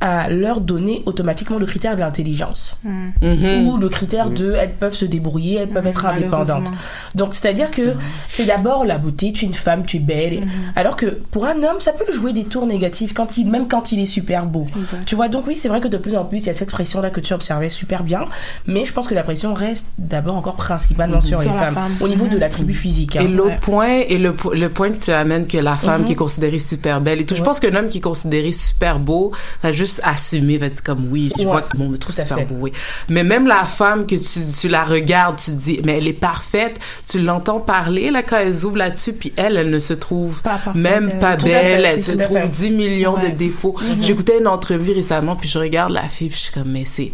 à 0.08 0.30
leur 0.30 0.62
donner 0.62 1.02
automatiquement 1.08 1.58
le 1.58 1.66
critère 1.66 1.96
de 1.96 2.02
l'intelligence 2.02 2.76
Mhm. 2.84 3.68
ou 3.68 3.78
le 3.78 3.90
critère 3.90 4.30
de 4.30 4.54
elles 4.54 4.74
peuvent 4.74 4.94
se 4.94 5.06
débrouiller, 5.06 5.56
elles 5.62 5.70
peuvent 5.70 5.88
être 5.88 6.06
indépendantes. 6.06 6.72
Donc 7.16 7.34
c'est-à-dire 7.34 7.72
que 7.72 7.94
c'est 8.28 8.46
d'abord 8.46 8.86
la 8.86 8.98
beauté, 9.00 9.34
tu 9.34 9.46
es 9.46 9.48
une 9.48 9.54
femme, 9.54 9.84
tu 9.86 9.98
es 9.98 10.00
belle, 10.00 10.34
et- 10.34 10.44
alors 10.76 10.96
que 10.96 11.08
pour 11.32 11.46
un 11.46 11.64
homme 11.64 11.80
ça 11.80 11.92
peut 11.92 12.06
lui 12.08 12.14
jouer 12.14 12.34
des 12.34 12.44
tours 12.44 12.68
négatifs 12.68 13.14
quand 13.14 13.38
il 13.38 13.50
même 13.50 13.68
quand 13.68 13.92
il 13.92 14.00
est 14.00 14.06
super 14.06 14.46
beau. 14.46 14.68
Tu 15.08 15.16
vois 15.16 15.28
donc 15.28 15.48
oui 15.48 15.56
c'est 15.56 15.70
vrai 15.70 15.82
que 15.82 15.88
de 15.88 15.98
plus 15.98 16.16
en 16.16 16.24
plus 16.26 16.40
il 16.40 16.48
y 16.48 16.50
a 16.50 16.54
cette 16.54 16.72
pression 16.72 17.02
là 17.02 17.10
que 17.10 17.20
tu 17.20 17.34
observais 17.34 17.70
super 17.70 18.04
bien, 18.04 18.26
mais 18.68 18.86
je 18.86 18.94
pense 18.94 19.08
que 19.08 19.16
la 19.16 19.24
pression 19.24 19.54
reste 19.54 19.88
d'abord 19.98 20.36
encore 20.36 20.56
principalement 20.56 21.22
sur, 21.22 21.42
Sur 21.42 21.52
les 21.52 21.58
femmes 21.58 21.74
femme. 21.74 21.96
au 22.02 22.08
niveau 22.08 22.28
de 22.28 22.38
l'attribut 22.38 22.74
physique. 22.74 23.16
hein. 23.16 23.22
Et 23.24 23.28
l'autre 23.28 23.50
Ouais. 23.50 23.60
point, 23.62 23.98
et 24.08 24.18
le, 24.18 24.36
le 24.54 24.70
point 24.70 24.92
que 24.92 24.98
tu 25.00 25.12
amènes 25.12 25.48
que 25.48 25.58
la 25.58 25.76
femme 25.78 26.02
Mhm. 26.02 26.08
qui 26.08 26.14
est 26.14 26.16
considérée 26.16 26.60
super 26.60 27.02
belle 27.02 27.22
et 27.22 27.26
tout, 27.26 27.36
je 27.36 27.42
pense 27.44 27.60
qu'un 27.60 27.76
homme 27.76 27.90
qui 27.90 27.98
est 28.00 28.02
considéré 28.02 28.52
super 28.52 29.00
beau 29.00 29.32
va 29.64 29.72
juste 29.72 29.95
assumer, 30.04 30.58
va 30.58 30.68
être 30.68 30.82
comme 30.82 31.08
oui, 31.12 31.32
je 31.38 31.44
Ouais. 31.44 31.50
vois 31.50 31.62
que 31.62 31.78
bon, 31.78 31.90
me 31.90 31.98
trouve 31.98 32.16
super 32.16 32.38
fait. 32.38 32.46
beau, 32.46 32.56
oui. 32.60 32.72
Mais 33.10 33.24
même 33.24 33.48
la 33.48 33.64
femme 33.64 34.06
que 34.06 34.16
tu, 34.16 34.40
tu 34.60 34.68
la 34.68 34.84
regardes, 34.84 35.38
tu 35.40 35.52
te 35.52 35.56
dis, 35.56 35.82
mais 35.84 35.98
elle 35.98 36.08
est 36.08 36.14
parfaite, 36.14 36.80
tu 37.08 37.20
l'entends 37.22 37.60
parler 37.60 38.12
là 38.12 38.24
quand 38.24 38.38
elle 38.38 38.54
ouvre 38.66 38.78
là-dessus, 38.78 39.14
puis 39.14 39.34
elle, 39.36 39.58
elle 39.58 39.70
ne 39.70 39.80
se 39.80 39.94
trouve 39.94 40.42
Pas 40.44 40.60
même 40.74 41.10
elle. 41.14 41.20
pas 41.20 41.36
belle, 41.38 41.82
fait, 41.82 41.88
elle 41.88 42.04
se 42.04 42.12
trouve 42.14 42.38
fait. 42.40 42.48
10 42.48 42.70
millions 42.72 43.16
Ouais. 43.16 43.32
de 43.32 43.36
défauts. 43.36 43.76
Mhm. 43.82 44.02
J'écoutais 44.04 44.40
une 44.40 44.48
entrevue 44.48 44.92
récemment, 44.94 45.36
puis 45.36 45.50
je 45.50 45.58
regarde 45.60 45.92
la 45.92 46.04
fille, 46.10 46.30
puis 46.30 46.38
je 46.38 46.44
suis 46.46 46.54
comme, 46.54 46.72
mais 46.72 46.86
c'est 46.86 47.12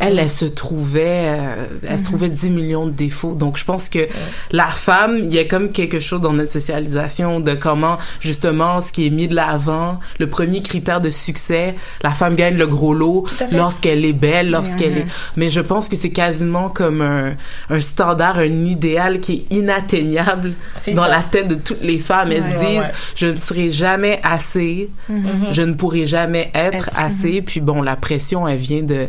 elle, 0.00 0.18
elle 0.18 0.30
se 0.30 0.46
trouvait, 0.46 1.26
euh, 1.38 1.66
elle 1.86 1.98
se 1.98 2.04
trouvait 2.04 2.28
10 2.30 2.50
millions 2.50 2.86
de 2.86 2.90
défauts. 2.90 3.34
Donc, 3.34 3.56
je 3.58 3.64
pense 3.64 3.88
que 3.88 4.08
la 4.50 4.66
femme, 4.66 5.18
il 5.18 5.32
y 5.32 5.38
a 5.38 5.44
comme 5.44 5.68
quelque 5.68 6.00
chose 6.00 6.20
dans 6.20 6.32
notre 6.32 6.50
socialisation 6.50 7.38
de 7.38 7.54
comment, 7.54 7.98
justement, 8.20 8.80
ce 8.80 8.92
qui 8.92 9.06
est 9.06 9.10
mis 9.10 9.28
de 9.28 9.34
l'avant, 9.34 10.00
le 10.18 10.26
premier 10.28 10.62
critère 10.62 11.00
de 11.00 11.10
succès, 11.10 11.74
la 12.02 12.10
femme 12.10 12.34
gagne 12.34 12.56
le 12.56 12.66
gros 12.66 12.94
lot 12.94 13.26
lorsqu'elle 13.52 14.04
est 14.04 14.12
belle, 14.12 14.50
lorsqu'elle 14.50 14.92
Mhm. 14.92 14.98
est... 14.98 15.06
Mais 15.36 15.50
je 15.50 15.60
pense 15.60 15.88
que 15.88 15.96
c'est 15.96 16.10
quasiment 16.10 16.68
comme 16.70 17.02
un, 17.02 17.34
un 17.68 17.80
standard, 17.80 18.38
un 18.38 18.64
idéal 18.64 19.20
qui 19.20 19.46
est 19.50 19.54
inatteignable 19.54 20.54
dans 20.94 21.02
ça. 21.02 21.08
la 21.08 21.22
tête 21.22 21.48
de 21.48 21.54
toutes 21.54 21.82
les 21.82 21.98
femmes. 21.98 22.32
Elles 22.32 22.42
Ouais, 22.42 22.52
se 22.52 22.58
disent, 22.58 22.78
ouais. 22.78 22.94
je 23.16 23.26
ne 23.26 23.36
serai 23.36 23.70
jamais 23.70 24.18
assez, 24.22 24.88
Mhm. 25.08 25.48
je 25.50 25.62
ne 25.62 25.74
pourrai 25.74 26.06
jamais 26.06 26.50
être, 26.54 26.88
Être, 26.88 26.90
assez. 26.96 27.42
Puis 27.42 27.60
bon, 27.60 27.82
la 27.82 27.96
pression, 27.96 28.46
elle 28.48 28.58
vient 28.58 28.82
de... 28.82 29.08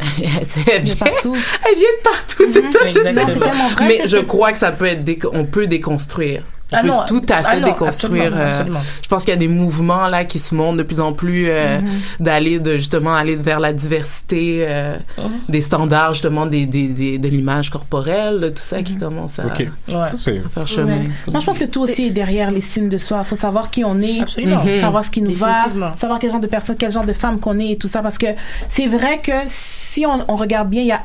elle, 0.00 0.82
vient, 0.82 0.96
partout. 0.96 1.36
elle 1.66 1.74
vient 1.76 1.88
de 1.88 2.02
partout, 2.02 2.44
c'est 2.52 2.72
ça, 2.72 2.88
je 2.88 3.00
sais. 3.00 3.86
Mais 3.86 4.06
je 4.06 4.18
crois 4.18 4.52
que 4.52 4.58
ça 4.58 4.70
peut 4.70 4.86
être, 4.86 5.28
on 5.32 5.44
peut 5.44 5.66
déconstruire. 5.66 6.42
On 6.70 6.76
Ah 6.76 6.80
peut 6.82 6.86
non, 6.88 7.04
tout 7.06 7.22
à 7.30 7.36
ah 7.36 7.42
fait 7.44 7.60
non, 7.60 7.68
déconstruire. 7.68 8.24
absolument, 8.36 8.78
euh, 8.80 8.82
je 9.02 9.08
pense 9.08 9.24
qu'il 9.24 9.32
y 9.32 9.36
a 9.36 9.38
des 9.38 9.48
mouvements 9.48 10.06
là 10.08 10.26
qui 10.26 10.38
se 10.38 10.54
montrent 10.54 10.76
de 10.76 10.82
plus 10.82 11.00
en 11.00 11.14
plus 11.14 11.46
euh, 11.48 11.80
Mhm. 11.80 11.88
d'aller 12.20 12.58
de 12.60 12.74
justement 12.76 13.14
aller 13.14 13.36
vers 13.36 13.58
la 13.58 13.72
diversité 13.72 14.66
euh, 14.68 14.96
Mhm. 15.16 15.24
des 15.48 15.62
standards 15.62 16.12
justement 16.12 16.44
des, 16.44 16.66
des, 16.66 16.88
des- 16.88 17.18
de 17.18 17.28
l'image 17.28 17.70
corporelle, 17.70 18.52
tout 18.54 18.62
ça 18.62 18.82
qui 18.82 18.96
commence 18.98 19.38
à. 19.38 19.46
Ouais. 19.46 19.68
Faire 19.88 20.66
chemin. 20.66 20.92
Ouais. 20.98 21.08
Moi, 21.28 21.40
je 21.40 21.46
pense 21.46 21.58
que 21.58 21.64
tout 21.64 21.80
aussi 21.80 22.08
est 22.08 22.10
derrière 22.10 22.50
l'estime 22.50 22.90
de 22.90 22.98
soi. 22.98 23.22
Il 23.24 23.28
faut 23.28 23.36
savoir 23.36 23.70
qui 23.70 23.82
on 23.84 23.98
est, 24.00 24.20
Absolument. 24.20 24.62
Savoir 24.80 25.04
ce 25.04 25.10
qui 25.10 25.22
nous 25.22 25.34
va, 25.34 25.56
savoir 25.96 26.18
quel 26.18 26.30
genre 26.30 26.40
de 26.40 26.46
personne, 26.46 26.76
quel 26.78 26.92
genre 26.92 27.06
de 27.06 27.12
femme 27.14 27.40
qu'on 27.40 27.58
est 27.58 27.70
et 27.70 27.76
tout 27.76 27.88
ça. 27.88 28.02
Parce 28.02 28.18
que 28.18 28.26
c'est 28.68 28.86
vrai 28.88 29.20
que 29.22 29.32
si 29.46 30.04
on, 30.06 30.22
on 30.28 30.36
regarde 30.36 30.68
bien, 30.68 30.82
il 30.82 30.88
y 30.88 30.92
a 30.92 31.00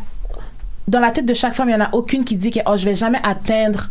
dans 0.87 0.99
la 0.99 1.11
tête 1.11 1.25
de 1.25 1.33
chaque 1.33 1.53
femme, 1.53 1.69
il 1.69 1.73
y 1.73 1.75
en 1.75 1.81
a 1.81 1.89
aucune 1.93 2.23
qui 2.25 2.35
dit 2.35 2.51
que 2.51 2.59
oh 2.67 2.75
je 2.77 2.85
vais 2.85 2.95
jamais 2.95 3.19
atteindre. 3.23 3.89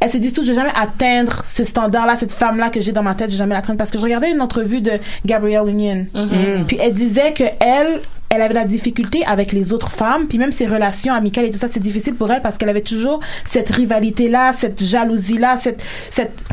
Elles 0.00 0.08
se 0.10 0.16
disent 0.16 0.32
toutes 0.32 0.44
je 0.46 0.50
vais 0.52 0.56
jamais 0.56 0.72
atteindre 0.74 1.42
ce 1.44 1.64
standard-là, 1.64 2.16
cette 2.18 2.32
femme-là 2.32 2.70
que 2.70 2.80
j'ai 2.80 2.92
dans 2.92 3.02
ma 3.02 3.14
tête, 3.14 3.26
je 3.26 3.32
vais 3.32 3.38
jamais 3.38 3.54
l'atteindre 3.54 3.76
parce 3.78 3.90
que 3.90 3.98
je 3.98 4.02
regardais 4.02 4.30
une 4.30 4.40
entrevue 4.40 4.80
de 4.80 4.92
Gabrielle 5.26 5.68
Union, 5.68 6.06
Mhm. 6.14 6.64
puis 6.66 6.78
elle 6.80 6.94
disait 6.94 7.32
que 7.34 7.44
elle 7.60 8.00
elle 8.32 8.42
avait 8.42 8.54
la 8.54 8.64
difficulté 8.64 9.24
avec 9.26 9.50
les 9.50 9.72
autres 9.72 9.90
femmes, 9.90 10.28
puis 10.28 10.38
même 10.38 10.52
ses 10.52 10.64
relations 10.68 11.12
amicales 11.12 11.46
et 11.46 11.50
tout 11.50 11.58
ça, 11.58 11.66
c'est 11.70 11.80
difficile 11.82 12.14
pour 12.14 12.30
elle 12.30 12.40
parce 12.42 12.58
qu'elle 12.58 12.68
avait 12.68 12.80
toujours 12.80 13.18
cette 13.50 13.68
rivalité-là, 13.70 14.52
cette 14.52 14.80
jalousie-là, 14.84 15.56
cette, 15.60 15.82
cette, 16.12 16.44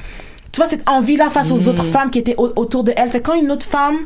tu 0.52 0.60
vois, 0.60 0.68
cette 0.68 0.90
envie-là 0.90 1.30
face 1.30 1.52
aux 1.52 1.60
Mhm. 1.60 1.68
autres 1.68 1.86
femmes 1.86 2.10
qui 2.10 2.18
étaient 2.18 2.34
au- 2.38 2.52
autour 2.56 2.84
de 2.84 2.94
elle. 2.98 3.10
Fait 3.12 3.20
que 3.22 3.28
quand 3.30 3.40
une 3.40 3.52
autre 3.52 3.68
femme, 3.68 3.98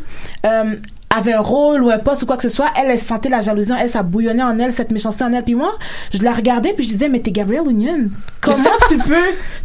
euh, 0.46 0.76
avait 1.16 1.34
un 1.34 1.42
rôle 1.42 1.84
ou 1.84 1.90
un 1.90 1.98
poste 1.98 2.24
ou 2.24 2.26
quoi 2.26 2.38
que 2.38 2.44
ce 2.44 2.50
soit, 2.50 2.70
elle, 2.80 2.90
elle 2.90 3.00
sentait 3.00 3.30
la 3.30 3.42
jalousie 3.42 3.72
elle, 3.80 3.90
ça 3.90 4.04
bouillonnait 4.04 4.44
en 4.44 4.58
elle, 4.60 4.74
cette 4.74 4.92
méchanceté 4.92 5.24
en 5.24 5.34
elle. 5.34 5.44
Puis 5.44 5.56
moi, 5.56 5.74
je 6.14 6.24
la 6.24 6.32
regardais 6.32 6.74
puis 6.74 6.86
je 6.86 6.94
disais, 6.94 7.10
mais 7.10 7.20
t'es 7.20 7.32
Gabrielle 7.32 7.70
Union. 7.70 8.10
Comment 8.40 8.64
tu 8.90 8.98
peux 8.98 9.16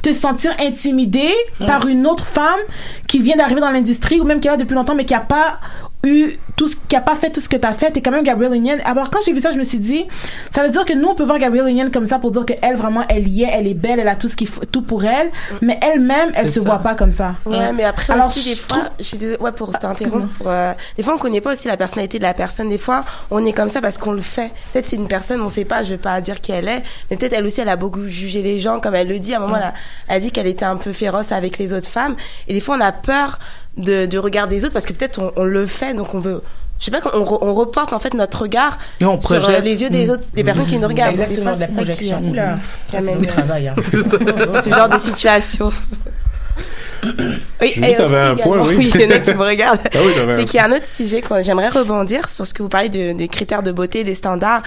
te 0.02 0.12
sentir 0.12 0.52
intimidée 0.60 1.34
par 1.58 1.86
une 1.86 2.06
autre 2.06 2.26
femme 2.26 2.60
qui 3.06 3.20
vient 3.20 3.36
d'arriver 3.36 3.60
dans 3.60 3.70
l'industrie 3.70 4.20
ou 4.20 4.24
même 4.24 4.40
qui 4.40 4.48
est 4.48 4.50
là 4.50 4.56
depuis 4.56 4.74
longtemps 4.74 4.94
mais 4.94 5.04
qui 5.04 5.14
a 5.14 5.20
pas 5.20 5.58
eu 6.06 6.38
tout 6.56 6.68
ce 6.68 6.76
qui 6.88 6.96
a 6.96 7.00
pas 7.00 7.16
fait 7.16 7.30
tout 7.30 7.40
ce 7.40 7.48
que 7.48 7.56
t'as 7.56 7.72
fait 7.74 7.90
t'es 7.90 8.00
quand 8.00 8.10
même 8.10 8.24
Gabrielle 8.24 8.54
Union 8.54 8.76
alors 8.84 9.10
quand 9.10 9.18
j'ai 9.24 9.32
vu 9.32 9.40
ça 9.40 9.52
je 9.52 9.58
me 9.58 9.64
suis 9.64 9.78
dit 9.78 10.04
ça 10.50 10.62
veut 10.62 10.70
dire 10.70 10.84
que 10.84 10.92
nous 10.94 11.08
on 11.08 11.14
peut 11.14 11.24
voir 11.24 11.38
Gabrielle 11.38 11.68
Union 11.68 11.90
comme 11.92 12.06
ça 12.06 12.18
pour 12.18 12.30
dire 12.30 12.46
que 12.46 12.54
elle 12.62 12.76
vraiment 12.76 13.04
elle 13.08 13.28
y 13.28 13.42
est 13.44 13.50
elle 13.52 13.66
est 13.66 13.74
belle 13.74 13.98
elle 14.00 14.08
a 14.08 14.14
tout 14.16 14.28
ce 14.28 14.36
qu'il 14.36 14.48
faut 14.48 14.64
tout 14.64 14.82
pour 14.82 15.04
elle 15.04 15.30
mais 15.60 15.78
elle-même 15.82 16.30
elle 16.34 16.48
se 16.48 16.54
ça. 16.54 16.60
voit 16.60 16.78
pas 16.78 16.94
comme 16.94 17.12
ça 17.12 17.34
Ouais, 17.44 17.72
mais 17.72 17.84
après 17.84 18.12
Alors, 18.12 18.28
aussi, 18.28 18.48
des 18.48 18.54
fois, 18.56 18.78
trouve- 18.78 18.90
je 18.98 19.04
suis 19.04 19.18
désolée, 19.18 19.38
ouais, 19.40 19.52
pour 19.52 19.70
t'interrompre, 19.72 20.00
excuse-moi. 20.00 20.28
pour, 20.38 20.48
euh, 20.48 20.72
des 20.96 21.02
fois, 21.02 21.14
on 21.14 21.18
connaît 21.18 21.40
pas 21.40 21.52
aussi 21.52 21.68
la 21.68 21.76
personnalité 21.76 22.18
de 22.18 22.22
la 22.24 22.34
personne. 22.34 22.68
Des 22.68 22.78
fois, 22.78 23.04
on 23.30 23.44
est 23.44 23.52
comme 23.52 23.68
ça 23.68 23.80
parce 23.80 23.98
qu'on 23.98 24.12
le 24.12 24.20
fait. 24.22 24.50
Peut-être 24.72 24.86
c'est 24.86 24.96
une 24.96 25.08
personne, 25.08 25.40
on 25.40 25.48
sait 25.48 25.64
pas, 25.64 25.82
je 25.82 25.90
vais 25.90 25.98
pas 25.98 26.20
dire 26.20 26.40
qui 26.40 26.52
elle 26.52 26.68
est, 26.68 26.82
mais 27.10 27.16
peut-être 27.16 27.32
elle 27.34 27.46
aussi, 27.46 27.60
elle 27.60 27.68
a 27.68 27.76
beaucoup 27.76 28.04
jugé 28.06 28.42
les 28.42 28.58
gens, 28.58 28.80
comme 28.80 28.94
elle 28.94 29.08
le 29.08 29.18
dit. 29.18 29.34
À 29.34 29.38
un 29.38 29.40
moment, 29.40 29.56
elle, 29.56 29.62
a, 29.64 29.74
elle 30.08 30.16
a 30.16 30.20
dit 30.20 30.30
qu'elle 30.32 30.46
était 30.46 30.64
un 30.64 30.76
peu 30.76 30.92
féroce 30.92 31.32
avec 31.32 31.58
les 31.58 31.72
autres 31.72 31.88
femmes. 31.88 32.16
Et 32.48 32.54
des 32.54 32.60
fois, 32.60 32.76
on 32.76 32.80
a 32.80 32.92
peur 32.92 33.38
de, 33.76 34.06
de 34.06 34.18
regarder 34.18 34.56
les 34.56 34.64
autres 34.64 34.72
parce 34.72 34.86
que 34.86 34.92
peut-être 34.92 35.18
on, 35.20 35.32
on 35.36 35.44
le 35.44 35.66
fait, 35.66 35.94
donc 35.94 36.14
on 36.14 36.18
veut, 36.20 36.42
je 36.78 36.84
sais 36.86 36.90
pas, 36.90 37.00
on, 37.14 37.24
re- 37.24 37.38
on 37.42 37.54
reporte 37.54 37.92
en 37.92 37.98
fait 37.98 38.14
notre 38.14 38.42
regard 38.42 38.78
Et 39.00 39.04
on 39.04 39.20
sur 39.20 39.32
euh, 39.36 39.40
projette. 39.40 39.64
les 39.64 39.82
yeux 39.82 39.90
des 39.90 40.06
Mm. 40.06 40.10
autres, 40.10 40.24
des 40.34 40.44
personnes 40.44 40.66
qui 40.66 40.78
nous 40.78 40.88
regardent. 40.88 41.16
Donc, 41.16 41.28
des 41.28 41.34
Exactement, 41.34 41.56
fois, 41.56 41.66
de 41.66 41.72
la 41.72 41.76
projection. 41.76 42.20
Qui 42.22 42.30
du 43.22 43.28
euh, 43.28 43.32
travail, 43.32 43.68
hein. 43.68 43.74
ce 44.64 44.70
genre 44.70 44.88
de 44.88 44.98
situation. 44.98 45.70
Oui, 47.60 47.72
et 47.76 47.96
aussi 47.96 48.14
un 48.14 48.34
point, 48.36 48.56
également- 48.56 48.64
oui. 48.64 48.90
il 48.94 49.00
y 49.00 49.06
en 49.06 49.10
a 49.10 49.18
qui 49.18 49.34
me 49.34 49.44
regardent. 49.44 49.80
Ah 49.94 49.98
oui, 50.04 50.12
t'avais 50.14 50.32
un 50.32 50.36
c'est 50.38 50.44
qu'il 50.44 50.56
y 50.56 50.58
a 50.58 50.64
un 50.64 50.72
autre 50.72 50.86
sujet 50.86 51.20
que 51.20 51.42
j'aimerais 51.42 51.68
rebondir 51.68 52.28
sur 52.30 52.46
ce 52.46 52.52
que 52.54 52.62
vous 52.62 52.68
parlez 52.68 52.88
de- 52.88 53.12
des 53.12 53.28
critères 53.28 53.62
de 53.62 53.70
beauté, 53.70 54.02
des 54.02 54.14
standards, 54.14 54.62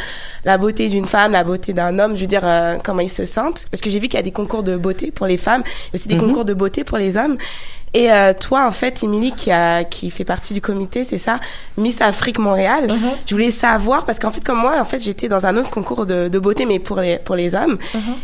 la 0.45 0.57
beauté 0.57 0.87
d'une 0.87 1.05
femme, 1.05 1.31
la 1.33 1.43
beauté 1.43 1.73
d'un 1.73 1.97
homme, 1.99 2.15
je 2.15 2.21
veux 2.21 2.27
dire 2.27 2.41
euh, 2.45 2.77
comment 2.83 3.01
ils 3.01 3.09
se 3.09 3.25
sentent. 3.25 3.67
Parce 3.71 3.81
que 3.81 3.89
j'ai 3.89 3.99
vu 3.99 4.07
qu'il 4.07 4.17
y 4.17 4.19
a 4.19 4.23
des 4.23 4.31
concours 4.31 4.63
de 4.63 4.77
beauté 4.77 5.11
pour 5.11 5.25
les 5.27 5.37
femmes, 5.37 5.63
mais 5.91 5.99
aussi 5.99 6.07
des 6.07 6.15
Mhm. 6.15 6.21
concours 6.27 6.45
de 6.45 6.53
beauté 6.53 6.83
pour 6.83 6.97
les 6.97 7.17
hommes. 7.17 7.37
Et 7.93 8.11
euh, 8.11 8.33
toi, 8.33 8.65
en 8.67 8.71
fait, 8.71 9.01
Émilie, 9.03 9.33
qui 9.33 9.51
a 9.51 9.83
qui 9.83 10.11
fait 10.11 10.23
partie 10.25 10.53
du 10.53 10.61
comité, 10.61 11.05
c'est 11.05 11.17
ça, 11.17 11.39
Miss 11.77 12.01
Afrique 12.01 12.37
Montréal. 12.37 12.87
Je 13.25 13.33
voulais 13.33 13.51
savoir 13.51 14.05
parce 14.05 14.19
qu'en 14.19 14.31
fait, 14.31 14.43
comme 14.43 14.59
moi, 14.59 14.75
en 14.79 14.85
fait, 14.85 14.99
j'étais 14.99 15.27
dans 15.27 15.45
un 15.45 15.57
autre 15.57 15.69
concours 15.71 16.05
de, 16.05 16.27
de 16.27 16.39
beauté, 16.39 16.65
mais 16.65 16.79
pour 16.79 16.99
les 17.01 17.17
pour 17.17 17.35
les 17.35 17.55
hommes. 17.55 17.77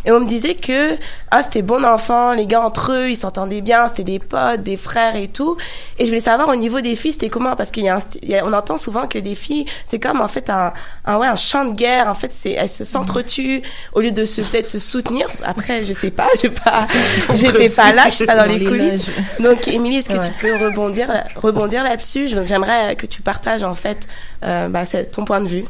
Et 0.06 0.12
on 0.12 0.20
me 0.20 0.28
disait 0.28 0.56
que 0.56 0.98
ah 1.32 1.42
c'était 1.42 1.64
bon 1.64 1.84
enfant, 1.84 2.32
les 2.34 2.46
gars 2.46 2.62
entre 2.62 2.92
eux, 2.92 3.10
ils 3.10 3.18
s'entendaient 3.18 3.62
bien, 3.62 3.88
c'était 3.88 4.04
des 4.04 4.20
potes, 4.20 4.62
des 4.62 4.78
frères 4.78 5.16
et 5.16 5.28
tout. 5.30 5.58
Et 5.98 6.06
je 6.06 6.10
voulais 6.10 6.22
savoir 6.22 6.50
au 6.50 6.56
niveau 6.56 6.82
des 6.82 6.96
filles, 6.96 7.14
c'était 7.14 7.30
comment? 7.30 7.56
Parce 7.56 7.72
qu'il 7.72 7.84
y 7.84 7.90
a, 7.90 7.96
un 7.96 8.00
st- 8.00 8.20
il 8.22 8.30
y 8.30 8.36
a- 8.36 8.46
on 8.46 8.54
entend 8.54 8.78
souvent 8.78 9.08
que 9.08 9.18
des 9.18 9.36
filles, 9.36 9.66
c'est 9.86 10.00
comme 10.00 10.22
en 10.22 10.28
fait 10.28 10.50
un, 10.50 10.74
un 11.06 11.18
ouais 11.18 11.28
un 11.28 11.36
champ 11.36 11.66
de 11.66 11.74
guerre. 11.74 12.08
En 12.08 12.16
fait, 12.16 12.32
elles 12.56 12.70
se 12.70 12.86
s'entretuent 12.86 13.62
au 13.94 14.02
lieu 14.02 14.12
de 14.12 14.26
se 14.26 14.42
peut-être 14.42 14.70
se 14.70 14.80
soutenir. 14.80 15.28
Après, 15.44 15.84
je 15.86 15.94
sais 15.94 16.12
pas, 16.12 16.28
je 16.42 16.50
pas, 16.50 16.86
j'étais 17.34 17.70
pas 17.70 17.92
là, 17.94 18.04
je 18.10 18.16
suis 18.16 18.26
pas 18.26 18.36
dans 18.36 18.44
les 18.46 18.64
coulisses. 18.64 19.08
loges. 19.40 19.55
Donc, 19.56 19.68
Émilie, 19.68 19.98
est-ce 19.98 20.10
que 20.10 20.18
Ouais. 20.18 20.30
tu 20.32 20.40
peux 20.40 20.56
rebondir 20.66 21.08
rebondir 21.36 21.84
là-dessus? 21.84 22.28
J'aimerais 22.46 22.96
que 22.96 23.06
tu 23.06 23.22
partages 23.22 23.64
en 23.64 23.76
fait 23.76 24.08
euh, 24.44 24.68
bah, 24.68 24.84
ton 25.12 25.26
point 25.26 25.42
de 25.42 25.48
vue. 25.48 25.66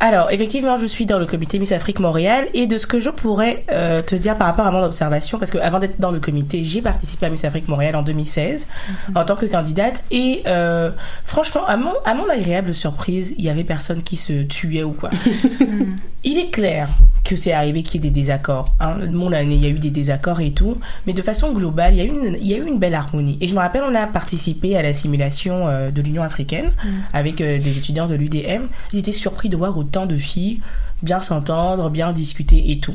Alors, 0.00 0.30
effectivement, 0.32 0.76
je 0.76 0.84
suis 0.84 1.06
dans 1.06 1.18
le 1.18 1.24
comité 1.24 1.58
Miss 1.58 1.72
Afrique 1.72 1.98
Montréal 1.98 2.48
et 2.52 2.66
de 2.66 2.76
ce 2.76 2.86
que 2.86 2.98
je 2.98 3.08
pourrais 3.08 3.64
euh, 3.70 4.02
te 4.02 4.14
dire 4.14 4.36
par 4.36 4.48
rapport 4.48 4.66
à 4.66 4.70
mon 4.70 4.82
observation, 4.82 5.38
parce 5.38 5.50
que 5.50 5.56
avant 5.56 5.78
d'être 5.78 5.98
dans 5.98 6.10
le 6.10 6.20
comité, 6.20 6.62
j'ai 6.62 6.82
participé 6.82 7.24
à 7.26 7.30
Miss 7.30 7.44
Afrique 7.44 7.68
Montréal 7.68 7.96
en 7.96 8.02
2016 8.02 8.66
en 9.14 9.24
tant 9.24 9.36
que 9.36 9.46
candidate 9.46 10.02
et 10.10 10.42
euh, 10.46 10.90
franchement, 11.24 11.64
à 11.66 11.76
mon, 11.78 11.92
à 12.04 12.12
mon 12.12 12.28
agréable 12.28 12.74
surprise, 12.74 13.34
il 13.38 13.44
y 13.44 13.48
avait 13.48 13.64
personne 13.64 14.02
qui 14.02 14.16
se 14.18 14.42
tuait 14.42 14.82
ou 14.82 14.92
quoi. 14.92 15.08
il 16.24 16.38
est 16.38 16.50
clair 16.50 16.88
que 17.24 17.36
c'est 17.36 17.52
arrivé 17.52 17.82
qu'il 17.82 18.04
y 18.04 18.06
ait 18.06 18.10
des 18.10 18.20
désaccords. 18.20 18.74
Hein. 18.80 18.98
Mon 19.10 19.32
année, 19.32 19.54
il 19.54 19.62
y 19.62 19.66
a 19.66 19.70
eu 19.70 19.78
des 19.78 19.90
désaccords 19.90 20.40
et 20.40 20.52
tout, 20.52 20.78
mais 21.06 21.14
de 21.14 21.22
façon 21.22 21.52
globale, 21.52 21.94
il 21.94 21.98
y 21.98 22.00
a 22.02 22.04
eu 22.04 22.08
une, 22.08 22.36
il 22.40 22.46
y 22.46 22.54
a 22.54 22.58
eu 22.58 22.66
une 22.66 22.78
belle 22.78 22.94
harmonie. 22.94 23.38
Et 23.40 23.48
je 23.48 23.54
me 23.54 23.60
rappelle, 23.60 23.82
on 23.82 23.94
a 23.94 24.06
participé 24.06 24.76
à 24.76 24.82
la 24.82 24.92
simulation 24.94 25.66
euh, 25.68 25.90
de 25.90 26.02
l'Union 26.02 26.22
africaine 26.22 26.70
avec 27.12 27.40
euh, 27.40 27.58
des 27.58 27.78
étudiants 27.78 28.06
de 28.06 28.14
l'UDM. 28.14 28.66
Ils 28.92 28.98
étaient 28.98 29.12
surpris 29.12 29.48
de 29.48 29.56
voir 29.56 29.76
autant 29.76 30.06
de 30.06 30.16
filles 30.16 30.60
bien 31.02 31.20
s'entendre, 31.20 31.90
bien 31.90 32.12
discuter 32.12 32.70
et 32.70 32.78
tout. 32.78 32.94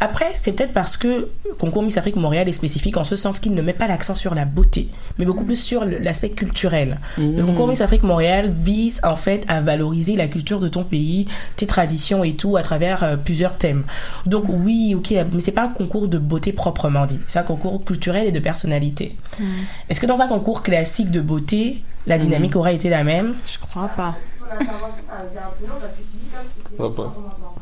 Après, 0.00 0.26
c'est 0.36 0.52
peut-être 0.52 0.72
parce 0.72 0.96
que 0.96 1.28
Concours 1.58 1.82
Miss 1.82 1.96
Afrique 1.96 2.16
Montréal 2.16 2.48
est 2.48 2.52
spécifique 2.52 2.96
en 2.96 3.04
ce 3.04 3.16
sens 3.16 3.38
qu'il 3.38 3.52
ne 3.52 3.62
met 3.62 3.72
pas 3.72 3.86
l'accent 3.86 4.14
sur 4.14 4.34
la 4.34 4.44
beauté, 4.44 4.88
mais 5.18 5.24
beaucoup 5.24 5.44
plus 5.44 5.62
sur 5.62 5.84
l'aspect 5.84 6.30
culturel. 6.30 6.98
Le 7.18 7.44
Concours 7.44 7.68
Miss 7.68 7.80
Afrique 7.80 8.02
Montréal 8.02 8.50
vise 8.50 9.00
en 9.04 9.16
fait 9.16 9.44
à 9.48 9.60
valoriser 9.60 10.16
la 10.16 10.28
culture 10.28 10.60
de 10.60 10.68
ton 10.68 10.84
pays, 10.84 11.26
tes 11.56 11.66
traditions 11.66 12.24
et 12.24 12.34
tout 12.34 12.56
à 12.56 12.62
travers 12.62 13.04
euh, 13.04 13.16
plusieurs 13.16 13.56
thèmes. 13.56 13.84
Donc 14.26 14.44
oui, 14.48 14.94
ok, 14.94 15.10
mais 15.10 15.40
c'est 15.40 15.52
pas 15.52 15.64
un 15.64 15.68
concours 15.68 16.08
de 16.08 16.18
beauté 16.18 16.52
proprement 16.52 17.06
dit. 17.06 17.20
C'est 17.26 17.38
un 17.38 17.44
concours 17.44 17.84
culturel 17.84 18.26
et 18.26 18.32
de 18.32 18.40
personnalité. 18.40 19.16
Est-ce 19.88 20.00
que 20.00 20.06
dans 20.06 20.20
un 20.20 20.28
concours 20.28 20.62
classique 20.62 21.10
de 21.10 21.20
beauté, 21.20 21.82
la 22.06 22.18
dynamique 22.18 22.56
aurait 22.56 22.74
été 22.74 22.88
la 22.88 23.04
même? 23.04 23.34
Je 23.46 23.58
crois 23.58 23.88
pas. 23.88 24.16
Bye-bye. 26.78 27.59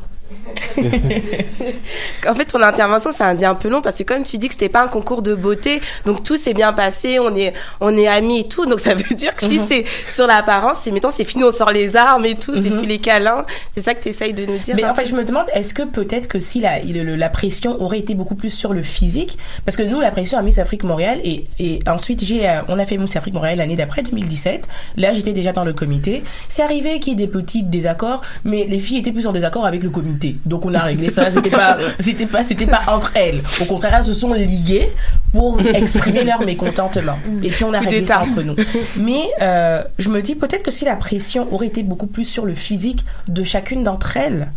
En 2.27 2.35
fait, 2.35 2.45
ton 2.45 2.61
intervention, 2.61 3.11
ça 3.13 3.27
a 3.27 3.33
dit 3.33 3.45
un 3.45 3.55
peu 3.55 3.69
long 3.69 3.81
parce 3.81 3.97
que 3.97 4.03
comme 4.03 4.23
tu 4.23 4.37
dis 4.37 4.47
que 4.47 4.53
c'était 4.53 4.69
pas 4.69 4.83
un 4.83 4.87
concours 4.87 5.21
de 5.21 5.35
beauté, 5.35 5.81
donc 6.05 6.23
tout 6.23 6.37
s'est 6.37 6.53
bien 6.53 6.73
passé, 6.73 7.19
on 7.19 7.35
est, 7.35 7.53
on 7.79 7.95
est 7.97 8.07
amis 8.07 8.41
et 8.41 8.47
tout, 8.47 8.65
donc 8.65 8.79
ça 8.79 8.93
veut 8.93 9.15
dire 9.15 9.35
que 9.35 9.47
si 9.47 9.59
Mhm. 9.59 9.65
c'est 9.67 9.85
sur 10.13 10.27
l'apparence, 10.27 10.77
c'est 10.81 10.91
mettons, 10.91 11.11
c'est 11.11 11.23
fini, 11.25 11.43
on 11.43 11.51
sort 11.51 11.71
les 11.71 11.95
armes 11.95 12.25
et 12.25 12.35
tout, 12.35 12.53
c'est 12.55 12.69
plus 12.69 12.85
les 12.85 12.99
câlins. 12.99 13.45
C'est 13.73 13.81
ça 13.81 13.93
que 13.95 14.03
tu 14.03 14.09
essayes 14.09 14.33
de 14.33 14.45
nous 14.45 14.57
dire. 14.57 14.75
Mais 14.75 14.83
hein 14.83 14.91
en 14.91 14.95
fait, 14.95 15.05
je 15.05 15.15
me 15.15 15.23
demande, 15.23 15.45
est-ce 15.53 15.73
que 15.73 15.83
peut-être 15.83 16.27
que 16.27 16.39
si 16.39 16.59
la, 16.59 16.79
le- 16.79 17.15
la 17.15 17.29
pression 17.29 17.81
aurait 17.81 17.99
été 17.99 18.15
beaucoup 18.15 18.35
plus 18.35 18.49
sur 18.51 18.73
le 18.73 18.81
physique, 18.81 19.37
parce 19.65 19.77
que 19.77 19.83
nous, 19.83 19.99
la 20.01 20.11
pression 20.11 20.37
à 20.37 20.41
Miss 20.41 20.59
Afrique 20.59 20.83
Montréal, 20.83 21.19
et, 21.23 21.45
et 21.59 21.79
ensuite, 21.87 22.23
j'ai, 22.23 22.47
euh, 22.47 22.61
on 22.67 22.77
a 22.79 22.85
fait 22.85 22.97
Miss 22.97 23.15
Afrique 23.15 23.33
Montréal 23.33 23.57
l'année 23.57 23.75
d'après, 23.75 24.03
2017. 24.03 24.67
Là, 24.97 25.13
j'étais 25.13 25.33
déjà 25.33 25.51
dans 25.53 25.63
le 25.65 25.73
comité. 25.73 26.23
C'est 26.47 26.61
arrivé 26.63 26.99
qu'il 26.99 27.13
y 27.19 27.23
ait 27.23 27.25
des 27.25 27.31
petits 27.31 27.63
désaccords, 27.63 28.21
mais 28.43 28.65
les 28.69 28.79
filles 28.79 28.97
étaient 28.97 29.11
plus 29.11 29.27
en 29.27 29.31
désaccord 29.31 29.65
avec 29.65 29.83
le 29.83 29.89
comité. 29.89 30.35
Donc, 30.45 30.65
on 30.65 30.73
a 30.73 30.79
réglé 30.81 31.09
ça. 31.09 31.29
C'était 31.29 31.49
pas, 31.49 31.77
c'était 31.99 32.25
pas, 32.25 32.43
c'était 32.43 32.65
pas 32.65 32.81
entre 32.87 33.11
elles. 33.15 33.41
Au 33.61 33.65
contraire, 33.65 33.95
elles 33.95 34.05
se 34.05 34.13
sont 34.13 34.33
liguées 34.33 34.89
pour 35.33 35.59
exprimer 35.61 36.23
leur 36.23 36.45
mécontentement. 36.45 37.17
Et 37.43 37.49
puis, 37.49 37.63
on 37.63 37.73
a 37.73 37.79
réglé 37.79 38.05
ça 38.05 38.21
entre 38.21 38.41
nous. 38.41 38.55
Mais 38.99 39.21
euh, 39.41 39.83
je 39.97 40.09
me 40.09 40.21
dis 40.21 40.35
peut-être 40.35 40.63
que 40.63 40.71
si 40.71 40.85
la 40.85 40.95
pression 40.95 41.51
aurait 41.53 41.67
été 41.67 41.83
beaucoup 41.83 42.07
plus 42.07 42.25
sur 42.25 42.45
le 42.45 42.53
physique 42.53 43.05
de 43.27 43.43
chacune 43.43 43.83
d'entre 43.83 44.17
elles, 44.17 44.51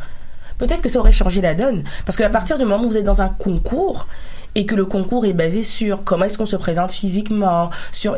peut-être 0.59 0.81
que 0.81 0.89
ça 0.89 0.99
aurait 0.99 1.13
changé 1.13 1.41
la 1.41 1.55
donne. 1.55 1.85
Parce 2.07 2.17
qu'à 2.17 2.31
partir 2.31 2.59
du 2.59 2.65
moment 2.65 2.85
où 2.85 2.91
vous 2.91 2.97
êtes 2.97 3.05
dans 3.05 3.23
un 3.23 3.29
concours 3.29 4.07
et 4.55 4.67
que 4.67 4.75
le 4.75 4.85
concours 4.85 5.25
est 5.25 5.33
basé 5.33 5.63
sur 5.63 6.05
comment 6.05 6.27
est-ce 6.27 6.37
qu'on 6.37 6.47
se 6.47 6.57
présente 6.57 6.93
physiquement, 6.93 7.71
sur, 7.91 8.17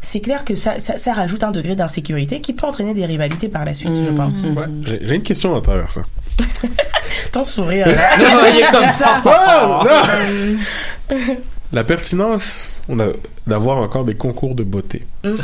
c'est 0.00 0.20
clair 0.20 0.44
que 0.44 0.54
ça, 0.54 0.78
ça, 0.78 0.98
ça 0.98 1.12
rajoute 1.12 1.44
un 1.44 1.52
degré 1.52 1.76
d'insécurité 1.76 2.40
qui 2.40 2.52
peut 2.52 2.66
entraîner 2.66 2.92
des 2.92 3.06
rivalités 3.06 3.48
par 3.48 3.64
la 3.64 3.74
suite, 3.74 3.94
je 3.94 4.10
pense. 4.10 4.42
Ouais, 4.42 4.66
j'ai 4.84 5.00
j'ai 5.02 5.14
une 5.14 5.22
question 5.22 5.54
à 5.54 5.60
travers 5.60 5.90
ça. 5.90 6.02
Ton 7.32 7.44
sourire. 7.44 7.86
là. 7.88 8.16
Non, 8.18 8.40
il 8.52 8.60
est 8.60 8.70
comme 8.70 8.92
ça. 8.98 9.22
Oh, 9.24 9.84
non! 9.84 11.36
La 11.72 11.84
pertinence 11.84 12.72
d'avoir 13.46 13.78
encore 13.78 14.04
des 14.04 14.14
concours 14.14 14.54
de 14.54 14.62
beauté. 14.62 15.02
Mhm. 15.24 15.38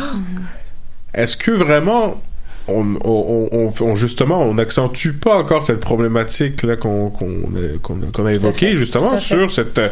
Est-ce 1.14 1.36
que 1.36 1.50
vraiment, 1.50 2.20
on, 2.68 2.94
on, 3.04 3.48
on, 3.52 3.72
on- 3.84 3.94
justement, 3.94 4.42
on 4.42 4.54
n'accentue 4.54 5.10
pas 5.12 5.36
encore 5.36 5.64
cette 5.64 5.80
problématique 5.80 6.62
là 6.62 6.76
qu'on 6.76 7.10
a, 7.10 8.32
évoquée 8.32 8.76
justement 8.76 9.10
sur 9.18 9.50
cette 9.50 9.78
euh, 9.78 9.88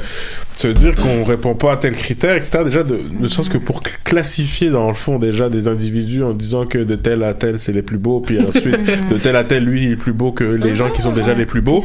se 0.54 0.68
dire 0.68 0.94
qu'on 0.94 1.24
répond 1.24 1.54
pas 1.54 1.72
à 1.72 1.76
tel 1.76 1.96
critère, 1.96 2.36
etc. 2.36 2.60
Déjà, 2.64 2.82
de, 2.82 3.00
serait-ce 3.28 3.50
que 3.50 3.58
pour 3.58 3.80
cl- 3.82 3.96
classifier 4.04 4.70
dans 4.70 4.88
le 4.88 4.94
fond 4.94 5.18
déjà 5.18 5.48
des 5.48 5.68
individus 5.68 6.22
en 6.22 6.32
disant 6.32 6.64
que 6.66 6.78
de 6.78 6.94
tel 6.96 7.22
à 7.24 7.34
tel 7.34 7.58
c'est 7.58 7.72
les 7.72 7.82
plus 7.82 7.98
beaux, 7.98 8.20
puis 8.20 8.38
ensuite 8.40 8.78
de 9.10 9.16
tel 9.18 9.36
à 9.36 9.44
tel 9.44 9.64
lui 9.64 9.84
il 9.84 9.92
est 9.92 9.96
plus 9.96 10.12
beau 10.12 10.32
que 10.32 10.44
les 10.44 10.74
gens 10.74 10.90
qui 10.90 11.02
sont 11.02 11.12
déjà 11.12 11.34
les 11.34 11.46
plus 11.46 11.60
beaux, 11.62 11.82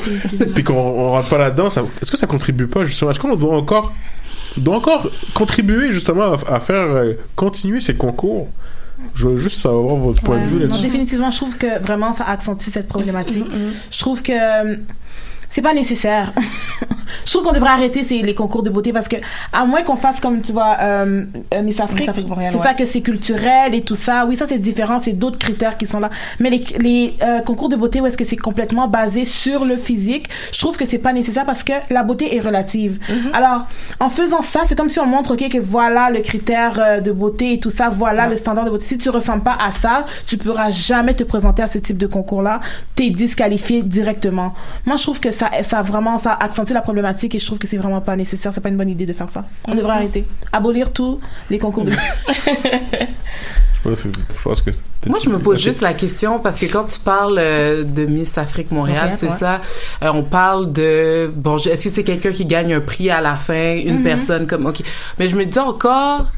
puis 0.53 0.63
qu'on 0.63 0.73
on 0.75 1.11
rentre 1.11 1.29
pas 1.29 1.37
là-dedans. 1.39 1.67
Est-ce 1.67 2.11
que 2.11 2.17
ça 2.17 2.27
contribue 2.27 2.67
pas 2.67 2.83
justement? 2.83 3.11
Est-ce 3.11 3.19
qu'on 3.19 3.35
doit 3.35 3.55
encore 3.55 3.93
doit 4.57 4.75
encore 4.77 5.09
contribuer 5.33 5.91
justement 5.91 6.33
à, 6.33 6.37
à 6.55 6.59
faire 6.59 6.87
euh, 6.91 7.13
continuer 7.35 7.81
ces 7.81 7.95
concours? 7.95 8.47
Je 9.13 9.27
veux 9.27 9.37
juste 9.37 9.61
savoir 9.61 9.95
votre 9.95 10.21
point 10.23 10.39
de 10.39 10.45
vue 10.45 10.55
Non, 10.55 10.61
là-dessus. 10.61 10.81
définitivement, 10.83 11.31
je 11.31 11.37
trouve 11.37 11.57
que 11.57 11.79
vraiment 11.81 12.13
ça 12.13 12.23
accentue 12.25 12.69
cette 12.69 12.87
problématique. 12.87 13.45
Je 13.91 13.99
trouve 13.99 14.21
que 14.21 14.31
euh, 14.31 14.75
c'est 15.55 15.61
pas 15.61 15.73
nécessaire. 15.73 16.33
je 17.25 17.31
trouve 17.31 17.43
qu'on 17.43 17.53
devrait 17.53 17.69
arrêter 17.69 18.03
ces, 18.03 18.21
les 18.21 18.35
concours 18.35 18.61
de 18.61 18.69
beauté 18.69 18.91
parce 18.91 19.07
que 19.07 19.15
à 19.53 19.63
moins 19.63 19.83
qu'on 19.83 19.95
fasse 19.95 20.19
comme 20.19 20.41
tu 20.41 20.51
vois 20.51 20.75
euh, 20.81 21.23
euh, 21.53 21.61
Miss 21.61 21.79
Afrique, 21.79 22.09
c'est 22.13 22.23
ouais. 22.23 22.51
ça 22.61 22.73
que 22.73 22.85
c'est 22.85 22.99
culturel 22.99 23.73
et 23.73 23.81
tout 23.81 23.95
ça. 23.95 24.25
Oui, 24.27 24.35
ça 24.35 24.47
c'est 24.49 24.59
différent, 24.59 24.99
c'est 24.99 25.13
d'autres 25.13 25.37
critères 25.37 25.77
qui 25.77 25.87
sont 25.87 26.01
là. 26.01 26.09
Mais 26.41 26.49
les, 26.49 26.61
les 26.79 27.13
euh, 27.23 27.39
concours 27.39 27.69
de 27.69 27.77
beauté 27.77 28.01
où 28.01 28.05
est-ce 28.05 28.17
que 28.17 28.25
c'est 28.25 28.35
complètement 28.35 28.89
basé 28.89 29.23
sur 29.23 29.63
le 29.63 29.77
physique, 29.77 30.27
je 30.51 30.59
trouve 30.59 30.75
que 30.75 30.85
c'est 30.85 30.97
pas 30.97 31.13
nécessaire 31.13 31.45
parce 31.45 31.63
que 31.63 31.71
la 31.89 32.03
beauté 32.03 32.35
est 32.35 32.41
relative. 32.41 32.99
Alors, 33.31 33.65
en 34.01 34.09
faisant 34.09 34.41
ça, 34.41 34.63
c'est 34.67 34.77
comme 34.77 34.89
si 34.89 34.99
on 34.99 35.05
montre 35.05 35.35
ok 35.35 35.49
que 35.49 35.57
voilà 35.57 36.09
le 36.09 36.19
critère 36.19 37.01
de 37.01 37.11
beauté 37.13 37.53
et 37.53 37.59
tout 37.61 37.71
ça, 37.71 37.87
voilà 37.87 38.27
le 38.27 38.35
standard 38.35 38.65
de 38.65 38.71
beauté. 38.71 38.85
Si 38.85 38.97
tu 38.97 39.09
ressembles 39.09 39.43
pas 39.43 39.57
à 39.57 39.71
ça, 39.71 40.05
tu 40.27 40.35
pourras 40.35 40.71
jamais 40.71 41.13
te 41.13 41.23
présenter 41.23 41.63
à 41.63 41.69
ce 41.69 41.77
type 41.77 41.97
de 41.97 42.07
concours-là. 42.07 42.59
T'es 42.97 43.09
disqualifié 43.09 43.83
directement. 43.83 44.53
Moi, 44.85 44.97
je 44.97 45.03
trouve 45.03 45.21
que 45.21 45.31
ça, 45.31 45.44
ça 45.67 45.81
vraiment, 45.81 46.17
ça 46.17 46.33
accentue 46.33 46.73
la 46.73 46.81
problématique 46.81 47.35
et 47.35 47.39
je 47.39 47.45
trouve 47.45 47.57
que 47.59 47.67
c'est 47.67 47.77
vraiment 47.77 48.01
pas 48.01 48.15
nécessaire. 48.15 48.51
C'est 48.53 48.61
pas 48.61 48.69
une 48.69 48.77
bonne 48.77 48.89
idée 48.89 49.05
de 49.05 49.13
faire 49.13 49.29
ça. 49.29 49.45
On 49.67 49.75
devrait 49.75 49.93
arrêter. 49.93 50.25
Abolir 50.51 50.91
tous 50.93 51.19
les 51.49 51.59
concours 51.59 51.83
de 51.85 51.91
Je 53.83 53.89
pense 53.89 54.01
que- 54.01 54.09
je 54.37 54.41
pense 54.43 54.61
que. 54.61 54.71
Moi, 55.07 55.19
je 55.23 55.29
me 55.29 55.37
pose 55.37 55.59
juste 55.61 55.81
la 55.81 55.93
question 55.93 56.39
parce 56.39 56.59
que 56.59 56.65
quand 56.65 56.85
tu 56.85 56.99
parles 56.99 57.37
euh, 57.37 57.83
de 57.83 58.05
Miss 58.05 58.35
Afrique 58.39 58.71
Montréal, 58.71 59.11
Montréal, 59.11 59.17
c'est 59.19 59.29
ouais. 59.29 59.37
ça. 59.37 59.61
euh, 60.01 60.11
on 60.11 60.23
parle 60.23 60.71
de 60.73 61.31
bon, 61.35 61.57
je- 61.57 61.69
est-ce 61.69 61.89
que 61.89 61.93
c'est 61.93 62.03
quelqu'un 62.03 62.31
qui 62.31 62.45
gagne 62.45 62.73
un 62.73 62.79
prix 62.81 63.11
à 63.11 63.21
la 63.21 63.35
fin, 63.35 63.75
une 63.75 63.97
Mhm. 63.97 64.03
personne 64.03 64.47
comme 64.47 64.65
ok. 64.65 64.81
Mais 65.19 65.29
je 65.29 65.35
me 65.35 65.45
dis 65.45 65.59
encore, 65.59 66.31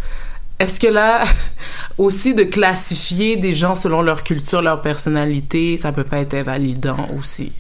est-ce 0.59 0.81
que 0.81 0.87
là 0.87 1.23
aussi 1.97 2.35
de 2.35 2.43
classifier 2.43 3.37
des 3.37 3.53
gens 3.53 3.75
selon 3.75 4.01
leur 4.01 4.23
culture, 4.23 4.61
leur 4.61 4.81
personnalité, 4.81 5.77
ça 5.77 5.93
peut 5.93 6.03
pas 6.03 6.17
être 6.19 6.33
invalidant 6.33 7.07
aussi? 7.17 7.53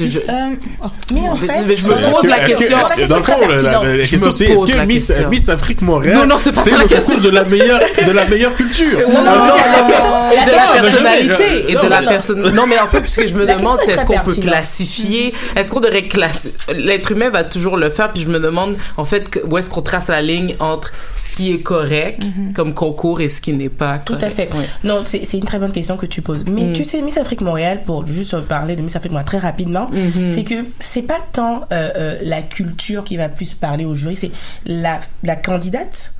Je- 0.00 0.20
mais 1.12 1.28
en 1.28 1.36
fait, 1.36 1.46
mais 1.66 1.76
je 1.76 1.86
me 1.88 1.98
Est-ce 1.98 2.10
pose 2.12 2.22
que- 2.22 2.26
la 2.26 2.38
que- 2.38 2.46
question. 2.56 2.78
est-ce 2.80 2.92
que- 2.94 3.08
Dans 3.08 3.16
le 3.18 3.22
fond, 3.22 3.40
la- 3.40 3.46
la- 3.62 3.62
la 3.62 3.90
Je 3.90 3.96
me 3.96 4.00
question 4.02 4.32
c'est 4.32 4.44
est-ce 4.46 4.72
que 4.72 4.86
Miss. 4.86 5.12
Miss 5.30 5.48
Afrique 5.48 5.82
Montréal, 5.82 6.16
Non, 6.16 6.26
non, 6.26 6.36
c'est 6.42 6.52
pas 6.54 6.62
ça 6.62 6.70
la 6.70 6.78
le 6.78 6.84
question. 6.88 7.14
concours 7.16 7.30
de 7.30 7.34
la 7.34 7.44
meilleure, 7.44 7.80
de 8.06 8.10
la 8.10 8.24
meilleure 8.24 8.54
culture. 8.56 9.00
Non, 9.08 9.22
non, 9.22 9.30
Ah, 9.32 9.38
non, 9.38 9.88
non, 9.88 10.32
et 10.32 10.44
de 10.46 10.50
la 10.50 10.82
personnalité 10.82 11.70
et 11.70 11.74
non, 11.74 11.82
de 11.82 11.88
la 11.88 12.00
non. 12.00 12.08
personne. 12.08 12.40
Non, 12.54 12.66
mais 12.66 12.78
en 12.78 12.86
fait, 12.86 13.06
ce 13.06 13.20
que 13.20 13.26
je 13.28 13.34
me 13.34 13.44
demande, 13.46 13.78
question 13.78 13.78
c'est 13.84 13.90
est 13.90 13.94
est-ce 13.94 14.04
qu'on 14.06 14.18
peut 14.20 14.34
classifier, 14.34 15.34
est-ce 15.56 15.70
qu'on 15.70 15.80
devrait 15.80 16.06
classer, 16.08 16.54
l'être 16.74 17.12
humain 17.12 17.30
va 17.30 17.44
toujours 17.44 17.76
le 17.76 17.90
faire, 17.90 18.12
puis 18.12 18.22
je 18.22 18.28
me 18.30 18.38
demande, 18.38 18.76
en 18.96 19.04
fait, 19.04 19.28
que- 19.28 19.40
où 19.46 19.58
est-ce 19.58 19.68
qu'on 19.68 19.82
trace 19.82 20.08
la 20.08 20.22
ligne 20.22 20.54
entre 20.60 20.92
ce 21.14 21.36
qui 21.36 21.52
est 21.52 21.60
correct 21.60 22.22
comme 22.54 22.72
concours 22.72 23.20
et 23.20 23.28
ce 23.28 23.40
qui 23.40 23.52
n'est 23.52 23.68
pas 23.68 23.98
Tout 23.98 24.16
à 24.20 24.30
fait. 24.30 24.48
Non, 24.84 25.02
c'est 25.04 25.24
c'est 25.24 25.38
une 25.38 25.44
très 25.44 25.58
bonne 25.58 25.72
question 25.72 25.96
que 25.96 26.06
tu 26.06 26.22
poses. 26.22 26.44
Mais 26.46 26.62
Mm. 26.68 26.72
tu 26.72 26.84
sais, 26.84 27.00
Miss 27.02 27.18
Afrique 27.18 27.40
Montréal, 27.40 27.80
pour 27.84 28.06
juste 28.06 28.38
parler 28.42 28.76
de 28.76 28.82
Miss 28.82 28.96
Afrique 28.96 29.12
Montréal 29.12 29.26
très 29.26 29.38
rapidement, 29.38 29.71
Mhm. 29.92 30.28
c'est 30.28 30.44
que 30.44 30.64
c'est 30.80 31.02
pas 31.02 31.18
tant 31.32 31.62
euh, 31.72 31.90
euh, 31.96 32.18
la 32.22 32.42
culture 32.42 33.04
qui 33.04 33.16
va 33.16 33.28
plus 33.28 33.54
parler 33.54 33.84
au 33.84 33.94
jury, 33.94 34.16
c'est 34.16 34.30
la, 34.66 35.00
la 35.22 35.36
candidate 35.36 36.12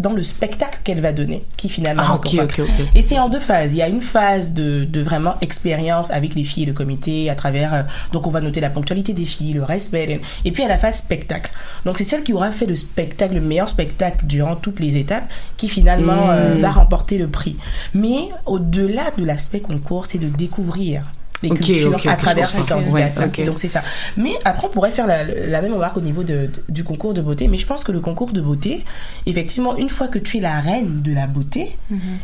dans 0.00 0.10
le 0.12 0.24
spectacle 0.24 0.80
qu'elle 0.82 1.00
va 1.00 1.12
donner 1.12 1.44
qui 1.56 1.68
finalement 1.68 2.02
Ah, 2.04 2.08
va 2.08 2.14
ok, 2.16 2.30
convaincre. 2.30 2.62
ok, 2.62 2.68
ok. 2.80 2.86
Et 2.96 3.00
c'est 3.00 3.16
en 3.20 3.28
deux 3.28 3.38
phases. 3.38 3.70
Il 3.70 3.76
y 3.76 3.82
a 3.82 3.86
une 3.86 4.00
phase 4.00 4.52
de, 4.52 4.82
de 4.82 5.00
vraiment 5.00 5.36
expérience 5.40 6.10
avec 6.10 6.34
les 6.34 6.42
filles 6.42 6.64
et 6.64 6.66
le 6.66 6.72
comité 6.72 7.30
à 7.30 7.36
travers. 7.36 7.72
euh, 7.72 7.82
donc 8.12 8.26
on 8.26 8.30
va 8.30 8.40
noter 8.40 8.60
la 8.60 8.70
ponctualité 8.70 9.12
des 9.12 9.24
filles, 9.24 9.52
le 9.52 9.62
respect. 9.62 10.20
Et 10.44 10.50
puis 10.50 10.64
à 10.64 10.68
la 10.68 10.78
phase 10.78 10.96
spectacle. 10.96 11.52
Donc 11.84 11.96
c'est 11.96 12.02
celle 12.04 12.24
qui 12.24 12.32
aura 12.32 12.50
fait 12.50 12.66
le 12.66 12.74
spectacle, 12.74 13.36
le 13.36 13.40
meilleur 13.40 13.68
spectacle 13.68 14.26
durant 14.26 14.56
toutes 14.56 14.80
les 14.80 14.96
étapes, 14.96 15.30
qui 15.56 15.68
finalement 15.68 16.28
euh, 16.32 16.56
Mm. 16.56 16.60
va 16.60 16.70
remporter 16.72 17.16
le 17.16 17.28
prix. 17.28 17.56
Mais 17.94 18.30
au-delà 18.46 19.12
de 19.16 19.24
l'aspect 19.24 19.60
concours, 19.60 20.06
c'est 20.06 20.18
de 20.18 20.28
découvrir 20.28 21.04
cultures 21.48 21.94
ok, 21.94 22.06
à 22.06 22.16
travers 22.16 22.50
ces 22.50 22.62
candidats. 22.62 22.90
Ouais. 22.92 23.44
Donc 23.44 23.58
c'est 23.58 23.68
ça. 23.68 23.82
Mais 24.16 24.32
après, 24.44 24.66
on 24.66 24.70
pourrait 24.70 24.90
faire 24.92 25.06
la, 25.06 25.24
la 25.24 25.60
même 25.62 25.72
remarque 25.74 25.96
au 25.96 26.00
niveau 26.00 26.22
de, 26.22 26.46
de- 26.46 26.50
du 26.68 26.84
concours 26.84 27.14
de 27.14 27.20
beauté. 27.20 27.48
Mais 27.48 27.56
je 27.58 27.66
pense 27.66 27.84
que 27.84 27.92
le 27.92 28.00
concours 28.00 28.32
de 28.32 28.40
beauté, 28.40 28.84
effectivement, 29.26 29.76
une 29.76 29.88
fois 29.88 30.08
que 30.08 30.18
tu 30.18 30.38
es 30.38 30.40
la 30.40 30.60
reine 30.60 31.02
de 31.02 31.12
la 31.12 31.26
beauté, 31.26 31.76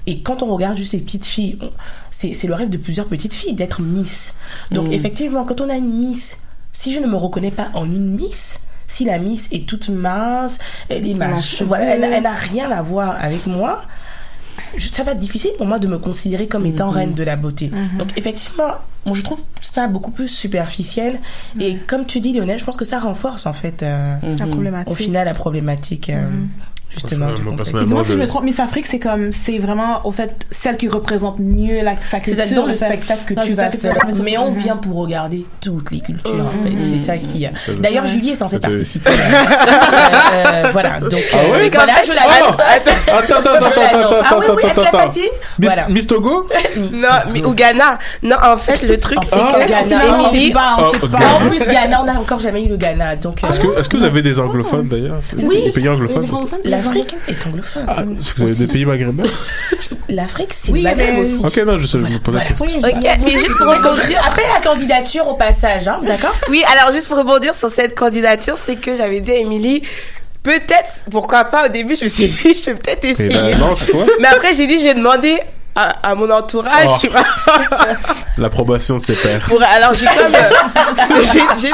et 0.07 0.21
quand 0.21 0.43
on 0.43 0.47
regarde 0.55 0.77
juste 0.77 0.93
ces 0.93 0.99
petites 1.01 1.27
filles, 1.27 1.59
c'est 2.11 2.45
le 2.47 2.55
rêve 2.55 2.68
de 2.68 2.77
plusieurs 2.77 3.07
petites 3.07 3.35
filles 3.35 3.55
d'être 3.55 3.81
Miss. 3.83 4.35
Donc 4.71 4.89
Mm. 4.89 4.93
effectivement, 4.93 5.45
quand 5.45 5.61
on 5.61 5.68
a 5.68 5.77
une 5.77 5.93
Miss, 6.01 6.39
si 6.73 6.93
je 6.93 7.01
ne 7.01 7.07
me 7.07 7.16
reconnais 7.16 7.51
pas 7.51 7.68
en 7.75 7.85
une 7.85 8.14
Miss, 8.16 8.61
si 8.87 9.05
la 9.05 9.18
Miss 9.18 9.49
est 9.53 9.66
toute 9.66 9.89
mince, 9.89 10.59
elle 10.89 11.07
est 11.09 11.21
a 11.23 11.41
cheveux. 11.41 11.66
voilà, 11.68 11.95
elle, 11.95 12.05
elle 12.05 12.23
n'a 12.25 12.33
rien 12.33 12.71
à 12.71 12.83
voir 12.83 13.16
avec 13.23 13.47
moi. 13.47 13.83
Je- 14.77 14.91
ça 14.91 15.03
va 15.03 15.12
être 15.12 15.18
difficile 15.18 15.51
pour 15.59 15.66
moi 15.66 15.79
de 15.79 15.87
me 15.87 15.99
considérer 15.99 16.47
comme 16.49 16.66
étant 16.66 16.91
Mhm. 16.91 16.97
reine 16.97 17.14
de 17.14 17.23
la 17.23 17.37
beauté. 17.37 17.71
Mhm. 17.73 17.99
Donc 17.99 18.09
effectivement, 18.16 18.68
moi 19.07 19.14
je 19.16 19.23
trouve 19.23 19.43
ça 19.61 19.87
beaucoup 19.89 20.11
plus 20.11 20.29
superficiel. 20.29 21.18
Et 21.59 21.77
comme 21.77 22.07
tu 22.07 22.21
dis 22.21 22.33
Lionel, 22.33 22.59
je 22.59 22.64
pense 22.64 22.77
que 22.77 22.85
ça 22.85 22.99
renforce 22.99 23.47
en 23.47 23.53
fait 23.53 23.83
euh, 23.83 24.14
La 24.39 24.47
problématique. 24.47 24.91
au 24.91 24.95
final 24.95 25.25
la 25.27 25.35
problématique 25.35 26.11
euh, 26.11 26.29
justement 26.91 27.32
du 27.32 27.43
si 27.64 28.12
je 28.12 28.18
me 28.18 28.26
trompe, 28.26 28.45
Miss 28.45 28.61
Afrique, 28.61 28.86
c'est 28.86 28.99
comme, 28.99 29.32
c'est 29.32 29.59
vraiment, 29.59 30.01
au 30.07 30.11
fait, 30.12 30.34
celle 30.51 30.76
qui 30.76 30.88
représente 30.88 31.38
mieux 31.38 31.82
la, 31.82 31.93
sa 32.03 32.20
culture. 32.20 32.45
C'est 32.47 32.55
dans 32.55 32.66
le 32.66 32.74
fait. 32.74 32.86
spectacle 32.86 33.22
que 33.26 33.34
Dans 33.34 33.43
tu 33.43 33.53
vas 33.53 33.70
faire. 33.70 33.95
Mais 34.22 34.36
on 34.38 34.51
vient 34.53 34.76
pour 34.76 34.97
regarder 34.97 35.47
toutes 35.61 35.91
les 35.91 36.01
cultures, 36.01 36.47
en 36.47 36.51
fait. 36.51 36.82
C'est 36.82 36.99
ça 36.99 37.16
qui. 37.16 37.47
D'ailleurs, 37.78 38.07
Julie 38.07 38.30
est 38.30 38.34
censée 38.34 38.57
Attends. 38.57 38.68
participer. 38.68 39.11
Euh, 40.32 40.45
euh, 40.47 40.68
voilà. 40.72 41.01
Donc, 41.01 41.12
Ah 41.32 41.36
euh, 41.36 41.55
c'est 41.61 41.74
voilà, 41.74 41.93
je 42.07 42.12
l'annonce. 42.12 42.57
Oh, 42.59 42.62
attends, 42.62 43.34
attends, 43.34 43.55
attends, 43.55 43.55
Je 43.61 43.80
attends, 43.80 44.22
Ah 44.22 44.36
oui, 44.38 44.47
oui, 44.57 44.62
l'a 44.93 45.07
Miss- 45.09 45.20
Voilà. 45.59 45.88
Miss 45.88 46.07
Togo? 46.07 46.49
Non, 46.93 47.09
mais 47.32 47.43
au 47.43 47.53
Ghana. 47.53 47.99
Non, 48.22 48.36
en 48.43 48.57
fait, 48.57 48.82
le 48.82 48.99
truc, 48.99 49.18
c'est 49.22 49.30
Ah, 49.34 49.49
que 49.53 49.68
Ghana. 49.68 50.03
Ah. 50.57 51.36
En 51.45 51.49
plus, 51.49 51.59
Ghana, 51.59 52.01
on 52.03 52.05
n'a 52.05 52.20
encore 52.20 52.38
jamais 52.41 52.64
eu 52.64 52.68
le 52.68 52.76
Ghana. 52.76 53.16
Donc, 53.16 53.43
euh, 53.43 53.49
Est-ce 53.49 53.61
que, 53.61 53.78
est-ce 53.78 53.88
que 53.88 53.97
vous 53.97 54.05
avez 54.05 54.22
des 54.22 54.38
anglophones 54.38 54.88
d'ailleurs? 54.88 55.20
Oui. 55.36 55.64
Des 55.64 55.70
pays 55.72 55.88
anglophones 55.88 56.26
l'Afrique 56.85 57.14
est 57.28 57.47
anglophone. 57.47 57.85
Ah, 57.89 58.03
vous 58.37 58.43
avez 58.43 58.55
des 58.55 58.66
pays 58.66 58.85
maghrébins 58.85 59.24
L'Afrique, 60.09 60.53
c'est 60.53 60.72
Oui, 60.72 60.83
Maghreb 60.83 61.14
mais- 61.14 61.20
aussi. 61.20 61.41
Ok, 61.45 61.57
non, 61.59 61.78
je 61.78 61.87
sais, 61.87 61.99
je 61.99 62.05
me 62.05 62.18
pose 62.18 62.35
la 62.35 62.45
question. 62.45 62.66
Ok, 62.66 63.07
mais 63.24 63.31
juste 63.31 63.57
pour 63.57 63.66
rebondir. 63.68 64.22
Après 64.26 64.43
la 64.55 64.61
candidature 64.61 65.26
au 65.28 65.35
passage, 65.35 65.87
hein, 65.89 66.01
d'accord 66.07 66.35
Oui, 66.49 66.62
alors 66.76 66.93
juste 66.93 67.07
pour 67.09 67.16
rebondir 67.18 67.55
sur 67.55 67.70
cette 67.70 67.95
candidature, 67.95 68.57
c'est 68.64 68.76
que 68.76 68.97
j'avais 68.97 69.20
dit 69.20 69.31
à 69.31 69.37
Émilie, 69.37 69.83
peut-être, 70.43 71.05
pourquoi 71.11 71.45
pas, 71.45 71.66
au 71.66 71.68
début, 71.68 71.97
je 71.97 72.05
me 72.05 72.09
suis 72.09 72.28
dit, 72.28 72.55
je 72.64 72.70
vais 72.70 72.74
peut-être 72.76 73.05
essayer. 73.05 73.28
ben 73.28 73.59
non, 73.59 73.74
c'est 73.76 73.91
quoi 73.93 74.07
Mais 74.20 74.28
après, 74.28 74.55
j'ai 74.55 74.66
dit, 74.66 74.78
je 74.78 74.85
vais 74.85 74.95
demander 74.95 75.39
à, 75.77 76.11
à 76.11 76.14
mon 76.14 76.29
entourage, 76.31 76.89
Oh. 76.91 76.97
tu 77.01 77.09
vois. 77.09 77.25
L'approbation 78.39 78.99
de 78.99 79.03
ses. 79.03 79.14
Pour, 79.49 79.62
alors, 79.62 79.93
j'ai 79.93 80.07
comme. 80.07 80.35
euh, 80.35 81.23
j'ai- 81.33 81.61
j'ai- 81.61 81.73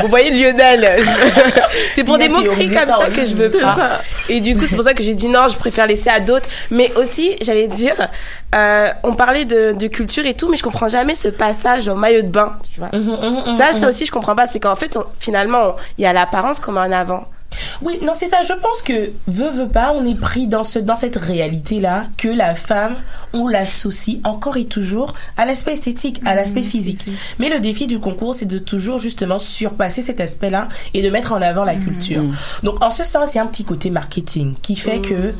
vous 0.00 0.08
voyez 0.08 0.30
Lionel. 0.30 1.02
c'est 1.92 2.04
pour 2.04 2.18
des 2.18 2.28
moqueries 2.28 2.68
comme 2.70 2.78
ça 2.80 2.86
ça 2.86 2.98
en 2.98 3.10
que 3.10 3.24
je 3.24 3.34
veux 3.34 3.50
pas. 3.50 3.74
ça. 3.76 4.00
Et 4.28 4.40
du 4.40 4.56
coup, 4.56 4.64
c'est 4.66 4.76
pour 4.76 4.84
ça 4.84 4.94
que 4.94 5.02
j'ai 5.02 5.14
dit 5.14 5.28
non, 5.28 5.48
je 5.48 5.56
préfère 5.56 5.86
laisser 5.86 6.10
à 6.10 6.20
d'autres. 6.20 6.48
Mais 6.70 6.92
aussi, 6.96 7.36
j'allais 7.40 7.68
dire, 7.68 7.94
euh, 8.54 8.88
on 9.02 9.14
parlait 9.14 9.44
de, 9.44 9.72
de 9.72 9.86
culture 9.86 10.26
et 10.26 10.34
tout, 10.34 10.48
mais 10.50 10.56
je 10.56 10.62
comprends 10.62 10.88
jamais 10.88 11.14
ce 11.14 11.28
passage 11.28 11.88
au 11.88 11.94
maillot 11.94 12.22
de 12.22 12.28
bain, 12.28 12.52
tu 12.72 12.80
vois. 12.80 12.90
Mhm, 12.92 13.56
ça, 13.56 13.72
ça 13.78 13.88
aussi, 13.88 14.06
je 14.06 14.12
comprends 14.12 14.34
pas. 14.36 14.46
C'est 14.46 14.60
qu'en 14.60 14.76
fait, 14.76 14.96
on- 14.96 15.04
finalement, 15.18 15.76
il 15.98 16.04
y 16.04 16.06
a 16.06 16.12
l'apparence 16.12 16.60
qu'on 16.60 16.72
met 16.72 16.80
en 16.80 16.92
avant. 16.92 17.24
Oui, 17.82 17.98
non, 18.02 18.12
c'est 18.14 18.28
ça. 18.28 18.42
Je 18.42 18.52
pense 18.52 18.82
que, 18.82 19.10
veut, 19.26 19.50
veut 19.50 19.68
pas, 19.68 19.92
on 19.94 20.04
est 20.04 20.18
pris 20.18 20.46
dans, 20.46 20.64
ce, 20.64 20.78
dans 20.78 20.96
cette 20.96 21.16
réalité-là 21.16 22.06
que 22.16 22.28
la 22.28 22.54
femme, 22.54 22.96
on 23.32 23.46
l'associe 23.48 24.18
encore 24.24 24.56
et 24.56 24.66
toujours 24.66 25.14
à 25.36 25.46
l'aspect 25.46 25.72
esthétique, 25.72 26.20
à 26.24 26.34
l'aspect 26.34 26.62
physique. 26.62 27.06
Mais 27.38 27.48
le 27.48 27.60
défi 27.60 27.86
du 27.86 28.00
concours, 28.00 28.34
c'est 28.34 28.46
de 28.46 28.58
toujours 28.58 28.98
justement 28.98 29.38
surpasser 29.38 30.02
cet 30.02 30.20
aspect-là 30.20 30.68
et 30.94 31.02
de 31.02 31.10
mettre 31.10 31.32
en 31.32 31.42
avant 31.42 31.64
la 31.64 31.74
culture. 31.74 32.22
Donc, 32.62 32.82
en 32.82 32.90
ce 32.90 33.04
sens, 33.04 33.34
il 33.34 33.38
y 33.38 33.40
a 33.40 33.44
un 33.44 33.46
petit 33.46 33.64
côté 33.64 33.90
marketing 33.90 34.54
qui 34.62 34.76
fait 34.76 35.00
que 35.00 35.34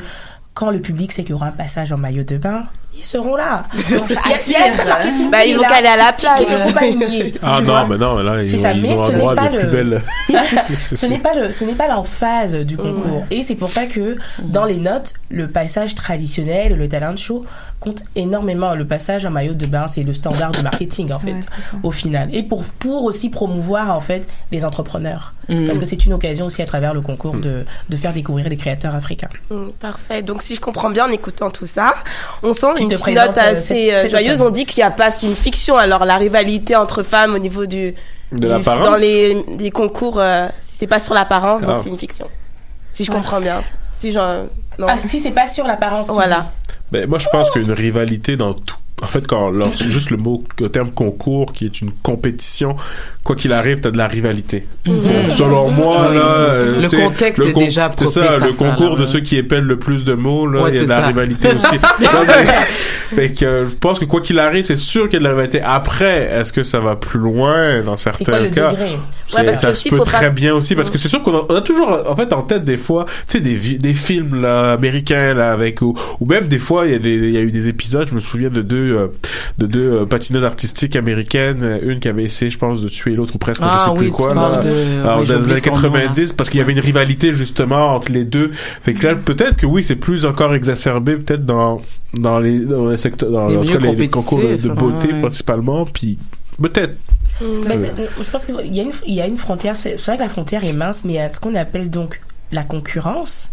quand 0.53 0.69
le 0.71 0.79
public 0.79 1.11
sait 1.11 1.23
qu'il 1.23 1.31
y 1.31 1.33
aura 1.33 1.47
un 1.47 1.51
passage 1.51 1.91
en 1.91 1.97
maillot 1.97 2.23
de 2.23 2.37
bain, 2.37 2.65
ils 2.93 3.01
seront 3.03 3.35
là. 3.35 3.63
Il 3.73 3.79
y 3.91 3.95
a, 3.95 4.01
il 4.47 4.51
y 4.51 4.55
a 4.55 4.59
l'aspect 4.59 4.85
marketing 4.87 5.31
Bah, 5.31 5.41
qui 5.43 5.49
ils 5.49 5.53
est 5.53 5.57
ont 5.57 5.61
là, 5.61 5.67
qu'à 5.69 5.75
aller 5.77 5.87
à 5.87 5.97
la 5.97 6.13
plage. 6.13 6.39
qu'il 6.45 6.53
ne 6.53 6.59
faut 6.59 6.73
pas 6.73 6.91
nier. 7.07 7.33
Ah 7.41 7.59
non, 7.61 7.65
vois. 7.73 7.87
mais 7.87 7.97
non, 7.97 8.17
là, 8.19 8.41
ils 8.41 8.59
ça, 8.59 8.73
ils 8.73 8.81
mais 8.81 8.89
ont 8.97 9.03
un 9.03 9.07
ce 9.07 9.11
n'est 9.11 9.17
droit 9.17 9.35
pas 9.35 9.47
de 9.49 9.57
le- 9.57 9.59
plus 9.61 9.71
belle. 9.71 10.01
ce 10.93 11.05
n'est 11.05 11.19
pas 11.19 11.33
le 11.33 11.51
ce 11.51 11.65
n'est 11.65 11.75
pas 11.75 11.87
l'emphase 11.87 12.55
du 12.55 12.77
concours 12.77 13.25
et 13.31 13.43
c'est 13.43 13.55
pour 13.55 13.71
ça 13.71 13.85
que 13.85 14.15
dans 14.43 14.65
les 14.65 14.77
notes 14.77 15.13
le 15.29 15.47
passage 15.47 15.95
traditionnel 15.95 16.75
le 16.77 16.87
talent 16.89 17.15
show 17.17 17.45
compte 17.79 18.03
énormément 18.15 18.75
le 18.75 18.85
passage 18.85 19.25
en 19.25 19.31
maillot 19.31 19.53
de 19.53 19.65
bain 19.65 19.87
c'est 19.87 20.03
le 20.03 20.13
standard 20.13 20.51
de 20.51 20.61
marketing 20.61 21.11
en 21.11 21.19
fait 21.19 21.31
Ouais, 21.31 21.39
au 21.83 21.91
final 21.91 22.29
et 22.33 22.43
pour 22.43 22.63
pour 22.63 23.03
aussi 23.03 23.29
promouvoir 23.29 23.95
en 23.95 24.01
fait 24.01 24.27
les 24.51 24.65
entrepreneurs 24.65 25.33
Mm. 25.49 25.65
parce 25.65 25.79
que 25.79 25.85
c'est 25.85 26.05
une 26.05 26.13
occasion 26.13 26.45
aussi 26.45 26.61
à 26.61 26.65
travers 26.65 26.93
le 26.93 27.01
concours 27.01 27.33
de, 27.33 27.65
de 27.89 27.97
faire 27.97 28.13
découvrir 28.13 28.47
les 28.47 28.55
créateurs 28.57 28.93
africains 28.95 29.27
Mm, 29.49 29.69
Parfait. 29.79 30.21
Donc, 30.21 30.43
si 30.43 30.53
je 30.55 30.61
comprends 30.61 30.91
bien 30.91 31.07
en 31.07 31.11
écoutant 31.11 31.49
tout 31.49 31.65
ça, 31.65 31.95
on 32.43 32.53
sent 32.53 32.67
une 32.83 32.89
te 32.89 32.95
petite 32.95 33.15
note 33.15 33.37
euh, 33.37 33.51
assez 33.51 33.61
cette- 33.61 33.93
euh, 33.93 34.01
cette 34.01 34.11
joyeuse. 34.11 34.41
On 34.41 34.49
dit 34.49 34.65
qu'il 34.65 34.77
n'y 34.81 34.87
a 34.87 34.91
pas, 34.91 35.11
c'est 35.11 35.27
une 35.27 35.35
fiction. 35.35 35.77
Alors, 35.77 36.05
la 36.05 36.17
rivalité 36.17 36.75
entre 36.75 37.03
femmes 37.03 37.35
au 37.35 37.39
niveau 37.39 37.65
du. 37.65 37.93
De 38.31 38.37
du- 38.37 38.47
l'apparence 38.47 38.85
Dans 38.85 38.95
les, 38.95 39.43
les 39.59 39.71
concours, 39.71 40.19
euh, 40.19 40.47
c'est 40.61 40.87
pas 40.87 40.99
sur 40.99 41.13
l'apparence, 41.13 41.61
donc 41.61 41.75
Ah. 41.77 41.81
c'est 41.81 41.89
une 41.89 41.97
fiction. 41.99 42.27
Si 42.93 43.03
je 43.05 43.11
comprends 43.11 43.39
bien. 43.39 43.61
Si. 43.95 44.11
Non. 44.13 44.87
ah 44.89 44.97
si 44.97 45.19
c'est 45.19 45.31
pas 45.31 45.47
sur 45.47 45.65
l'apparence 45.67 46.09
Voilà. 46.09 46.39
dis. 46.39 46.47
Ben, 46.91 47.09
moi, 47.09 47.19
je 47.19 47.27
pense 47.29 47.49
qu'une 47.51 47.71
rivalité 47.71 48.35
dans 48.37 48.53
tout. 48.53 48.75
En 49.03 49.07
fait, 49.07 49.25
quand 49.25 49.51
juste 49.87 50.11
le 50.11 50.17
mot, 50.17 50.43
le 50.59 50.69
terme 50.69 50.91
concours, 50.91 51.53
qui 51.53 51.65
est 51.65 51.81
une 51.81 51.89
compétition, 52.03 52.75
quoi 53.23 53.35
qu'il 53.35 53.51
arrive, 53.51 53.79
t'as 53.79 53.89
de 53.89 53.97
la 53.97 54.07
rivalité. 54.07 54.65
Mhm. 54.85 55.31
Selon 55.35 55.71
moi, 55.71 56.07
Oui. 56.09 56.17
là, 56.17 56.21
euh, 56.21 56.81
Le 56.81 56.89
sais, 56.89 56.97
contexte 57.01 57.43
le 57.43 57.49
est 57.49 57.53
déjà 57.53 57.91
C'est 57.97 58.03
propice 58.05 58.13
ça, 58.13 58.45
le 58.45 58.51
ça, 58.51 58.57
concours 58.57 58.95
là, 58.97 59.01
de 59.01 59.05
ceux 59.07 59.21
qui 59.21 59.37
épellent 59.37 59.63
le 59.65 59.79
plus 59.79 60.03
de 60.05 60.13
mots, 60.13 60.45
là, 60.45 60.61
Ouais, 60.63 60.69
il 60.69 60.73
y 60.75 60.77
a 60.77 60.79
c'est 60.81 60.85
de 60.85 60.89
la 60.91 61.01
ça. 61.01 61.07
rivalité 61.07 61.47
aussi. 61.55 61.75
Non, 61.99 62.09
mais- 62.27 63.15
fait 63.15 63.33
que 63.33 63.43
euh, 63.45 63.65
je 63.65 63.75
pense 63.75 63.97
que 63.99 64.05
quoi 64.05 64.21
qu'il 64.21 64.37
arrive, 64.39 64.63
c'est 64.65 64.75
sûr 64.77 65.09
qu'il 65.09 65.13
y 65.13 65.15
a 65.17 65.19
de 65.19 65.23
la 65.25 65.31
rivalité. 65.31 65.61
Après, 65.61 66.29
est-ce 66.31 66.53
que 66.53 66.61
ça 66.63 66.79
va 66.79 66.95
plus 66.95 67.19
loin 67.19 67.81
dans 67.81 67.97
certains 67.97 68.23
quoi 68.25 68.49
cas? 68.49 68.71
Ouais, 68.71 68.97
parce 69.33 69.51
que 69.51 69.57
ça 69.61 69.69
aussi, 69.71 69.89
se 69.89 69.95
peut 69.95 69.97
pas- 70.03 70.05
très 70.11 70.29
bien 70.29 70.53
aussi 70.53 70.75
parce 70.75 70.89
que 70.89 70.97
c'est 70.97 71.07
sûr 71.07 71.21
qu'on 71.23 71.35
a, 71.37 71.45
on 71.49 71.55
a 71.55 71.61
toujours 71.61 71.89
en 72.05 72.15
fait 72.17 72.33
en 72.33 72.41
tête 72.41 72.65
des 72.65 72.75
fois 72.75 73.05
tu 73.29 73.37
sais 73.37 73.39
des 73.39 73.93
films 73.93 74.41
là 74.41 74.73
américains 74.73 75.33
là 75.33 75.53
avec 75.53 75.81
ou, 75.81 75.97
ou 76.19 76.25
même 76.25 76.49
des 76.49 76.57
fois 76.59 76.85
y 76.85 76.95
il 76.95 77.31
y 77.31 77.37
a 77.37 77.39
eu 77.39 77.49
des 77.51 77.69
épisodes 77.69 78.09
je 78.09 78.13
me 78.13 78.19
souviens 78.19 78.49
de 78.49 78.61
deux 78.61 78.80
euh, 78.81 79.07
de 79.57 79.65
deux 79.67 79.91
euh, 80.01 80.05
patineuses 80.05 80.43
artistiques 80.43 80.95
américaines 80.95 81.63
euh, 81.63 81.79
une 81.83 81.99
qui 81.99 82.07
avait 82.07 82.23
essayé 82.23 82.49
je 82.51 82.57
pense 82.57 82.81
de 82.81 82.89
tuer 82.89 83.15
l'autre 83.15 83.35
ou 83.35 83.37
presque 83.37 83.61
Ah 83.63 83.85
je 83.87 83.91
sais 83.93 83.99
oui, 83.99 84.05
plus 84.07 84.11
quoi 84.11 84.33
parles 84.33 84.55
là. 84.57 84.61
de- 84.63 85.01
Alors, 85.03 85.19
oui, 85.19 85.25
j'ai 85.27 85.33
dans 85.33 85.39
les 85.39 85.51
années 85.51 85.59
son 85.59 85.69
nom, 85.71 85.81
là. 85.93 86.01
90 86.01 86.33
parce 86.33 86.49
qu'il 86.49 86.59
y 86.59 86.63
avait 86.63 86.73
une 86.73 86.79
rivalité 86.79 87.33
justement 87.33 87.95
entre 87.95 88.11
les 88.11 88.23
deux 88.25 88.51
fait 88.81 88.93
que 88.93 89.07
là 89.07 89.15
peut-être 89.15 89.57
que 89.57 89.65
oui 89.65 89.83
c'est 89.83 89.95
plus 89.95 90.25
encore 90.25 90.53
exacerbé 90.55 91.15
peut-être 91.17 91.45
dans 91.45 91.81
dans 92.15 92.39
les 92.39 92.59
dans 92.59 92.89
les 92.89 92.97
secteurs 92.97 93.31
dans 93.31 93.47
Les 93.47 93.57
en 93.57 93.61
tout 93.61 93.67
milieux 93.67 93.79
cas, 93.79 93.85
les, 93.91 93.95
les 93.95 94.07
concours 94.09 94.39
de, 94.39 94.43
de 94.43 94.47
compétitifs, 94.69 94.73
beauté 94.77 95.13
ouais. 95.13 95.21
principalement 95.21 95.85
puis 95.85 96.17
peut-être 96.61 96.95
Mais 97.67 97.77
c'est- 97.77 97.93
je 98.21 98.29
pense 98.29 98.45
qu'il 98.45 98.55
y, 98.75 98.79
a 98.79 98.83
une- 98.83 98.91
il 99.07 99.13
y 99.15 99.21
a 99.21 99.27
une 99.27 99.37
frontière. 99.37 99.75
C'est 99.75 99.97
c'est 99.99 100.11
vrai 100.11 100.17
que 100.17 100.23
la 100.23 100.29
frontière 100.29 100.63
est 100.63 100.73
mince, 100.73 101.03
mais 101.05 101.13
il 101.13 101.15
y 101.15 101.19
a 101.19 101.29
ce 101.29 101.39
qu'on 101.39 101.55
appelle 101.55 101.89
donc 101.89 102.21
la 102.51 102.63
concurrence. 102.63 103.49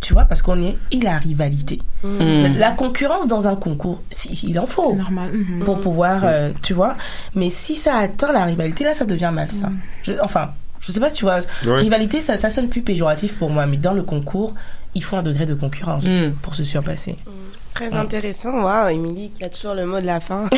Tu 0.00 0.12
vois, 0.12 0.24
parce 0.26 0.42
qu'on 0.42 0.62
est 0.62 0.76
et 0.92 1.00
la 1.00 1.18
rivalité. 1.18 1.80
Mm. 2.04 2.56
La 2.58 2.70
concurrence 2.70 3.26
dans 3.26 3.48
un 3.48 3.56
concours, 3.56 4.00
si, 4.12 4.38
il 4.46 4.58
en 4.60 4.66
faut. 4.66 4.94
normal. 4.94 5.30
Mhm. 5.32 5.64
Pour 5.64 5.80
pouvoir, 5.80 6.20
euh, 6.24 6.50
tu 6.62 6.72
vois. 6.72 6.96
Mais 7.34 7.50
si 7.50 7.74
ça 7.74 7.96
atteint 7.96 8.32
la 8.32 8.44
rivalité, 8.44 8.84
là, 8.84 8.94
ça 8.94 9.04
devient 9.04 9.30
malsain. 9.34 9.72
Je, 10.04 10.12
enfin, 10.22 10.50
je 10.80 10.92
sais 10.92 11.00
pas 11.00 11.08
si 11.08 11.16
tu 11.16 11.24
vois. 11.24 11.38
Ouais. 11.66 11.80
Rivalité, 11.80 12.20
ça, 12.20 12.36
ça 12.36 12.48
sonne 12.48 12.68
plus 12.68 12.82
péjoratif 12.82 13.38
pour 13.38 13.50
moi, 13.50 13.66
mais 13.66 13.76
dans 13.76 13.92
le 13.92 14.02
concours, 14.04 14.54
il 14.94 15.02
faut 15.02 15.16
un 15.16 15.22
degré 15.24 15.46
de 15.46 15.54
concurrence 15.54 16.06
Mm. 16.06 16.32
pour 16.42 16.54
se 16.54 16.62
surpasser. 16.64 17.16
Très 17.78 17.94
intéressant. 17.94 18.64
Waouh, 18.64 18.88
Émilie 18.88 19.30
qui 19.30 19.44
a 19.44 19.48
toujours 19.48 19.74
le 19.74 19.86
mot 19.86 20.00
de 20.00 20.06
la 20.06 20.18
fin. 20.18 20.46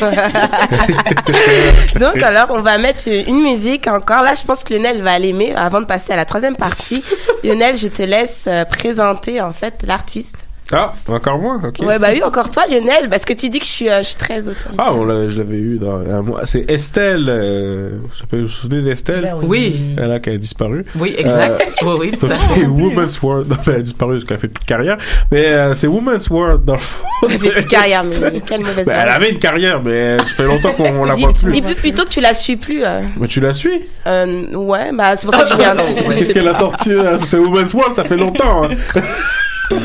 Donc, 2.01 2.23
alors, 2.23 2.47
on 2.49 2.63
va 2.63 2.79
mettre 2.79 3.09
une 3.09 3.43
musique 3.43 3.89
encore. 3.89 4.23
Là, 4.23 4.33
je 4.33 4.43
pense 4.43 4.65
que 4.65 4.73
Lionel 4.73 5.03
va 5.03 5.19
l'aimer 5.19 5.55
avant 5.55 5.83
de 5.83 5.85
passer 5.85 6.15
à 6.15 6.17
la 6.17 6.25
troisième 6.25 6.57
partie. 6.57 7.05
Lionel, 7.45 7.77
je 7.77 7.89
te 7.89 8.03
laisse 8.03 8.45
euh, 8.47 8.65
présenter, 8.65 9.43
en 9.43 9.53
fait, 9.53 9.85
l'artiste. 9.87 10.47
Ah 10.73 10.93
encore 11.09 11.39
moins 11.39 11.61
ok 11.65 11.81
Ouais, 11.87 11.99
bah 11.99 12.09
oui, 12.13 12.23
encore 12.23 12.51
toi, 12.51 12.63
Lionel, 12.71 13.09
parce 13.09 13.25
que 13.25 13.33
tu 13.33 13.49
dis 13.49 13.59
que 13.59 13.65
je 13.65 13.71
suis, 13.71 13.89
euh, 13.89 13.99
je 14.01 14.07
suis 14.09 14.17
très 14.17 14.41
autoritaire. 14.49 14.73
Ah, 14.79 14.93
on 14.95 15.05
l'a- 15.05 15.29
je 15.29 15.39
l'avais 15.39 15.57
eu 15.57 15.79
dans 15.79 15.99
un 15.99 16.23
mois. 16.23 16.43
C'est 16.47 16.71
Estelle. 16.71 17.27
Euh, 17.29 17.91
vous 18.31 18.39
vous 18.43 18.49
souvenez 18.49 18.83
d'Estelle? 18.83 19.23
Ben 19.23 19.35
oui. 19.43 19.47
Oui. 19.49 19.81
Elle 19.99 20.13
a 20.13 20.21
qui 20.21 20.31
a 20.31 20.37
disparu. 20.37 20.85
Oui, 20.97 21.15
exact. 21.19 21.63
Oui, 21.83 21.93
oui, 21.99 22.11
tout 22.13 22.21
donc 22.27 22.31
à 22.31 22.35
fait. 22.35 22.61
c'est 22.61 22.67
Woman's 22.67 23.21
World. 23.23 23.49
Non, 23.51 23.57
mais 23.67 23.73
elle 23.75 23.79
a 23.81 23.83
disparu 23.83 24.13
parce 24.15 24.25
qu'elle 24.25 24.39
fait 24.39 24.49
plus 24.49 24.61
de 24.61 24.67
carrière. 24.67 24.99
Mais 25.33 25.47
euh, 25.47 25.75
c'est 25.75 25.87
Woman's 25.87 26.29
World 26.31 26.65
dans 26.65 26.75
le 26.75 26.79
fond. 26.79 27.05
Elle 27.29 27.39
fait 27.39 27.51
plus 27.51 27.63
de 27.63 27.69
carrière, 27.69 28.05
mais 28.05 28.41
quelle 28.47 28.61
mauvaise 28.61 28.87
Ben, 28.87 29.01
elle 29.03 29.09
avait 29.09 29.31
une 29.31 29.39
carrière, 29.39 29.83
mais 29.83 30.19
ça 30.19 30.25
fait 30.25 30.45
longtemps 30.45 30.73
qu'on 30.73 31.05
la 31.05 31.15
Dis, 31.15 31.23
voit 31.23 31.33
plus. 31.33 31.53
dis 31.53 31.63
plus- 31.63 31.75
plutôt 31.75 32.05
que 32.05 32.09
tu 32.11 32.21
la 32.21 32.33
suis 32.35 32.57
plus. 32.57 32.85
euh. 32.85 33.01
Mais 33.19 33.27
tu 33.27 33.41
la 33.41 33.53
suis? 33.53 33.83
Euh, 34.07 34.47
ouais, 34.55 34.93
bah 34.93 35.17
c'est 35.17 35.27
pour 35.27 35.35
ça 35.35 35.43
que 35.45 35.51
je 35.51 35.55
viens 35.59 35.75
de 35.75 35.81
Qu'est-ce 35.81 36.33
qu'elle 36.33 36.49
a 36.49 36.55
sorti 36.55 36.93
euh, 36.93 37.19
C'est 37.27 37.39
Woman's 37.39 37.75
World, 37.75 37.95
ça 37.95 38.05
fait 38.05 38.17
longtemps. 38.17 38.65
hein. 38.65 38.77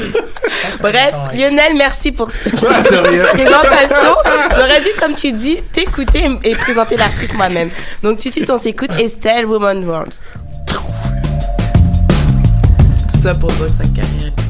Bref, 0.82 1.14
Lionel, 1.34 1.76
merci 1.78 2.12
pour 2.12 2.30
cette 2.32 2.56
présentation. 2.56 4.16
J'aurais 4.56 4.82
dû, 4.82 4.90
comme 5.00 5.16
tu 5.16 5.32
dis, 5.32 5.62
t'écouter 5.74 6.30
et 6.44 6.56
présenter 6.56 6.98
l'artiste 6.98 7.36
moi-même. 7.36 7.70
Donc 8.04 8.20
tout 8.20 8.28
de 8.30 8.34
suite, 8.34 8.50
on 8.50 8.60
s'écoute 8.60 8.92
Estelle, 9.00 9.46
Woman 9.46 9.84
World. 9.88 10.14
Tout 10.68 10.82
ça 13.22 13.34
pour 13.34 13.50
que 13.50 13.68
sa 13.78 13.84
carrière. 13.94 14.45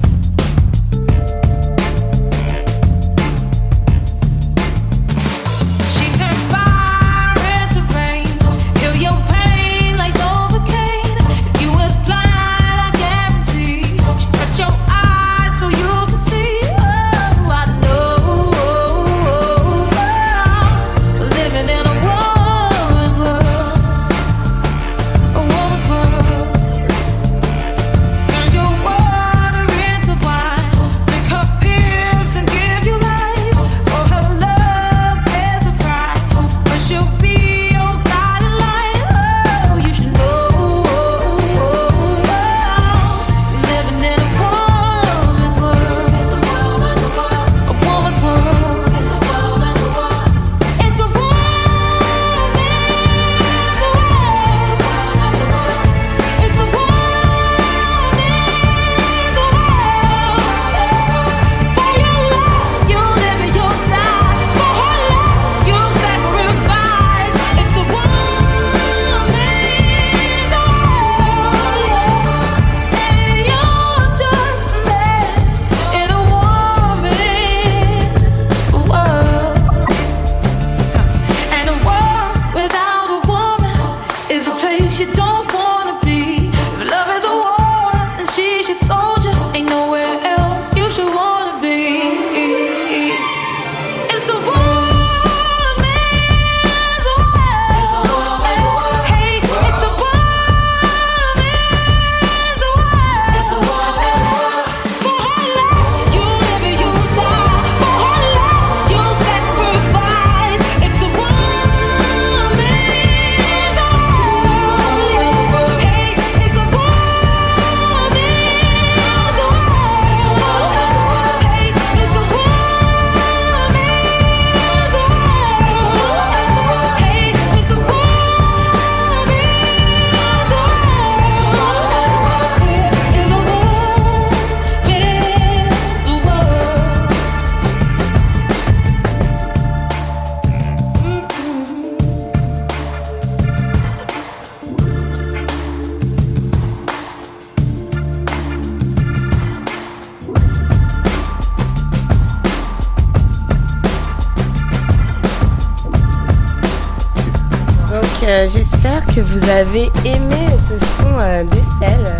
Que 159.15 159.21
vous 159.21 159.49
avez 159.49 159.89
aimé 160.03 160.47
ce 160.67 160.77
son 160.77 161.17
euh, 161.19 161.43
d'Estelle. 161.45 162.19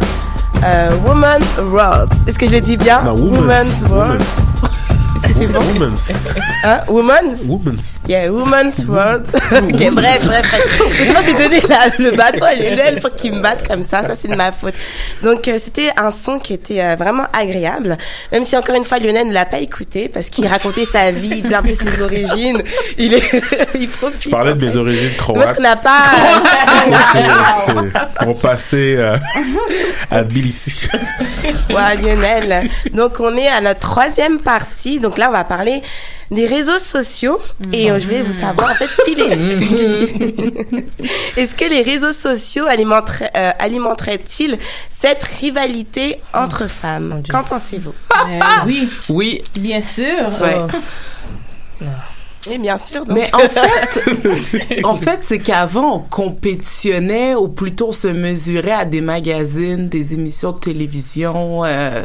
Euh, 0.64 0.90
Woman 1.06 1.42
World. 1.70 2.10
Est-ce 2.26 2.40
que 2.40 2.46
je 2.46 2.54
le 2.54 2.62
dis 2.62 2.78
bien? 2.78 3.02
Non, 3.04 3.16
Woman's. 3.16 3.84
World. 3.90 4.12
Woman's. 4.12 4.45
Bon. 5.36 5.60
Women's. 5.60 6.12
Hein? 6.64 6.82
Women's? 6.88 7.42
Women's. 7.46 8.00
Yeah, 8.08 8.30
Women's 8.32 8.86
World. 8.86 9.26
ok, 9.34 9.94
bref, 9.94 9.94
bref, 9.94 10.24
bref. 10.26 10.82
Je 11.04 11.12
pense 11.14 11.26
que 11.26 11.32
j'ai 11.32 11.44
donné 11.44 11.62
la- 11.68 11.90
le 12.00 12.12
bateau 12.16 12.46
à 12.46 12.56
Lionel 12.56 13.00
pour 13.02 13.14
qu'il 13.16 13.34
me 13.34 13.42
batte 13.42 13.68
comme 13.68 13.84
ça. 13.84 14.04
Ça, 14.06 14.16
c'est 14.16 14.30
de 14.30 14.36
ma 14.36 14.52
faute. 14.54 14.74
Donc, 15.24 15.48
euh, 15.48 15.58
c'était 15.60 15.90
un 15.98 16.12
son 16.12 16.40
qui 16.40 16.54
était 16.54 16.82
euh, 16.82 16.96
vraiment 16.98 17.26
agréable. 17.34 17.98
Même 18.32 18.46
si, 18.46 18.56
encore 18.56 18.76
une 18.76 18.86
fois, 18.86 18.98
Lionel 19.00 19.28
ne 19.28 19.34
l'a 19.34 19.46
pas 19.46 19.60
écouté 19.60 20.08
parce 20.10 20.30
qu'il 20.30 20.48
racontait 20.48 20.86
sa 20.86 21.12
vie, 21.12 21.44
un 21.54 21.62
peu 21.62 21.74
ses 21.74 22.02
origines. 22.02 22.62
Il 22.98 23.14
est, 23.14 23.44
il 23.80 23.90
profite. 23.90 24.24
Je 24.24 24.30
parlais 24.30 24.56
de 24.56 24.66
mes 24.66 24.76
origines 24.78 25.12
croates. 25.18 25.54
qu'on 25.54 25.62
n'a 25.64 25.76
pas... 25.76 26.02
Ouais, 26.88 26.98
c'est- 27.12 27.20
c'est- 27.66 28.00
On 28.22 28.26
va 28.28 28.34
passer 28.36 28.96
euh, 28.98 29.18
à 30.10 30.24
Tbilissi. 30.24 30.74
Voilà, 31.70 31.96
Lionel. 31.96 32.70
Donc, 32.94 33.20
on 33.20 33.36
est 33.38 33.48
à 33.48 33.62
notre 33.62 33.80
troisième 33.80 34.40
partie. 34.40 35.00
Donc 35.00 35.18
là, 35.18 35.30
on 35.30 35.34
va 35.34 35.44
parler 35.44 35.82
des 36.32 36.46
réseaux 36.46 36.80
sociaux. 36.80 37.40
Et 37.74 37.92
euh, 37.92 38.00
je 38.00 38.06
voulais 38.06 38.24
vous 38.24 38.34
savoir, 38.34 38.72
en 38.72 38.76
fait, 38.76 38.90
si 39.06 39.16
les... 39.16 39.26
Est-ce 41.38 41.56
que 41.56 41.66
les 41.66 41.82
réseaux 41.82 42.14
sociaux 42.14 42.66
alimenteraient, 42.66 43.32
euh, 43.36 43.52
alimenteraient-ils 43.60 44.58
cette 44.90 45.24
rivalité 45.24 46.20
entre 46.34 46.68
femmes? 46.68 47.22
Qu'en 47.30 47.44
pensez-vous? 47.44 47.94
Oui. 48.66 48.90
Oui. 49.10 49.42
Bien 49.56 49.82
sûr. 49.82 50.28
Ouais. 50.42 50.58
Oui, 52.50 52.58
bien 52.58 52.78
sûr. 52.78 53.06
donc. 53.06 53.16
Mais 53.18 53.30
en 53.34 53.40
fait, 53.40 54.84
en 54.84 54.96
fait, 54.96 55.20
c'est 55.24 55.40
qu'avant, 55.40 55.96
on 55.96 56.00
compétitionnait 56.00 57.36
ou 57.36 57.48
plutôt 57.48 57.90
on 57.90 57.92
se 57.92 58.08
mesurait 58.08 58.72
à 58.72 58.86
des 58.86 59.02
magazines, 59.02 59.88
des 59.90 60.14
émissions 60.14 60.52
de 60.52 60.60
télévision, 60.60 61.64
euh, 61.66 62.04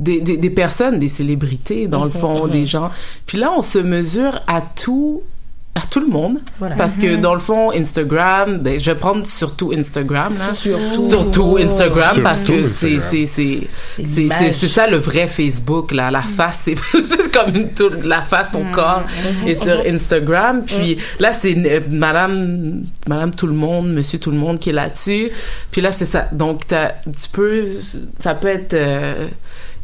des, 0.00 0.20
des, 0.20 0.36
des 0.36 0.50
personnes, 0.50 0.98
des 0.98 1.08
célébrités, 1.08 1.86
dans 1.88 2.04
le 2.04 2.10
Mhm, 2.10 2.20
fond, 2.20 2.44
mhm. 2.46 2.50
des 2.52 2.64
gens. 2.64 2.90
Puis 3.26 3.38
là, 3.38 3.52
on 3.56 3.62
se 3.62 3.78
mesure 3.78 4.40
à 4.46 4.60
tout 4.60 5.22
à 5.78 5.86
tout 5.90 6.00
le 6.00 6.06
monde 6.08 6.38
Voilà. 6.58 6.74
parce 6.76 6.98
que 6.98 7.06
Mhm. 7.14 7.20
dans 7.20 7.34
le 7.34 7.40
fond 7.40 7.70
Instagram 7.70 8.58
ben 8.58 8.78
je 8.80 8.90
vais 8.90 8.96
prendre 8.98 9.24
surtout 9.26 9.72
Instagram 9.72 10.32
là. 10.36 10.52
Surtout. 10.54 11.04
surtout 11.04 11.56
Instagram 11.60 12.22
parce 12.22 12.44
que 12.44 12.66
c'est 12.66 12.96
Instagram. 12.96 13.08
c'est 13.10 13.26
c'est 13.26 13.68
C'est 13.96 14.04
c'est 14.04 14.20
l'image. 14.22 14.38
c'est 14.40 14.52
c'est 14.52 14.68
ça 14.68 14.86
le 14.86 14.96
vrai 14.98 15.26
Facebook 15.28 15.92
là 15.92 16.10
la 16.10 16.22
face 16.22 16.62
c'est 16.64 16.74
c'est 16.92 17.30
comme 17.32 17.54
une 17.54 17.70
la 18.04 18.22
face 18.22 18.50
ton 18.50 18.64
corps 18.72 19.04
Mhm. 19.42 19.48
et 19.48 19.54
sur 19.54 19.78
Mhm. 19.78 19.94
Instagram 19.94 20.62
puis 20.66 20.98
là 21.20 21.32
c'est 21.32 21.54
euh, 21.56 21.80
madame 21.90 22.82
madame 23.08 23.32
tout 23.34 23.46
le 23.46 23.52
monde 23.54 23.92
monsieur 23.92 24.18
tout 24.18 24.30
le 24.30 24.38
monde 24.38 24.58
qui 24.58 24.70
est 24.70 24.72
là-dessus 24.72 25.30
puis 25.70 25.80
là 25.80 25.92
c'est 25.92 26.06
ça 26.06 26.28
donc 26.32 26.66
t'as- 26.66 26.94
tu 27.04 27.28
peux 27.32 27.66
ça 28.18 28.34
peut 28.34 28.48
être 28.48 28.74
euh, 28.74 29.26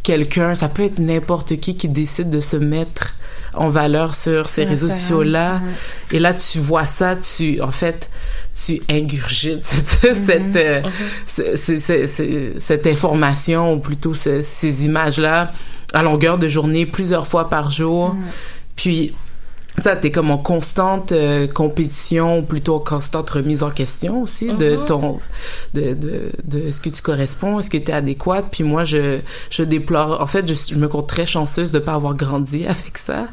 quelqu'un 0.03 0.55
ça 0.55 0.69
peut 0.69 0.85
être 0.85 0.99
n'importe 0.99 1.57
qui 1.61 1.77
qui 1.77 1.89
décide 1.89 2.31
de 2.31 2.41
se 2.41 2.57
mettre 2.57 3.15
en 3.56 3.68
valeur 3.68 4.14
sur 4.14 4.48
ces 4.48 4.64
réseaux 4.64 4.86
Instagram. 4.86 4.98
sociaux 5.01 5.22
là 5.22 5.60
et 6.12 6.18
là 6.18 6.35
tu 6.35 6.59
vois 6.59 6.86
ça 6.86 7.14
tu 7.16 7.60
en 7.60 7.70
fait 7.70 8.10
tu 8.64 8.81
ingurgites 8.90 9.62
cette 9.64 10.14
cette, 10.14 10.56
euh, 10.56 10.81
ce- 11.26 11.56
ce- 11.56 11.78
ce- 11.78 12.06
ce- 12.06 12.52
cette 12.60 12.86
information 12.86 13.72
ou 13.74 13.78
plutôt 13.78 14.14
ce- 14.14 14.43
ces 14.43 14.85
images 14.85 15.18
là 15.18 15.51
à 15.93 16.02
longueur 16.02 16.39
de 16.39 16.48
journée 16.48 16.86
plusieurs 16.86 17.26
fois 17.26 17.48
par 17.48 17.70
jour. 17.70 18.16
Puis 18.76 19.14
ça 19.82 19.96
t'es 19.96 20.10
comme 20.12 20.30
en 20.30 20.38
constante 20.38 21.10
euh, 21.12 21.46
compétition 21.48 22.38
ou 22.38 22.42
plutôt 22.42 22.76
en 22.76 22.78
constante 22.80 23.28
remise 23.30 23.62
en 23.62 23.70
question 23.70 24.22
aussi 24.22 24.46
de 24.52 24.76
Mhm. 24.76 24.84
ton 24.84 25.18
de 25.74 25.94
de 25.94 26.32
de 26.44 26.59
est-ce 26.68 26.80
que 26.80 26.90
tu 26.90 27.02
corresponds 27.02 27.59
est-ce 27.59 27.70
que 27.70 27.78
tu 27.78 27.90
es 27.90 27.94
adéquate? 27.94 28.46
Puis 28.52 28.62
moi 28.64 28.84
je 28.84 29.20
je 29.51 29.62
déplore 29.64 30.20
en 30.20 30.26
fait 30.26 30.46
je, 30.48 30.55
je 30.74 30.78
me 30.78 30.88
compte 30.88 31.09
très 31.09 31.26
chanceuse 31.26 31.70
de 31.72 31.78
pas 31.80 31.94
avoir 31.94 32.14
grandi 32.14 32.66
avec 32.76 32.98
ça 32.98 33.26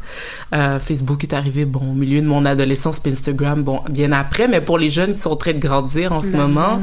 Euh, 0.53 0.79
Facebook 0.79 1.23
est 1.23 1.33
arrivé 1.33 1.65
bon 1.65 1.91
au 1.91 1.93
milieu 1.93 2.21
de 2.21 2.27
mon 2.27 2.43
adolescence 2.45 2.99
puis 2.99 3.11
Instagram 3.13 3.61
bon 3.63 3.81
bien 3.89 4.11
après 4.11 4.47
mais 4.47 4.61
pour 4.61 4.77
les 4.77 4.89
jeunes 4.89 5.13
qui 5.13 5.21
sont 5.21 5.31
en 5.31 5.35
train 5.35 5.53
de 5.53 5.59
grandir 5.59 6.11
en 6.11 6.23
ce 6.23 6.33
moment 6.35 6.81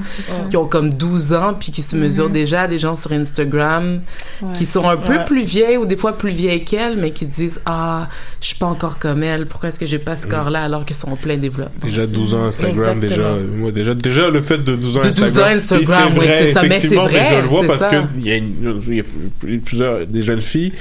qui 0.50 0.56
ont 0.56 0.66
comme 0.66 0.90
12 0.94 1.32
ans 1.32 1.54
puis 1.58 1.72
qui 1.72 1.82
se 1.82 1.96
mesurent 1.96 2.26
Mhm. 2.28 2.32
déjà 2.32 2.66
des 2.68 2.78
gens 2.78 2.94
sur 2.94 3.12
Instagram 3.12 4.00
Ouais. 4.40 4.52
qui 4.54 4.66
sont 4.66 4.88
un 4.88 4.96
peu 4.96 5.24
plus 5.26 5.42
vieilles 5.42 5.76
ou 5.78 5.86
des 5.86 5.96
fois 5.96 6.12
plus 6.16 6.30
vieilles 6.30 6.64
qu'elles 6.64 6.96
mais 6.96 7.10
qui 7.10 7.24
se 7.26 7.30
disent 7.30 7.60
ah 7.66 8.08
je 8.40 8.46
suis 8.48 8.56
pas 8.56 8.66
encore 8.66 8.98
comme 8.98 9.22
elle 9.22 9.46
pourquoi 9.48 9.68
est-ce 9.70 9.80
que 9.80 9.86
j'ai 9.86 9.98
pas 9.98 10.16
ce 10.16 10.26
corps 10.26 10.50
là 10.50 10.62
alors 10.64 10.84
qu'elles 10.84 10.96
sont 10.96 11.10
en 11.10 11.16
plein 11.16 11.36
développement? 11.36 11.80
Déjà 11.82 12.06
12 12.06 12.34
ans 12.34 12.44
Instagram, 12.44 13.00
déjà, 13.00 13.14
Exactement. 13.14 13.28
euh, 13.36 13.46
moi, 13.56 13.72
déjà, 13.72 13.94
déjà 13.94 14.28
le 14.30 14.40
fait 14.40 14.58
de 14.58 14.76
12 14.76 14.96
ans 14.96 15.00
De 15.00 15.08
12 15.08 15.22
Instagram. 15.22 15.50
ans 15.50 15.56
Instagram, 15.56 16.12
oui, 16.18 16.26
c'est 16.28 16.52
ça, 16.52 16.62
mais 16.62 16.80
c'est 16.80 16.88
vrai, 16.94 17.26
je 17.36 17.40
le 17.42 17.48
vois 17.48 17.64
parce 17.66 17.80
ça. 17.80 17.88
que 17.90 17.96
il 18.16 18.26
y 18.26 18.96
y 18.96 19.00
a 19.00 19.04
plusieurs, 19.64 20.06
des 20.06 20.22
jeunes 20.22 20.40
filles 20.42 20.72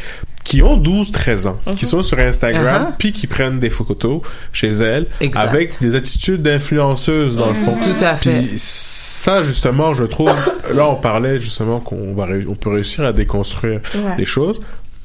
qui 0.44 0.62
ont 0.62 0.78
12, 0.78 1.12
13 1.12 1.48
ans, 1.48 1.60
qui 1.76 1.84
Mhm. 1.84 1.92
sont 1.92 2.02
sur 2.02 2.20
Instagram, 2.20 2.84
Uh-huh. 2.84 2.94
puis 2.98 3.12
qui 3.12 3.28
prennent 3.28 3.60
des 3.60 3.70
photos 3.70 4.22
chez 4.54 4.70
elles, 4.70 5.08
Exact. 5.20 5.42
avec 5.46 5.82
des 5.82 5.96
attitudes 5.96 6.42
d'influenceuses, 6.42 7.36
dans 7.36 7.48
le 7.48 7.54
Mhm. 7.54 7.66
fond. 7.66 7.78
Tout 7.84 8.04
à 8.06 8.16
fait. 8.16 8.32
Puis 8.32 8.54
ça, 8.56 9.42
justement, 9.44 9.94
je 9.94 10.06
trouve, 10.06 10.32
là, 10.74 10.88
on 10.88 10.96
parlait 10.96 11.38
justement 11.40 11.82
qu'on 11.82 12.14
va, 12.14 12.28
on 12.48 12.56
peut 12.56 12.70
réussir 12.70 13.04
à 13.04 13.12
déconstruire 13.12 13.82
Ouais. 13.94 14.16
les 14.18 14.24
choses. 14.26 14.62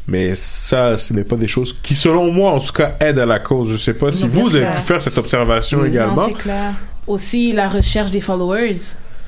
Mais 0.09 0.35
ça, 0.35 0.99
ce 0.99 1.13
n'est 1.13 1.25
pas 1.25 1.37
des 1.37 1.49
choses 1.49 1.77
qui, 1.83 1.95
selon 1.95 2.33
moi, 2.33 2.51
en 2.53 2.59
tout 2.61 2.73
cas, 2.73 2.97
aident 3.01 3.21
à 3.21 3.27
la 3.27 3.39
cause. 3.39 3.71
Je 3.73 3.77
sais 3.77 3.95
pas 3.95 4.11
si 4.11 4.25
Non, 4.25 4.29
vous 4.31 4.57
avez 4.57 4.67
pu 4.67 4.81
faire 4.85 5.01
cette 5.01 5.17
observation 5.19 5.79
Non, 5.79 5.85
également. 5.85 6.27
c'est 6.29 6.35
clair. 6.35 6.73
Aussi, 7.07 7.53
la 7.53 7.69
recherche 7.69 8.11
des 8.11 8.21
followers. 8.21 8.77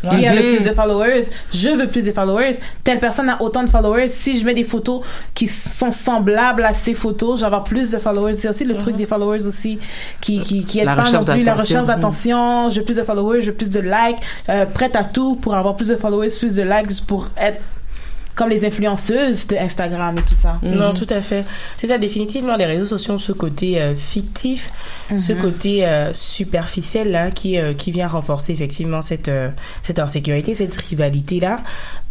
Ouais. 0.03 0.11
Qui 0.19 0.27
a 0.27 0.35
le 0.35 0.43
Mhm. 0.43 0.57
plus 0.57 0.65
de 0.69 0.75
followers? 0.75 1.23
Je 1.55 1.69
veux 1.71 1.87
plus 1.89 2.05
de 2.05 2.11
followers. 2.13 2.57
Telle 2.83 2.99
personne 3.01 3.31
a 3.31 3.41
autant 3.41 3.63
de 3.63 3.71
followers. 3.71 4.09
Si 4.09 4.39
je 4.39 4.45
mets 4.45 4.53
des 4.53 4.65
photos 4.65 5.01
qui 5.33 5.49
sont 5.49 5.91
semblables 5.91 6.63
à 6.65 6.75
ces 6.75 6.93
photos, 6.93 7.37
je 7.37 7.41
vais 7.41 7.47
avoir 7.47 7.65
plus 7.65 7.91
de 7.91 7.99
followers. 7.99 8.35
C'est 8.35 8.49
aussi 8.51 8.65
le 8.67 8.77
truc 8.77 8.97
des 8.97 9.07
followers 9.07 9.47
aussi 9.47 9.79
qui, 10.21 10.41
qui, 10.41 10.67
qui 10.67 10.81
aide 10.81 10.85
La 10.87 10.95
pas 10.97 11.05
recherche 11.05 11.27
non 11.27 11.33
plus. 11.35 11.43
La 11.43 11.53
d'attention. 11.53 11.63
recherche 11.81 11.87
d'attention. 11.87 12.69
Je 12.71 12.81
veux 12.81 12.85
plus 12.85 12.97
de 12.97 13.03
followers, 13.03 13.41
je 13.41 13.47
veux 13.47 13.55
plus 13.57 13.71
de 13.71 13.81
likes. 13.81 14.19
Euh, 14.51 14.67
prête 14.67 14.95
à 14.95 15.05
tout 15.05 15.37
pour 15.37 15.55
avoir 15.55 15.75
plus 15.75 15.89
de 15.89 15.97
followers, 15.97 16.29
plus 16.39 16.55
de 16.55 16.63
likes 16.63 17.07
pour 17.07 17.31
être 17.39 17.63
comme 18.35 18.49
les 18.49 18.65
influenceuses 18.67 19.47
de 19.47 19.57
Instagram 19.57 20.17
et 20.19 20.23
tout 20.23 20.35
ça. 20.35 20.59
Non, 20.63 20.93
tout 20.95 21.07
à 21.11 21.21
fait. 21.23 21.45
C'est 21.77 21.87
ça, 21.87 21.99
définitivement, 21.99 22.57
les 22.57 22.65
réseaux 22.67 22.85
sociaux 22.99 23.15
ont 23.15 23.19
ce 23.19 23.33
côté 23.33 23.81
euh, 23.81 23.95
fictif, 23.95 24.71
ce 25.17 25.33
Mhm. 25.33 25.41
côté 25.43 25.87
euh, 25.87 26.13
superficiel 26.13 27.11
là, 27.13 27.31
qui, 27.31 27.59
euh, 27.59 27.75
qui 27.75 27.93
vient 27.93 28.09
renforcer 28.09 28.53
effectivement 28.53 29.03
cette, 29.03 29.29
euh, 29.29 29.51
cette 29.83 29.99
insécurité, 29.99 30.55
cette 30.55 30.75
rivalité-là. 30.81 31.61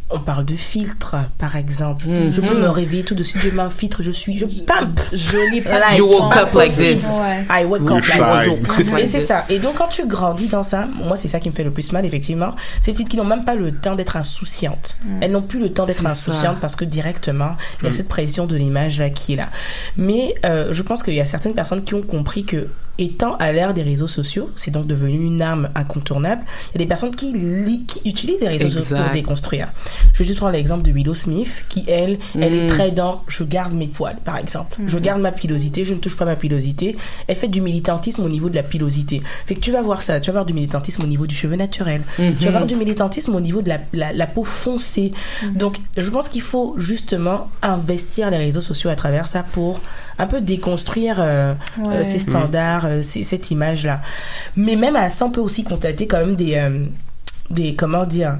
On 0.09 0.19
parle 0.19 0.45
de 0.45 0.55
filtres, 0.55 1.15
par 1.39 1.55
exemple. 1.55 2.05
Mhm. 2.07 2.31
Je 2.31 2.41
peux 2.41 2.55
me 2.59 2.69
réveiller 2.69 3.03
tout 3.03 3.15
de 3.15 3.23
suite 3.23 3.43
demain, 3.45 3.69
filtre, 3.69 4.03
je 4.03 4.11
suis, 4.11 4.37
je 4.37 4.45
pimpe. 4.45 5.01
Joli 5.11 5.61
Like, 5.61 5.97
You 5.97 6.07
woke 6.07 6.35
up 6.35 6.53
like 6.53 6.75
this. 6.75 7.07
Ouais. 7.19 7.45
I 7.49 7.65
woke 7.65 7.89
up 7.89 8.03
like 8.07 8.63
this. 8.75 8.99
Et 8.99 9.05
c'est 9.05 9.19
ça. 9.21 9.43
Et 9.49 9.57
donc, 9.59 9.75
quand 9.75 9.87
tu 9.87 10.05
grandis 10.05 10.47
dans 10.47 10.61
ça, 10.61 10.87
moi, 11.03 11.17
c'est 11.17 11.27
ça 11.27 11.39
qui 11.39 11.49
me 11.49 11.55
fait 11.55 11.63
le 11.63 11.71
plus 11.71 11.91
mal, 11.93 12.05
effectivement. 12.05 12.53
Ces 12.81 12.91
petites 12.93 13.09
qui 13.09 13.17
n'ont 13.17 13.23
même 13.23 13.43
pas 13.45 13.55
le 13.55 13.71
temps 13.71 13.95
d'être 13.95 14.15
insouciantes. 14.15 14.95
Elles 15.21 15.31
n'ont 15.31 15.41
plus 15.41 15.59
le 15.59 15.71
temps 15.71 15.85
d'être 15.85 16.05
insouciantes 16.05 16.55
ça. 16.55 16.61
parce 16.61 16.75
que 16.75 16.85
directement, 16.85 17.55
il 17.81 17.85
y 17.85 17.87
a 17.87 17.89
Mm. 17.89 17.93
cette 17.93 18.07
pression 18.09 18.45
de 18.45 18.55
l'image 18.55 18.99
là 18.99 19.09
qui 19.09 19.33
est 19.33 19.37
là. 19.37 19.49
Mais 19.97 20.35
euh, 20.45 20.69
je 20.73 20.81
pense 20.83 21.01
qu'il 21.01 21.13
y 21.15 21.21
a 21.21 21.25
certaines 21.25 21.53
personnes 21.55 21.83
qui 21.83 21.95
ont 21.95 22.01
compris 22.01 22.43
que, 22.45 22.67
étant 22.99 23.35
à 23.37 23.51
l'ère 23.51 23.73
des 23.73 23.81
réseaux 23.83 24.07
sociaux, 24.07 24.49
c'est 24.55 24.71
donc 24.71 24.85
devenu 24.87 25.17
une 25.17 25.41
arme 25.41 25.69
incontournable. 25.75 26.43
Il 26.69 26.73
y 26.73 26.77
a 26.77 26.85
des 26.85 26.87
personnes 26.87 27.15
qui, 27.15 27.33
li- 27.33 27.85
qui 27.85 28.07
utilisent 28.07 28.41
les 28.41 28.49
réseaux 28.49 28.69
sociaux 28.69 28.97
pour 28.97 29.11
déconstruire. 29.11 29.69
Je 30.13 30.19
vais 30.19 30.25
juste 30.25 30.37
prendre 30.39 30.53
l'exemple 30.53 30.83
de 30.83 30.91
Willow 30.91 31.13
Smith, 31.13 31.65
qui 31.69 31.83
elle, 31.87 32.19
elle 32.39 32.53
est 32.53 32.63
Mm. 32.65 32.67
très 32.67 32.91
dans 32.91 33.23
je 33.27 33.43
garde 33.43 33.73
mes 33.73 33.87
poils, 33.87 34.17
par 34.23 34.37
exemple. 34.37 34.77
Je 34.85 34.97
garde 34.99 35.21
ma 35.21 35.31
pilosité, 35.31 35.83
je 35.85 35.93
ne 35.93 35.99
touche 35.99 36.15
pas 36.15 36.25
ma 36.25 36.35
pilosité. 36.35 36.95
Elle 37.27 37.35
fait 37.35 37.47
du 37.47 37.61
militantisme 37.61 38.23
au 38.23 38.29
niveau 38.29 38.49
de 38.49 38.55
la 38.55 38.63
pilosité. 38.63 39.21
Fait 39.47 39.55
que 39.55 39.59
tu 39.59 39.71
vas 39.71 39.81
voir 39.81 40.01
ça, 40.01 40.19
tu 40.19 40.27
vas 40.29 40.33
voir 40.33 40.45
du 40.45 40.53
militantisme 40.53 41.01
au 41.03 41.07
niveau 41.07 41.25
du 41.27 41.35
cheveu 41.35 41.55
naturel. 41.55 42.01
Mhm. 42.19 42.35
Tu 42.37 42.45
vas 42.45 42.51
voir 42.51 42.65
du 42.65 42.75
militantisme 42.75 43.33
au 43.35 43.41
niveau 43.41 43.61
de 43.61 43.69
la, 43.69 43.79
la, 43.93 44.13
la 44.13 44.27
peau 44.27 44.43
foncée. 44.43 45.13
Donc, 45.55 45.77
je 45.97 46.09
pense 46.09 46.29
qu'il 46.29 46.41
faut 46.41 46.75
justement 46.77 47.49
investir 47.61 48.29
les 48.29 48.37
réseaux 48.37 48.61
sociaux 48.61 48.89
à 48.89 48.95
travers 48.95 49.27
ça 49.27 49.43
pour 49.43 49.79
un 50.19 50.27
peu 50.27 50.41
déconstruire 50.41 51.15
euh, 51.19 51.53
Ouais. 51.79 51.95
euh, 51.95 52.03
ces 52.03 52.19
standards, 52.19 52.82
euh, 52.85 53.01
cette 53.01 53.51
image-là. 53.51 54.01
Mais 54.55 54.75
même 54.75 54.95
à 54.95 55.09
ça, 55.09 55.25
on 55.25 55.31
peut 55.31 55.41
aussi 55.41 55.63
constater 55.63 56.07
quand 56.07 56.19
même 56.19 56.35
des... 56.35 56.61
euh, 57.53 57.55
des 57.55 57.75
comment 57.75 58.05
dire 58.05 58.37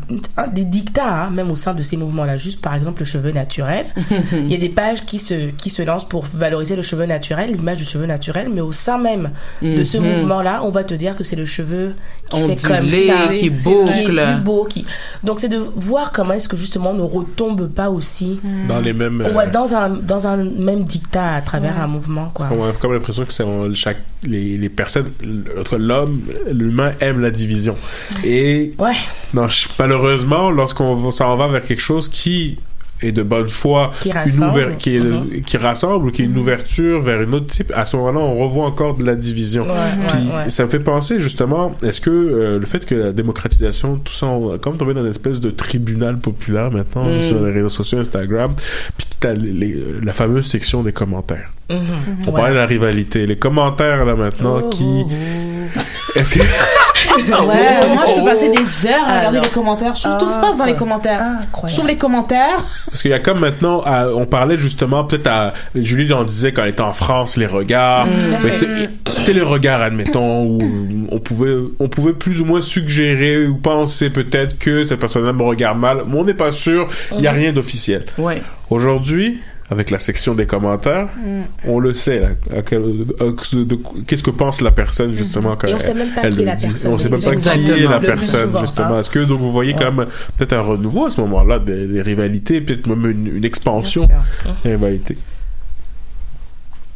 des 0.53 0.65
dictats 0.65 1.23
hein, 1.25 1.29
même 1.29 1.51
au 1.51 1.55
sein 1.55 1.73
de 1.73 1.81
ces 1.83 1.97
mouvements 1.97 2.25
là 2.25 2.37
juste 2.37 2.61
par 2.61 2.75
exemple 2.75 3.01
le 3.01 3.05
cheveu 3.05 3.31
naturel 3.31 3.85
il 4.31 4.51
y 4.51 4.55
a 4.55 4.57
des 4.57 4.69
pages 4.69 5.05
qui 5.05 5.19
se 5.19 5.49
qui 5.51 5.69
se 5.69 5.81
lancent 5.81 6.07
pour 6.07 6.25
valoriser 6.33 6.75
le 6.75 6.81
cheveu 6.81 7.05
naturel 7.05 7.51
l'image 7.51 7.77
du 7.77 7.83
cheveu 7.85 8.05
naturel 8.05 8.47
mais 8.53 8.61
au 8.61 8.71
sein 8.71 8.97
même 8.97 9.31
de 9.61 9.83
ce 9.83 9.97
Mhm. 9.97 10.03
mouvement 10.17 10.41
là 10.41 10.61
on 10.63 10.69
va 10.69 10.83
te 10.83 10.93
dire 10.93 11.15
que 11.15 11.23
c'est 11.23 11.35
le 11.35 11.45
cheveu 11.45 11.93
qui 12.29 12.37
fait 12.55 12.67
comme 12.67 12.89
ça 12.89 13.27
qui 13.29 13.39
qui 13.39 13.45
est 13.47 13.49
boucle. 13.49 14.23
plus 14.25 14.41
beau 14.43 14.65
qui 14.65 14.85
donc 15.23 15.39
c'est 15.39 15.49
de 15.49 15.57
voir 15.75 16.11
comment 16.11 16.33
est-ce 16.33 16.47
que 16.49 16.57
justement 16.57 16.91
on 16.91 16.95
ne 16.95 17.01
retombe 17.03 17.67
pas 17.69 17.89
aussi 17.89 18.39
Dans 18.67 18.79
les 18.79 18.93
mêmes. 18.93 19.21
euh, 19.21 19.33
ouais, 19.33 19.49
dans 19.49 19.73
un 19.75 19.89
dans 19.89 20.27
un 20.27 20.37
même 20.37 20.83
dictat 20.83 21.35
à 21.35 21.41
travers 21.41 21.75
Ouais. 21.75 21.81
un 21.83 21.87
mouvement 21.87 22.29
quoi 22.33 22.49
On 22.51 22.63
a 22.67 22.71
comme 22.73 22.93
l'impression 22.93 23.25
que 23.25 23.33
c'est 23.33 23.45
chaque 23.75 24.01
les, 24.23 24.57
les 24.57 24.69
personnes 24.69 25.11
entre 25.59 25.77
l'homme 25.77 26.21
l'humain 26.51 26.91
aime 27.01 27.19
la 27.21 27.31
division 27.31 27.75
et 28.25 28.73
ouais 28.77 28.93
non 29.33 29.47
je- 29.49 29.67
malheureusement 29.79 30.51
lorsqu'on 30.51 31.11
s'en 31.11 31.35
va 31.35 31.47
vers 31.47 31.63
quelque 31.63 31.81
chose 31.81 32.07
qui 32.09 32.59
et 33.05 33.11
de 33.11 33.21
bonne 33.21 33.49
foi, 33.49 33.91
Qui 33.99 34.13
rassemble. 34.13 34.51
ouver- 34.51 34.67
qui, 34.79 34.95
est- 34.95 34.99
Mhm. 35.01 35.41
qui 35.41 35.57
rassemble, 35.57 36.13
qui 36.13 36.21
est 36.21 36.25
une 36.25 36.37
ouverture 36.37 37.01
vers 37.01 37.21
une 37.21 37.35
autre 37.35 37.47
type, 37.47 37.69
à 37.75 37.83
ce 37.83 37.97
moment-là, 37.97 38.19
on 38.19 38.37
revoit 38.41 38.65
encore 38.65 38.95
de 38.95 39.03
la 39.03 39.15
division. 39.15 39.63
Ouais, 39.63 39.73
Puis 40.07 40.17
ouais, 40.29 40.35
ouais. 40.45 40.49
ça 40.49 40.63
me 40.63 40.69
fait 40.69 40.79
penser 40.79 41.19
justement, 41.19 41.75
est-ce 41.83 41.99
que 41.99 42.09
euh, 42.09 42.59
le 42.59 42.65
fait 42.65 42.85
que 42.85 42.95
la 42.95 43.11
démocratisation, 43.11 43.97
tout 43.97 44.13
ça, 44.13 44.27
on 44.27 44.53
a 44.53 44.57
comme 44.57 44.77
tombé 44.77 44.93
dans 44.93 45.01
une 45.03 45.09
espèce 45.09 45.41
de 45.41 45.49
tribunal 45.49 46.17
populaire 46.19 46.71
maintenant 46.71 47.03
Mm. 47.03 47.23
sur 47.27 47.43
les 47.43 47.51
réseaux 47.51 47.67
sociaux, 47.67 47.99
Instagram, 47.99 48.53
puis 48.97 49.07
t'as 49.19 49.33
la 49.33 50.13
fameuse 50.13 50.45
section 50.45 50.81
des 50.81 50.93
commentaires. 50.93 51.51
Mhm. 51.69 51.77
On 52.27 52.31
parlait 52.31 52.51
de 52.51 52.55
la 52.57 52.65
rivalité, 52.65 53.25
les 53.25 53.35
commentaires 53.37 54.05
là 54.05 54.15
maintenant 54.15 54.61
Oh, 54.63 54.69
qui, 54.69 55.03
est-ce 56.15 56.35
que 56.35 56.39
Ouais, 57.17 57.87
moi 57.93 58.03
je 58.07 58.13
peux 58.19 58.25
passer 58.25 58.49
des 58.49 58.87
heures 58.89 59.03
à 59.07 59.17
regarder 59.17 59.37
Alors. 59.37 59.43
les 59.43 59.49
commentaires. 59.49 59.95
Je 59.95 60.01
trouve 60.01 60.17
tout 60.17 60.29
se 60.29 60.39
passe 60.39 60.57
dans 60.57 60.65
les 60.65 60.75
commentaires. 60.75 61.21
Je 61.67 61.73
trouve 61.73 61.87
les 61.87 61.97
commentaires. 61.97 62.63
Parce 62.89 63.01
qu'il 63.01 63.11
y 63.11 63.13
a 63.13 63.19
comme 63.19 63.39
maintenant, 63.39 63.81
à- 63.81 64.07
on 64.09 64.25
parlait 64.25 64.57
justement, 64.57 65.03
peut-être 65.03 65.27
à, 65.27 65.53
Julie 65.75 66.11
en 66.13 66.23
disait 66.23 66.51
quand 66.51 66.63
elle 66.63 66.69
était 66.69 66.81
en 66.81 66.93
France, 66.93 67.37
les 67.37 67.45
regards. 67.45 68.07
Mm. 68.07 68.11
C'était 69.11 69.33
les 69.33 69.41
regards, 69.41 69.81
admettons, 69.81 70.43
où 70.45 70.59
on 71.11 71.19
pouvait, 71.19 71.55
on 71.79 71.87
pouvait 71.89 72.13
plus 72.13 72.41
ou 72.41 72.45
moins 72.45 72.61
suggérer 72.61 73.45
ou 73.47 73.55
penser 73.57 74.09
peut-être 74.09 74.57
que 74.57 74.83
cette 74.83 74.99
personne-là 74.99 75.33
me 75.33 75.43
regarde 75.43 75.77
mal. 75.79 76.03
Mais 76.07 76.17
on 76.19 76.23
n'est 76.23 76.33
pas 76.33 76.51
sûr, 76.51 76.87
il 77.11 77.19
n'y 77.19 77.27
a 77.27 77.31
Mhm. 77.31 77.37
rien 77.39 77.53
d'officiel. 77.53 78.05
Ouais. 78.17 78.41
Aujourd'hui, 78.69 79.39
avec 79.73 79.91
la 79.91 79.99
section 79.99 80.33
des 80.35 80.45
commentaires, 80.45 81.07
Mm. 81.17 81.41
on 81.67 81.79
le 81.79 81.93
sait, 81.93 82.19
là, 82.19 82.29
à 82.57 82.61
quel- 82.61 83.05
à- 83.19 83.25
de- 83.55 83.63
de- 83.65 83.77
qu'est-ce 84.07 84.23
que 84.23 84.29
pense 84.31 84.61
la 84.61 84.71
personne 84.71 85.13
justement 85.13 85.55
quand 85.55 85.67
Et 85.67 85.73
on 85.73 85.77
elle, 85.77 85.81
sait 85.81 85.93
même 85.93 86.13
pas 86.13 86.21
elle 86.23 86.29
qui 86.33 86.37
est 86.37 86.41
le 86.41 86.45
la 86.45 86.55
dit. 86.55 86.67
personne. 86.67 86.93
On 86.93 86.97
sait 86.97 87.09
même 87.09 87.19
pas 87.21 87.35
qui 87.35 87.47
est 87.71 87.87
la 87.87 87.99
personne 87.99 88.47
souvent, 88.47 88.61
justement. 88.61 88.87
hein. 88.95 88.99
Est-ce 89.01 89.09
que 89.09 89.19
donc 89.19 89.39
vous 89.39 89.51
voyez 89.51 89.73
Ouais. 89.73 89.79
comme 89.83 90.05
peut-être 90.37 90.53
un 90.53 90.61
renouveau 90.61 91.05
à 91.07 91.09
ce 91.09 91.19
moment-là 91.21 91.59
des, 91.59 91.87
des 91.87 92.01
rivalités, 92.01 92.61
peut-être 92.61 92.87
même 92.87 93.05
une, 93.09 93.37
une 93.37 93.45
expansion 93.45 94.07
des 94.63 94.71
rivalités? 94.71 95.17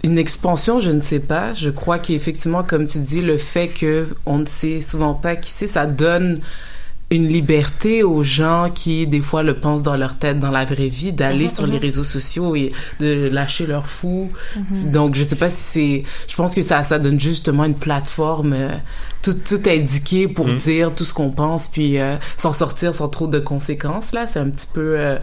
Une 0.03 0.17
expansion, 0.19 0.79
je 0.79 0.91
ne 0.91 1.01
sais 1.01 1.19
pas. 1.19 1.53
Je 1.53 1.69
crois 1.71 1.97
qu'effectivement, 1.99 2.63
comme 2.63 2.85
tu 2.85 2.99
dis, 2.99 3.21
le 3.21 3.37
fait 3.37 3.67
que 3.69 4.07
on 4.25 4.37
ne 4.37 4.45
sait 4.45 4.79
souvent 4.79 5.15
pas 5.15 5.35
qui 5.35 5.49
c'est, 5.49 5.67
ça 5.67 5.85
donne 5.87 6.39
une 7.09 7.27
liberté 7.27 8.03
aux 8.03 8.23
gens 8.23 8.69
qui, 8.73 9.07
des 9.07 9.21
fois, 9.21 9.41
le 9.41 9.53
pensent 9.53 9.83
dans 9.83 9.95
leur 9.95 10.17
tête, 10.17 10.39
dans 10.39 10.51
la 10.51 10.65
vraie 10.65 10.89
vie, 10.89 11.13
d'aller 11.13 11.45
Mhm, 11.45 11.55
sur 11.55 11.65
les 11.65 11.77
mhm. 11.77 11.81
réseaux 11.81 12.03
sociaux 12.03 12.55
et 12.55 12.73
de 12.99 13.29
lâcher 13.31 13.65
leur 13.65 13.87
fou. 13.87 14.29
Mhm. 14.55 14.91
Donc, 14.91 15.15
je 15.15 15.23
sais 15.23 15.37
pas 15.37 15.49
si 15.49 15.61
c'est... 15.61 16.03
Je 16.27 16.35
pense 16.35 16.53
que 16.53 16.61
ça, 16.61 16.83
ça 16.83 16.99
donne 16.99 17.19
justement 17.19 17.63
une 17.63 17.75
plateforme 17.75 18.53
euh, 18.53 18.69
tout, 19.31 19.57
tout 19.57 19.69
indiqué 19.69 20.27
pour 20.27 20.47
Mhm. 20.47 20.55
dire 20.55 20.91
tout 20.95 21.03
ce 21.03 21.13
qu'on 21.13 21.29
pense, 21.31 21.67
puis 21.67 21.99
euh, 21.99 22.15
s'en 22.37 22.53
sortir 22.53 22.95
sans 22.95 23.09
trop 23.09 23.27
de 23.27 23.39
conséquences, 23.39 24.11
là. 24.13 24.25
C'est 24.27 24.39
un 24.39 24.49
petit 24.49 24.67
peu 24.73 24.95
euh, 24.97 25.17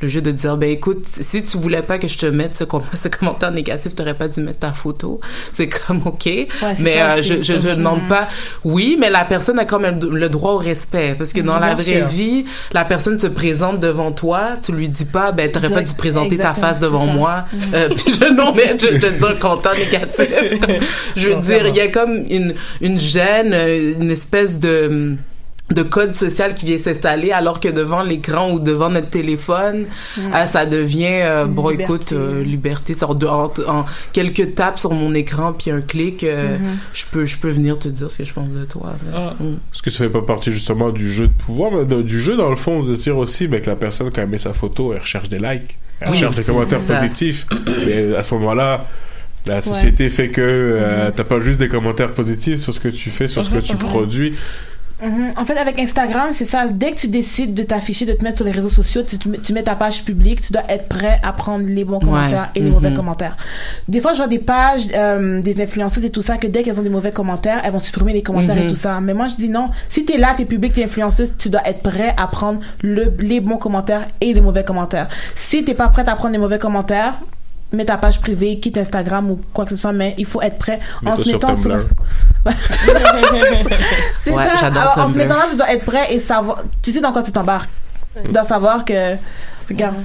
le 0.00 0.08
jeu 0.08 0.20
de 0.22 0.30
dire, 0.30 0.56
ben 0.56 0.70
écoute, 0.70 1.02
si 1.20 1.42
tu 1.42 1.58
voulais 1.58 1.82
pas 1.82 1.98
que 1.98 2.08
je 2.08 2.16
te 2.18 2.26
mette 2.26 2.56
ce, 2.56 2.64
com- 2.64 2.82
ce 2.94 3.08
commentaire 3.08 3.50
négatif, 3.50 3.94
t'aurais 3.94 4.14
pas 4.14 4.28
dû 4.28 4.40
mettre 4.40 4.60
ta 4.60 4.72
photo. 4.72 5.20
C'est 5.52 5.68
comme, 5.68 6.02
OK. 6.06 6.22
c'est 6.24 6.48
mais 6.80 6.94
ça 6.98 7.12
euh, 7.12 7.22
je, 7.22 7.42
je, 7.42 7.58
je 7.58 7.68
demande 7.70 8.08
pas... 8.08 8.28
Oui, 8.64 8.96
mais 8.98 9.10
la 9.10 9.24
personne 9.24 9.58
a 9.58 9.64
quand 9.64 9.78
même 9.78 9.98
le 10.02 10.28
droit 10.28 10.52
au 10.52 10.58
respect. 10.58 11.14
Parce 11.18 11.32
que 11.32 11.40
dans 11.40 11.58
Bien 11.58 11.68
la 11.68 11.74
vraie 11.74 11.84
sûr. 11.84 12.06
vie, 12.06 12.44
la 12.72 12.84
personne 12.84 13.18
se 13.18 13.26
présente 13.26 13.80
devant 13.80 14.12
toi, 14.12 14.54
tu 14.62 14.72
lui 14.72 14.88
dis 14.88 15.04
pas, 15.04 15.32
ben 15.32 15.50
t'aurais 15.50 15.70
pas 15.70 15.82
dû 15.82 15.94
présenter 15.94 16.36
ta 16.38 16.54
face 16.54 16.78
devant 16.78 17.06
ça. 17.06 17.12
moi. 17.12 17.44
Euh, 17.74 17.88
puis 17.94 18.14
je 18.14 18.32
non 18.32 18.52
mais 18.54 18.76
je, 18.78 18.86
je 18.86 19.06
dis 19.08 19.24
un 19.24 19.34
content 19.34 19.70
négatif. 19.76 20.60
Comme- 20.60 20.74
je 21.16 21.28
veux 21.28 21.34
Non, 21.34 21.40
dire, 21.40 21.66
il 21.66 21.76
y 21.76 21.80
a 21.80 21.88
comme 21.88 22.24
une 22.30 22.54
une 22.80 22.98
gêne, 22.98 23.49
une 23.54 24.10
espèce 24.10 24.58
de 24.58 25.16
de 25.72 25.82
code 25.84 26.16
social 26.16 26.52
qui 26.56 26.66
vient 26.66 26.78
s'installer 26.78 27.30
alors 27.30 27.60
que 27.60 27.68
devant 27.68 28.02
l'écran 28.02 28.50
ou 28.50 28.58
devant 28.58 28.88
notre 28.90 29.08
téléphone 29.10 29.84
Mm. 30.16 30.20
ah, 30.32 30.44
ça 30.44 30.66
devient 30.66 31.20
euh, 31.22 31.44
bon 31.44 31.68
liberté. 31.68 31.84
écoute 31.84 32.12
euh, 32.12 32.42
liberté 32.42 32.92
de- 32.92 33.26
en, 33.28 33.44
en 33.68 33.84
quelques 34.12 34.56
tapes 34.56 34.80
sur 34.80 34.92
mon 34.92 35.14
écran 35.14 35.52
puis 35.52 35.70
un 35.70 35.80
clic 35.80 36.24
euh, 36.24 36.58
Mhm. 36.58 36.76
je 36.92 37.04
peux 37.12 37.24
je 37.24 37.36
peux 37.36 37.50
venir 37.50 37.78
te 37.78 37.86
dire 37.86 38.10
ce 38.10 38.18
que 38.18 38.24
je 38.24 38.32
pense 38.34 38.50
de 38.50 38.64
toi 38.64 38.94
là. 39.12 39.34
Mm. 39.38 39.44
Est-ce 39.72 39.80
que 39.82 39.90
ça 39.92 39.98
fait 40.02 40.10
pas 40.10 40.22
partie 40.22 40.50
justement 40.50 40.90
du 40.90 41.08
jeu 41.08 41.28
de 41.28 41.32
pouvoir, 41.32 41.70
mais 41.70 41.84
de- 41.84 42.02
du 42.02 42.18
jeu 42.18 42.36
dans 42.36 42.50
le 42.50 42.56
fond, 42.56 42.82
de 42.82 42.96
dire 42.96 43.16
aussi 43.16 43.46
ben, 43.46 43.60
que 43.60 43.70
la 43.70 43.76
personne, 43.76 44.10
quand 44.10 44.22
elle 44.22 44.28
met 44.28 44.38
sa 44.38 44.52
photo, 44.52 44.92
elle 44.92 44.98
recherche 45.02 45.28
des 45.28 45.38
likes, 45.38 45.78
elle 46.00 46.08
Oui, 46.08 46.14
recherche 46.16 46.34
des 46.34 46.42
commentaires 46.42 46.80
positifs. 46.80 47.46
mais 47.86 48.16
à 48.16 48.24
ce 48.24 48.34
moment-là, 48.34 48.86
la 49.46 49.60
société 49.60 50.08
fait 50.08 50.28
que 50.28 50.40
euh, 50.40 51.10
t'as 51.14 51.24
pas 51.24 51.38
juste 51.40 51.58
des 51.58 51.68
commentaires 51.68 52.12
positifs 52.12 52.60
sur 52.60 52.74
ce 52.74 52.80
que 52.80 52.88
tu 52.88 53.10
fais, 53.10 53.26
sur 53.26 53.44
ce 53.44 53.50
que 53.50 53.58
tu 53.58 53.72
mhm. 53.72 53.78
produis. 53.78 54.36
Mhm. 55.02 55.32
En 55.36 55.44
fait, 55.44 55.56
avec 55.56 55.78
Instagram, 55.78 56.30
c'est 56.34 56.44
ça. 56.44 56.66
Dès 56.68 56.92
que 56.92 56.96
tu 56.96 57.08
décides 57.08 57.54
de 57.54 57.62
t'afficher, 57.62 58.04
de 58.04 58.12
te 58.12 58.22
mettre 58.22 58.36
sur 58.36 58.44
les 58.44 58.52
réseaux 58.52 58.68
sociaux, 58.68 59.02
tu, 59.02 59.16
mets- 59.28 59.38
tu 59.38 59.52
mets 59.52 59.62
ta 59.62 59.74
page 59.74 60.04
publique, 60.04 60.42
tu 60.42 60.52
dois 60.52 60.64
être 60.68 60.88
prêt 60.88 61.18
à 61.22 61.32
prendre 61.32 61.66
les 61.66 61.84
bons 61.84 62.00
commentaires 62.00 62.50
et 62.54 62.60
les 62.60 62.70
mauvais 62.70 62.92
commentaires. 62.92 63.36
Des 63.88 64.00
fois, 64.00 64.12
je 64.12 64.18
vois 64.18 64.28
des 64.28 64.38
pages 64.38 64.88
euh, 64.94 65.40
des 65.40 65.62
influenceuses 65.62 66.04
et 66.04 66.10
tout 66.10 66.22
ça 66.22 66.36
que 66.36 66.46
dès 66.46 66.62
qu'elles 66.62 66.78
ont 66.78 66.82
des 66.82 66.90
mauvais 66.90 67.12
commentaires, 67.12 67.62
elles 67.64 67.72
vont 67.72 67.78
supprimer 67.80 68.12
les 68.12 68.22
commentaires 68.22 68.58
et 68.58 68.66
tout 68.66 68.74
ça. 68.74 69.00
Mais 69.00 69.14
moi, 69.14 69.28
je 69.28 69.36
dis 69.36 69.48
non. 69.48 69.70
Si 69.88 70.04
t'es 70.04 70.18
là, 70.18 70.34
t'es 70.36 70.44
public, 70.44 70.74
t'es 70.74 70.84
influenceuse, 70.84 71.32
tu 71.38 71.48
dois 71.48 71.62
être 71.66 71.82
prêt 71.82 72.14
à 72.16 72.26
prendre 72.26 72.60
le, 72.82 73.12
les 73.20 73.40
bons 73.40 73.56
commentaires 73.56 74.06
et 74.20 74.34
les 74.34 74.40
mauvais 74.40 74.64
commentaires. 74.64 75.08
Si 75.34 75.64
t'es 75.64 75.74
pas 75.74 75.88
prête 75.88 76.08
à 76.08 76.14
prendre 76.14 76.32
les 76.32 76.38
mauvais 76.38 76.58
commentaires, 76.58 77.14
mets 77.76 77.84
ta 77.84 77.96
page 77.96 78.20
privée, 78.20 78.58
quitte 78.58 78.78
Instagram 78.78 79.30
ou 79.30 79.40
quoi 79.52 79.64
que 79.64 79.70
ce 79.70 79.76
soit, 79.76 79.92
mais 79.92 80.14
il 80.18 80.26
faut 80.26 80.42
être 80.42 80.58
prêt 80.58 80.80
en 81.06 81.16
se 81.16 81.30
mettant 81.30 81.54
sur... 81.54 81.70
Tumblr. 81.70 81.84
C'est 84.22 84.32
Ouais, 84.32 84.44
ça. 84.46 84.56
j'adore 84.60 84.82
Alors, 84.82 84.98
en 84.98 85.08
se 85.08 85.16
mettant 85.16 85.36
là, 85.36 85.44
tu 85.50 85.56
dois 85.56 85.72
être 85.72 85.84
prêt 85.84 86.12
et 86.14 86.18
savoir. 86.18 86.62
Tu 86.82 86.92
sais 86.92 87.00
dans 87.00 87.12
quoi 87.12 87.22
tu 87.22 87.32
t'embarques. 87.32 87.70
Tu 88.24 88.32
dois 88.32 88.44
savoir 88.44 88.84
que. 88.84 89.14
Regarde. 89.70 89.96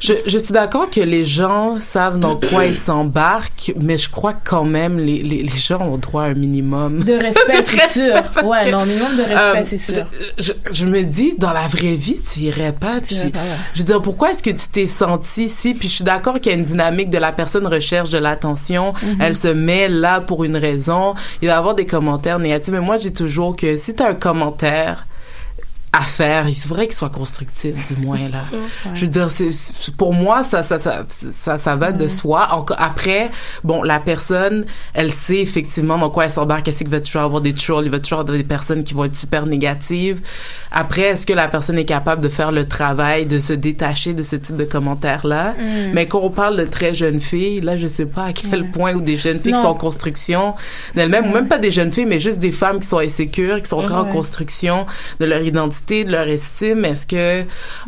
Je, 0.00 0.14
je 0.26 0.36
suis 0.36 0.52
d'accord 0.52 0.90
que 0.90 1.00
les 1.00 1.24
gens 1.24 1.78
savent 1.78 2.18
dans 2.18 2.36
quoi 2.36 2.66
ils 2.66 2.74
s'embarquent, 2.88 3.72
mais 3.80 3.96
je 3.96 4.10
crois 4.10 4.32
que 4.32 4.40
quand 4.44 4.64
même 4.64 4.98
les, 4.98 5.22
les, 5.22 5.42
les 5.42 5.48
gens 5.56 5.80
ont 5.80 5.96
droit 5.96 6.24
à 6.24 6.26
un 6.26 6.34
minimum 6.34 7.04
De 7.04 7.12
respect, 7.12 7.62
c'est 7.92 8.00
sûr. 8.04 8.14
Ouais, 8.44 8.64
que, 8.64 8.70
non, 8.70 8.84
minimum 8.84 9.16
de 9.16 9.22
respect, 9.22 9.36
euh, 9.38 9.62
c'est 9.64 9.78
sûr. 9.78 10.04
Je, 10.38 10.44
je, 10.44 10.52
je 10.72 10.86
me 10.86 11.02
dis, 11.02 11.34
dans 11.38 11.52
la 11.52 11.68
vraie 11.68 11.94
vie, 11.94 12.20
tu 12.20 12.40
irais 12.40 12.72
pas. 12.72 13.00
Puis, 13.00 13.14
irais 13.14 13.30
pas, 13.30 13.38
ouais. 13.38 13.56
Je 13.74 13.80
veux 13.80 13.86
dire, 13.86 14.02
pourquoi 14.02 14.32
est-ce 14.32 14.42
que 14.42 14.50
tu 14.50 14.68
t'es 14.72 14.86
senti 14.86 15.44
ici? 15.44 15.74
Puis 15.74 15.88
je 15.88 15.94
suis 15.94 16.04
d'accord 16.04 16.40
qu'il 16.40 16.50
y 16.50 16.54
a 16.54 16.58
une 16.58 16.64
dynamique 16.64 17.10
de 17.10 17.18
la 17.18 17.30
personne 17.32 17.66
recherche 17.66 18.10
de 18.10 18.18
l'attention. 18.18 18.92
Mhm. 19.02 19.16
Elle 19.20 19.36
se 19.36 19.48
met 19.48 19.88
là 19.88 20.20
pour 20.20 20.44
une 20.44 20.56
raison. 20.56 21.14
Il 21.40 21.48
va 21.48 21.54
y 21.54 21.56
avoir 21.56 21.74
des 21.74 21.86
commentaires 21.86 22.38
négatifs. 22.38 22.72
Mais 22.72 22.80
moi, 22.80 22.96
je 22.96 23.02
dis 23.02 23.12
toujours 23.12 23.56
que 23.56 23.76
si 23.76 23.94
tu 23.94 24.02
as 24.02 24.08
un 24.08 24.14
commentaire 24.14 25.06
à 25.94 26.00
faire, 26.00 26.48
il 26.48 26.54
faudrait 26.54 26.86
qu'il 26.86 26.96
soit 26.96 27.10
constructif, 27.10 27.94
du 27.94 28.00
moins, 28.00 28.28
là. 28.28 28.44
Je 28.94 29.04
veux 29.04 29.10
dire, 29.10 29.30
c'est, 29.30 29.50
pour 29.96 30.14
moi, 30.14 30.42
ça, 30.42 30.62
ça, 30.62 30.78
ça, 30.78 31.04
ça, 31.08 31.58
ça 31.58 31.76
va 31.76 31.92
de 31.92 32.08
soi. 32.08 32.48
Encore, 32.52 32.78
après, 32.80 33.30
bon, 33.62 33.82
la 33.82 34.00
personne, 34.00 34.64
elle 34.94 35.12
sait 35.12 35.40
effectivement 35.40 35.98
dans 35.98 36.08
quoi 36.08 36.24
elle 36.24 36.30
s'embarque. 36.30 36.66
Sait 36.72 36.84
qu'il 36.84 36.88
va 36.88 37.00
toujours 37.00 37.22
avoir 37.22 37.42
des 37.42 37.52
trolls, 37.52 37.84
il 37.84 37.90
va 37.90 38.00
toujours 38.00 38.20
avoir 38.20 38.38
des 38.38 38.42
personnes 38.42 38.84
qui 38.84 38.94
vont 38.94 39.04
être 39.04 39.14
super 39.14 39.44
négatives. 39.44 40.22
Après, 40.70 41.02
est-ce 41.02 41.26
que 41.26 41.34
la 41.34 41.48
personne 41.48 41.76
est 41.76 41.84
capable 41.84 42.22
de 42.22 42.30
faire 42.30 42.52
le 42.52 42.66
travail, 42.66 43.26
de 43.26 43.38
se 43.38 43.52
détacher 43.52 44.14
de 44.14 44.22
ce 44.22 44.36
type 44.36 44.56
de 44.56 44.64
commentaires-là? 44.64 45.52
Mm. 45.52 45.92
Mais 45.92 46.06
quand 46.06 46.20
on 46.20 46.30
parle 46.30 46.56
de 46.56 46.64
très 46.64 46.94
jeunes 46.94 47.20
filles, 47.20 47.60
là, 47.60 47.76
je 47.76 47.86
sais 47.86 48.06
pas 48.06 48.24
à 48.24 48.32
quel 48.32 48.70
point, 48.70 48.94
ou 48.94 49.02
des 49.02 49.18
jeunes 49.18 49.40
filles 49.40 49.52
qui 49.52 49.60
sont 49.60 49.68
en 49.68 49.74
construction 49.74 50.54
d'elles-mêmes, 50.94 51.26
ou 51.26 51.34
même 51.34 51.48
pas 51.48 51.58
des 51.58 51.70
jeunes 51.70 51.92
filles, 51.92 52.06
mais 52.06 52.18
juste 52.18 52.38
des 52.38 52.52
femmes 52.52 52.80
qui 52.80 52.88
sont 52.88 52.98
insécures, 52.98 53.60
qui 53.60 53.68
sont 53.68 53.84
encore 53.84 54.06
en 54.06 54.10
construction 54.10 54.86
de 55.20 55.26
leur 55.26 55.42
identité, 55.42 55.81
de 55.88 56.10
leur 56.10 56.28
estime? 56.28 56.84
Est-ce 56.84 57.06
que, 57.06 57.42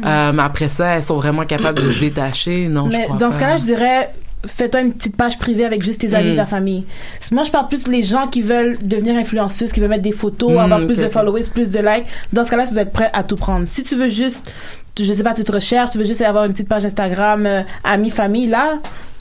euh, 0.05 0.39
après 0.39 0.69
ça, 0.69 0.97
elles 0.97 1.03
sont 1.03 1.17
vraiment 1.17 1.45
capables 1.45 1.83
de 1.83 1.91
se 1.91 1.99
détacher? 1.99 2.69
Non, 2.69 2.91
je 2.91 2.99
crois 2.99 3.17
dans 3.17 3.29
pas. 3.29 3.35
ce 3.35 3.41
cas-là, 3.41 3.57
je 3.59 3.65
dirais. 3.65 4.11
Fais-toi 4.47 4.83
une 4.83 4.93
petite 4.93 5.17
page 5.17 5.39
privée 5.39 5.65
avec 5.65 5.83
juste 5.83 6.03
tes 6.03 6.13
amis 6.13 6.31
Mm. 6.31 6.33
et 6.35 6.37
ta 6.37 6.45
famille. 6.45 6.85
Moi, 7.33 7.45
je 7.45 7.51
parle 7.51 7.67
plus 7.69 7.89
les 7.89 8.03
gens 8.03 8.27
qui 8.29 8.43
veulent 8.43 8.77
devenir 8.83 9.17
influenceuses, 9.17 9.73
qui 9.73 9.81
veulent 9.81 9.89
mettre 9.89 10.03
des 10.03 10.13
photos, 10.13 10.53
Mm, 10.53 10.59
avoir 10.59 10.85
plus 10.85 10.99
de 10.99 11.09
followers, 11.09 11.45
plus 11.53 11.71
de 11.71 11.79
likes. 11.79 12.05
Dans 12.31 12.45
ce 12.45 12.51
cas-là, 12.51 12.67
dois 12.67 12.83
être 12.83 12.93
prêt 12.93 13.09
à 13.15 13.23
tout 13.23 13.37
prendre. 13.37 13.67
Si 13.67 13.83
tu 13.85 13.97
veux 13.97 14.11
juste, 14.11 14.53
je 15.01 15.11
sais 15.11 15.23
pas, 15.23 15.33
tu 15.33 15.45
te 15.45 15.53
recherches, 15.53 15.91
tu 15.91 15.99
veux 15.99 16.05
juste 16.05 16.21
avoir 16.21 16.45
une 16.45 16.53
petite 16.53 16.69
page 16.69 16.85
Instagram, 16.85 17.47
euh, 17.47 17.63
amis, 17.85 18.11
famille, 18.11 18.47
là. 18.49 18.81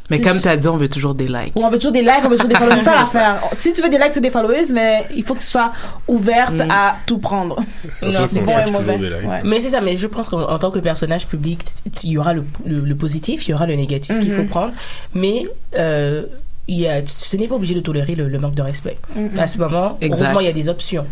Mais 0.09 0.19
tu- 0.19 0.27
comme 0.27 0.39
tu 0.39 0.47
as 0.47 0.57
dit, 0.57 0.67
on 0.67 0.75
veut 0.77 0.89
toujours 0.89 1.15
des 1.15 1.27
likes. 1.27 1.53
Ou 1.55 1.63
on 1.63 1.69
veut 1.69 1.77
toujours 1.77 1.93
des 1.93 2.01
likes, 2.01 2.21
on 2.25 2.29
veut 2.29 2.35
toujours 2.37 2.49
des 2.49 2.55
followers. 2.55 2.79
C'est 2.79 2.83
ça 2.85 2.95
l'affaire. 2.95 3.41
Si 3.57 3.71
tu 3.73 3.81
veux 3.81 3.89
des 3.89 3.97
likes, 3.97 4.09
tu 4.11 4.15
veux 4.15 4.21
des 4.21 4.29
followers, 4.31 4.65
mais 4.73 5.05
il 5.15 5.23
faut 5.23 5.33
que 5.33 5.39
tu 5.39 5.45
sois 5.45 5.71
ouverte 6.07 6.53
Mm. 6.53 6.69
à 6.69 6.95
tout 7.05 7.19
prendre. 7.19 7.55
Non, 8.01 8.27
c'est 8.27 8.41
bon 8.41 8.51
et 8.57 8.69
mauvais. 8.71 8.97
Ouais. 8.97 9.41
Mais 9.45 9.59
c'est 9.61 9.69
ça, 9.69 9.81
mais 9.81 9.95
je 9.97 10.07
pense 10.07 10.27
qu'en 10.29 10.41
en 10.41 10.59
tant 10.59 10.71
que 10.71 10.79
personnage 10.79 11.27
public, 11.27 11.59
il 12.03 12.09
y 12.11 12.17
aura 12.17 12.33
le, 12.33 12.43
le, 12.65 12.79
le 12.81 12.95
positif, 12.95 13.47
il 13.47 13.51
y 13.51 13.53
aura 13.53 13.65
le 13.65 13.75
négatif 13.75 14.19
qu'il 14.19 14.31
faut 14.33 14.41
Mhm. 14.41 14.49
prendre, 14.49 14.73
mais 15.13 15.45
euh, 15.77 16.23
il 16.67 16.79
y 16.79 16.87
a, 16.87 17.01
ce 17.05 17.35
n'est 17.37 17.47
pas 17.47 17.55
obligé 17.55 17.73
de 17.75 17.79
tolérer 17.79 18.15
le, 18.15 18.27
le 18.27 18.39
manque 18.39 18.55
de 18.55 18.61
respect. 18.61 18.97
Mhm. 19.15 19.39
À 19.39 19.47
ce 19.47 19.57
moment, 19.57 19.95
Exact. 20.01 20.21
heureusement, 20.21 20.39
il 20.41 20.45
y 20.47 20.49
a 20.49 20.53
des 20.53 20.67
options. 20.69 21.05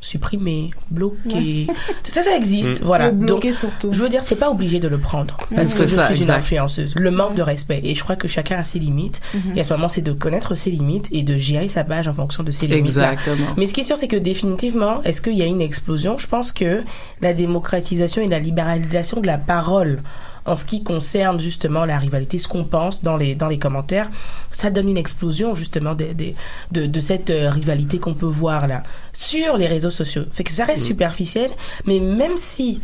Supprimer, 0.00 0.70
bloquer. 0.90 1.66
Ça, 2.04 2.22
ça 2.22 2.36
existe. 2.36 2.82
Mm. 2.82 2.84
Voilà. 2.84 3.10
Donc, 3.10 3.46
surtout. 3.52 3.88
je 3.92 4.00
veux 4.00 4.08
dire, 4.08 4.22
c'est 4.22 4.36
pas 4.36 4.50
obligé 4.50 4.78
de 4.78 4.88
le 4.88 4.98
prendre. 4.98 5.36
Parce 5.54 5.74
que 5.74 5.86
je 5.86 5.94
ça, 5.96 6.14
suis 6.14 6.24
une 6.24 6.30
influenceuse. 6.30 6.94
Le 6.94 7.10
manque 7.10 7.34
de 7.34 7.42
respect. 7.42 7.80
Et 7.82 7.94
je 7.94 8.02
crois 8.02 8.16
que 8.16 8.28
chacun 8.28 8.58
a 8.58 8.64
ses 8.64 8.78
limites. 8.78 9.20
Mhm. 9.34 9.56
Et 9.56 9.60
à 9.60 9.64
ce 9.64 9.72
moment, 9.72 9.88
c'est 9.88 10.02
de 10.02 10.12
connaître 10.12 10.54
ses 10.54 10.70
limites 10.70 11.08
et 11.10 11.22
de 11.22 11.36
gérer 11.36 11.68
sa 11.68 11.84
page 11.84 12.06
en 12.06 12.14
fonction 12.14 12.42
de 12.44 12.50
ses 12.50 12.66
limites. 12.66 12.86
Exactement. 12.86 13.46
Mais 13.56 13.66
ce 13.66 13.74
qui 13.74 13.80
est 13.80 13.84
sûr, 13.84 13.98
c'est 13.98 14.08
que 14.08 14.16
définitivement, 14.16 15.02
est-ce 15.02 15.20
qu'il 15.20 15.34
y 15.34 15.42
a 15.42 15.46
une 15.46 15.60
explosion? 15.60 16.16
Je 16.16 16.26
pense 16.26 16.52
que 16.52 16.82
la 17.20 17.32
démocratisation 17.32 18.22
et 18.22 18.28
la 18.28 18.38
libéralisation 18.38 19.20
de 19.20 19.26
la 19.26 19.38
parole 19.38 20.00
en 20.48 20.56
ce 20.56 20.64
qui 20.64 20.82
concerne 20.82 21.38
justement 21.40 21.84
la 21.84 21.98
rivalité, 21.98 22.38
ce 22.38 22.48
qu'on 22.48 22.64
pense 22.64 23.02
dans 23.02 23.16
les 23.16 23.34
dans 23.34 23.48
les 23.48 23.58
commentaires, 23.58 24.08
ça 24.50 24.70
donne 24.70 24.88
une 24.88 24.96
explosion 24.98 25.54
justement 25.54 25.94
des, 25.94 26.14
des- 26.14 26.34
de, 26.72 26.86
de 26.86 27.00
cette 27.00 27.30
euh, 27.30 27.50
rivalité 27.50 27.98
qu'on 27.98 28.14
peut 28.14 28.26
voir 28.26 28.66
là 28.66 28.82
sur 29.12 29.56
les 29.56 29.66
réseaux 29.66 29.90
sociaux. 29.90 30.24
Fait 30.32 30.44
que 30.44 30.50
ça 30.50 30.64
reste 30.64 30.84
Mm. 30.84 30.86
superficiel, 30.92 31.50
mais 31.86 32.00
même 32.00 32.36
si 32.36 32.80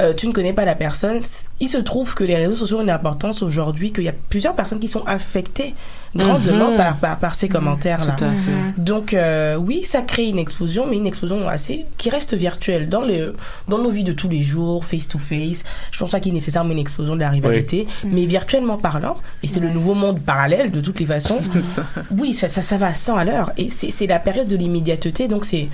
euh, 0.00 0.14
tu 0.14 0.26
ne 0.26 0.32
connais 0.32 0.52
pas 0.54 0.64
la 0.64 0.74
personne, 0.74 1.20
il 1.60 1.68
se 1.68 1.76
trouve 1.78 2.14
que 2.14 2.24
les 2.24 2.34
réseaux 2.36 2.56
sociaux 2.56 2.78
ont 2.78 2.82
une 2.82 2.90
importance 2.90 3.42
aujourd'hui, 3.42 3.92
qu'il 3.92 4.04
y 4.04 4.08
a 4.08 4.14
plusieurs 4.30 4.54
personnes 4.54 4.80
qui 4.80 4.88
sont 4.88 5.04
affectées 5.06 5.74
grandement 6.16 6.70
Mhm. 6.70 6.76
par, 6.76 6.96
par, 6.96 7.18
par 7.18 7.34
ces 7.34 7.48
commentaires-là. 7.48 8.12
Tout 8.12 8.24
à 8.24 8.30
fait. 8.32 8.80
Donc 8.80 9.14
euh, 9.14 9.56
oui, 9.56 9.82
ça 9.82 10.02
crée 10.02 10.28
une 10.28 10.38
explosion, 10.38 10.86
mais 10.86 10.96
une 10.96 11.06
explosion 11.06 11.46
assez 11.48 11.84
qui 11.98 12.10
reste 12.10 12.34
virtuelle 12.34 12.88
dans 12.88 13.02
les 13.02 13.28
dans 13.68 13.78
nos 13.78 13.90
vies 13.90 14.04
de 14.04 14.12
tous 14.12 14.28
les 14.28 14.40
jours, 14.42 14.84
face 14.84 15.08
to 15.08 15.18
face. 15.18 15.64
Je 15.90 15.98
pense 15.98 16.10
pas 16.10 16.20
qu'il 16.20 16.32
est 16.32 16.34
nécessairement 16.34 16.72
une 16.72 16.78
explosion 16.78 17.14
de 17.14 17.20
la 17.20 17.30
rivalité, 17.30 17.86
mais 18.04 18.24
virtuellement 18.26 18.76
parlant, 18.78 19.16
et 19.42 19.46
c'est 19.48 19.60
le 19.60 19.70
nouveau 19.70 19.94
monde 19.94 20.20
parallèle 20.20 20.70
de 20.70 20.80
toutes 20.80 21.00
les 21.00 21.06
façons. 21.06 21.38
oui, 22.18 22.32
ça, 22.34 22.48
ça 22.48 22.62
ça 22.62 22.76
va 22.78 22.86
à 22.88 22.94
100 22.94 23.16
à 23.16 23.24
l'heure, 23.24 23.52
et 23.56 23.70
c'est 23.70 23.90
c'est 23.90 24.06
la 24.06 24.18
période 24.18 24.48
de 24.48 24.56
l'immédiateté, 24.56 25.28
donc 25.28 25.44
c'est 25.44 25.68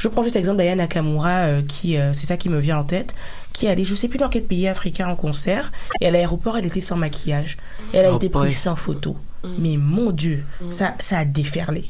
je 0.00 0.08
prends 0.08 0.24
juste 0.24 0.34
l'exemple 0.34 0.58
d'Aya 0.58 0.74
Nakamura, 0.74 1.28
euh, 1.44 1.62
qui, 1.62 1.96
euh, 1.96 2.12
c'est 2.12 2.26
ça 2.26 2.36
qui 2.36 2.48
me 2.48 2.58
vient 2.58 2.78
en 2.78 2.84
tête, 2.84 3.14
qui 3.52 3.66
est 3.66 3.70
allée, 3.70 3.84
je 3.84 3.94
sais 3.94 4.08
plus 4.08 4.18
dans 4.18 4.28
quel 4.30 4.42
pays 4.42 4.66
africain 4.66 5.06
en 5.08 5.14
concert, 5.14 5.70
et 6.00 6.06
à 6.08 6.10
l'aéroport, 6.10 6.56
elle 6.56 6.66
était 6.66 6.80
sans 6.80 6.96
maquillage. 6.96 7.56
Et 7.94 7.98
elle 7.98 8.06
a 8.06 8.12
Oh 8.12 8.16
été 8.16 8.28
boy. 8.28 8.46
prise 8.46 8.58
sans 8.58 8.74
photo. 8.74 9.16
Mais 9.58 9.76
mon 9.76 10.10
Dieu, 10.10 10.44
ça, 10.70 10.94
ça 10.98 11.18
a 11.18 11.24
déferlé. 11.24 11.84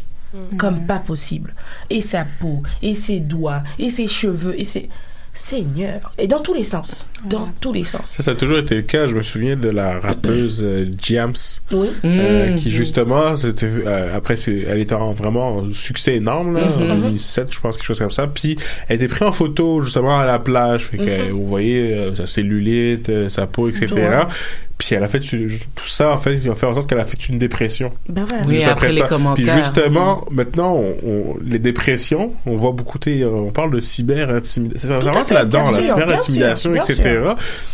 Comme 0.59 0.87
pas 0.87 1.01
possible. 1.01 1.55
Et 1.89 2.03
sa 2.03 2.25
peau, 2.25 2.63
et 2.83 2.95
ses 2.95 3.19
doigts, 3.19 3.63
et 3.81 3.91
ses 3.91 4.07
cheveux, 4.07 4.55
et 4.61 4.65
ses... 4.65 4.89
Seigneur. 5.33 6.13
Et 6.19 6.27
dans 6.27 6.41
tous 6.41 6.55
les 6.55 6.65
sens. 6.65 7.07
Dans 7.29 7.49
tous 7.61 7.73
les 7.73 7.85
sens. 7.85 8.03
Ça, 8.11 8.23
ça 8.23 8.31
a 8.33 8.35
toujours 8.35 8.59
été 8.59 8.75
le 8.75 8.83
cas. 8.83 9.07
Je 9.07 9.15
me 9.15 9.23
souviens 9.23 9.57
de 9.57 9.69
la 9.69 9.99
rappeuse 10.01 10.61
euh, 10.65 10.87
Jams, 11.03 11.33
Oui. 11.73 11.89
euh, 12.05 12.53
Mm. 12.53 12.55
qui 12.57 12.71
justement, 12.71 13.37
c'était 13.37 13.67
euh, 13.87 14.17
après, 14.17 14.37
c'est, 14.37 14.59
elle 14.69 14.81
était 14.81 14.95
en 14.95 15.13
vraiment 15.13 15.59
en 15.59 15.73
succès 15.73 16.17
énorme 16.17 16.55
là, 16.57 16.65
Mhm. 16.67 16.91
en 16.91 16.95
2007, 16.97 17.53
je 17.53 17.61
pense 17.61 17.77
quelque 17.77 17.87
chose 17.87 17.99
comme 18.01 18.11
ça. 18.11 18.27
Puis 18.27 18.57
elle 18.89 18.97
était 18.97 19.09
prise 19.09 19.23
en 19.23 19.33
photo 19.33 19.81
justement 19.83 20.19
à 20.19 20.25
la 20.27 20.39
plage, 20.39 20.87
fait 20.87 20.99
que 20.99 21.27
Mhm. 21.29 21.31
vous 21.31 21.47
voyez 21.47 21.93
euh, 21.95 22.15
sa 22.15 22.27
cellulite, 22.27 23.09
euh, 23.09 23.29
sa 23.29 23.47
peau, 23.47 23.69
etc. 23.69 23.87
Puis 24.81 24.95
elle 24.95 25.05
a 25.05 25.09
fait 25.09 25.21
tout 25.21 25.87
ça 25.87 26.11
en 26.11 26.19
fait, 26.19 26.35
ils 26.35 26.49
ont 26.51 26.55
fait 26.55 26.65
en 26.65 26.73
sorte 26.73 26.89
qu'elle 26.89 26.99
a 27.01 27.05
fait 27.05 27.29
une 27.29 27.39
dépression. 27.39 27.93
Ben 28.09 28.25
voilà. 28.27 28.45
Oui, 28.49 28.57
Juste 28.57 28.69
après 28.69 28.89
les 28.89 28.97
ça. 28.97 29.07
commentaires. 29.09 29.45
Puis 29.55 29.63
justement, 29.63 30.25
maintenant, 30.31 30.75
on, 30.75 30.95
on- 31.07 31.37
les 31.45 31.59
dépressions, 31.59 32.33
on 32.47 32.57
voit 32.57 32.73
beaucoup, 32.73 32.99
on 33.07 33.51
parle 33.51 33.73
de 33.75 33.81
cyber 33.81 34.31
intimidation. 34.31 34.89
Ça 34.89 34.99
Tout 34.99 35.09
à 35.09 35.11
rentre 35.13 35.27
fait, 35.27 35.35
là-dedans, 35.35 35.65
bien 35.71 35.73
la 35.81 35.83
cyber 35.83 36.19
intimidation, 36.19 36.75
etc. 36.75 37.21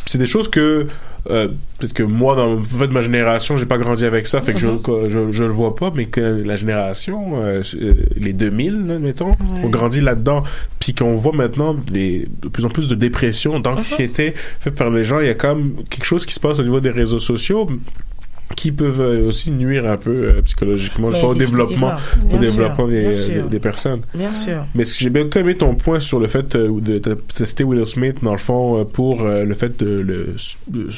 c'est 0.04 0.18
des 0.18 0.26
choses 0.26 0.50
que 0.50 0.88
euh, 1.31 1.48
peut-être 1.78 1.93
que 1.93 2.03
moi, 2.03 2.36
dans 2.36 2.59
en 2.59 2.62
fait, 2.65 2.89
ma 2.89 3.01
génération, 3.03 3.57
j'ai 3.57 3.66
pas 3.66 3.78
grandi 3.78 4.05
avec 4.05 4.27
ça, 4.27 4.40
fait 4.40 4.55
que 4.55 4.65
Mhm. 4.66 4.78
je, 4.78 4.82
que 4.82 5.09
je 5.09 5.32
je 5.32 5.44
le 5.44 5.51
vois 5.53 5.74
pas, 5.74 5.93
mais 5.94 6.07
que 6.07 6.20
la 6.20 6.57
génération, 6.57 7.43
euh, 7.43 7.62
euh, 7.81 7.93
les 8.16 8.32
2000, 8.32 8.86
là, 8.86 8.98
mettons, 8.98 9.32
ont 9.62 9.69
grandi 9.69 10.01
là-dedans, 10.01 10.44
puis 10.81 10.94
qu'on 10.94 11.15
voit 11.15 11.32
maintenant 11.32 11.74
des, 11.74 12.28
de 12.43 12.48
plus 12.48 12.65
en 12.65 12.69
plus 12.69 12.89
de 12.89 12.94
dépression, 12.94 13.59
d'anxiété 13.61 14.35
fait 14.61 14.70
par 14.70 14.90
les 14.90 15.05
gens. 15.05 15.20
Il 15.20 15.27
y 15.27 15.31
a 15.31 15.35
quand 15.35 15.55
même 15.55 15.73
quelque 15.90 16.05
chose 16.05 16.24
qui 16.27 16.35
se 16.35 16.40
passe 16.40 16.59
au 16.59 16.62
niveau 16.62 16.81
des 16.81 16.90
réseaux 16.90 17.19
sociaux 17.19 17.69
qui 18.56 18.72
peuvent 18.72 19.00
euh, 19.00 19.28
aussi 19.28 19.50
nuire 19.50 19.86
un 19.86 19.96
peu 19.98 20.10
euh, 20.10 20.42
psychologiquement 20.42 21.12
soit 21.12 21.28
au 21.28 21.34
développement 21.34 21.92
au 22.32 22.38
développement 22.38 22.88
des, 22.88 23.60
personnes 23.60 24.00
Bien 24.14 24.32
sûr. 24.32 24.64
mais 24.74 24.84
j'ai 24.84 25.10
bien 25.10 25.28
aimé 25.36 25.54
ton 25.56 25.74
point 25.74 26.00
sur 26.00 26.18
le 26.18 26.26
fait 26.26 26.56
euh, 26.56 26.80
de, 26.80 26.98
tester 27.34 27.64
Will 27.64 27.84
Smith 27.86 28.16
dans 28.22 28.32
le 28.32 28.38
fond 28.38 28.80
euh, 28.80 28.84
pour 28.84 29.22
euh, 29.22 29.44
le 29.44 29.54
fait 29.54 29.78
de 29.82 29.88
le 30.00 30.34
de- 30.68 30.88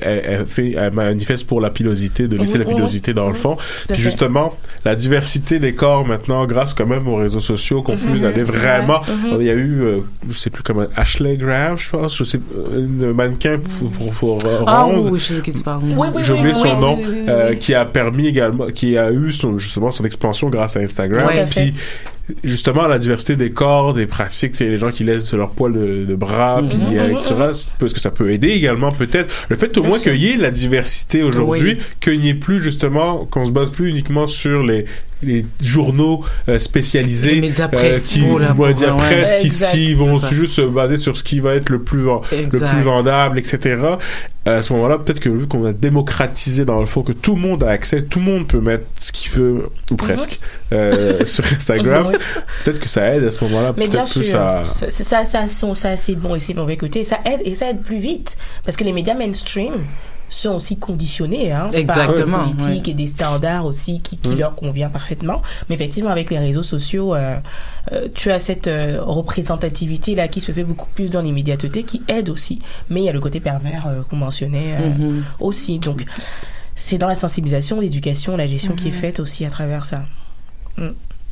elle, 0.00 0.46
fait 0.46 0.72
elle 0.72 0.92
manifeste 0.92 1.46
pour 1.46 1.60
la 1.60 1.70
pilosité 1.70 2.28
de 2.28 2.36
laisser 2.36 2.58
la 2.58 2.64
pilosité 2.64 3.12
dans 3.14 3.28
le 3.28 3.34
fond 3.34 3.56
puis 3.56 3.96
fait. 3.96 4.02
justement 4.02 4.54
la 4.84 4.94
diversité 4.94 5.58
des 5.58 5.74
corps 5.74 6.06
maintenant 6.06 6.46
grâce 6.46 6.72
quand 6.74 6.86
même 6.86 7.08
aux 7.08 7.16
réseaux 7.16 7.40
sociaux 7.40 7.82
qu'on 7.82 7.96
peut 7.96 8.08
Mhm, 8.08 8.24
aller 8.24 8.42
vraiment 8.44 9.00
vrai. 9.00 9.12
Mhm. 9.32 9.40
il 9.40 9.46
y 9.46 9.50
a 9.50 9.54
eu 9.54 9.80
euh, 9.82 9.98
je 10.28 10.34
sais 10.38 10.50
plus 10.50 10.62
comment 10.62 10.86
Ashley 10.96 11.36
Graham 11.36 11.76
je 11.76 11.90
pense 11.90 12.16
je 12.16 12.24
sais 12.24 12.40
une 12.76 13.12
mannequin 13.12 13.58
pour 13.58 13.90
pour, 13.90 14.12
pour 14.12 14.38
euh, 14.46 14.64
Ah 14.66 14.82
ronde. 14.84 15.08
oui, 15.10 15.18
je 15.18 15.34
sais 15.34 15.40
qui 15.42 15.52
tu 15.52 15.62
parles. 15.62 15.80
Oui, 15.96 16.08
oui, 16.14 16.22
J'ai 16.24 16.32
oublié 16.32 16.48
oui, 16.54 16.54
son 16.54 16.68
oui, 16.74 16.80
nom, 16.80 16.96
oui, 17.08 17.24
euh, 17.28 17.50
oui. 17.50 17.58
qui 17.58 17.74
a 17.74 17.84
permis 17.84 18.26
également, 18.26 18.66
qui 18.68 18.96
a 18.98 19.10
eu 19.10 19.32
son, 19.32 19.58
justement 19.58 19.90
son 19.90 20.04
expansion 20.04 20.48
grâce 20.50 20.76
à 20.76 20.80
Instagram. 20.80 21.26
Ouais. 21.28 21.44
Puis 21.50 21.74
justement 22.44 22.86
la 22.86 22.98
diversité 22.98 23.36
des 23.36 23.50
corps, 23.50 23.94
des 23.94 24.06
pratiques, 24.06 24.58
les 24.60 24.76
gens 24.76 24.90
qui 24.90 25.02
laissent 25.04 25.32
leur 25.32 25.50
poil 25.50 25.72
de, 25.72 26.04
de 26.04 26.14
bras, 26.14 26.60
Mhm. 26.60 26.68
puis 26.68 26.98
euh, 26.98 27.08
etc. 27.18 27.34
Parce 27.78 27.92
que 27.94 28.00
ça 28.00 28.10
peut 28.10 28.30
aider 28.30 28.48
également 28.48 28.90
peut-être? 28.92 29.32
Le 29.48 29.56
fait 29.56 29.76
au 29.78 29.80
Bien 29.80 29.90
moins 29.90 29.98
qu'il 29.98 30.16
y 30.16 30.28
ait 30.32 30.36
la 30.36 30.50
diversité 30.50 31.22
aujourd'hui, 31.22 31.76
Oui. 31.78 31.82
qu'il 32.00 32.20
n'y 32.20 32.28
ait 32.30 32.34
plus 32.34 32.60
justement 32.62 33.24
qu'on 33.24 33.46
se 33.46 33.50
base 33.50 33.70
plus 33.70 33.88
uniquement 33.88 34.26
sur 34.26 34.62
les 34.62 34.84
les 35.22 35.44
journaux 35.62 36.24
euh, 36.48 36.58
spécialisés 36.58 37.36
Les 37.36 37.40
médias 37.40 37.64
euh, 37.66 37.68
principaux, 37.68 38.36
qui 38.36 38.42
là, 38.42 38.54
pour- 38.54 38.66
médias 38.66 38.92
ouais. 38.92 38.98
presse 38.98 39.34
qui, 39.42 39.48
qui 39.72 39.94
vont 39.94 40.18
juste 40.18 40.54
se 40.54 40.62
baser 40.62 40.96
sur 40.96 41.16
ce 41.16 41.22
qui 41.24 41.40
va 41.40 41.54
être 41.54 41.70
le 41.70 41.82
plus 41.82 42.02
ven- 42.04 42.20
le 42.32 42.48
plus 42.60 42.80
vendable 42.82 43.38
etc 43.38 43.76
à 44.46 44.62
ce 44.62 44.72
moment-là 44.72 44.98
peut-être 44.98 45.20
que 45.20 45.28
vu 45.28 45.46
qu'on 45.46 45.64
a 45.66 45.72
démocratisé 45.72 46.64
dans 46.64 46.80
le 46.80 46.86
fond 46.86 47.02
que 47.02 47.12
tout 47.12 47.34
le 47.34 47.40
monde 47.40 47.64
a 47.64 47.68
accès 47.70 48.02
tout 48.02 48.18
le 48.20 48.24
monde 48.24 48.46
peut 48.46 48.60
mettre 48.60 48.84
ce 49.00 49.12
qu'il 49.12 49.30
veut 49.32 49.64
ou 49.90 49.96
presque 49.96 50.40
euh, 50.72 51.22
sur 51.26 51.44
Instagram 51.52 52.12
peut-être 52.64 52.80
que 52.80 52.88
ça 52.88 53.14
aide 53.14 53.24
à 53.24 53.30
ce 53.30 53.44
moment-là 53.44 53.74
Mais 53.76 53.88
bien 53.88 54.06
sûr, 54.06 54.22
à 54.40 54.64
ça, 54.64 54.90
ça, 54.90 55.24
ça, 55.24 55.48
sont- 55.48 55.74
ça, 55.74 55.96
c'est 55.96 56.14
bon 56.14 56.34
et 56.34 56.40
c'est 56.40 56.54
mauvais 56.54 56.76
côté. 56.76 57.04
Ça 57.04 57.18
aide 57.26 57.40
et 57.44 57.54
ça 57.54 57.70
aide 57.70 57.80
plus 57.82 57.98
vite 57.98 58.36
parce 58.64 58.76
que 58.76 58.84
les 58.84 58.92
médias 58.92 59.14
mainstream 59.14 59.72
sont 60.30 60.50
aussi 60.50 60.76
conditionnés 60.76 61.52
hein, 61.52 61.70
Exactement, 61.72 62.38
par 62.38 62.48
une 62.48 62.56
politique 62.56 62.84
ouais. 62.86 62.90
et 62.90 62.94
des 62.94 63.06
standards 63.06 63.64
aussi 63.66 64.00
qui, 64.00 64.18
qui 64.18 64.28
Mm. 64.30 64.38
leur 64.38 64.54
convient 64.54 64.88
parfaitement. 64.90 65.42
Mais 65.68 65.74
effectivement, 65.74 66.10
avec 66.10 66.30
les 66.30 66.38
réseaux 66.38 66.62
sociaux, 66.62 67.14
euh, 67.14 67.36
euh, 67.92 68.08
tu 68.14 68.30
as 68.30 68.38
cette 68.38 68.66
euh, 68.66 68.98
représentativité 69.02 70.14
là 70.14 70.28
qui 70.28 70.40
se 70.40 70.52
fait 70.52 70.64
beaucoup 70.64 70.88
plus 70.94 71.10
dans 71.10 71.22
l'immédiateté, 71.22 71.82
qui 71.82 72.02
aide 72.08 72.28
aussi. 72.28 72.58
Mais 72.90 73.00
il 73.00 73.04
y 73.04 73.08
a 73.08 73.12
le 73.12 73.20
côté 73.20 73.40
pervers 73.40 73.86
euh, 73.86 74.02
qu'on 74.08 74.16
mentionnait 74.16 74.74
euh, 74.80 74.88
Mhm. 74.98 75.24
aussi. 75.40 75.78
Donc, 75.78 76.04
c'est 76.74 76.98
dans 76.98 77.08
la 77.08 77.14
sensibilisation, 77.14 77.80
l'éducation, 77.80 78.36
la 78.36 78.46
gestion 78.46 78.74
qui 78.74 78.88
est 78.88 78.92
faite 78.92 79.20
aussi 79.20 79.44
à 79.44 79.50
travers 79.50 79.84
ça. 79.86 80.04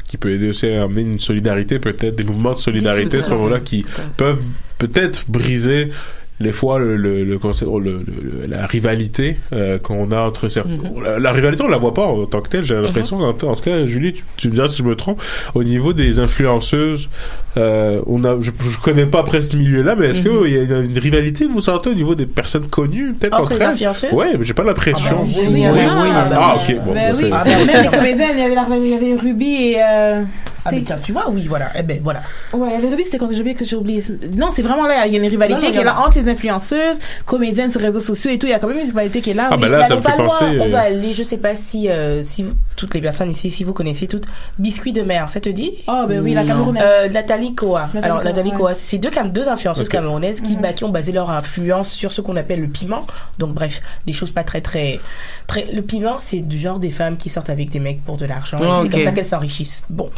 qui 0.09 0.17
peut 0.19 0.33
aider 0.33 0.49
aussi 0.49 0.67
à 0.69 0.85
amener 0.85 1.03
une 1.03 1.19
solidarité 1.19 1.79
peut-être 1.81 2.15
des 2.17 2.23
mouvements 2.25 2.53
de 2.53 2.59
solidarité 2.59 3.19
à 3.19 3.23
ce 3.25 3.31
moment-là 3.31 3.59
qui 3.61 3.85
peuvent 4.17 4.41
peut-être 4.79 5.25
briser 5.29 5.91
les 6.39 6.53
fois 6.53 6.79
le, 6.79 6.97
le, 6.97 7.25
le 7.25 7.39
le- 7.39 7.79
le- 7.81 7.81
le- 7.81 8.47
la 8.47 8.67
rivalité 8.67 9.39
euh, 9.55 9.79
qu'on 9.79 10.11
a 10.13 10.21
entre 10.21 10.49
certains 10.49 10.71
Mhm. 10.73 11.03
la, 11.03 11.19
la 11.19 11.33
rivalité 11.33 11.63
on 11.65 11.69
la 11.69 11.79
voit 11.79 11.95
pas 11.95 12.05
en 12.05 12.27
tant 12.27 12.41
que 12.43 12.49
telle 12.51 12.65
j'ai 12.65 12.75
l'impression 12.75 13.19
en, 13.21 13.31
en 13.31 13.33
tout 13.33 13.63
cas 13.63 13.87
Julie 13.87 14.13
tu, 14.13 14.23
tu 14.37 14.49
me 14.49 14.53
diras 14.55 14.69
si 14.69 14.77
je 14.79 14.83
me 14.83 14.95
trompe 14.97 15.23
au 15.55 15.65
niveau 15.65 15.93
des 15.95 16.19
influenceuses 16.19 17.09
euh, 17.57 18.03
on 18.07 18.23
a 18.25 18.37
je, 18.41 18.51
je 18.51 18.79
connais 18.83 19.07
pas 19.07 19.21
après 19.21 19.41
ce 19.41 19.57
milieu 19.57 19.83
là 19.83 19.97
mais 19.97 20.09
est-ce 20.09 20.21
Mhm. 20.21 20.43
qu'il 20.43 20.53
y 20.53 20.59
a 20.59 20.79
une 20.81 20.99
rivalité 20.99 21.47
vous 21.47 21.61
sentez 21.63 21.89
au 21.91 21.95
niveau 21.95 22.15
des 22.15 22.27
personnes 22.27 22.67
connues 22.69 23.15
peut-être 23.15 23.33
Entre 23.35 23.53
entre 23.53 23.55
les 23.55 23.63
influenceuses? 23.63 24.13
Ouais 24.13 24.37
mais 24.39 24.45
j'ai 24.45 24.53
pas 24.55 24.65
l'impression 24.65 25.21
Ah 25.21 25.25
bah 25.25 25.25
oui, 25.27 25.47
Oui, 25.49 25.67
oui, 25.73 25.81
oui. 26.03 26.09
ah 26.33 26.55
ok 26.57 26.77
bon 26.85 26.93
Ben 26.93 27.13
bah, 27.13 27.15
oui. 27.15 27.21
c'est- 27.21 27.31
Ah, 27.33 27.43
ben, 27.45 27.67
Même 27.67 27.83
les 27.83 27.89
comédiens, 27.89 28.29
il 28.35 28.39
y 28.39 28.43
avait, 28.43 28.55
la- 28.55 28.67
il 28.77 28.89
y 28.89 28.95
avait 28.95 29.15
Ruby 29.15 29.55
et. 29.73 29.77
Euh, 29.83 30.23
Ah, 30.69 30.71
mais 30.73 30.83
tiens, 30.83 30.99
tu 31.01 31.13
vois, 31.13 31.31
oui, 31.31 31.47
voilà. 31.49 31.71
Eh 31.79 31.83
ben, 31.85 32.01
voilà. 32.03 32.23
Ouais, 32.53 32.69
il 32.71 32.73
y 32.73 32.77
avait 32.77 32.89
Ruby, 32.89 33.05
c'était 33.05 33.19
quand 33.19 33.29
j'ai 33.31 33.39
oublié 33.41 33.55
que 33.55 33.65
j'ai 33.65 33.77
oublié. 33.77 34.03
Non, 34.37 34.49
c'est 34.51 34.63
vraiment 34.63 34.85
là, 34.87 35.07
il 35.07 35.13
y 35.13 35.17
a 35.17 35.23
une 35.23 35.29
rivalité 35.31 35.71
qui 35.71 35.79
est 35.79 35.85
là 35.85 35.97
entre 36.01 36.19
les 36.19 36.26
influenceuses, 36.29 36.99
comédiennes 37.25 37.71
sur 37.71 37.81
les 37.81 37.87
réseaux 37.87 38.01
sociaux 38.01 38.31
et 38.31 38.39
tout. 38.39 38.47
Il 38.47 38.51
y 38.51 38.53
a 38.53 38.59
quand 38.59 38.69
même 38.69 38.79
une 38.79 38.87
rivalité 38.87 39.21
qui 39.21 39.31
est 39.31 39.35
là. 39.35 39.49
Ah, 39.51 39.55
oui. 39.57 39.63
ben 39.63 39.69
là, 39.69 39.79
Bah, 39.79 39.87
ça 39.87 39.97
me 39.97 40.03
fait 40.03 40.11
va 40.11 40.17
loin, 40.17 40.27
penser, 40.29 40.45
On 40.61 40.67
euh, 40.67 40.69
va 40.69 40.81
aller, 40.81 41.13
je 41.13 41.23
sais 41.23 41.39
pas 41.39 41.55
si, 41.55 41.89
euh, 41.89 42.23
si 42.23 42.45
toutes 42.77 42.95
les 42.95 43.01
personnes 43.01 43.31
ici, 43.31 43.51
si 43.51 43.65
vous 43.65 43.73
connaissez 43.73 44.07
toutes, 44.07 44.25
Biscuit 44.59 44.93
de 44.93 45.03
mer, 45.03 45.31
ça 45.31 45.41
te 45.41 45.49
dit? 45.49 45.71
Oh, 45.89 46.05
ben 46.09 46.21
oui, 46.23 46.35
la 46.35 46.45
Camerounaise. 46.45 46.83
Euh, 46.85 47.09
Nathalie 47.09 47.55
Koa. 47.55 47.83
Nathalie 47.93 48.05
Alors 48.05 48.17
Koa, 48.19 48.25
Nathalie 48.25 48.51
ouais. 48.51 48.57
Koa, 48.57 48.75
c'est 48.75 48.99
deux, 48.99 49.11
cam- 49.11 49.31
deux 49.33 49.49
influenceuses 49.49 49.87
Ok. 49.87 49.93
camerounaises 49.93 50.41
Mhm. 50.43 50.47
qui, 50.49 50.57
bah, 50.57 50.73
qui 50.73 50.85
ont 50.85 50.89
basé 50.91 51.13
leur 51.13 51.31
influence 51.31 51.91
sur 51.93 52.13
ce 52.13 52.21
qu'on 52.21 52.37
appelle 52.37 52.61
le 52.61 52.69
piment. 52.69 53.07
Donc 53.39 53.53
bref, 53.55 53.81
des 54.07 54.13
choses 54.13 54.31
pas 54.31 54.45
très 54.45 54.61
très 54.61 55.01
très. 55.47 55.67
Le 55.73 55.83
piment, 55.83 56.19
c'est 56.19 56.41
du 56.41 56.59
genre 56.59 56.79
des 56.79 56.91
femmes 56.91 57.17
qui 57.17 57.29
sortent 57.29 57.51
avec 57.51 57.71
des 57.71 57.81
mecs 57.81 58.03
pour 58.05 58.17
de 58.17 58.25
l'argent. 58.27 58.59
et 58.59 58.83
C'est 58.83 58.89
comme 58.91 59.03
ça 59.03 59.13
qu'elles 59.13 59.25
s'enrichissent. 59.25 59.83
Bon, 59.91 60.11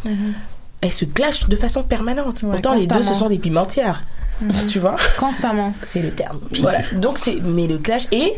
elles 0.81 0.93
se 0.93 1.05
clashent 1.05 1.49
de 1.49 1.57
façon 1.57 1.83
permanente. 1.83 2.43
Ouais, 2.43 2.51
Pourtant 2.53 2.75
les 2.75 2.87
deux, 2.87 3.03
ce 3.03 3.15
sont 3.15 3.29
des 3.29 3.39
pimentières. 3.39 4.03
Tu 4.69 4.79
vois 4.79 4.97
Constamment. 5.19 5.75
c'est 5.83 6.03
le 6.03 6.11
terme. 6.13 6.41
Voilà. 6.61 6.81
Donc 6.93 7.19
c'est 7.19 7.41
mais 7.43 7.67
le 7.67 7.79
clash 7.79 8.07
et 8.13 8.33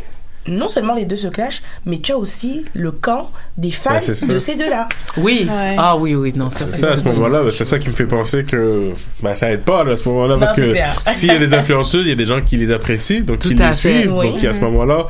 non 0.50 0.68
seulement 0.68 0.94
les 0.94 1.04
deux 1.04 1.16
se 1.16 1.28
clashent, 1.28 1.62
mais 1.86 1.98
tu 1.98 2.12
as 2.12 2.16
aussi 2.18 2.64
le 2.74 2.92
camp 2.92 3.30
des 3.56 3.70
fans 3.70 4.00
de 4.28 4.38
ces 4.38 4.56
deux-là. 4.56 4.88
Oui. 5.16 5.46
Ouais. 5.48 5.76
Ah 5.78 5.96
oui, 5.96 6.14
oui, 6.14 6.32
non, 6.34 6.50
ça 6.50 6.66
C'est 6.66 6.78
ça, 6.80 6.88
à 6.90 6.96
ce 6.96 7.04
moment-là, 7.04 7.42
c'est 7.50 7.64
ça 7.64 7.78
qui 7.78 7.88
me 7.88 7.94
fait 7.94 8.06
penser 8.06 8.44
que 8.44 8.90
ben, 9.22 9.34
ça 9.34 9.50
aide 9.50 9.62
pas 9.62 9.84
là, 9.84 9.92
à 9.92 9.96
ce 9.96 10.08
moment-là, 10.08 10.36
parce 10.38 10.54
que 10.54 10.74
s'il 11.12 11.28
y 11.28 11.32
a 11.32 11.38
des 11.38 11.54
influenceuses, 11.54 12.06
il 12.06 12.10
y 12.10 12.12
a 12.12 12.16
des 12.16 12.26
gens 12.26 12.40
qui 12.40 12.56
les 12.56 12.72
apprécient, 12.72 13.20
donc 13.20 13.38
qui 13.38 13.48
à 13.62 13.68
les 13.68 13.72
fait, 13.76 14.00
suivent, 14.00 14.16
oui. 14.16 14.30
donc 14.30 14.44
à 14.44 14.52
ce 14.52 14.60
moment-là, 14.60 15.06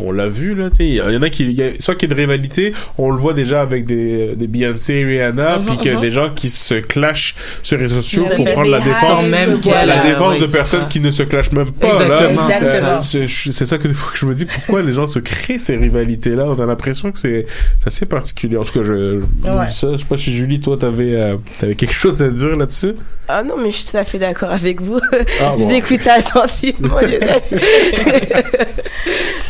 on 0.00 0.12
l'a 0.12 0.26
vu 0.28 0.54
là, 0.54 0.68
il 0.78 0.94
y 0.94 1.00
en 1.00 1.22
a 1.22 1.30
qui, 1.30 1.52
y 1.52 1.62
a, 1.62 1.70
soit 1.80 1.94
qu'il 1.94 2.08
y 2.08 2.12
a 2.12 2.14
une 2.14 2.20
rivalité, 2.20 2.72
on 2.98 3.10
le 3.10 3.16
voit 3.18 3.32
déjà 3.34 3.60
avec 3.62 3.84
des, 3.86 4.34
des 4.36 4.46
Beyoncé 4.46 4.94
et 4.94 5.04
Rihanna, 5.04 5.54
Mhm, 5.58 5.66
puis 5.66 5.76
qu'il 5.78 5.86
y 5.90 5.90
a 5.90 5.96
mhm. 5.96 6.00
des 6.00 6.10
gens 6.10 6.30
qui 6.30 6.50
se 6.50 6.74
clashent 6.74 7.34
sur 7.62 7.76
les 7.76 7.84
réseaux 7.84 8.02
sociaux 8.02 8.26
pour 8.36 8.44
prendre 8.52 8.70
la 8.70 8.80
défense, 8.80 9.28
même 9.28 9.60
la 9.64 10.02
défense 10.02 10.38
de 10.38 10.46
personnes 10.46 10.80
ça. 10.80 10.86
qui 10.88 11.00
ne 11.00 11.10
se 11.10 11.22
clashent 11.22 11.52
même 11.52 11.72
pas. 11.72 11.98
C'est 11.98 12.08
ça. 12.08 13.00
C'est- 13.02 13.26
c'est 13.26 13.52
c'est 13.52 13.66
ça 13.66 13.78
que 13.78 13.88
des 13.88 13.94
fois 13.94 14.12
que 14.12 14.18
je 14.18 14.26
me 14.26 14.33
dis 14.34 14.44
pourquoi 14.44 14.82
les 14.82 14.92
gens 14.92 15.06
se 15.06 15.18
créent 15.18 15.58
ces 15.58 15.76
rivalités 15.76 16.30
là. 16.30 16.44
On 16.46 16.60
a 16.60 16.66
l'impression 16.66 17.12
que 17.12 17.18
c'est 17.18 17.46
assez 17.86 18.06
particulier. 18.06 18.56
En 18.56 18.64
tout 18.64 18.72
cas, 18.72 18.82
je, 18.84 19.20
je 19.44 19.48
Ouais. 19.50 19.66
dis 19.68 19.74
ça. 19.76 19.88
Je 19.92 19.98
sais 19.98 20.04
pas 20.04 20.16
si 20.16 20.34
Julie, 20.36 20.60
toi, 20.60 20.76
t'avais 20.78 21.14
euh, 21.14 21.36
t'avais 21.58 21.74
quelque 21.74 21.94
chose 21.94 22.22
à 22.22 22.28
dire 22.28 22.56
là-dessus? 22.56 22.94
Ah 23.28 23.42
non, 23.42 23.56
mais 23.56 23.70
je 23.70 23.76
suis 23.76 23.90
tout 23.90 23.96
à 23.96 24.04
fait 24.04 24.18
d'accord 24.18 24.50
avec 24.50 24.80
vous. 24.82 25.00
Ah, 25.12 25.54
je 25.58 25.62
vous 25.62 25.68
bon. 25.70 25.74
écoute 25.76 26.06
attentivement, 26.06 27.00
Lionel. 27.00 27.40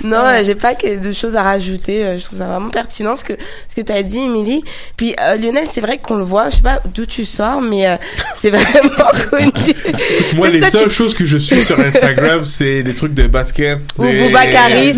non, 0.04 0.18
euh, 0.24 0.42
j'ai 0.44 0.54
pas 0.54 0.74
que 0.74 1.02
de 1.02 1.12
choses 1.12 1.36
à 1.36 1.42
rajouter. 1.42 2.04
Euh, 2.04 2.18
Je 2.18 2.24
trouve 2.24 2.38
ça 2.38 2.46
vraiment 2.46 2.70
pertinent 2.70 3.16
ce 3.16 3.24
que 3.24 3.32
ce 3.68 3.74
que 3.74 3.80
tu 3.80 3.92
as 3.92 4.02
dit, 4.02 4.18
Émilie. 4.18 4.62
Puis 4.96 5.14
euh, 5.20 5.36
Lionel, 5.36 5.66
c'est 5.70 5.80
vrai 5.80 5.98
qu'on 5.98 6.16
le 6.16 6.24
voit. 6.24 6.48
Je 6.50 6.56
sais 6.56 6.62
pas 6.62 6.80
d'où 6.94 7.06
tu 7.06 7.24
sors, 7.24 7.60
mais 7.60 7.88
euh, 7.88 7.96
c'est 8.38 8.50
vraiment 8.50 9.10
connu. 9.30 9.50
Moi, 10.36 10.50
les 10.50 10.60
toi, 10.60 10.70
seules 10.70 10.88
tu- 10.88 10.94
choses 10.94 11.14
que 11.14 11.24
je 11.24 11.38
suis 11.38 11.56
sur 11.62 11.78
Instagram, 11.80 12.44
c'est 12.44 12.82
des 12.82 12.94
trucs 12.94 13.14
de 13.14 13.26
basket. 13.26 13.78
Ou 13.98 14.04
des, 14.04 14.18
Boubacaris. 14.18 14.63
Des, 14.68 14.92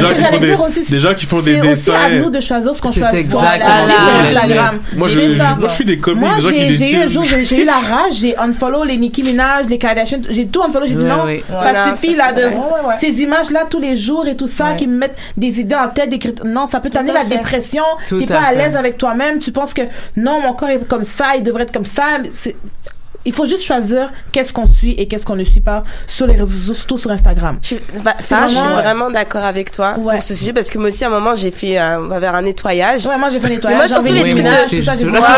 gens 0.00 0.14
qui 0.14 0.22
font 0.24 0.38
des, 0.40 0.46
dire 0.46 0.60
aussi, 0.62 0.90
des 0.90 1.00
gens 1.00 1.14
qui 1.14 1.26
font 1.26 1.40
des 1.40 1.54
C'est 1.54 1.60
aussi 1.60 1.68
dessins. 1.68 1.94
à 2.04 2.08
nous 2.10 2.30
de 2.30 2.40
choisir 2.40 2.74
ce 2.74 2.80
qu'on 2.82 2.92
C'est 2.92 3.00
choisit. 3.00 3.32
Instagram. 3.34 4.80
Moi, 4.96 5.08
je- 5.08 5.68
suis 5.74 5.84
des 5.84 5.98
commis, 5.98 6.20
Moi, 6.20 6.30
j'ai- 6.40 6.92
eu 6.92 7.02
un 7.02 7.08
jour, 7.08 7.24
j'ai 7.24 7.62
eu 7.62 7.64
la 7.64 7.72
rage, 7.78 8.14
j'ai 8.14 8.36
unfollow 8.36 8.84
les 8.84 8.96
Nicki 8.96 9.22
Minaj, 9.22 9.66
les 9.68 9.78
Kardashian, 9.78 10.18
j'ai 10.28 10.46
tout 10.46 10.62
unfollow, 10.62 10.86
j'ai 10.86 10.94
dit 10.94 11.04
non, 11.04 11.24
ça 11.62 11.90
suffit 11.96 12.14
là 12.14 12.32
de 12.32 12.42
ces 13.00 13.22
images-là 13.22 13.64
tous 13.68 13.80
les 13.80 13.96
jours 13.96 14.26
et 14.26 14.36
tout 14.36 14.48
ça 14.48 14.74
qui 14.74 14.86
me 14.86 14.96
mettent 14.98 15.16
des 15.36 15.60
idées 15.60 15.74
en 15.76 15.88
tête, 15.88 16.10
des 16.10 16.18
crit- 16.18 16.34
non, 16.44 16.66
ça 16.66 16.80
peut 16.80 16.90
t'amener 16.90 17.12
la 17.12 17.24
dépression, 17.24 17.84
t'es 18.08 18.26
pas 18.26 18.40
à 18.40 18.54
l'aise 18.54 18.76
avec 18.76 18.98
toi-même, 18.98 19.38
tu 19.38 19.52
penses 19.52 19.74
que 19.74 19.82
non, 20.16 20.40
mon 20.40 20.52
corps 20.52 20.70
est 20.70 20.86
comme 20.86 21.04
ça, 21.04 21.36
il 21.36 21.42
devrait 21.42 21.64
être 21.64 21.72
comme 21.72 21.86
ça, 21.86 22.04
il 23.24 23.32
faut 23.32 23.46
juste 23.46 23.62
choisir 23.64 24.10
qu'est-ce 24.32 24.52
qu'on 24.52 24.66
suit 24.66 24.92
et 24.92 25.06
qu'est-ce 25.06 25.24
qu'on 25.24 25.36
ne 25.36 25.44
suit 25.44 25.60
pas 25.60 25.84
sur 26.06 26.26
les 26.26 26.34
réseaux 26.34 26.46
sociaux, 26.52 26.74
surtout 26.74 26.98
sur 26.98 27.10
Instagram. 27.10 27.58
Bah, 28.04 28.14
ça, 28.20 28.42
je 28.42 28.48
suis 28.48 28.56
vraiment- 28.58 28.74
vraiment 28.82 29.10
d'accord 29.10 29.44
avec 29.44 29.70
toi 29.70 29.94
pour 29.94 30.12
ce 30.22 30.34
sujet 30.34 30.52
parce 30.52 30.70
que 30.70 30.78
moi 30.78 30.88
aussi 30.88 31.04
à 31.04 31.08
un 31.08 31.10
moment 31.10 31.34
j'ai 31.36 31.50
fait 31.50 31.78
un, 31.78 32.00
on 32.00 32.08
va 32.08 32.18
vers 32.18 32.34
un 32.34 32.42
nettoyage. 32.42 33.06
Ouais, 33.06 33.16
moi 33.18 33.28
j'ai 33.30 33.38
fait 33.38 33.46
un 33.46 33.48
Mais 33.50 33.54
nettoyage. 33.56 33.78
moi 33.78 33.88
surtout 33.88 34.06
j'ai 34.14 34.22
les 34.24 34.30
trucs 34.30 34.42
de- 34.44 34.48
moi 34.50 34.56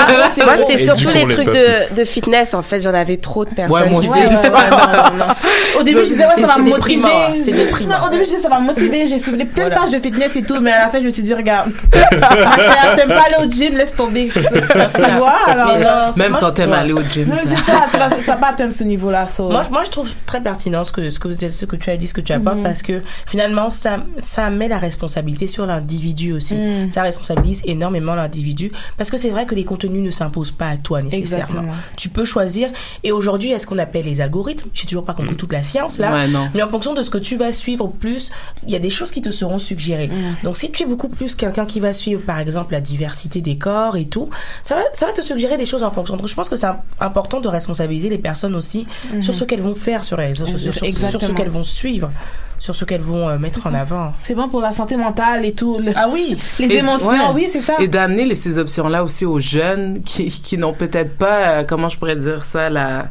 je- 0.09 0.53
je- 0.53 0.57
c'était 0.67 0.79
surtout 0.79 1.09
les 1.15 1.27
trucs 1.29 1.47
de, 1.51 1.95
de 1.95 2.05
fitness 2.05 2.55
en 2.55 2.63
fait. 2.63 2.81
J'en 2.81 2.95
avais 2.95 3.17
trop 3.17 3.45
de 3.45 3.51
personnes. 3.51 3.75
Ouais, 3.83 3.89
moi 3.91 4.01
aussi. 4.01 4.09
Ouais, 4.11 4.27
ouais, 4.27 4.27
ouais. 4.27 5.81
Au 5.81 5.83
début, 5.83 6.01
je 6.01 6.05
disais, 6.13 6.25
ouais, 6.27 6.41
ça 6.41 6.47
va 6.47 6.59
me 6.59 6.71
motiver. 6.71 7.09
c'est 7.39 7.53
déprimant. 7.53 8.07
Au 8.07 8.11
début, 8.11 8.25
je 8.25 8.29
disais, 8.31 8.43
ça 8.43 8.49
va 8.49 8.61
me 8.61 8.67
motiver. 8.67 9.09
J'ai 9.09 9.19
soulevé 9.19 9.45
plein 9.45 9.69
de 9.69 9.75
pages 9.75 9.91
de 9.91 9.99
fitness 9.99 10.37
et 10.37 10.43
tout, 10.43 10.61
mais 10.61 10.71
à 10.73 10.81
la 10.87 10.89
fin, 10.89 10.99
je 11.01 11.05
me 11.07 11.11
suis 11.11 11.23
dit, 11.23 11.35
regarde, 11.35 11.71
ma 11.93 12.59
chère, 12.59 12.95
t'aimes 12.97 13.09
pas 13.09 13.25
aller 13.27 13.47
au 13.47 13.51
gym, 13.51 13.77
laisse 13.77 13.95
tomber. 13.95 14.31
tu 14.33 14.41
vois, 15.19 15.35
alors. 15.47 16.17
Même 16.17 16.37
quand 16.41 16.49
je- 16.49 16.53
t'aimes 16.53 16.71
ouais. 16.71 16.77
aller 16.77 16.93
au 16.93 17.03
gym. 17.03 17.33
Ça. 17.91 18.09
ça, 18.27 18.37
pas 18.37 18.49
atteindre 18.49 18.73
ce 18.75 18.85
niveau-là, 18.85 19.27
so. 19.27 19.49
Moi, 19.51 19.63
je- 19.63 19.71
moi, 19.71 19.83
je 19.85 19.91
trouve 19.91 20.11
très 20.27 20.43
pertinent 20.43 20.85
ce 20.85 20.93
que, 20.93 21.11
ce 21.11 21.19
que, 21.19 21.29
vous- 21.29 21.35
ce 21.53 21.65
que 21.67 21.77
tu 21.77 21.91
as 21.91 21.97
dit, 21.97 22.07
ce 22.07 22.15
que 22.15 22.21
tu 22.21 22.33
apportes, 22.33 22.57
Mhm. 22.59 22.63
parce 22.63 22.83
que 22.83 23.03
finalement, 23.27 23.71
ça, 23.71 23.99
ça 24.19 24.51
met 24.51 24.69
la 24.69 24.79
responsabilité 24.79 25.47
sur 25.47 25.67
l'individu 25.67 26.33
aussi. 26.33 26.55
Mhm. 26.55 26.91
Ça 26.91 27.03
responsabilise 27.03 27.63
énormément 27.65 28.15
l'individu, 28.15 28.73
parce 28.97 29.11
que 29.11 29.17
c'est 29.17 29.31
vrai 29.31 29.47
que 29.47 29.55
les 29.55 29.65
contenus 29.65 30.03
ne 30.03 30.11
s'imposent 30.11 30.51
pas 30.53 30.69
à 30.69 30.77
toi 30.77 31.03
nécessairement. 31.03 31.45
Exactement. 31.45 31.73
Tu 31.97 32.09
peux 32.09 32.25
choisir, 32.25 32.69
et 33.03 33.13
aujourd'hui, 33.13 33.51
il 33.51 33.53
y 33.53 33.55
a 33.55 33.59
ce 33.59 33.67
qu'on 33.67 33.79
appelle 33.79 34.05
les 34.05 34.21
algorithmes? 34.21 34.69
J'ai 34.75 34.87
toujours 34.87 35.05
pas 35.05 35.15
compris 35.15 35.37
toute 35.37 35.53
la 35.53 35.63
science 35.63 35.99
là, 35.99 36.13
Ouais, 36.13 36.29
non. 36.29 36.49
mais 36.55 36.63
en 36.63 36.69
fonction 36.69 36.95
de 36.95 37.03
ce 37.03 37.11
que 37.11 37.19
tu 37.19 37.37
vas 37.37 37.53
suivre 37.53 37.87
plus, 37.89 38.31
il 38.67 38.71
y 38.73 38.77
a 38.77 38.79
des 38.79 38.91
choses 38.91 39.11
qui 39.11 39.21
te 39.23 39.31
seront 39.31 39.59
suggérées. 39.59 40.09
Mhm. 40.09 40.37
Donc, 40.45 40.57
si 40.57 40.71
tu 40.71 40.83
es 40.83 40.87
beaucoup 40.87 41.09
plus 41.09 41.35
quelqu'un 41.35 41.67
qui 41.67 41.81
va 41.81 41.93
suivre, 41.93 42.23
par 42.23 42.39
exemple, 42.39 42.73
la 42.73 42.81
diversité 42.81 43.41
des 43.41 43.57
corps 43.59 43.97
et 43.97 44.05
tout, 44.07 44.29
ça 44.63 44.75
va, 44.77 44.83
ça 44.93 45.07
va 45.07 45.13
te 45.13 45.23
suggérer 45.23 45.57
des 45.57 45.67
choses 45.67 45.83
en 45.83 45.91
fonction. 45.91 46.17
Donc, 46.17 46.29
je 46.29 46.35
pense 46.35 46.49
que 46.49 46.57
c'est 46.57 46.67
im- 46.67 46.79
important 47.01 47.41
de 47.41 47.49
responsabiliser 47.65 48.11
les 48.11 48.19
personnes 48.19 48.55
aussi 48.55 48.87
Mhm. 49.13 49.23
sur 49.23 49.35
ce 49.35 49.45
qu'elles 49.45 49.63
vont 49.63 49.75
faire 49.75 50.05
sur 50.05 50.17
les 50.19 50.27
réseaux 50.27 50.47
sociaux, 50.47 50.73
sur, 50.73 50.87
sur 51.11 51.21
ce 51.21 51.33
qu'elles 51.33 51.49
vont 51.49 51.65
suivre, 51.65 52.11
sur 52.65 52.75
ce 52.75 52.87
qu'elles 52.87 53.03
vont 53.03 53.29
euh, 53.29 53.37
mettre 53.37 53.67
en 53.67 53.75
avant. 53.75 54.15
C'est 54.21 54.35
bon 54.35 54.49
pour 54.49 54.63
la 54.63 54.73
santé 54.73 54.97
mentale 54.97 55.45
et 55.45 55.53
tout. 55.53 55.77
le- 55.79 55.93
Ah 55.95 56.07
oui. 56.11 56.35
Les 56.59 56.67
Et- 56.69 56.79
émotions, 56.79 57.09
ouais. 57.11 57.19
oui, 57.35 57.47
c'est 57.53 57.61
ça. 57.61 57.75
Et 57.79 57.89
d'amener 57.89 58.35
ces 58.35 58.57
options-là 58.59 59.05
aussi 59.05 59.27
aux 59.27 59.39
jeunes 59.39 60.01
qui, 60.03 60.29
qui 60.31 60.57
n'ont 60.57 60.73
peut-être 60.73 61.19
pas, 61.19 61.61
euh, 61.61 61.65
comment 61.69 61.91
je 61.91 61.99
pourrais 61.99 62.17
dire 62.17 62.43
ça, 62.43 62.71
la, 62.71 63.09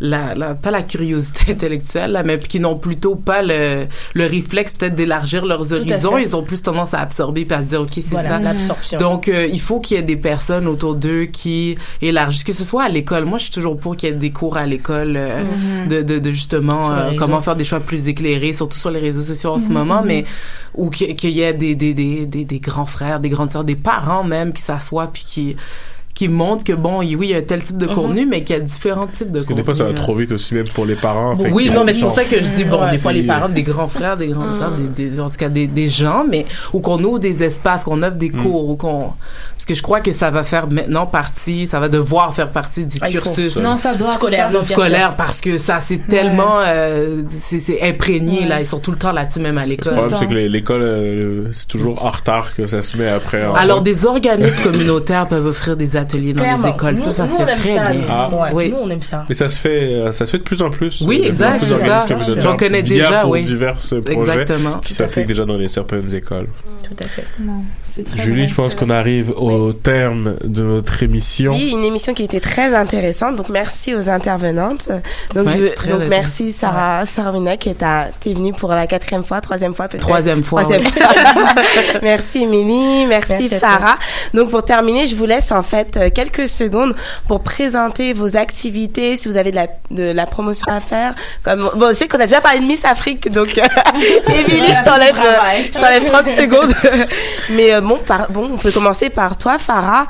la, 0.00 0.34
la, 0.34 0.54
pas 0.54 0.70
la 0.70 0.82
curiosité 0.82 1.44
intellectuelle, 1.52 2.12
là, 2.12 2.22
mais 2.22 2.38
qui 2.38 2.60
n'ont 2.60 2.76
plutôt 2.78 3.14
pas 3.14 3.42
le, 3.42 3.86
le 4.14 4.26
réflexe 4.26 4.72
peut-être 4.72 4.94
d'élargir 4.94 5.44
leurs 5.44 5.70
horizons. 5.74 6.16
Ils 6.16 6.34
ont 6.34 6.42
plus 6.42 6.62
tendance 6.62 6.94
à 6.94 7.00
absorber 7.00 7.44
puis 7.44 7.54
à 7.56 7.60
se 7.60 7.66
dire, 7.66 7.82
OK, 7.82 7.90
c'est 7.92 8.00
Voilà, 8.08 8.28
ça. 8.30 8.38
l'absorption. 8.38 8.98
Donc, 8.98 9.28
euh, 9.28 9.46
il 9.52 9.60
faut 9.60 9.80
qu'il 9.80 9.98
y 9.98 10.00
ait 10.00 10.02
des 10.02 10.16
personnes 10.16 10.66
autour 10.66 10.94
d'eux 10.94 11.24
qui 11.26 11.76
élargissent, 12.00 12.44
que 12.44 12.54
ce 12.54 12.64
soit 12.64 12.84
à 12.84 12.88
l'école. 12.88 13.26
Moi, 13.26 13.36
je 13.36 13.44
suis 13.44 13.52
toujours 13.52 13.76
pour 13.76 13.96
qu'il 13.98 14.08
y 14.08 14.12
ait 14.12 14.16
des 14.16 14.30
cours 14.30 14.56
à 14.56 14.64
l'école 14.64 15.14
euh, 15.18 15.42
Mhm. 15.44 15.88
de, 15.88 16.02
de, 16.02 16.18
de 16.20 16.30
justement 16.32 16.90
euh, 16.90 17.10
comment 17.18 17.42
faire 17.42 17.54
des 17.56 17.64
choix 17.64 17.80
plus 17.80 18.08
éclairés, 18.08 18.52
surtout 18.54 18.78
sur 18.78 18.93
les 18.94 19.00
réseaux 19.00 19.22
sociaux 19.22 19.50
en 19.52 19.58
ce 19.58 19.68
Mhm, 19.68 19.74
moment, 19.74 20.00
mhm. 20.00 20.06
mais 20.08 20.24
ou 20.74 20.90
qu'il 20.90 21.14
qu'il 21.16 21.30
y 21.30 21.42
ait 21.42 21.54
des, 21.54 21.74
des, 21.74 21.94
des, 21.94 22.26
des, 22.26 22.44
des 22.44 22.60
grands 22.60 22.86
frères, 22.86 23.20
des 23.20 23.28
grandes 23.28 23.50
sœurs, 23.52 23.64
des 23.64 23.76
parents 23.76 24.24
même 24.24 24.52
qui 24.52 24.62
s'assoient 24.62 25.08
puis 25.12 25.24
qui 25.26 25.56
qui 26.14 26.28
montrent 26.28 26.62
que 26.64 26.72
bon, 26.72 27.00
oui, 27.00 27.16
il 27.20 27.24
y 27.30 27.34
a 27.34 27.42
tel 27.42 27.62
type 27.64 27.76
de 27.76 27.86
Mhm. 27.86 27.94
contenu, 27.94 28.26
mais 28.26 28.42
qu'il 28.42 28.54
y 28.54 28.58
a 28.58 28.62
différents 28.62 29.06
types 29.08 29.28
de 29.32 29.40
Parce 29.40 29.44
que 29.46 29.48
contenus. 29.48 29.56
des 29.56 29.62
fois, 29.64 29.74
ça 29.74 29.84
va 29.84 29.92
trop 29.94 30.14
vite 30.14 30.30
aussi, 30.32 30.54
même 30.54 30.68
pour 30.68 30.86
les 30.86 30.94
parents. 30.94 31.34
Oui, 31.52 31.70
non, 31.74 31.84
mais 31.84 31.92
c'est 31.92 32.02
pour 32.02 32.10
ça 32.12 32.24
que 32.24 32.36
je 32.36 32.48
dis, 32.50 32.62
bon, 32.64 32.80
Ouais. 32.84 32.92
des 32.92 32.98
fois, 32.98 33.12
les 33.12 33.24
parents, 33.24 33.48
des 33.48 33.64
grands 33.64 33.88
frères, 33.88 34.16
des 34.16 34.28
grandes 34.28 34.56
sœurs, 34.56 34.72
des, 34.72 35.08
des, 35.08 35.20
en 35.20 35.28
tout 35.28 35.36
cas, 35.36 35.48
des, 35.48 35.66
des 35.66 35.88
gens, 35.88 36.24
mais, 36.28 36.46
ou 36.72 36.80
qu'on 36.80 37.02
ouvre 37.02 37.18
des 37.18 37.42
espaces, 37.42 37.82
qu'on 37.84 38.02
offre 38.02 38.16
des 38.16 38.30
Mm. 38.30 38.42
cours, 38.42 38.70
ou 38.70 38.76
qu'on, 38.76 39.10
parce 39.56 39.66
que 39.66 39.74
je 39.74 39.82
crois 39.82 40.00
que 40.00 40.12
ça 40.12 40.30
va 40.30 40.44
faire 40.44 40.68
maintenant 40.70 41.06
partie, 41.06 41.66
ça 41.66 41.80
va 41.80 41.88
devoir 41.88 42.32
faire 42.32 42.50
partie 42.50 42.84
du 42.86 42.98
Ah, 43.00 43.08
cursus. 43.08 43.56
Non, 43.60 43.76
ça 43.76 43.94
doit. 43.94 44.12
Scolaire, 44.12 44.50
ça. 44.50 44.64
scolaire 44.64 45.14
parce 45.16 45.40
que 45.40 45.58
ça 45.58 45.80
c'est 45.80 46.06
tellement 46.06 46.58
euh, 46.60 47.22
c'est 47.28 47.58
c'est 47.60 47.82
imprégné 47.82 48.40
Ouais. 48.40 48.46
là 48.46 48.60
ils 48.60 48.66
sont 48.66 48.78
tout 48.78 48.90
le 48.92 48.96
temps 48.98 49.12
là-dessus 49.12 49.40
même 49.40 49.58
à 49.58 49.62
Le 49.64 49.70
l'école 49.70 49.94
problème, 49.96 50.18
c'est 50.20 50.26
que 50.26 50.34
l'école, 50.34 50.82
euh, 50.82 51.44
c'est 51.52 51.66
toujours 51.68 52.04
en 52.04 52.10
retard 52.10 52.54
que 52.54 52.66
ça 52.66 52.82
se 52.82 52.96
met 52.96 53.08
après. 53.08 53.42
alors 53.56 53.80
des 53.82 54.06
organismes 54.06 54.62
communautaires 54.62 55.26
peuvent 55.28 55.46
offrir 55.46 55.76
des 55.76 55.96
ateliers 56.04 56.32
dans 56.32 56.44
les 56.44 56.68
écoles 56.70 56.96
ça 56.96 57.08
Nous- 57.08 57.14
ça 57.14 57.22
nous, 57.24 57.28
se 57.28 57.34
on 57.34 57.46
fait 57.46 57.52
aime 57.52 57.58
très 57.58 57.74
ça, 57.74 57.90
bien 57.90 58.00
nous. 58.00 58.06
Ah. 58.08 58.30
Ouais, 58.32 58.50
Oui. 58.52 58.70
Nous, 58.70 58.76
on 58.82 58.90
aime 58.90 59.02
ça. 59.02 59.24
Mais 59.28 59.34
ça 59.34 59.48
se 59.48 59.56
fait, 59.56 59.92
euh, 59.94 60.12
ça 60.12 60.26
se 60.26 60.30
fait 60.32 60.38
de 60.38 60.42
plus 60.42 60.62
en 60.62 60.70
plus. 60.70 61.02
Oui, 61.06 61.22
a 61.24 61.28
exact, 61.28 61.60
ça. 61.64 62.06
J'en 62.38 62.56
connais 62.56 62.80
via 62.82 63.04
déjà, 63.08 63.20
pour 63.22 63.30
oui. 63.30 63.42
divers 63.42 63.74
projets 63.74 64.12
Exactement. 64.12 64.78
qui 64.78 64.92
s'appliquent 64.94 65.26
déjà 65.26 65.44
dans 65.44 65.56
les 65.56 65.68
certaines 65.68 66.14
écoles. 66.14 66.46
Tout 66.82 67.02
à 67.02 67.08
fait. 67.08 67.24
Non, 67.40 67.62
c'est 67.82 68.04
très 68.04 68.22
Julie, 68.22 68.40
vrai. 68.42 68.48
je 68.48 68.54
pense 68.54 68.74
qu'on 68.74 68.90
arrive 68.90 69.30
au 69.36 69.72
terme 69.72 70.34
de 70.44 70.62
notre 70.62 71.02
émission. 71.02 71.52
Oui, 71.54 71.70
une 71.72 71.84
émission 71.84 72.12
qui 72.12 72.22
a 72.22 72.24
été 72.26 72.40
très 72.40 72.74
intéressante. 72.74 73.36
Donc, 73.36 73.48
merci 73.48 73.94
aux 73.94 74.10
intervenantes. 74.10 74.88
Donc, 75.34 75.46
Ouais, 75.46 75.72
je- 75.78 76.08
merci 76.08 76.52
Sarah, 76.52 77.06
Sarah 77.06 77.32
Wina, 77.32 77.56
qui 77.56 77.70
est 77.70 77.82
à- 77.82 78.08
t'es 78.20 78.34
venue 78.34 78.52
pour 78.52 78.70
la 78.72 78.86
quatrième 78.86 79.24
fois, 79.24 79.40
troisième 79.40 79.72
fois 79.74 79.88
peut-être. 79.88 80.02
Troisième 80.02 80.42
fois, 80.44 80.62
Troisième 80.62 80.84
oui. 80.84 81.00
fois. 81.02 81.54
merci 82.02 82.42
Émilie, 82.42 83.06
merci, 83.06 83.32
Merci. 83.48 83.48
Farah. 83.58 83.96
Donc, 84.34 84.50
pour 84.50 84.62
terminer, 84.64 85.06
je 85.06 85.16
vous 85.16 85.24
laisse 85.26 85.50
en 85.52 85.62
fait 85.62 85.93
euh, 85.96 86.10
quelques 86.14 86.48
secondes 86.48 86.94
pour 87.28 87.42
présenter 87.42 88.12
vos 88.12 88.36
activités, 88.36 89.16
si 89.16 89.28
vous 89.28 89.36
avez 89.36 89.50
de 89.50 89.56
la, 89.56 89.66
de 89.90 90.12
la 90.12 90.26
promotion 90.26 90.66
à 90.68 90.80
faire. 90.80 91.14
Comme, 91.42 91.70
bon, 91.76 91.88
je 91.88 91.94
sais 91.94 92.08
qu'on 92.08 92.20
a 92.20 92.26
déjà 92.26 92.40
parlé 92.40 92.60
de 92.60 92.64
Miss 92.64 92.84
Afrique, 92.84 93.30
donc, 93.30 93.58
euh, 93.58 93.62
Émilie, 94.28 94.74
je 94.74 94.84
t'enlève, 94.84 95.18
euh, 95.18 95.62
je 95.66 95.78
t'enlève 95.78 96.04
30 96.04 96.28
secondes. 96.28 96.74
Mais 97.50 97.80
bon, 97.80 97.98
par, 97.98 98.30
bon, 98.30 98.50
on 98.54 98.56
peut 98.56 98.72
commencer 98.72 99.10
par 99.10 99.36
toi, 99.38 99.58
Farah. 99.58 100.06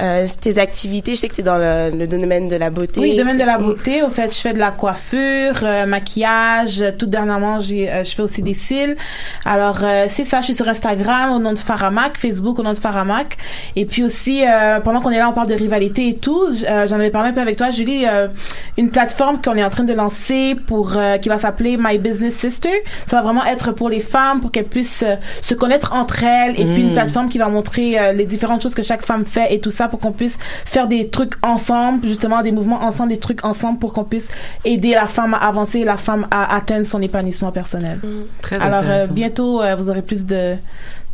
Euh, 0.00 0.26
tes 0.40 0.58
activités, 0.58 1.14
je 1.14 1.20
sais 1.20 1.28
que 1.28 1.34
tu 1.34 1.40
es 1.40 1.44
dans 1.44 1.58
le, 1.58 1.90
le 1.96 2.06
domaine 2.06 2.48
de 2.48 2.56
la 2.56 2.70
beauté. 2.70 3.00
Oui, 3.00 3.16
domaine 3.16 3.38
de 3.38 3.44
la 3.44 3.58
beauté. 3.58 4.02
Au 4.02 4.10
fait, 4.10 4.30
je 4.32 4.38
fais 4.38 4.52
de 4.52 4.58
la 4.58 4.70
coiffure, 4.70 5.54
euh, 5.62 5.86
maquillage. 5.86 6.84
Tout 6.98 7.06
dernièrement, 7.06 7.58
j'ai, 7.58 7.90
euh, 7.90 8.04
je 8.04 8.10
fais 8.14 8.22
aussi 8.22 8.42
des 8.42 8.54
cils. 8.54 8.96
Alors, 9.44 9.80
euh, 9.82 10.06
c'est 10.08 10.24
ça. 10.24 10.40
Je 10.40 10.46
suis 10.46 10.54
sur 10.54 10.68
Instagram 10.68 11.32
au 11.32 11.38
nom 11.38 11.52
de 11.52 11.58
Faramac, 11.58 12.16
Facebook 12.16 12.58
au 12.58 12.62
nom 12.62 12.72
de 12.72 12.78
Faramac. 12.78 13.36
Et 13.76 13.84
puis 13.86 14.04
aussi, 14.04 14.44
euh, 14.46 14.80
pendant 14.80 15.00
qu'on 15.00 15.10
est 15.10 15.18
là, 15.18 15.28
on 15.28 15.32
parle 15.32 15.48
de 15.48 15.54
rivalité 15.54 16.08
et 16.08 16.14
tout. 16.16 16.44
euh, 16.68 16.86
J'en 16.86 16.96
avais 16.96 17.10
parlé 17.10 17.30
un 17.30 17.32
peu 17.32 17.40
avec 17.40 17.56
toi, 17.56 17.70
Julie. 17.70 18.04
euh, 18.06 18.28
une 18.76 18.90
plateforme 18.90 19.40
qu'on 19.42 19.54
est 19.56 19.64
en 19.64 19.70
train 19.70 19.84
de 19.84 19.94
lancer 19.94 20.54
pour 20.66 20.96
euh, 20.96 21.18
qui 21.18 21.28
va 21.28 21.38
s'appeler 21.38 21.76
My 21.78 21.98
Business 21.98 22.34
Sister. 22.34 22.70
Ça 23.06 23.16
va 23.16 23.22
vraiment 23.22 23.44
être 23.44 23.72
pour 23.72 23.88
les 23.88 24.00
femmes, 24.00 24.40
pour 24.40 24.52
qu'elles 24.52 24.64
puissent 24.66 25.02
euh, 25.06 25.16
se 25.42 25.54
connaître 25.54 25.92
entre 25.94 26.22
elles. 26.22 26.52
Et 26.60 26.64
puis 26.64 26.82
une 26.82 26.90
Mm. 26.90 26.92
plateforme 26.92 27.28
qui 27.28 27.38
va 27.38 27.48
montrer 27.48 27.98
euh, 27.98 28.12
les 28.12 28.24
différentes 28.26 28.62
choses 28.62 28.74
que 28.74 28.82
chaque 28.82 29.04
femme 29.04 29.24
fait 29.26 29.52
et 29.52 29.60
tout 29.60 29.70
ça 29.70 29.87
pour 29.88 29.98
qu'on 29.98 30.12
puisse 30.12 30.38
faire 30.64 30.86
des 30.86 31.08
trucs 31.08 31.34
ensemble, 31.42 32.06
justement 32.06 32.42
des 32.42 32.52
mouvements 32.52 32.82
ensemble, 32.82 33.10
des 33.10 33.18
trucs 33.18 33.44
ensemble 33.44 33.78
pour 33.78 33.92
qu'on 33.92 34.04
puisse 34.04 34.28
aider 34.64 34.92
la 34.92 35.06
femme 35.06 35.34
à 35.34 35.38
avancer, 35.48 35.84
la 35.84 35.96
femme 35.96 36.26
à 36.30 36.54
atteindre 36.56 36.86
son 36.86 37.02
épanouissement 37.02 37.50
personnel. 37.52 38.00
Très 38.40 38.56
Alors 38.60 38.82
euh, 38.84 39.06
bientôt 39.06 39.60
euh, 39.62 39.74
vous 39.76 39.90
aurez 39.90 40.02
plus 40.02 40.24
de 40.26 40.54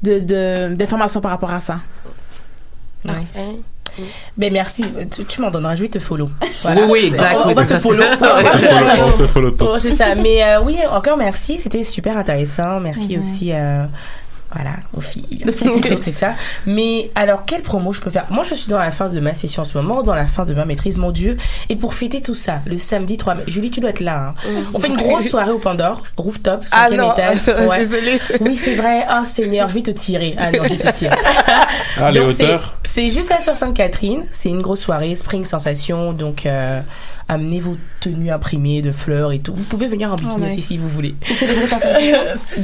de 0.03 0.19
de- 0.19 0.75
d'informations 0.75 1.21
par 1.21 1.31
rapport 1.31 1.51
à 1.53 1.61
ça. 1.61 1.81
Nice. 3.05 3.37
Ouais. 3.37 4.05
Ben 4.37 4.53
merci, 4.53 4.85
tu, 5.15 5.25
tu 5.25 5.41
m'en 5.41 5.51
donneras, 5.53 5.77
je 5.77 5.83
vais 5.83 5.89
te 5.89 6.01
follow. 6.01 6.27
Oui, 6.65 6.73
oui, 6.91 7.01
exact, 7.07 7.37
On, 7.45 7.49
oui, 7.49 7.55
va 7.55 7.63
c'est 7.63 7.75
se 7.77 7.81
ça. 7.81 7.81
follow. 7.81 8.03
On 9.15 9.17
se 9.17 9.27
follow. 9.29 9.55
Oh, 9.61 9.77
c'est 9.79 9.93
ça. 9.93 10.17
Mais 10.17 10.43
euh, 10.43 10.61
oui, 10.63 10.79
encore 10.91 11.17
merci, 11.17 11.59
c'était 11.59 11.85
super 11.85 12.17
intéressant. 12.19 12.81
Merci 12.81 13.17
aussi. 13.17 13.53
euh, 13.53 13.85
voilà, 14.55 14.77
aux 14.97 15.01
filles. 15.01 15.45
Donc, 15.65 15.89
c'est 16.01 16.13
ça. 16.13 16.33
Mais 16.67 17.11
alors, 17.15 17.45
quelle 17.45 17.63
promo 17.63 17.93
je 17.93 18.01
peux 18.01 18.11
faire? 18.11 18.27
Moi, 18.31 18.45
je 18.45 18.55
suis 18.55 18.69
dans 18.71 18.79
la 18.79 18.91
fin 18.91 19.09
de 19.09 19.21
ma 19.21 19.35
session 19.35 19.63
en 19.63 19.65
ce 19.65 19.77
moment, 19.77 20.03
dans 20.03 20.15
la 20.15 20.27
fin 20.27 20.45
de 20.45 20.55
ma 20.55 20.65
maîtrise, 20.65 20.97
mon 20.97 21.11
Dieu. 21.11 21.37
Et 21.69 21.77
pour 21.77 21.95
fêter 21.95 22.21
tout 22.21 22.35
ça, 22.35 22.61
le 22.67 22.79
samedi 22.79 23.17
3 23.17 23.35
mai, 23.35 23.43
Julie, 23.47 23.71
tu 23.71 23.81
dois 23.81 23.91
être 23.91 24.01
là. 24.01 24.35
hein. 24.47 24.51
On 24.75 24.79
fait 24.79 24.89
une 24.89 24.97
grosse 24.97 25.29
soirée 25.31 25.51
au 25.53 25.59
Pandore, 25.59 26.03
rooftop, 26.17 26.63
Mm. 26.65 26.67
Ah 26.73 26.87
5 26.89 26.97
non, 26.97 27.13
étage. 27.13 27.39
attends, 27.47 27.77
désolée. 27.77 28.21
Oui, 28.41 28.57
c'est 28.57 28.75
vrai. 28.75 29.05
Ah, 29.09 29.25
Seigneur, 29.25 29.69
je 29.69 29.75
vais 29.75 29.83
te 29.83 29.91
tirer. 29.91 30.35
Ah 30.39 30.51
non, 30.53 30.65
je 30.65 30.69
vais 30.71 30.77
te 30.77 30.93
tirer. 30.93 31.17
Ah, 31.99 32.11
les 32.13 32.21
Donc, 32.21 32.31
c'est- 32.31 32.45
hauteurs. 32.45 32.75
C'est 32.85 33.11
juste 33.11 33.31
là 33.31 33.41
sur 33.41 33.55
Sainte-Catherine. 33.55 34.23
C'est 34.31 34.49
une 34.51 34.63
grosse 34.63 34.81
soirée, 34.81 35.15
Spring 35.17 35.45
Sensation. 35.45 36.13
Donc, 36.13 36.47
euh, 36.47 36.81
amenez 37.29 37.61
vos 37.61 37.77
tenues 38.01 38.31
imprimées 38.31 38.83
de 38.83 38.93
fleurs 38.93 39.33
et 39.33 39.39
tout. 39.39 39.55
Vous 39.55 39.63
pouvez 39.65 39.87
venir 39.87 40.13
en 40.13 40.17
bikini 40.17 40.35
Oh, 40.37 40.41
nice. 40.41 40.53
aussi 40.53 40.63
si 40.63 40.77
vous 40.79 40.89
voulez. 40.89 41.15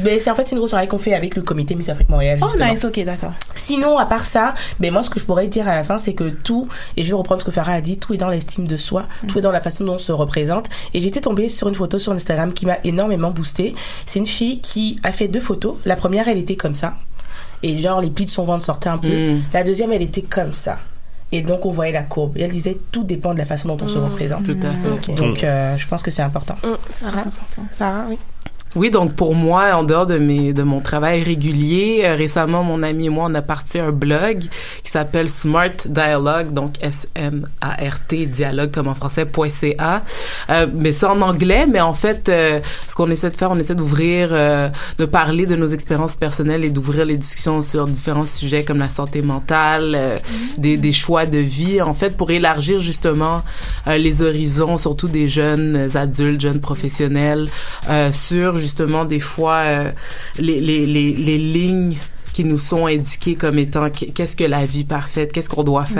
Mais 0.03 0.19
c'est 0.19 0.29
en 0.29 0.35
fait 0.35 0.47
c'est 0.47 0.51
une 0.53 0.57
grosse 0.59 0.69
soirée 0.71 0.87
qu'on 0.87 0.97
fait 0.97 1.13
avec 1.13 1.35
le 1.35 1.41
comité 1.41 1.75
Miss 1.81 1.89
Afrique 1.89 2.09
Montréal. 2.09 2.39
Oh, 2.41 2.45
justement. 2.47 2.71
nice, 2.71 2.85
ok, 2.85 3.03
d'accord. 3.03 3.33
Sinon, 3.55 3.97
à 3.97 4.05
part 4.05 4.25
ça, 4.25 4.53
ben 4.79 4.91
moi, 4.93 5.01
ce 5.03 5.09
que 5.09 5.19
je 5.19 5.25
pourrais 5.25 5.47
dire 5.47 5.67
à 5.67 5.75
la 5.75 5.83
fin, 5.83 5.97
c'est 5.97 6.13
que 6.13 6.29
tout, 6.29 6.67
et 6.95 7.03
je 7.03 7.09
vais 7.09 7.15
reprendre 7.15 7.41
ce 7.41 7.45
que 7.45 7.51
Farah 7.51 7.73
a 7.73 7.81
dit, 7.81 7.97
tout 7.97 8.13
est 8.13 8.17
dans 8.17 8.29
l'estime 8.29 8.67
de 8.67 8.77
soi, 8.77 9.05
tout 9.27 9.39
est 9.39 9.41
dans 9.41 9.51
la 9.51 9.61
façon 9.61 9.83
dont 9.83 9.95
on 9.95 9.97
se 9.97 10.11
représente. 10.11 10.69
Et 10.93 11.01
j'étais 11.01 11.21
tombée 11.21 11.49
sur 11.49 11.67
une 11.67 11.75
photo 11.75 11.97
sur 11.99 12.13
Instagram 12.13 12.53
qui 12.53 12.65
m'a 12.65 12.77
énormément 12.83 13.31
boosté. 13.31 13.75
C'est 14.05 14.19
une 14.19 14.25
fille 14.25 14.59
qui 14.59 14.99
a 15.03 15.11
fait 15.11 15.27
deux 15.27 15.39
photos. 15.39 15.75
La 15.85 15.95
première, 15.95 16.27
elle 16.27 16.37
était 16.37 16.55
comme 16.55 16.75
ça. 16.75 16.93
Et 17.63 17.79
genre, 17.81 18.01
les 18.01 18.09
plis 18.09 18.25
de 18.25 18.29
son 18.29 18.43
ventre 18.43 18.63
sortaient 18.63 18.89
un 18.89 18.97
peu. 18.97 19.33
Mm. 19.33 19.41
La 19.53 19.63
deuxième, 19.63 19.91
elle 19.91 20.01
était 20.01 20.23
comme 20.23 20.53
ça. 20.53 20.79
Et 21.31 21.41
donc, 21.41 21.65
on 21.65 21.71
voyait 21.71 21.93
la 21.93 22.03
courbe. 22.03 22.37
Et 22.37 22.41
elle 22.41 22.51
disait, 22.51 22.77
tout 22.91 23.03
dépend 23.03 23.33
de 23.33 23.39
la 23.39 23.45
façon 23.45 23.69
dont 23.69 23.77
on 23.81 23.87
se 23.87 23.97
représente. 23.97 24.45
Tout 24.45 24.59
à 24.63 24.71
fait. 24.71 25.13
Donc, 25.13 25.43
euh, 25.43 25.77
je 25.77 25.87
pense 25.87 26.03
que 26.03 26.11
c'est 26.11 26.23
important. 26.23 26.55
Sarah, 26.89 27.23
Sarah, 27.69 28.05
oui. 28.09 28.17
Oui, 28.75 28.89
donc 28.89 29.15
pour 29.15 29.35
moi, 29.35 29.75
en 29.75 29.83
dehors 29.83 30.05
de 30.05 30.17
mes 30.17 30.53
de 30.53 30.63
mon 30.63 30.79
travail 30.79 31.23
régulier, 31.23 32.03
euh, 32.05 32.15
récemment, 32.15 32.63
mon 32.63 32.83
ami 32.83 33.07
et 33.07 33.09
moi, 33.09 33.25
on 33.29 33.35
a 33.35 33.41
parti 33.41 33.79
un 33.79 33.91
blog 33.91 34.39
qui 34.81 34.89
s'appelle 34.89 35.27
Smart 35.27 35.71
Dialogue, 35.85 36.53
donc 36.53 36.75
S 36.81 37.05
M 37.15 37.49
A 37.59 37.71
R 37.71 37.99
T 38.07 38.27
dialogue 38.27 38.71
comme 38.71 38.87
en 38.87 38.95
français 38.95 39.27
.ca. 39.49 40.03
Euh, 40.49 40.67
mais 40.73 40.93
c'est 40.93 41.05
en 41.05 41.21
anglais, 41.21 41.65
mais 41.69 41.81
en 41.81 41.91
fait, 41.93 42.29
euh, 42.29 42.61
ce 42.87 42.95
qu'on 42.95 43.09
essaie 43.11 43.29
de 43.29 43.35
faire, 43.35 43.51
on 43.51 43.59
essaie 43.59 43.75
d'ouvrir, 43.75 44.29
euh, 44.31 44.69
de 44.97 45.03
parler 45.03 45.45
de 45.45 45.57
nos 45.57 45.67
expériences 45.67 46.15
personnelles 46.15 46.63
et 46.63 46.69
d'ouvrir 46.69 47.03
les 47.03 47.17
discussions 47.17 47.61
sur 47.61 47.85
différents 47.87 48.25
sujets 48.25 48.63
comme 48.63 48.79
la 48.79 48.89
santé 48.89 49.21
mentale, 49.21 49.95
euh, 49.95 50.17
des 50.57 50.77
des 50.77 50.93
choix 50.93 51.25
de 51.25 51.39
vie, 51.39 51.81
en 51.81 51.93
fait, 51.93 52.15
pour 52.15 52.31
élargir 52.31 52.79
justement 52.79 53.41
euh, 53.87 53.97
les 53.97 54.21
horizons, 54.21 54.77
surtout 54.77 55.09
des 55.09 55.27
jeunes 55.27 55.89
adultes, 55.95 56.39
jeunes 56.39 56.61
professionnels, 56.61 57.49
sur 58.11 58.60
justement 58.61 59.05
des 59.05 59.19
fois 59.19 59.55
euh, 59.55 59.91
les, 60.37 60.57
lignes 61.37 61.97
qui 62.33 62.45
nous 62.45 62.57
sont 62.57 62.85
indiquées 62.85 63.35
comme 63.35 63.59
étant 63.59 63.89
qu'est-ce 63.89 64.35
que 64.37 64.45
la 64.45 64.65
vie 64.65 64.85
parfaite, 64.85 65.33
qu'est-ce 65.33 65.49
qu'on 65.49 65.63
doit 65.63 65.85
faire. 65.85 65.97